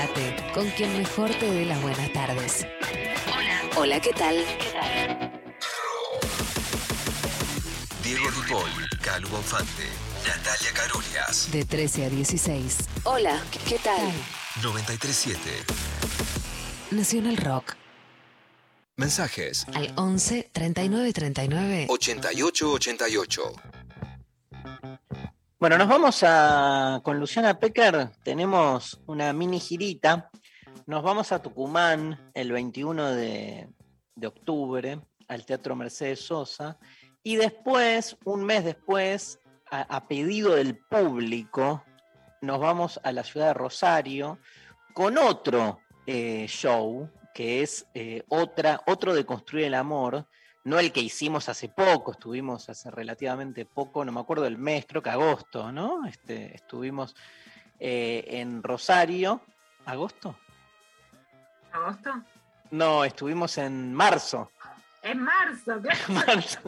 Quédate 0.00 0.52
con 0.54 0.66
quien 0.70 0.96
mejor 0.96 1.28
te 1.34 1.50
dé 1.50 1.66
las 1.66 1.80
buenas 1.82 2.10
tardes. 2.12 2.66
Hola. 3.36 3.60
Hola, 3.76 4.00
¿qué 4.00 4.12
tal? 4.14 4.36
Diego 8.02 8.30
Ripoll, 8.30 8.70
Calu 9.02 9.28
Bonfante, 9.28 9.84
Natalia 10.26 10.72
Carolias, 10.72 11.48
De 11.52 11.64
13 11.66 12.06
a 12.06 12.08
16. 12.08 12.78
Hola, 13.04 13.42
¿qué 13.68 13.78
tal? 13.78 14.10
937. 14.62 15.38
Nacional 16.92 17.36
Rock. 17.36 17.76
Mensajes 18.96 19.66
Al 19.74 19.92
11 19.96 20.48
39 20.50 21.12
39. 21.12 21.86
8888. 21.90 23.52
Bueno, 25.60 25.76
nos 25.76 25.88
vamos 25.88 26.24
a 26.26 27.02
con 27.04 27.20
Luciana 27.20 27.58
Pecker. 27.58 28.08
Tenemos 28.22 28.98
una 29.06 29.34
mini 29.34 29.60
girita. 29.60 30.30
Nos 30.86 31.02
vamos 31.02 31.32
a 31.32 31.42
Tucumán 31.42 32.30
el 32.32 32.50
21 32.50 33.10
de, 33.10 33.68
de 34.14 34.26
octubre 34.26 34.98
al 35.28 35.44
Teatro 35.44 35.76
Mercedes 35.76 36.20
Sosa. 36.24 36.78
Y 37.22 37.36
después, 37.36 38.16
un 38.24 38.42
mes 38.42 38.64
después, 38.64 39.38
a, 39.70 40.08
pedido 40.08 40.54
del 40.54 40.78
público, 40.78 41.84
nos 42.40 42.58
vamos 42.58 42.98
a 43.04 43.12
la 43.12 43.22
ciudad 43.22 43.48
de 43.48 43.54
Rosario 43.54 44.38
con 44.94 45.18
otro 45.18 45.80
eh, 46.06 46.46
show 46.48 47.06
que 47.34 47.60
es 47.60 47.86
eh, 47.92 48.24
otra, 48.28 48.80
otro 48.86 49.12
de 49.12 49.26
Construir 49.26 49.66
el 49.66 49.74
Amor, 49.74 50.26
no 50.64 50.78
el 50.78 50.92
que 50.92 51.00
hicimos 51.00 51.48
hace 51.48 51.68
poco, 51.68 52.12
estuvimos 52.12 52.68
hace 52.68 52.90
relativamente 52.90 53.64
poco, 53.64 54.04
no 54.04 54.12
me 54.12 54.20
acuerdo 54.20 54.44
del 54.44 54.58
mes, 54.58 54.84
creo 54.86 55.02
que 55.02 55.10
agosto, 55.10 55.72
¿no? 55.72 56.06
Este, 56.06 56.54
estuvimos 56.54 57.16
eh, 57.78 58.24
en 58.28 58.62
Rosario. 58.62 59.40
¿Agosto? 59.86 60.36
¿Agosto? 61.72 62.22
No, 62.70 63.04
estuvimos 63.04 63.56
en 63.58 63.94
marzo. 63.94 64.50
En 65.02 65.22
marzo, 65.22 65.80
claro. 65.80 66.00
marzo. 66.08 66.60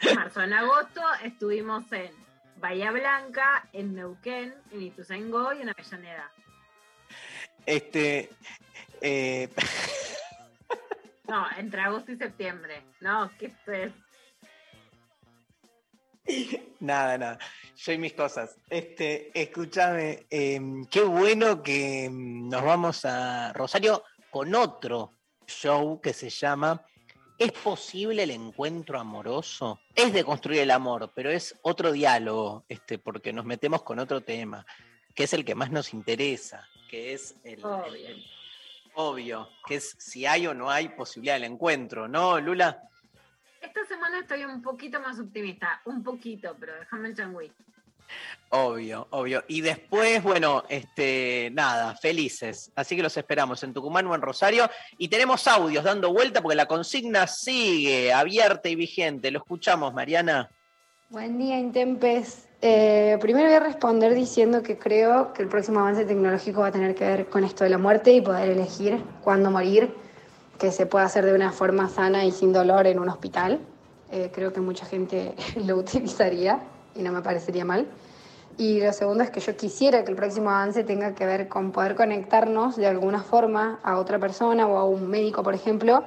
En 0.00 0.14
marzo. 0.14 0.42
En 0.42 0.52
agosto 0.54 1.02
estuvimos 1.22 1.84
en 1.92 2.10
Bahía 2.56 2.90
Blanca, 2.90 3.68
en 3.72 3.94
Neuquén, 3.94 4.54
en 4.72 4.82
Ituzaingó 4.82 5.52
y 5.52 5.62
en 5.62 5.68
Avellaneda. 5.68 6.30
Este, 7.66 8.30
eh, 9.00 9.48
No, 11.32 11.46
entre 11.56 11.80
agosto 11.80 12.12
y 12.12 12.16
septiembre. 12.18 12.82
No, 13.00 13.30
que 13.38 13.46
esto 13.46 13.72
es. 13.72 13.90
Nada, 16.80 17.16
nada. 17.16 17.38
Yo 17.74 17.92
y 17.92 17.96
mis 17.98 18.12
cosas. 18.12 18.58
Este, 18.68 19.30
escúchame, 19.40 20.26
em, 20.28 20.84
qué 20.84 21.00
bueno 21.00 21.62
que 21.62 22.04
em, 22.04 22.50
nos 22.50 22.62
vamos 22.62 23.06
a 23.06 23.50
Rosario 23.54 24.04
con 24.30 24.54
otro 24.54 25.12
show 25.46 26.02
que 26.02 26.12
se 26.12 26.28
llama 26.28 26.84
¿Es 27.38 27.52
posible 27.52 28.24
el 28.24 28.30
encuentro 28.32 29.00
amoroso? 29.00 29.80
Es 29.94 30.12
de 30.12 30.24
construir 30.24 30.60
el 30.60 30.70
amor, 30.70 31.12
pero 31.14 31.30
es 31.30 31.58
otro 31.62 31.92
diálogo, 31.92 32.66
este, 32.68 32.98
porque 32.98 33.32
nos 33.32 33.46
metemos 33.46 33.82
con 33.84 33.98
otro 33.98 34.20
tema, 34.20 34.66
que 35.14 35.24
es 35.24 35.32
el 35.32 35.46
que 35.46 35.54
más 35.54 35.70
nos 35.70 35.94
interesa, 35.94 36.68
que 36.90 37.14
es 37.14 37.34
el- 37.42 37.62
obvio, 38.94 39.48
que 39.66 39.76
es 39.76 39.94
si 39.98 40.26
hay 40.26 40.46
o 40.46 40.54
no 40.54 40.70
hay 40.70 40.88
posibilidad 40.90 41.34
del 41.34 41.44
encuentro, 41.44 42.08
¿no, 42.08 42.40
Lula? 42.40 42.82
Esta 43.60 43.84
semana 43.86 44.18
estoy 44.18 44.44
un 44.44 44.60
poquito 44.60 45.00
más 45.00 45.20
optimista. 45.20 45.80
Un 45.84 46.02
poquito, 46.02 46.56
pero 46.58 46.74
déjame 46.74 47.08
el 47.08 47.16
changüí. 47.16 47.52
Obvio, 48.50 49.06
obvio. 49.10 49.44
Y 49.48 49.62
después, 49.62 50.22
bueno, 50.22 50.64
este, 50.68 51.50
nada, 51.52 51.96
felices. 51.96 52.70
Así 52.74 52.96
que 52.96 53.02
los 53.02 53.16
esperamos 53.16 53.62
en 53.62 53.72
Tucumán 53.72 54.06
o 54.06 54.14
en 54.14 54.20
Rosario. 54.20 54.68
Y 54.98 55.08
tenemos 55.08 55.46
audios 55.46 55.84
dando 55.84 56.12
vuelta 56.12 56.42
porque 56.42 56.56
la 56.56 56.66
consigna 56.66 57.26
sigue 57.26 58.12
abierta 58.12 58.68
y 58.68 58.74
vigente. 58.74 59.30
Lo 59.30 59.38
escuchamos, 59.38 59.94
Mariana. 59.94 60.50
Buen 61.08 61.38
día, 61.38 61.58
Intempes. 61.58 62.48
Eh, 62.64 63.18
primero 63.20 63.46
voy 63.46 63.56
a 63.56 63.60
responder 63.60 64.14
diciendo 64.14 64.62
que 64.62 64.78
creo 64.78 65.32
que 65.32 65.42
el 65.42 65.48
próximo 65.48 65.80
avance 65.80 66.04
tecnológico 66.04 66.60
va 66.60 66.68
a 66.68 66.70
tener 66.70 66.94
que 66.94 67.04
ver 67.04 67.26
con 67.26 67.42
esto 67.42 67.64
de 67.64 67.70
la 67.70 67.78
muerte 67.78 68.12
y 68.12 68.20
poder 68.20 68.50
elegir 68.50 69.02
cuándo 69.24 69.50
morir, 69.50 69.92
que 70.60 70.70
se 70.70 70.86
pueda 70.86 71.06
hacer 71.06 71.24
de 71.26 71.34
una 71.34 71.50
forma 71.50 71.88
sana 71.88 72.24
y 72.24 72.30
sin 72.30 72.52
dolor 72.52 72.86
en 72.86 73.00
un 73.00 73.08
hospital. 73.08 73.58
Eh, 74.12 74.30
creo 74.32 74.52
que 74.52 74.60
mucha 74.60 74.86
gente 74.86 75.34
lo 75.66 75.76
utilizaría 75.76 76.60
y 76.94 77.02
no 77.02 77.10
me 77.10 77.20
parecería 77.20 77.64
mal. 77.64 77.88
Y 78.58 78.80
lo 78.80 78.92
segundo 78.92 79.24
es 79.24 79.30
que 79.30 79.40
yo 79.40 79.56
quisiera 79.56 80.04
que 80.04 80.12
el 80.12 80.16
próximo 80.16 80.50
avance 80.50 80.84
tenga 80.84 81.16
que 81.16 81.26
ver 81.26 81.48
con 81.48 81.72
poder 81.72 81.96
conectarnos 81.96 82.76
de 82.76 82.86
alguna 82.86 83.24
forma 83.24 83.80
a 83.82 83.98
otra 83.98 84.20
persona 84.20 84.68
o 84.68 84.76
a 84.76 84.84
un 84.84 85.08
médico, 85.08 85.42
por 85.42 85.54
ejemplo, 85.54 86.04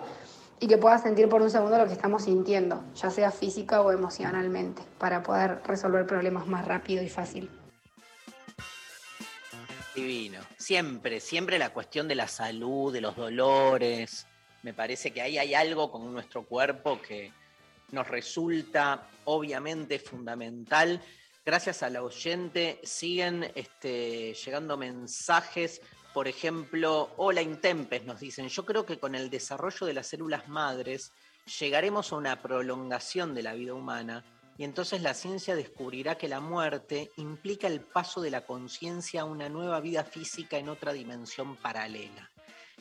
y 0.60 0.68
que 0.68 0.78
pueda 0.78 0.98
sentir 0.98 1.28
por 1.30 1.42
un 1.42 1.50
segundo 1.50 1.78
lo 1.78 1.86
que 1.86 1.94
estamos 1.94 2.24
sintiendo, 2.24 2.84
ya 2.96 3.10
sea 3.10 3.32
física 3.32 3.82
o 3.82 3.92
emocionalmente, 3.92 4.82
para 4.98 5.22
poder 5.22 5.62
resolver 5.66 6.06
problemas 6.06 6.48
más 6.48 6.66
rápido 6.66 7.04
y 7.04 7.10
fácil. 7.10 7.50
Divino. 9.94 10.40
Siempre, 10.58 11.20
siempre 11.20 11.58
la 11.58 11.70
cuestión 11.70 12.08
de 12.08 12.16
la 12.16 12.28
salud, 12.28 12.92
de 12.92 13.02
los 13.02 13.16
dolores. 13.16 14.28
Me 14.64 14.74
parece 14.74 15.12
que 15.12 15.22
ahí 15.22 15.38
hay 15.38 15.54
algo 15.54 15.92
con 15.92 16.12
nuestro 16.12 16.44
cuerpo 16.44 17.02
que 17.02 17.32
nos 17.92 18.08
resulta 18.08 19.08
obviamente 19.26 20.00
fundamental. 20.00 21.02
Gracias 21.46 21.84
a 21.84 21.90
la 21.90 22.04
oyente 22.04 22.80
siguen 22.84 23.52
este, 23.56 24.34
llegando 24.34 24.76
mensajes. 24.76 25.82
Por 26.16 26.30
ejemplo, 26.30 27.12
hola 27.18 27.42
Intempes, 27.42 28.06
nos 28.06 28.22
dicen, 28.22 28.48
yo 28.48 28.66
creo 28.66 28.86
que 28.86 28.98
con 28.98 29.16
el 29.16 29.30
desarrollo 29.30 29.86
de 29.86 29.94
las 29.94 30.08
células 30.08 30.48
madres 30.48 31.12
llegaremos 31.60 32.14
a 32.14 32.16
una 32.16 32.42
prolongación 32.42 33.36
de 33.36 33.44
la 33.44 33.54
vida 33.54 33.74
humana 33.74 34.24
y 34.58 34.64
entonces 34.64 35.02
la 35.02 35.14
ciencia 35.14 35.58
descubrirá 35.58 36.18
que 36.18 36.30
la 36.30 36.40
muerte 36.40 37.12
implica 37.18 37.68
el 37.68 37.82
paso 37.82 38.22
de 38.22 38.32
la 38.32 38.46
conciencia 38.46 39.24
a 39.24 39.26
una 39.26 39.50
nueva 39.50 39.82
vida 39.82 40.06
física 40.06 40.58
en 40.58 40.70
otra 40.70 40.94
dimensión 40.94 41.58
paralela. 41.58 42.32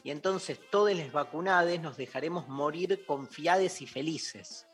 Y 0.05 0.13
entonces 0.13 0.61
todos 0.71 0.95
los 0.95 1.11
vacunados 1.11 1.81
nos 1.81 1.97
dejaremos 1.97 2.47
morir 2.47 3.05
confiades 3.05 3.83
y 3.83 3.89
felices. 3.89 4.69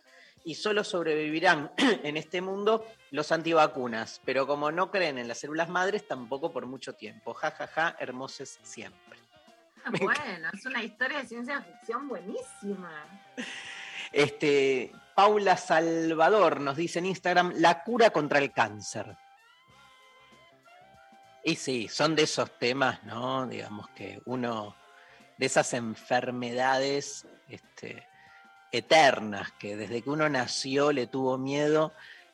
Y 0.45 0.55
solo 0.55 0.85
sobrevivirán 0.85 1.73
en 1.77 2.17
este 2.17 2.41
mundo 2.41 2.87
los 3.11 3.31
antivacunas, 3.33 4.21
pero 4.25 4.47
como 4.47 4.71
no 4.73 4.91
creen 4.91 5.19
en 5.19 5.29
las 5.29 5.39
células 5.39 5.69
madres, 5.69 6.07
tampoco 6.07 6.53
por 6.53 6.67
mucho 6.67 6.95
tiempo. 6.95 7.35
Ja, 7.35 7.51
ja, 7.51 7.67
ja, 7.67 7.97
hermosos 7.99 8.59
siempre. 8.63 9.19
Ah, 9.85 9.91
Bueno, 10.01 10.49
es 10.53 10.67
una 10.67 10.83
historia 10.83 11.19
de 11.19 11.27
ciencia 11.27 11.63
ficción 11.63 12.09
buenísima. 12.09 13.05
Este, 14.13 14.93
Paula 15.15 15.57
Salvador 15.57 16.61
nos 16.61 16.77
dice 16.77 16.99
en 16.99 17.07
Instagram, 17.07 17.53
la 17.57 17.83
cura 17.83 18.11
contra 18.11 18.39
el 18.39 18.53
cáncer. 18.53 19.17
Y 21.45 21.57
sí, 21.57 21.89
son 21.89 22.15
de 22.15 22.25
esos 22.25 22.59
temas, 22.59 23.03
¿no? 23.05 23.47
Digamos 23.47 23.89
que 23.91 24.21
uno, 24.27 24.77
de 25.41 25.47
esas 25.47 25.73
enfermedades 25.73 27.27
este, 27.49 28.07
eternas, 28.73 29.53
que 29.53 29.77
desde 29.77 30.03
que 30.03 30.11
uno 30.11 30.29
nació 30.29 30.93
le 30.93 31.07
tuvo 31.07 31.39
miedo 31.39 31.93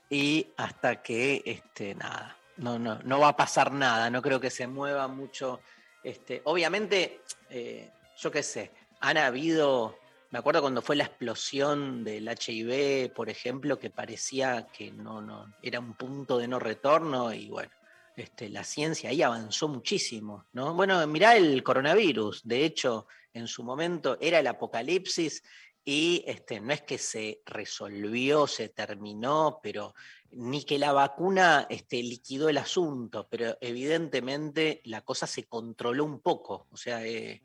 y 0.09 0.49
hasta 0.57 1.03
que, 1.03 1.43
este, 1.45 1.95
nada, 1.95 2.37
no, 2.57 2.79
no, 2.79 3.01
no 3.03 3.21
va 3.21 3.29
a 3.29 3.37
pasar 3.37 3.73
nada, 3.73 4.11
no 4.11 4.23
creo 4.23 4.41
que 4.41 4.51
se 4.51 4.67
mueva 4.67 5.09
mucho. 5.09 5.61
Este, 6.03 6.43
obviamente, 6.45 7.21
eh, 7.51 7.91
yo 8.17 8.31
qué 8.31 8.43
sé, 8.43 8.71
han 9.01 9.17
habido, 9.17 9.99
me 10.31 10.39
acuerdo 10.39 10.61
cuando 10.61 10.83
fue 10.83 10.97
la 10.97 11.05
explosión 11.05 12.05
del 12.05 12.29
HIV, 12.29 13.13
por 13.13 13.29
ejemplo, 13.29 13.79
que 13.79 13.91
parecía 13.91 14.69
que 14.73 14.91
no, 14.91 15.21
no, 15.21 15.53
era 15.63 15.81
un 15.81 15.95
punto 15.95 16.39
de 16.39 16.49
no 16.49 16.59
retorno 16.59 17.33
y 17.33 17.49
bueno, 17.49 17.71
este, 18.17 18.49
la 18.49 18.65
ciencia 18.65 19.11
ahí 19.11 19.23
avanzó 19.23 19.69
muchísimo, 19.69 20.47
¿no? 20.53 20.73
Bueno, 20.75 21.07
mirá 21.07 21.37
el 21.37 21.63
coronavirus, 21.63 22.47
de 22.47 22.65
hecho, 22.65 23.07
en 23.35 23.47
su 23.47 23.63
momento 23.63 24.17
era 24.21 24.39
el 24.39 24.47
apocalipsis 24.47 25.43
y 25.87 26.25
este, 26.27 26.61
no 26.61 26.73
es 26.73 26.83
que 26.83 26.99
se 26.99 27.43
resolvió, 27.47 28.47
se 28.49 28.69
terminó, 28.69 29.61
pero 29.63 29.95
ni 30.33 30.65
que 30.65 30.79
la 30.79 30.93
vacuna 30.93 31.67
este, 31.71 32.03
liquidó 32.03 32.49
el 32.49 32.59
asunto, 32.59 33.29
pero 33.31 33.57
evidentemente 33.61 34.83
la 34.85 35.03
cosa 35.03 35.29
se 35.29 35.45
controló 35.45 36.05
un 36.05 36.21
poco. 36.21 36.67
O 36.71 36.77
sea, 36.77 37.07
eh, 37.07 37.41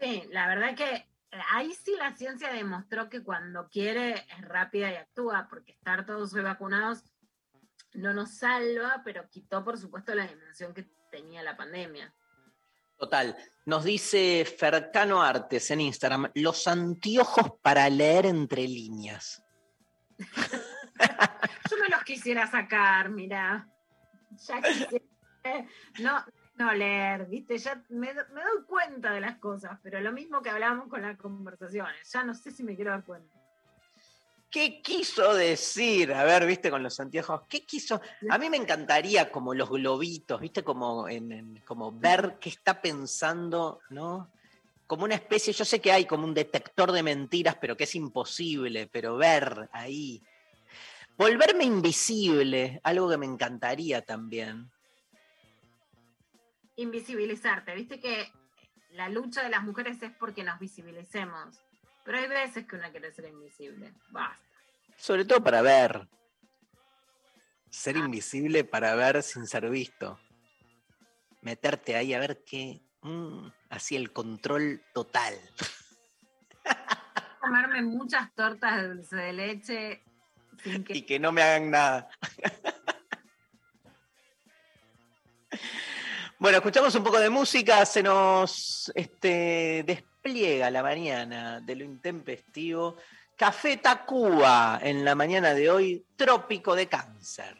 Sí, 0.00 0.24
la 0.30 0.48
verdad 0.48 0.76
que 0.76 1.08
ahí 1.50 1.72
sí 1.72 1.94
la 1.98 2.14
ciencia 2.16 2.52
demostró 2.52 3.08
que 3.08 3.22
cuando 3.22 3.68
quiere 3.68 4.26
es 4.36 4.40
rápida 4.42 4.90
y 4.92 4.96
actúa, 4.96 5.48
porque 5.48 5.72
estar 5.72 6.06
todos 6.06 6.32
vacunados 6.34 7.02
no 7.94 8.12
nos 8.12 8.36
salva, 8.38 9.02
pero 9.04 9.28
quitó, 9.28 9.64
por 9.64 9.78
supuesto, 9.78 10.14
la 10.14 10.26
dimensión 10.26 10.72
que 10.72 10.88
tenía 11.10 11.42
la 11.42 11.56
pandemia. 11.56 12.14
Total. 12.98 13.36
Nos 13.64 13.84
dice 13.84 14.44
Fercano 14.44 15.22
Artes 15.22 15.70
en 15.70 15.80
Instagram, 15.80 16.30
los 16.34 16.66
anteojos 16.66 17.52
para 17.62 17.88
leer 17.88 18.26
entre 18.26 18.62
líneas. 18.62 19.42
Yo 21.70 21.76
me 21.80 21.88
los 21.88 22.02
quisiera 22.04 22.46
sacar, 22.46 23.10
mira. 23.10 23.68
Ya 24.46 24.62
quisiera. 24.62 25.04
No, 26.00 26.24
no 26.56 26.74
leer, 26.74 27.26
¿viste? 27.26 27.56
Ya 27.58 27.82
me, 27.88 28.12
me 28.12 28.42
doy 28.42 28.64
cuenta 28.66 29.12
de 29.12 29.20
las 29.20 29.38
cosas, 29.38 29.78
pero 29.82 30.00
lo 30.00 30.12
mismo 30.12 30.42
que 30.42 30.50
hablábamos 30.50 30.88
con 30.88 31.02
las 31.02 31.16
conversaciones. 31.16 32.10
Ya 32.12 32.24
no 32.24 32.34
sé 32.34 32.50
si 32.50 32.62
me 32.62 32.74
quiero 32.74 32.90
dar 32.90 33.04
cuenta. 33.04 33.38
¿Qué 34.50 34.80
quiso 34.80 35.34
decir? 35.34 36.12
A 36.12 36.24
ver, 36.24 36.46
viste, 36.46 36.70
con 36.70 36.82
los 36.82 36.98
anteojos. 37.00 37.42
¿Qué 37.48 37.66
quiso? 37.66 38.00
A 38.30 38.38
mí 38.38 38.48
me 38.48 38.56
encantaría 38.56 39.30
como 39.30 39.52
los 39.52 39.68
globitos, 39.68 40.40
viste, 40.40 40.62
como, 40.62 41.06
como 41.66 41.92
ver 41.92 42.38
qué 42.40 42.48
está 42.48 42.80
pensando, 42.80 43.80
¿no? 43.90 44.30
Como 44.86 45.04
una 45.04 45.16
especie, 45.16 45.52
yo 45.52 45.66
sé 45.66 45.80
que 45.80 45.92
hay 45.92 46.06
como 46.06 46.24
un 46.24 46.32
detector 46.32 46.92
de 46.92 47.02
mentiras, 47.02 47.56
pero 47.60 47.76
que 47.76 47.84
es 47.84 47.94
imposible, 47.94 48.88
pero 48.90 49.18
ver 49.18 49.68
ahí. 49.72 50.22
Volverme 51.18 51.64
invisible, 51.64 52.80
algo 52.84 53.10
que 53.10 53.18
me 53.18 53.26
encantaría 53.26 54.00
también. 54.00 54.70
Invisibilizarte, 56.76 57.74
viste 57.74 58.00
que 58.00 58.32
la 58.92 59.10
lucha 59.10 59.42
de 59.42 59.50
las 59.50 59.62
mujeres 59.62 60.02
es 60.02 60.12
porque 60.12 60.42
nos 60.42 60.58
visibilicemos. 60.58 61.60
Pero 62.08 62.20
hay 62.20 62.26
veces 62.26 62.66
que 62.66 62.76
uno 62.76 62.90
quiere 62.90 63.12
ser 63.12 63.26
invisible. 63.26 63.92
Basta. 64.08 64.42
Sobre 64.96 65.26
todo 65.26 65.44
para 65.44 65.60
ver. 65.60 66.08
Ser 67.68 67.98
invisible 67.98 68.64
para 68.64 68.94
ver 68.94 69.22
sin 69.22 69.46
ser 69.46 69.68
visto. 69.68 70.18
Meterte 71.42 71.96
ahí 71.96 72.14
a 72.14 72.18
ver 72.18 72.42
qué. 72.44 72.80
mm, 73.02 73.48
así 73.68 73.94
el 73.94 74.10
control 74.10 74.82
total. 74.94 75.34
Comerme 77.42 77.82
muchas 77.82 78.34
tortas 78.34 78.80
de 78.80 78.88
dulce 78.88 79.16
de 79.16 79.32
leche 79.34 80.02
sin 80.64 80.84
que 80.84 80.96
Y 80.96 81.02
que 81.02 81.18
no 81.18 81.30
me 81.30 81.42
hagan 81.42 81.70
nada. 81.70 82.08
Bueno, 86.40 86.58
escuchamos 86.58 86.94
un 86.94 87.02
poco 87.02 87.18
de 87.18 87.30
música, 87.30 87.84
se 87.84 88.00
nos 88.00 88.92
este, 88.94 89.82
despliega 90.28 90.70
la 90.70 90.82
mañana 90.82 91.60
de 91.60 91.74
lo 91.74 91.84
intempestivo. 91.84 92.96
Café 93.34 93.78
Tacuba 93.78 94.78
en 94.82 95.02
la 95.02 95.14
mañana 95.14 95.54
de 95.54 95.70
hoy, 95.70 96.04
trópico 96.16 96.74
de 96.74 96.86
cáncer. 96.86 97.56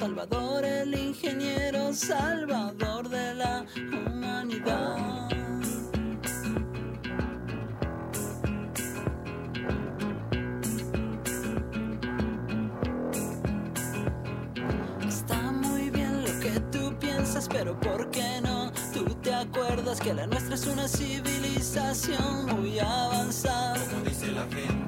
Salvador, 0.00 0.64
el 0.64 0.98
ingeniero, 0.98 1.92
salvador 1.92 3.06
de 3.10 3.34
la 3.34 3.66
humanidad. 3.76 5.28
Está 15.06 15.36
muy 15.52 15.90
bien 15.90 16.24
lo 16.24 16.40
que 16.40 16.58
tú 16.72 16.98
piensas, 16.98 17.46
pero 17.46 17.78
¿por 17.78 18.10
qué 18.10 18.40
no? 18.42 18.72
Tú 18.94 19.04
te 19.16 19.34
acuerdas 19.34 20.00
que 20.00 20.14
la 20.14 20.26
nuestra 20.26 20.54
es 20.54 20.66
una 20.66 20.88
civilización 20.88 22.46
muy 22.46 22.78
avanzada. 22.78 23.78
Como 23.90 24.04
dice 24.06 24.32
la 24.32 24.44
gente. 24.44 24.79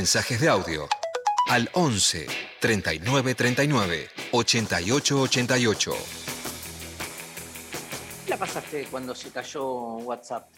Mensajes 0.00 0.40
de 0.40 0.48
audio 0.48 0.88
al 1.50 1.68
11 1.74 2.26
39 2.58 3.34
39 3.34 4.08
88 4.32 5.20
88. 5.20 5.92
¿Qué 8.24 8.30
la 8.30 8.38
pasaste 8.38 8.86
cuando 8.90 9.14
se 9.14 9.30
cayó 9.30 9.62
WhatsApp? 9.98 10.48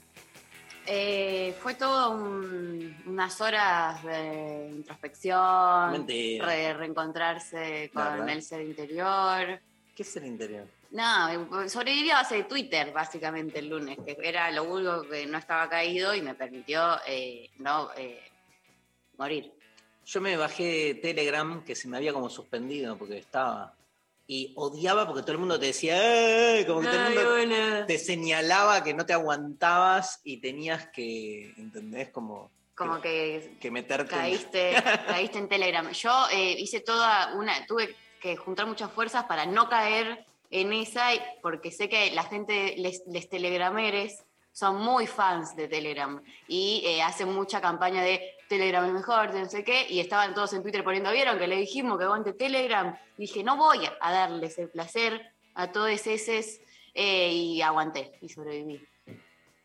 Eh, 0.86 1.56
fue 1.60 1.74
todo 1.74 2.10
un- 2.12 2.96
unas 3.06 3.40
horas 3.40 4.04
de 4.04 4.68
introspección, 4.76 5.90
Mentira. 5.90 6.46
re- 6.46 6.74
reencontrarse 6.74 7.90
con 7.92 8.04
¿Verdad? 8.04 8.28
el 8.28 8.42
ser 8.44 8.60
interior. 8.60 9.58
¿Qué 9.96 10.04
es 10.04 10.16
el 10.18 10.26
interior? 10.26 10.66
No, 10.92 11.62
eh, 11.62 11.68
sobreviví 11.68 12.12
a 12.12 12.18
base 12.22 12.36
de 12.36 12.44
Twitter, 12.44 12.92
básicamente, 12.92 13.58
el 13.58 13.70
lunes, 13.70 13.98
que 14.06 14.16
era 14.22 14.52
lo 14.52 14.62
único 14.62 15.02
que 15.02 15.26
no 15.26 15.36
estaba 15.38 15.68
caído 15.68 16.14
y 16.14 16.22
me 16.22 16.34
permitió 16.36 17.00
eh, 17.08 17.50
no 17.58 17.90
eh, 17.96 18.22
morir. 19.22 19.52
Yo 20.04 20.20
me 20.20 20.36
bajé 20.36 20.94
Telegram, 20.96 21.64
que 21.64 21.74
se 21.76 21.86
me 21.88 21.96
había 21.96 22.12
como 22.12 22.28
suspendido 22.28 22.96
porque 22.96 23.18
estaba. 23.18 23.74
Y 24.26 24.52
odiaba 24.56 25.06
porque 25.06 25.22
todo 25.22 25.32
el 25.32 25.38
mundo 25.38 25.58
te 25.60 25.66
decía, 25.66 25.94
"Eh", 26.58 26.64
como 26.66 26.80
que 26.80 26.86
todo 26.88 26.96
el 26.96 27.06
Ay, 27.06 27.14
mundo 27.14 27.30
bueno. 27.30 27.86
te 27.86 27.98
señalaba 27.98 28.82
que 28.82 28.94
no 28.94 29.04
te 29.06 29.12
aguantabas 29.12 30.20
y 30.24 30.38
tenías 30.38 30.88
que, 30.88 31.52
¿entendés? 31.56 32.08
Como 32.10 32.50
Como 32.74 33.00
que 33.00 33.56
que 33.60 33.70
meterte. 33.70 34.14
en- 34.14 34.20
caíste, 34.20 34.72
caíste 35.06 35.38
en 35.38 35.48
Telegram. 35.48 35.90
Yo 35.92 36.26
eh, 36.32 36.56
hice 36.58 36.80
toda 36.80 37.34
una, 37.34 37.64
tuve 37.66 37.94
que 38.20 38.36
juntar 38.36 38.66
muchas 38.66 38.90
fuerzas 38.92 39.24
para 39.24 39.46
no 39.46 39.68
caer 39.68 40.24
en 40.50 40.72
esa, 40.72 41.08
porque 41.42 41.70
sé 41.70 41.88
que 41.88 42.10
la 42.12 42.24
gente, 42.24 42.74
les, 42.78 43.02
les 43.06 43.28
telegrameres, 43.28 44.24
son 44.52 44.76
muy 44.76 45.06
fans 45.06 45.56
de 45.56 45.66
Telegram 45.66 46.22
y 46.46 46.82
eh, 46.86 47.02
hacen 47.02 47.32
mucha 47.32 47.60
campaña 47.60 48.02
de 48.02 48.20
Telegram 48.52 48.84
es 48.84 48.92
mejor, 48.92 49.32
no 49.32 49.48
sé 49.48 49.64
qué, 49.64 49.86
y 49.88 49.98
estaban 49.98 50.34
todos 50.34 50.52
en 50.52 50.62
Twitter 50.62 50.84
poniendo, 50.84 51.10
¿vieron 51.10 51.38
que 51.38 51.46
le 51.46 51.56
dijimos 51.56 51.96
que 51.96 52.04
aguante 52.04 52.34
Telegram? 52.34 52.94
Y 53.16 53.22
dije, 53.22 53.42
no 53.42 53.56
voy 53.56 53.78
a 53.98 54.12
darles 54.12 54.58
el 54.58 54.68
placer 54.68 55.32
a 55.54 55.72
todos 55.72 56.06
esos 56.06 56.60
eh, 56.92 57.32
y 57.32 57.62
aguanté 57.62 58.12
y 58.20 58.28
sobreviví. 58.28 58.86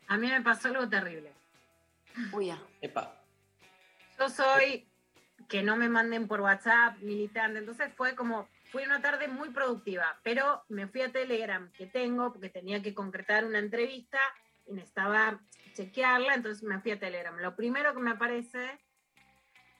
A 0.06 0.16
mí 0.16 0.26
me 0.26 0.40
pasó 0.40 0.68
algo 0.68 0.88
terrible. 0.88 1.30
Uy, 2.32 2.46
ya. 2.46 2.58
Epa. 2.80 3.14
Yo 4.18 4.30
soy 4.30 4.88
que 5.50 5.62
no 5.62 5.76
me 5.76 5.90
manden 5.90 6.26
por 6.26 6.40
WhatsApp, 6.40 6.96
militante, 7.00 7.58
entonces 7.58 7.92
fue 7.94 8.14
como, 8.14 8.48
fue 8.72 8.86
una 8.86 9.02
tarde 9.02 9.28
muy 9.28 9.50
productiva, 9.50 10.18
pero 10.22 10.62
me 10.70 10.86
fui 10.86 11.02
a 11.02 11.12
Telegram 11.12 11.70
que 11.72 11.86
tengo 11.86 12.32
porque 12.32 12.48
tenía 12.48 12.80
que 12.80 12.94
concretar 12.94 13.44
una 13.44 13.58
entrevista 13.58 14.18
y 14.66 14.72
necesitaba 14.72 15.38
chequearla, 15.78 16.34
entonces 16.34 16.64
me 16.64 16.80
fui 16.80 16.90
a 16.90 16.98
Telegram. 16.98 17.36
Lo 17.38 17.54
primero 17.54 17.94
que 17.94 18.00
me 18.00 18.10
aparece 18.10 18.80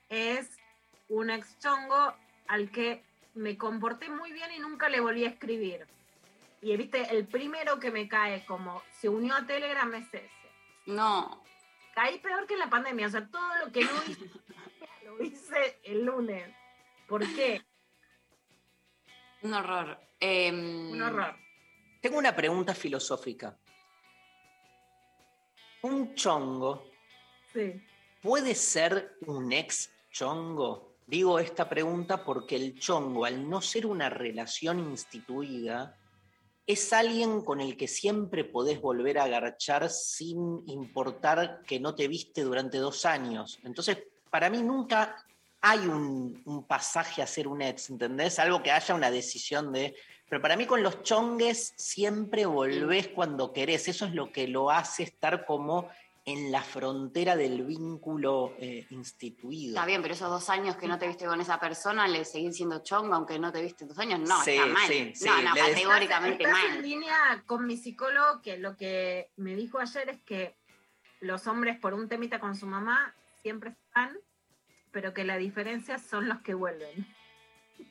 es 0.07 0.57
un 1.09 1.29
ex 1.29 1.59
chongo 1.59 2.13
al 2.47 2.71
que 2.71 3.03
me 3.35 3.57
comporté 3.57 4.09
muy 4.09 4.31
bien 4.31 4.49
y 4.53 4.59
nunca 4.59 4.87
le 4.87 5.01
volví 5.01 5.25
a 5.25 5.29
escribir. 5.29 5.85
Y 6.61 6.75
viste, 6.77 7.01
el 7.11 7.27
primero 7.27 7.79
que 7.79 7.91
me 7.91 8.07
cae 8.07 8.45
como 8.45 8.81
se 8.99 9.09
unió 9.09 9.35
a 9.35 9.45
Telegram 9.45 9.93
es 9.93 10.07
ese. 10.07 10.29
No. 10.85 11.43
Caí 11.93 12.19
peor 12.19 12.47
que 12.47 12.53
en 12.53 12.59
la 12.59 12.69
pandemia, 12.69 13.07
o 13.07 13.09
sea, 13.09 13.27
todo 13.27 13.65
lo 13.65 13.71
que 13.71 13.83
no 13.83 13.91
hice, 14.07 14.29
lo 15.05 15.21
hice 15.21 15.79
el 15.83 16.05
lunes. 16.05 16.49
¿Por 17.07 17.21
qué? 17.35 17.61
Un 19.41 19.53
horror. 19.53 19.99
Em, 20.19 20.91
Un 20.91 21.01
horror. 21.01 21.35
Tengo 22.01 22.17
una 22.17 22.35
pregunta 22.35 22.73
filosófica. 22.73 23.57
¿Un 25.81 26.13
chongo 26.15 26.83
Sí. 27.53 27.81
puede 28.21 28.53
ser 28.55 29.17
un 29.25 29.51
ex 29.51 29.89
chongo? 30.11 30.95
Digo 31.07 31.39
esta 31.39 31.67
pregunta 31.67 32.23
porque 32.23 32.55
el 32.55 32.77
chongo, 32.79 33.25
al 33.25 33.49
no 33.49 33.61
ser 33.61 33.85
una 33.87 34.09
relación 34.09 34.79
instituida, 34.79 35.97
es 36.67 36.93
alguien 36.93 37.41
con 37.41 37.61
el 37.61 37.75
que 37.75 37.87
siempre 37.87 38.43
podés 38.43 38.79
volver 38.79 39.17
a 39.17 39.23
agarchar 39.23 39.89
sin 39.89 40.61
importar 40.67 41.63
que 41.65 41.79
no 41.79 41.95
te 41.95 42.07
viste 42.07 42.41
durante 42.43 42.77
dos 42.77 43.05
años. 43.05 43.59
Entonces, 43.63 43.97
para 44.29 44.51
mí 44.51 44.61
nunca 44.61 45.15
hay 45.61 45.79
un, 45.79 46.41
un 46.45 46.67
pasaje 46.67 47.23
a 47.23 47.27
ser 47.27 47.47
un 47.47 47.63
ex, 47.63 47.89
¿entendés? 47.89 48.37
Algo 48.37 48.61
que 48.61 48.71
haya 48.71 48.93
una 48.93 49.09
decisión 49.09 49.71
de... 49.73 49.95
Pero 50.29 50.41
para 50.41 50.55
mí 50.55 50.65
con 50.65 50.83
los 50.83 51.01
chongues 51.03 51.73
siempre 51.75 52.45
volvés 52.45 53.07
cuando 53.07 53.51
querés. 53.51 53.87
Eso 53.87 54.05
es 54.05 54.13
lo 54.13 54.31
que 54.31 54.47
lo 54.47 54.69
hace 54.69 55.03
estar 55.03 55.45
como 55.45 55.89
en 56.25 56.51
la 56.51 56.61
frontera 56.61 57.35
del 57.35 57.63
vínculo 57.65 58.53
eh, 58.59 58.85
instituido. 58.91 59.69
Está 59.73 59.87
bien, 59.87 60.01
pero 60.03 60.13
esos 60.13 60.29
dos 60.29 60.47
años 60.49 60.75
que 60.75 60.87
no 60.87 60.99
te 60.99 61.07
viste 61.07 61.25
con 61.25 61.41
esa 61.41 61.59
persona, 61.59 62.07
le 62.07 62.23
seguís 62.25 62.55
siendo 62.57 62.83
chongo 62.83 63.15
aunque 63.15 63.39
no 63.39 63.51
te 63.51 63.61
viste 63.63 63.85
dos 63.85 63.97
años. 63.97 64.19
No, 64.19 64.43
Sí, 64.43 64.51
está 64.51 64.65
mal. 64.67 64.87
sí, 64.87 65.11
sí, 65.15 65.25
no, 65.25 65.41
no, 65.41 65.55
categóricamente 65.55 66.43
Estás 66.43 66.59
mal. 66.63 66.75
en 66.77 66.81
línea 66.83 67.43
con 67.47 67.65
mi 67.65 67.77
psicólogo 67.77 68.41
que 68.43 68.57
lo 68.57 68.77
que 68.77 69.31
me 69.37 69.55
dijo 69.55 69.79
ayer 69.79 70.09
es 70.09 70.21
que 70.21 70.55
los 71.21 71.47
hombres 71.47 71.79
por 71.79 71.95
un 71.95 72.07
temita 72.07 72.39
con 72.39 72.55
su 72.55 72.67
mamá 72.67 73.15
siempre 73.41 73.71
están, 73.71 74.15
pero 74.91 75.13
que 75.15 75.23
la 75.23 75.37
diferencia 75.37 75.97
son 75.97 76.27
los 76.27 76.41
que 76.41 76.53
vuelven. 76.53 77.07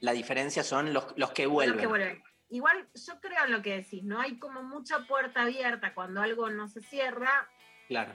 La 0.01 0.13
diferencia 0.13 0.63
son 0.63 0.93
los, 0.93 1.07
los 1.17 1.33
que 1.33 1.45
Los 1.45 1.53
vuelven. 1.53 1.79
que 1.81 1.87
vuelven. 1.87 2.23
Igual 2.51 2.89
yo 2.95 3.21
creo 3.21 3.45
en 3.45 3.53
lo 3.53 3.63
que 3.63 3.77
decís, 3.77 4.03
¿no? 4.05 4.21
Hay 4.21 4.39
como 4.39 4.63
mucha 4.63 5.01
puerta 5.07 5.43
abierta 5.43 5.95
cuando 5.95 6.23
algo 6.23 6.49
no 6.51 6.67
se 6.69 6.81
cierra, 6.81 7.47
Claro. 7.89 8.13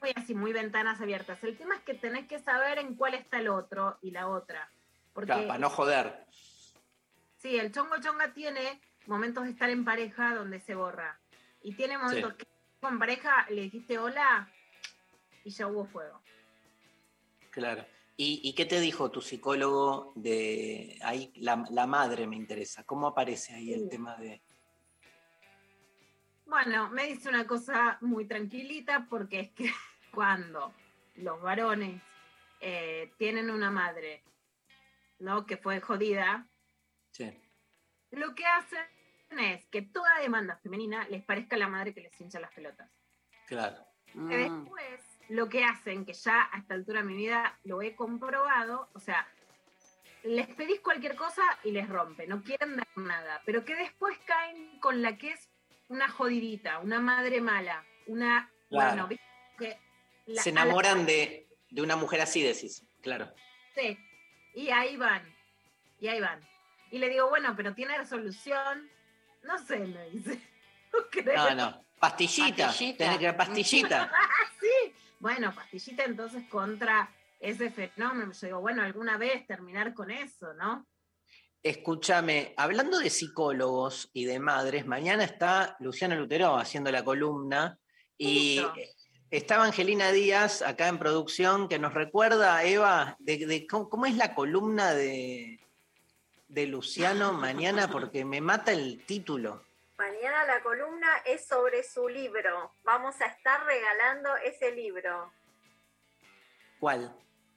muy 0.00 0.12
así, 0.16 0.34
muy 0.34 0.52
ventanas 0.52 1.00
abiertas. 1.00 1.42
El 1.44 1.56
tema 1.56 1.76
es 1.76 1.82
que 1.82 1.94
tenés 1.94 2.26
que 2.26 2.38
saber 2.40 2.78
en 2.78 2.94
cuál 2.96 3.14
está 3.14 3.38
el 3.38 3.48
otro 3.48 3.98
y 4.02 4.10
la 4.10 4.26
otra. 4.28 4.70
Porque 5.12 5.26
Claro, 5.32 5.46
para 5.46 5.58
no 5.58 5.70
joder. 5.70 6.24
Sí, 7.36 7.56
el 7.56 7.72
chongo 7.72 8.00
chonga 8.00 8.32
tiene 8.32 8.80
momentos 9.06 9.44
de 9.44 9.50
estar 9.50 9.70
en 9.70 9.84
pareja 9.84 10.34
donde 10.34 10.60
se 10.60 10.74
borra. 10.74 11.18
Y 11.62 11.74
tiene 11.74 11.98
momentos 11.98 12.32
Sí. 12.32 12.44
que 12.44 12.46
con 12.80 12.98
pareja 12.98 13.46
le 13.50 13.62
dijiste 13.62 13.98
hola 13.98 14.48
y 15.44 15.50
ya 15.50 15.66
hubo 15.68 15.86
fuego. 15.86 16.20
Claro. 17.50 17.84
¿Y, 18.20 18.40
y 18.42 18.52
qué 18.54 18.64
te 18.66 18.80
dijo 18.80 19.12
tu 19.12 19.20
psicólogo 19.20 20.12
de 20.16 20.98
ahí? 21.02 21.32
La, 21.36 21.64
la 21.70 21.86
madre 21.86 22.26
me 22.26 22.34
interesa. 22.34 22.82
¿Cómo 22.82 23.06
aparece 23.06 23.54
ahí 23.54 23.72
el 23.72 23.88
tema 23.88 24.16
de. 24.16 24.42
Bueno, 26.46 26.90
me 26.90 27.06
dice 27.06 27.28
una 27.28 27.46
cosa 27.46 27.96
muy 28.00 28.26
tranquilita 28.26 29.06
porque 29.08 29.40
es 29.40 29.50
que 29.52 29.70
cuando 30.12 30.74
los 31.16 31.40
varones 31.40 32.02
eh, 32.60 33.12
tienen 33.18 33.50
una 33.50 33.70
madre, 33.70 34.24
¿no? 35.20 35.46
Que 35.46 35.56
fue 35.56 35.80
jodida, 35.80 36.46
Sí. 37.12 37.32
lo 38.10 38.34
que 38.34 38.44
hacen 38.46 38.84
es 39.38 39.64
que 39.66 39.82
toda 39.82 40.18
demanda 40.20 40.56
femenina 40.56 41.06
les 41.08 41.22
parezca 41.24 41.54
a 41.56 41.58
la 41.58 41.68
madre 41.68 41.94
que 41.94 42.00
les 42.00 42.20
hincha 42.20 42.40
las 42.40 42.52
pelotas. 42.52 42.90
Claro. 43.46 43.84
Que 44.06 44.18
Mm. 44.18 44.28
después 44.64 45.00
lo 45.28 45.48
que 45.48 45.64
hacen, 45.64 46.04
que 46.04 46.12
ya 46.14 46.48
a 46.52 46.58
esta 46.58 46.74
altura 46.74 47.00
de 47.00 47.06
mi 47.06 47.16
vida 47.16 47.58
lo 47.64 47.82
he 47.82 47.94
comprobado, 47.94 48.88
o 48.94 49.00
sea, 49.00 49.26
les 50.24 50.46
pedís 50.48 50.80
cualquier 50.80 51.14
cosa 51.16 51.42
y 51.64 51.70
les 51.70 51.88
rompe, 51.88 52.26
no 52.26 52.42
quieren 52.42 52.76
dar 52.76 52.88
nada, 52.96 53.40
pero 53.44 53.64
que 53.64 53.76
después 53.76 54.16
caen 54.26 54.78
con 54.80 55.00
la 55.02 55.16
que 55.16 55.30
es 55.30 55.48
una 55.88 56.08
jodidita, 56.08 56.78
una 56.80 57.00
madre 57.00 57.40
mala, 57.40 57.84
una... 58.06 58.50
Claro. 58.68 58.88
Bueno, 58.90 59.08
¿viste? 59.08 59.24
Que 59.58 59.78
la- 60.26 60.42
Se 60.42 60.52
la- 60.52 60.62
enamoran 60.62 61.06
de, 61.06 61.46
de 61.70 61.82
una 61.82 61.96
mujer 61.96 62.20
así, 62.20 62.42
decís. 62.42 62.84
Claro. 63.00 63.32
Sí, 63.74 63.98
y 64.54 64.68
ahí 64.70 64.96
van, 64.96 65.22
y 66.00 66.08
ahí 66.08 66.20
van. 66.20 66.40
Y 66.90 66.98
le 66.98 67.08
digo, 67.08 67.28
bueno, 67.30 67.54
pero 67.56 67.74
tiene 67.74 67.96
resolución. 67.96 68.90
No 69.44 69.56
sé, 69.58 69.78
me 69.78 70.10
dice. 70.10 70.40
No. 71.36 71.50
No, 71.50 71.54
no. 71.54 71.84
Pastillita. 72.00 72.66
Pastillita. 72.68 72.98
Tenés 73.04 73.18
que 73.18 73.32
pastillita. 73.34 74.10
sí, 74.60 74.94
bueno, 75.20 75.54
pastillita 75.54 76.04
entonces 76.04 76.46
contra 76.48 77.10
ese 77.40 77.70
fenómeno. 77.70 78.32
Yo 78.32 78.46
digo, 78.46 78.60
bueno, 78.60 78.82
alguna 78.82 79.16
vez 79.16 79.46
terminar 79.46 79.94
con 79.94 80.10
eso, 80.10 80.54
¿no? 80.54 80.86
Escúchame, 81.62 82.54
hablando 82.56 82.98
de 82.98 83.10
psicólogos 83.10 84.10
y 84.12 84.24
de 84.24 84.38
madres, 84.38 84.86
mañana 84.86 85.24
está 85.24 85.76
Luciana 85.80 86.14
Lutero 86.14 86.56
haciendo 86.56 86.90
la 86.92 87.04
columna 87.04 87.78
y 88.16 88.58
Justo. 88.58 88.74
estaba 89.30 89.64
Angelina 89.64 90.12
Díaz 90.12 90.62
acá 90.62 90.86
en 90.88 90.98
producción 90.98 91.68
que 91.68 91.80
nos 91.80 91.94
recuerda, 91.94 92.62
Eva, 92.64 93.16
de, 93.18 93.44
de 93.44 93.66
cómo, 93.66 93.88
cómo 93.88 94.06
es 94.06 94.16
la 94.16 94.34
columna 94.34 94.94
de, 94.94 95.60
de 96.46 96.66
Luciano 96.66 97.32
mañana, 97.32 97.90
porque 97.90 98.24
me 98.24 98.40
mata 98.40 98.72
el 98.72 99.04
título. 99.04 99.64
Mañana 99.98 100.44
la 100.44 100.60
columna 100.62 101.08
es 101.24 101.46
sobre 101.46 101.82
su 101.82 102.08
libro. 102.08 102.72
Vamos 102.84 103.20
a 103.20 103.26
estar 103.26 103.64
regalando 103.64 104.36
ese 104.36 104.70
libro. 104.72 105.32
¿Cuál? 106.78 107.12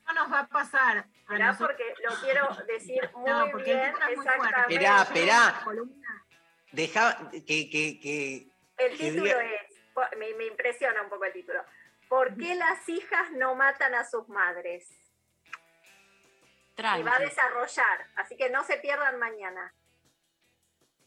No 0.08 0.14
nos 0.14 0.32
va 0.34 0.40
a 0.40 0.48
pasar. 0.48 1.06
Esperá 1.20 1.56
porque 1.58 1.94
lo 2.04 2.16
quiero 2.20 2.48
decir 2.68 3.10
muy 3.14 3.30
No, 3.30 3.48
porque 3.52 3.74
bien, 3.76 3.94
exactamente. 4.10 4.62
Esperá, 4.74 5.02
esperá. 5.04 5.52
La 5.60 5.62
columna. 5.64 6.26
Deja 6.72 7.30
que, 7.32 7.46
que, 7.46 8.00
que- 8.02 8.48
El 8.78 8.98
que 8.98 9.12
título 9.12 9.26
diga- 9.40 9.44
es, 9.44 10.18
me, 10.18 10.34
me 10.34 10.46
impresiona 10.48 11.04
un 11.04 11.10
poco 11.10 11.26
el 11.26 11.34
título. 11.34 11.64
¿Por 12.10 12.36
qué 12.36 12.56
las 12.56 12.90
hijas 12.90 13.32
no 13.34 13.54
matan 13.56 13.94
a 13.94 14.04
sus 14.04 14.28
madres? 14.28 14.90
Y 16.78 17.04
va 17.04 17.16
a 17.18 17.20
desarrollar, 17.20 18.08
así 18.16 18.36
que 18.36 18.50
no 18.50 18.64
se 18.64 18.78
pierdan 18.78 19.20
mañana. 19.20 19.72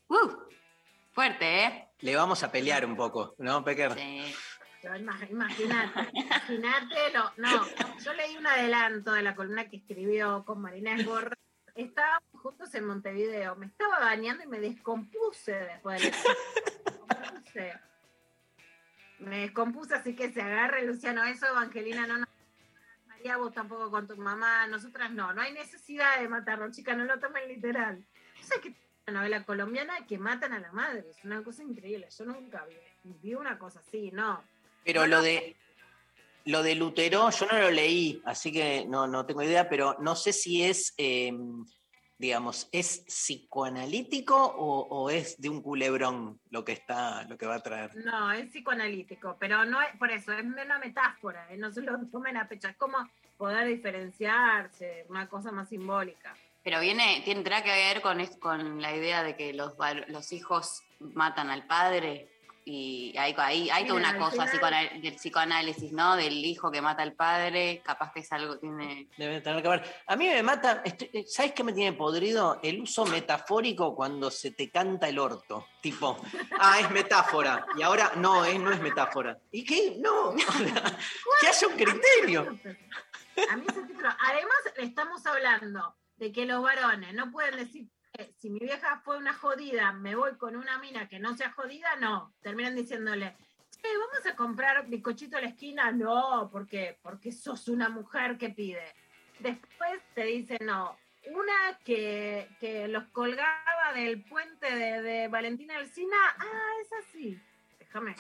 Uh, 0.09 0.31
fuerte, 1.15 1.65
¿eh? 1.65 1.89
le 2.01 2.17
vamos 2.17 2.43
a 2.43 2.51
pelear 2.53 2.85
un 2.85 2.97
poco, 2.97 3.35
¿no, 3.39 3.65
Pecker? 3.65 3.95
Sí. 3.95 4.35
Imagínate, 4.85 5.33
imagínate, 5.33 7.11
lo- 7.15 7.33
no, 7.39 7.65
yo 8.05 8.13
leí 8.13 8.37
un 8.37 8.47
adelanto 8.47 9.13
de 9.13 9.23
la 9.23 9.35
columna 9.35 9.69
que 9.71 9.79
escribió 9.79 10.45
con 10.45 10.61
Marina 10.61 10.95
Esborra. 10.95 11.35
Estábamos 11.75 12.29
juntos 12.43 12.75
en 12.75 12.85
Montevideo, 12.87 13.57
me 13.57 13.67
estaba 13.67 13.99
bañando 14.01 14.45
y 14.45 14.47
me 14.47 14.61
descompuse 14.61 15.53
después 15.53 16.03
del 16.03 16.13
descompuse. 16.85 17.73
Me 19.21 19.39
descompuse, 19.41 19.95
así 19.95 20.15
que 20.15 20.31
se 20.33 20.43
agarre 20.43 20.85
Luciano 20.85 21.25
eso, 21.25 21.47
Evangelina, 21.47 22.07
no, 22.07 22.19
no. 22.19 22.27
María, 23.07 23.39
vos 23.39 23.55
tampoco 23.55 23.91
con 23.91 24.07
tu 24.07 24.17
mamá, 24.19 24.67
nosotras 24.67 25.11
no, 25.13 25.33
no 25.33 25.41
hay 25.41 25.53
necesidad 25.53 26.21
de 26.21 26.29
matarlo, 26.29 26.71
chicas, 26.71 26.97
no 26.97 27.05
lo 27.05 27.19
tomen 27.19 27.49
literal. 27.49 28.05
¿Sabes 28.43 28.63
que 28.65 28.69
una 28.69 28.77
novela 29.13 29.45
colombiana 29.45 30.07
que 30.07 30.19
matan 30.19 30.53
a 30.53 30.61
la 30.61 30.73
madre? 30.73 31.05
Es 31.11 31.25
una 31.25 31.43
cosa 31.43 31.63
increíble, 31.63 32.09
yo 32.17 32.25
nunca 32.25 32.65
vi, 32.67 32.77
vi 33.23 33.35
una 33.35 33.59
cosa 33.59 33.81
así, 33.81 34.11
no. 34.13 34.43
Pero 34.85 35.03
No, 35.03 35.07
lo 35.09 35.17
no. 35.19 35.23
de 35.23 35.57
lo 36.47 36.63
de 36.63 36.75
Lutero, 36.75 37.31
yo 37.31 37.47
no 37.47 37.59
lo 37.59 37.71
leí, 37.71 38.21
así 38.27 38.53
que 38.53 38.85
no, 38.87 39.07
no 39.07 39.25
tengo 39.25 39.43
idea, 39.43 39.67
pero 39.67 39.97
no 40.01 40.15
sé 40.15 40.31
si 40.35 40.63
es, 40.63 40.93
eh, 40.99 41.33
digamos, 42.19 42.69
¿es 42.71 42.99
psicoanalítico 43.07 44.37
o, 44.37 44.81
o 44.89 45.09
es 45.09 45.41
de 45.41 45.49
un 45.49 45.63
culebrón 45.63 46.39
lo 46.51 46.63
que 46.63 46.73
está, 46.73 47.23
lo 47.25 47.39
que 47.39 47.47
va 47.47 47.55
a 47.55 47.63
traer? 47.63 47.97
No, 47.97 48.31
es 48.31 48.51
psicoanalítico, 48.51 49.39
pero 49.41 49.65
no 49.65 49.81
es, 49.81 49.97
por 49.97 50.11
eso, 50.11 50.33
es 50.33 50.45
una 50.45 50.79
metáfora, 50.79 51.51
¿eh? 51.51 51.57
no 51.57 51.73
se 51.73 51.81
lo 51.81 51.99
tomen 52.13 52.37
a 52.37 52.47
pecho, 52.47 52.69
es 52.69 52.77
como 52.77 52.99
poder 53.39 53.67
diferenciarse, 53.67 55.07
una 55.09 55.27
cosa 55.29 55.51
más 55.51 55.71
simbólica. 55.71 56.37
Pero 56.65 56.81
viene, 56.81 57.23
tendrá 57.25 57.63
que 57.63 57.71
ver 57.71 58.01
con, 58.01 58.21
es- 58.21 58.37
con 58.39 58.81
la 58.81 58.95
idea 58.97 59.23
de 59.23 59.37
que 59.37 59.53
los, 59.53 59.75
los 60.09 60.33
hijos 60.33 60.83
matan 60.99 61.51
al 61.51 61.67
padre. 61.67 62.31
Y 62.67 63.15
hay, 63.19 63.35
hay, 63.37 63.69
hay 63.69 63.87
toda 63.87 63.99
una 64.01 64.17
cosa 64.17 64.47
psicoanal- 64.47 65.03
del 65.03 65.17
psicoanálisis, 65.17 65.93
¿no? 65.93 66.17
Del 66.17 66.33
hijo 66.43 66.71
que 66.71 66.81
mata 66.81 67.03
al 67.03 67.13
padre, 67.13 67.83
capaz 67.85 68.11
que 68.15 68.21
es 68.21 68.33
algo, 68.33 68.57
tiene... 68.59 69.07
Debe 69.19 69.43
tener 69.43 69.63
que 69.63 69.69
ver. 69.69 70.03
A 70.07 70.17
mí 70.17 70.27
me 70.27 70.43
mata, 70.43 70.81
estoy- 70.83 71.11
eh, 71.13 71.25
¿sabes 71.29 71.53
qué 71.53 71.63
me 71.63 71.75
tiene 71.75 71.95
podrido? 71.95 72.59
El 72.63 72.81
uso 72.81 73.05
metafórico 73.05 73.95
cuando 73.95 74.31
se 74.31 74.51
te 74.53 74.71
canta 74.71 75.07
el 75.11 75.19
orto. 75.19 75.67
Tipo, 75.83 76.19
ah, 76.59 76.81
es 76.81 76.91
metáfora. 76.91 77.67
Y 77.77 77.83
ahora, 77.83 78.13
no, 78.17 78.47
es, 78.47 78.59
no 78.59 78.73
es 78.73 78.81
metáfora. 78.81 79.37
¿Y 79.53 79.63
qué? 79.63 79.97
No. 79.99 80.35
que 81.43 81.47
haya 81.47 81.67
un 81.67 81.75
criterio. 81.75 82.59
A 83.51 83.57
mí 83.57 83.65
ese 83.69 83.83
título. 83.83 84.09
Además, 84.27 84.57
le 84.79 84.85
estamos 84.85 85.27
hablando 85.27 85.95
de 86.25 86.33
que 86.33 86.47
los 86.47 86.63
varones 86.63 87.13
no 87.13 87.31
pueden 87.31 87.57
decir 87.57 87.87
que 88.15 88.33
si 88.39 88.49
mi 88.49 88.59
vieja 88.59 88.99
fue 89.05 89.19
una 89.19 89.35
jodida, 89.35 89.93
me 89.93 90.15
voy 90.15 90.39
con 90.39 90.57
una 90.57 90.79
mina 90.79 91.07
que 91.07 91.19
no 91.19 91.37
sea 91.37 91.51
jodida, 91.53 91.97
no. 91.97 92.33
Terminan 92.41 92.75
diciéndole, 92.75 93.37
che, 93.71 93.89
vamos 93.99 94.25
a 94.25 94.35
comprar 94.35 94.87
bizcochito 94.89 95.37
a 95.37 95.43
la 95.43 95.49
esquina. 95.49 95.93
No, 95.93 96.49
porque 96.51 96.99
porque 97.03 97.31
sos 97.31 97.69
una 97.69 97.91
mujer 97.91 98.39
que 98.39 98.49
pide. 98.49 98.95
Después 99.39 100.01
te 100.15 100.25
dicen, 100.25 100.59
no. 100.63 100.97
Una 101.31 101.79
que, 101.85 102.49
que 102.59 102.89
los 102.89 103.05
colgaba 103.09 103.93
del 103.95 104.25
puente 104.25 104.75
de, 104.75 105.03
de 105.03 105.29
Valentina 105.29 105.77
Alcina, 105.77 106.17
ah, 106.39 106.73
es 106.81 106.91
así. 107.07 107.39
Déjame. 107.79 108.17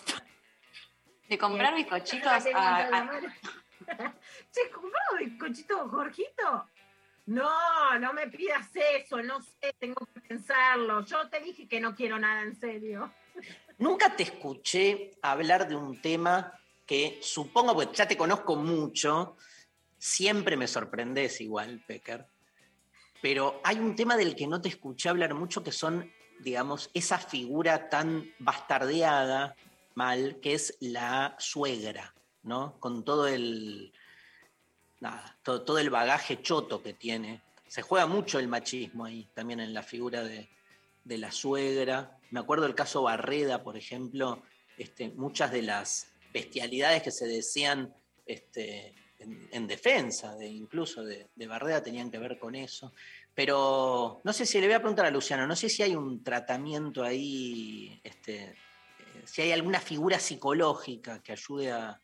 De 1.27 1.39
comprar 1.39 1.75
bizcochitos 1.75 2.27
a- 2.55 2.99
a-. 2.99 3.21
Che, 4.53 4.71
¿compramos 4.71 5.19
bizcochito, 5.21 5.89
Jorgito? 5.89 6.69
No, 7.27 7.99
no 7.99 8.13
me 8.13 8.29
pidas 8.29 8.69
eso, 8.75 9.23
no 9.23 9.41
sé, 9.41 9.75
tengo 9.79 10.07
que 10.13 10.21
pensarlo. 10.21 11.05
Yo 11.05 11.29
te 11.29 11.41
dije 11.41 11.67
que 11.67 11.81
no 11.81 11.95
quiero 11.95 12.19
nada 12.19 12.43
en 12.43 12.55
serio. 12.55 13.13
Nunca 13.79 14.15
te 14.15 14.25
escuché 14.25 15.13
hablar 15.23 15.67
de 15.67 15.75
un 15.75 16.01
tema 16.01 16.53
que 16.87 17.19
supongo, 17.23 17.75
porque 17.75 17.97
ya 17.97 18.07
te 18.07 18.17
conozco 18.17 18.57
mucho, 18.57 19.37
siempre 19.97 20.57
me 20.57 20.69
sorprendes 20.69 21.41
igual, 21.41 21.83
Pecker, 21.87 22.27
pero 23.23 23.61
hay 23.65 23.79
un 23.79 23.97
tema 23.97 24.19
del 24.19 24.37
que 24.37 24.47
no 24.47 24.61
te 24.61 24.69
escuché 24.69 25.09
hablar 25.09 25.33
mucho 25.33 25.65
que 25.65 25.73
son, 25.73 26.13
digamos, 26.41 26.91
esa 26.93 27.19
figura 27.19 27.89
tan 27.89 28.31
bastardeada, 28.39 29.57
mal, 29.95 30.41
que 30.43 30.53
es 30.53 30.77
la 30.81 31.35
suegra, 31.39 32.15
¿no? 32.43 32.79
Con 32.81 33.03
todo 33.03 33.27
el, 33.27 33.95
nada, 35.05 35.37
todo, 35.43 35.79
el 35.79 35.91
bagaje 35.91 36.41
choto 36.41 36.83
que 36.83 36.95
tiene. 36.95 37.43
Se 37.67 37.83
juega 37.83 38.07
mucho 38.07 38.39
el 38.39 38.49
machismo 38.49 39.05
ahí, 39.05 39.29
también 39.35 39.61
en 39.61 39.75
la 39.75 39.83
figura 39.83 40.25
de, 40.25 40.49
de 41.05 41.19
la 41.19 41.31
suegra. 41.31 42.19
Me 42.31 42.41
acuerdo 42.41 42.65
el 42.67 42.75
caso 42.75 43.03
Barreda, 43.03 43.63
por 43.63 43.77
ejemplo, 43.77 44.43
este, 44.79 45.11
muchas 45.11 45.53
de 45.53 45.63
las 45.63 46.09
bestialidades 46.33 47.03
que 47.03 47.11
se 47.11 47.27
decían 47.27 47.95
este, 48.25 48.95
en, 49.19 49.47
en 49.53 49.67
defensa 49.67 50.35
de 50.37 50.47
incluso 50.47 51.05
de, 51.05 51.29
de 51.35 51.47
Barreda 51.47 51.83
tenían 51.83 52.11
que 52.11 52.19
ver 52.19 52.39
con 52.39 52.55
eso. 52.55 52.93
Pero 53.35 54.23
no 54.25 54.33
sé 54.33 54.47
si 54.47 54.59
le 54.59 54.69
voy 54.69 54.75
a 54.75 54.81
preguntar 54.81 55.05
a 55.05 55.11
Luciano, 55.11 55.47
no 55.47 55.57
sé 55.57 55.69
si 55.69 55.83
hay 55.83 55.95
un 55.95 56.25
tratamiento 56.25 57.03
ahí, 57.03 58.01
este, 58.03 58.45
eh, 58.45 58.55
si 59.27 59.43
hay 59.43 59.53
alguna 59.53 59.81
figura 59.81 60.19
psicológica 60.19 61.23
que 61.23 61.33
ayude 61.33 61.73
a, 61.73 62.01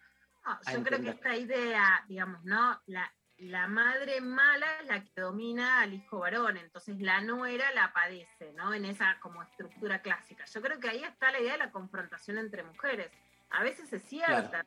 No, 0.66 0.72
yo 0.72 0.82
creo 0.84 1.00
que 1.00 1.10
esta 1.10 1.36
idea, 1.36 2.04
digamos, 2.08 2.42
¿no? 2.44 2.80
La, 2.86 3.12
la 3.38 3.68
madre 3.68 4.20
mala 4.20 4.66
es 4.80 4.86
la 4.86 5.02
que 5.04 5.20
domina 5.20 5.80
al 5.80 5.94
hijo 5.94 6.18
varón, 6.18 6.56
entonces 6.58 7.00
la 7.00 7.20
nuera 7.20 7.72
la 7.72 7.92
padece, 7.92 8.52
¿no? 8.54 8.74
En 8.74 8.84
esa 8.84 9.18
como 9.20 9.42
estructura 9.42 10.00
clásica. 10.02 10.44
Yo 10.44 10.60
creo 10.60 10.78
que 10.78 10.88
ahí 10.90 11.02
está 11.04 11.30
la 11.32 11.40
idea 11.40 11.52
de 11.52 11.58
la 11.58 11.70
confrontación 11.70 12.38
entre 12.38 12.62
mujeres. 12.62 13.10
A 13.50 13.62
veces 13.62 13.92
es 13.92 14.02
cierta, 14.04 14.64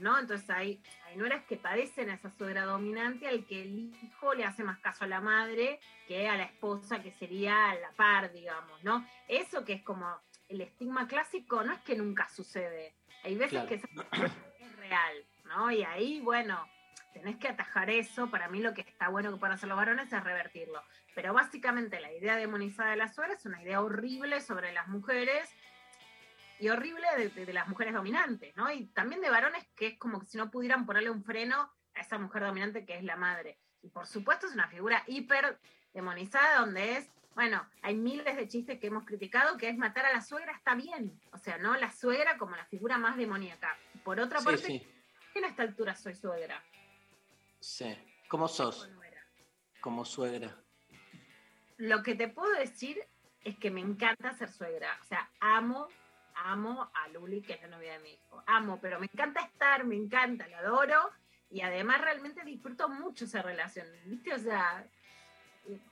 ¿no? 0.00 0.18
Entonces 0.18 0.50
hay, 0.50 0.82
hay 1.06 1.16
nueras 1.16 1.44
que 1.44 1.56
padecen 1.56 2.10
a 2.10 2.14
esa 2.14 2.30
suegra 2.30 2.64
dominante 2.64 3.28
al 3.28 3.46
que 3.46 3.62
el 3.62 3.78
hijo 4.02 4.34
le 4.34 4.44
hace 4.44 4.64
más 4.64 4.78
caso 4.80 5.04
a 5.04 5.06
la 5.08 5.20
madre 5.20 5.78
que 6.08 6.28
a 6.28 6.36
la 6.36 6.44
esposa, 6.44 7.00
que 7.02 7.12
sería 7.12 7.74
la 7.76 7.92
par, 7.92 8.32
digamos, 8.32 8.82
¿no? 8.82 9.06
Eso 9.28 9.64
que 9.64 9.74
es 9.74 9.82
como 9.82 10.20
el 10.48 10.60
estigma 10.60 11.06
clásico, 11.06 11.62
no 11.64 11.72
es 11.72 11.80
que 11.82 11.96
nunca 11.96 12.28
sucede. 12.28 12.94
Hay 13.24 13.36
veces 13.36 13.50
Claro. 13.52 13.68
que 13.68 13.74
esa 13.76 13.86
es 13.86 14.32
¿no? 15.44 15.70
Y 15.70 15.82
ahí, 15.84 16.20
bueno, 16.20 16.68
tenés 17.12 17.36
que 17.36 17.48
atajar 17.48 17.90
eso. 17.90 18.30
Para 18.30 18.48
mí 18.48 18.60
lo 18.60 18.74
que 18.74 18.82
está 18.82 19.08
bueno 19.08 19.32
que 19.32 19.38
puedan 19.38 19.54
hacer 19.54 19.68
los 19.68 19.76
varones 19.78 20.12
es 20.12 20.24
revertirlo. 20.24 20.82
Pero 21.14 21.32
básicamente 21.32 22.00
la 22.00 22.12
idea 22.12 22.36
demonizada 22.36 22.90
de 22.90 22.96
la 22.96 23.08
suegra 23.08 23.34
es 23.34 23.46
una 23.46 23.62
idea 23.62 23.80
horrible 23.80 24.40
sobre 24.40 24.72
las 24.72 24.86
mujeres 24.88 25.48
y 26.58 26.68
horrible 26.68 27.06
de, 27.16 27.28
de- 27.28 27.46
de 27.46 27.52
las 27.52 27.68
mujeres 27.68 27.94
dominantes, 27.94 28.56
¿no? 28.56 28.70
Y 28.70 28.86
también 28.86 29.20
de 29.20 29.30
varones 29.30 29.66
que 29.76 29.88
es 29.88 29.98
como 29.98 30.22
si 30.24 30.38
no 30.38 30.50
pudieran 30.50 30.86
ponerle 30.86 31.10
un 31.10 31.22
freno 31.24 31.70
a 31.94 32.00
esa 32.00 32.18
mujer 32.18 32.42
dominante 32.44 32.84
que 32.84 32.96
es 32.96 33.04
la 33.04 33.16
madre. 33.16 33.58
Y 33.82 33.88
por 33.88 34.06
supuesto 34.06 34.46
es 34.46 34.54
una 34.54 34.68
figura 34.68 35.02
hiper 35.06 35.58
demonizada 35.92 36.60
donde 36.60 36.96
es, 36.96 37.10
bueno, 37.34 37.66
hay 37.82 37.94
miles 37.94 38.36
de 38.36 38.48
chistes 38.48 38.78
que 38.80 38.86
hemos 38.86 39.04
criticado 39.04 39.56
que 39.58 39.68
es 39.68 39.76
matar 39.76 40.06
a 40.06 40.12
la 40.12 40.22
suegra 40.22 40.52
está 40.52 40.74
bien. 40.74 41.20
O 41.32 41.38
sea, 41.38 41.58
¿no? 41.58 41.76
La 41.76 41.92
suegra 41.92 42.38
como 42.38 42.56
la 42.56 42.64
figura 42.66 42.96
más 42.98 43.16
demoníaca. 43.18 43.76
Por 44.06 44.20
otra 44.20 44.38
Sí, 44.38 44.44
parte, 44.44 44.62
sí. 44.62 44.88
en 45.34 45.44
esta 45.44 45.64
altura 45.64 45.96
soy 45.96 46.14
suegra. 46.14 46.62
Sí. 47.58 47.92
¿Cómo 48.28 48.46
sos? 48.46 48.88
Como 49.80 50.04
suegra. 50.04 50.56
Lo 51.78 52.04
que 52.04 52.14
te 52.14 52.28
puedo 52.28 52.52
decir 52.56 53.04
es 53.42 53.58
que 53.58 53.68
me 53.72 53.80
encanta 53.80 54.32
ser 54.34 54.48
suegra. 54.52 54.96
O 55.02 55.04
sea, 55.06 55.28
amo, 55.40 55.88
amo 56.36 56.88
a 56.94 57.08
Luli, 57.08 57.42
que 57.42 57.54
es 57.54 57.62
la 57.62 57.66
novia 57.66 57.94
de 57.94 57.98
mi 57.98 58.12
hijo. 58.12 58.44
Amo, 58.46 58.78
pero 58.80 59.00
me 59.00 59.06
encanta 59.12 59.40
estar, 59.40 59.84
me 59.84 59.96
encanta, 59.96 60.46
la 60.46 60.58
adoro. 60.60 61.10
Y 61.50 61.62
además 61.62 62.00
realmente 62.00 62.44
disfruto 62.44 62.88
mucho 62.88 63.24
esa 63.24 63.42
relación. 63.42 63.88
¿Viste? 64.04 64.34
O 64.34 64.38
sea, 64.38 64.86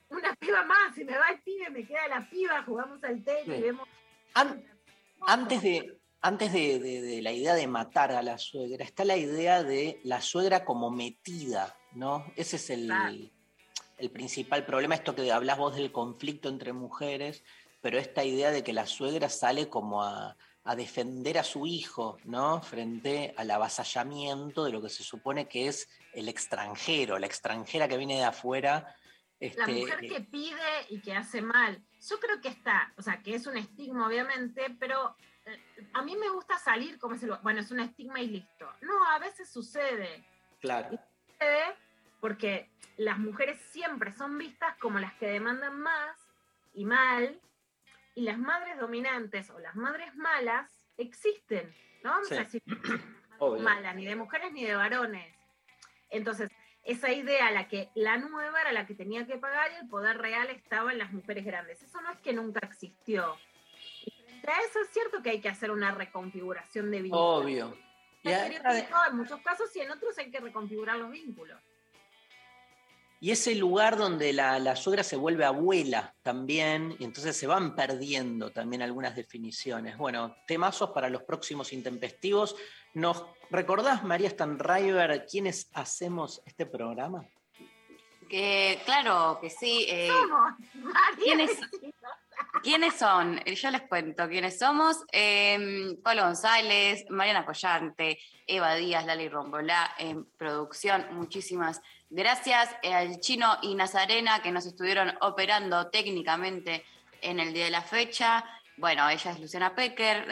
una 0.08 0.36
piba 0.36 0.62
más, 0.64 0.94
si 0.94 1.04
me 1.04 1.18
va 1.18 1.26
el 1.30 1.40
pibe, 1.40 1.68
me 1.70 1.84
queda 1.84 2.06
la 2.06 2.30
piba, 2.30 2.62
jugamos 2.62 3.02
al 3.02 3.24
tenis, 3.24 3.56
Sí. 3.56 3.60
vemos. 3.62 3.88
An- 4.34 4.64
antes 5.26 5.62
de, 5.62 5.98
antes 6.24 6.52
de, 6.54 6.78
de- 6.78 7.02
de 7.02 7.20
la 7.22 7.32
idea 7.32 7.54
de 7.54 7.66
matar 7.66 8.10
a 8.12 8.22
la 8.22 8.38
suegra, 8.38 8.82
está 8.82 9.04
la 9.04 9.16
idea 9.18 9.62
de 9.62 10.00
la 10.04 10.22
suegra 10.22 10.64
como 10.64 10.90
metida, 10.90 11.76
¿no? 11.92 12.24
Ese 12.34 12.56
es 12.56 12.70
el, 12.70 12.90
el 13.98 14.10
principal 14.10 14.64
problema, 14.64 14.94
esto 14.94 15.14
que 15.14 15.30
hablas 15.30 15.58
vos 15.58 15.76
del 15.76 15.92
conflicto 15.92 16.48
entre 16.48 16.72
mujeres, 16.72 17.44
pero 17.82 17.98
esta 17.98 18.24
idea 18.24 18.50
de 18.50 18.64
que 18.64 18.72
la 18.72 18.86
suegra 18.86 19.28
sale 19.28 19.68
como 19.68 20.02
a, 20.02 20.34
a 20.64 20.74
defender 20.76 21.36
a 21.36 21.44
su 21.44 21.66
hijo, 21.66 22.16
¿no? 22.24 22.62
Frente 22.62 23.34
al 23.36 23.50
avasallamiento 23.50 24.64
de 24.64 24.72
lo 24.72 24.80
que 24.80 24.88
se 24.88 25.02
supone 25.04 25.46
que 25.46 25.68
es 25.68 25.88
el 26.14 26.28
extranjero, 26.30 27.18
la 27.18 27.26
extranjera 27.26 27.86
que 27.86 27.98
viene 27.98 28.16
de 28.16 28.24
afuera. 28.24 28.96
La 29.40 29.48
este, 29.48 29.72
mujer 29.74 30.00
que 30.00 30.20
pide 30.22 30.86
y 30.88 31.00
que 31.02 31.12
hace 31.12 31.42
mal. 31.42 31.82
Yo 32.08 32.18
creo 32.18 32.40
que 32.40 32.48
está, 32.48 32.94
o 32.96 33.02
sea, 33.02 33.20
que 33.22 33.34
es 33.34 33.46
un 33.46 33.58
estigma, 33.58 34.06
obviamente, 34.06 34.62
pero 34.80 35.14
eh, 35.18 35.33
a 35.92 36.02
mí 36.02 36.16
me 36.16 36.28
gusta 36.30 36.58
salir 36.58 36.98
como 36.98 37.14
ese 37.14 37.26
lugar. 37.26 37.42
Bueno, 37.42 37.60
es 37.60 37.70
un 37.70 37.80
estigma 37.80 38.20
y 38.20 38.28
listo. 38.28 38.70
No, 38.80 39.04
a 39.10 39.18
veces 39.18 39.50
sucede. 39.50 40.24
Claro. 40.60 40.90
Sucede 41.26 41.76
porque 42.20 42.70
las 42.96 43.18
mujeres 43.18 43.60
siempre 43.70 44.12
son 44.12 44.38
vistas 44.38 44.76
como 44.78 44.98
las 44.98 45.12
que 45.14 45.26
demandan 45.26 45.78
más 45.80 46.16
y 46.72 46.84
mal, 46.84 47.40
y 48.14 48.22
las 48.22 48.38
madres 48.38 48.78
dominantes 48.78 49.50
o 49.50 49.58
las 49.58 49.76
madres 49.76 50.14
malas 50.14 50.70
existen. 50.96 51.74
No 52.02 52.10
vamos 52.10 52.28
Sí. 52.28 52.34
a 52.34 52.38
decir 52.44 52.62
malas, 53.60 53.94
ni 53.96 54.06
de 54.06 54.16
mujeres 54.16 54.52
ni 54.52 54.64
de 54.64 54.74
varones. 54.74 55.34
Entonces, 56.10 56.50
esa 56.84 57.10
idea, 57.12 57.50
la 57.50 57.68
que 57.68 57.90
la 57.94 58.16
nueva 58.18 58.60
era 58.60 58.72
la 58.72 58.86
que 58.86 58.94
tenía 58.94 59.26
que 59.26 59.36
pagar 59.36 59.72
y 59.72 59.76
el 59.76 59.88
poder 59.88 60.18
real 60.18 60.48
estaba 60.50 60.92
en 60.92 60.98
las 60.98 61.12
mujeres 61.12 61.44
grandes. 61.44 61.82
Eso 61.82 62.00
no 62.00 62.10
es 62.10 62.18
que 62.20 62.32
nunca 62.32 62.60
existió. 62.62 63.36
Eso 64.44 64.80
es 64.80 64.90
cierto 64.92 65.22
que 65.22 65.30
hay 65.30 65.40
que 65.40 65.48
hacer 65.48 65.70
una 65.70 65.90
reconfiguración 65.92 66.90
de 66.90 67.02
vínculos. 67.02 67.42
Obvio. 67.42 67.76
En 68.22 69.16
muchos 69.16 69.40
casos 69.40 69.74
y 69.76 69.80
en 69.80 69.90
otros 69.90 70.16
hay 70.18 70.30
que 70.30 70.40
reconfigurar 70.40 70.96
los 70.96 71.10
vínculos. 71.10 71.60
Y 73.20 73.30
ese 73.30 73.54
lugar 73.54 73.96
donde 73.96 74.34
la, 74.34 74.58
la 74.58 74.76
suegra 74.76 75.02
se 75.02 75.16
vuelve 75.16 75.46
abuela 75.46 76.14
también, 76.22 76.94
y 76.98 77.04
entonces 77.04 77.34
se 77.36 77.46
van 77.46 77.74
perdiendo 77.74 78.50
también 78.50 78.82
algunas 78.82 79.16
definiciones. 79.16 79.96
Bueno, 79.96 80.36
temazos 80.46 80.90
para 80.90 81.08
los 81.08 81.22
próximos 81.22 81.72
intempestivos. 81.72 82.54
¿Nos 82.92 83.24
recordás, 83.50 84.04
María 84.04 84.28
Stanriver, 84.28 85.26
quiénes 85.26 85.70
hacemos 85.72 86.42
este 86.44 86.66
programa? 86.66 87.26
Que, 88.28 88.80
claro 88.84 89.38
que 89.40 89.48
sí. 89.48 89.86
eh, 89.88 90.10
¿quiénes, 91.22 91.50
¿Quiénes 92.62 92.94
son? 92.94 93.40
Eh, 93.44 93.54
Yo 93.54 93.70
les 93.70 93.82
cuento 93.82 94.28
quiénes 94.28 94.58
somos. 94.58 95.04
Eh, 95.12 95.96
González, 96.02 97.04
Mariana 97.10 97.44
Collante, 97.44 98.18
Eva 98.46 98.74
Díaz, 98.74 99.04
Lali 99.06 99.28
Rombolá, 99.28 99.94
en 99.98 100.24
producción, 100.36 101.06
muchísimas 101.12 101.80
Gracias 102.16 102.70
eh, 102.82 102.94
al 102.94 103.18
chino 103.18 103.56
y 103.62 103.74
Nazarena 103.74 104.40
que 104.40 104.52
nos 104.52 104.66
estuvieron 104.66 105.12
operando 105.22 105.88
técnicamente 105.90 106.84
en 107.20 107.40
el 107.40 107.52
día 107.52 107.64
de 107.64 107.72
la 107.72 107.82
fecha. 107.82 108.44
Bueno, 108.76 109.08
ella 109.08 109.32
es 109.32 109.40
Luciana 109.40 109.74
Pecker, 109.74 110.24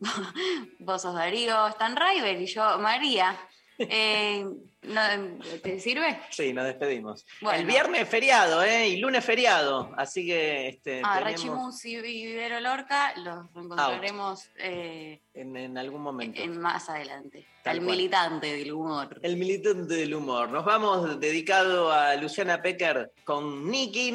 vos 0.80 1.00
sos 1.00 1.14
Darío 1.14 1.66
Stanriver 1.70 2.38
y 2.38 2.44
yo 2.44 2.78
María. 2.78 3.34
Eh, 3.78 4.44
¿no- 4.82 5.38
¿Te 5.62 5.78
sirve? 5.78 6.20
Sí, 6.30 6.52
nos 6.52 6.64
despedimos. 6.64 7.24
Bueno. 7.40 7.60
El 7.60 7.66
viernes 7.66 8.02
es 8.02 8.08
feriado, 8.08 8.62
¿eh? 8.62 8.88
Y 8.88 8.96
lunes 8.96 9.24
feriado. 9.24 9.92
Así 9.96 10.26
que 10.26 10.68
este, 10.68 11.00
Ah, 11.04 11.22
tenemos 11.24 11.84
y 11.84 12.00
Vivero 12.00 12.58
Lorca 12.60 13.12
los 13.16 13.46
encontraremos 13.54 14.48
eh, 14.56 15.20
en, 15.34 15.56
en 15.56 15.78
algún 15.78 16.02
momento. 16.02 16.40
en- 16.42 16.60
más 16.60 16.88
adelante. 16.90 17.46
Tal 17.62 17.76
el 17.78 17.84
cual. 17.84 17.96
militante 17.96 18.52
del 18.56 18.72
humor. 18.72 19.20
El 19.22 19.36
militante 19.36 19.94
del 19.94 20.14
humor. 20.14 20.48
Nos 20.50 20.64
vamos 20.64 21.20
dedicado 21.20 21.92
a 21.92 22.14
Luciana 22.16 22.60
Pecker 22.62 23.12
con 23.24 23.70
Nicky 23.70 24.10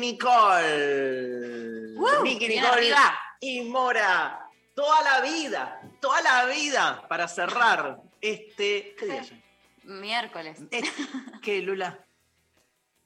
Nicole. 0.73 1.95
¡Woo! 1.95 2.23
Nicky 2.23 2.47
Nicole 2.49 2.93
y 3.41 3.61
Mora. 3.61 4.39
Toda 4.75 5.01
la 5.03 5.21
vida, 5.21 5.79
toda 6.01 6.19
la 6.23 6.45
vida 6.47 7.05
para 7.07 7.27
cerrar 7.27 7.99
este. 8.19 8.95
¿Qué 8.97 9.05
día? 9.05 9.42
Miércoles. 9.83 10.59
¿Qué, 11.41 11.61
Lula? 11.61 11.99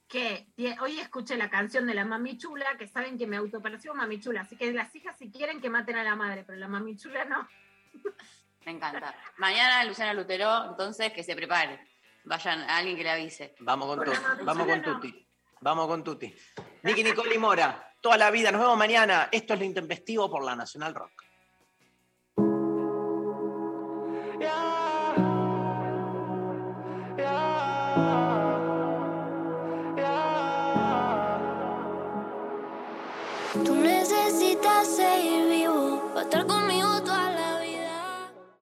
que 0.08 0.48
hoy 0.80 1.00
escuché 1.00 1.36
la 1.36 1.50
canción 1.50 1.86
de 1.86 1.94
la 1.94 2.06
mami 2.06 2.38
chula, 2.38 2.78
que 2.78 2.88
saben 2.88 3.18
que 3.18 3.28
me 3.28 3.36
autopercibo 3.36 3.94
mami 3.94 4.22
chula, 4.22 4.42
así 4.42 4.56
que 4.56 4.72
las 4.72 4.96
hijas 4.96 5.18
si 5.18 5.30
quieren 5.30 5.60
que 5.60 5.70
maten 5.70 5.98
a 5.98 6.04
la 6.04 6.16
madre, 6.16 6.46
pero 6.46 6.58
la 6.58 6.70
mami 6.70 6.96
chula 6.96 7.26
no. 7.26 7.48
Me 8.66 8.72
encanta. 8.72 9.16
Mañana 9.38 9.84
Luciana 9.86 10.14
Lutero, 10.14 10.72
entonces 10.72 11.14
que 11.14 11.24
se 11.24 11.36
prepare. 11.36 11.80
Vayan 12.26 12.60
a 12.62 12.78
alguien 12.78 12.98
que 12.98 13.04
le 13.04 13.12
avise. 13.12 13.56
Vamos 13.60 13.88
con 13.88 14.00
Por 14.00 14.08
Tuti. 14.08 14.44
Vamos 14.44 14.68
con 14.68 14.82
no. 14.82 14.94
Tuti. 14.94 15.28
Vamos 15.62 15.88
con 15.88 16.04
Tuti. 16.04 16.36
Nicky 16.84 17.04
Nicole 17.04 17.36
y 17.36 17.38
Mora. 17.38 17.94
Toda 18.02 18.18
la 18.18 18.30
vida. 18.30 18.52
Nos 18.52 18.60
vemos 18.60 18.78
mañana. 18.78 19.30
Esto 19.32 19.54
es 19.54 19.60
lo 19.60 19.66
intempestivo 19.66 20.30
por 20.30 20.44
la 20.44 20.54
Nacional 20.54 20.94
Rock. 20.94 21.24
I 34.80 34.84
say 34.84 35.37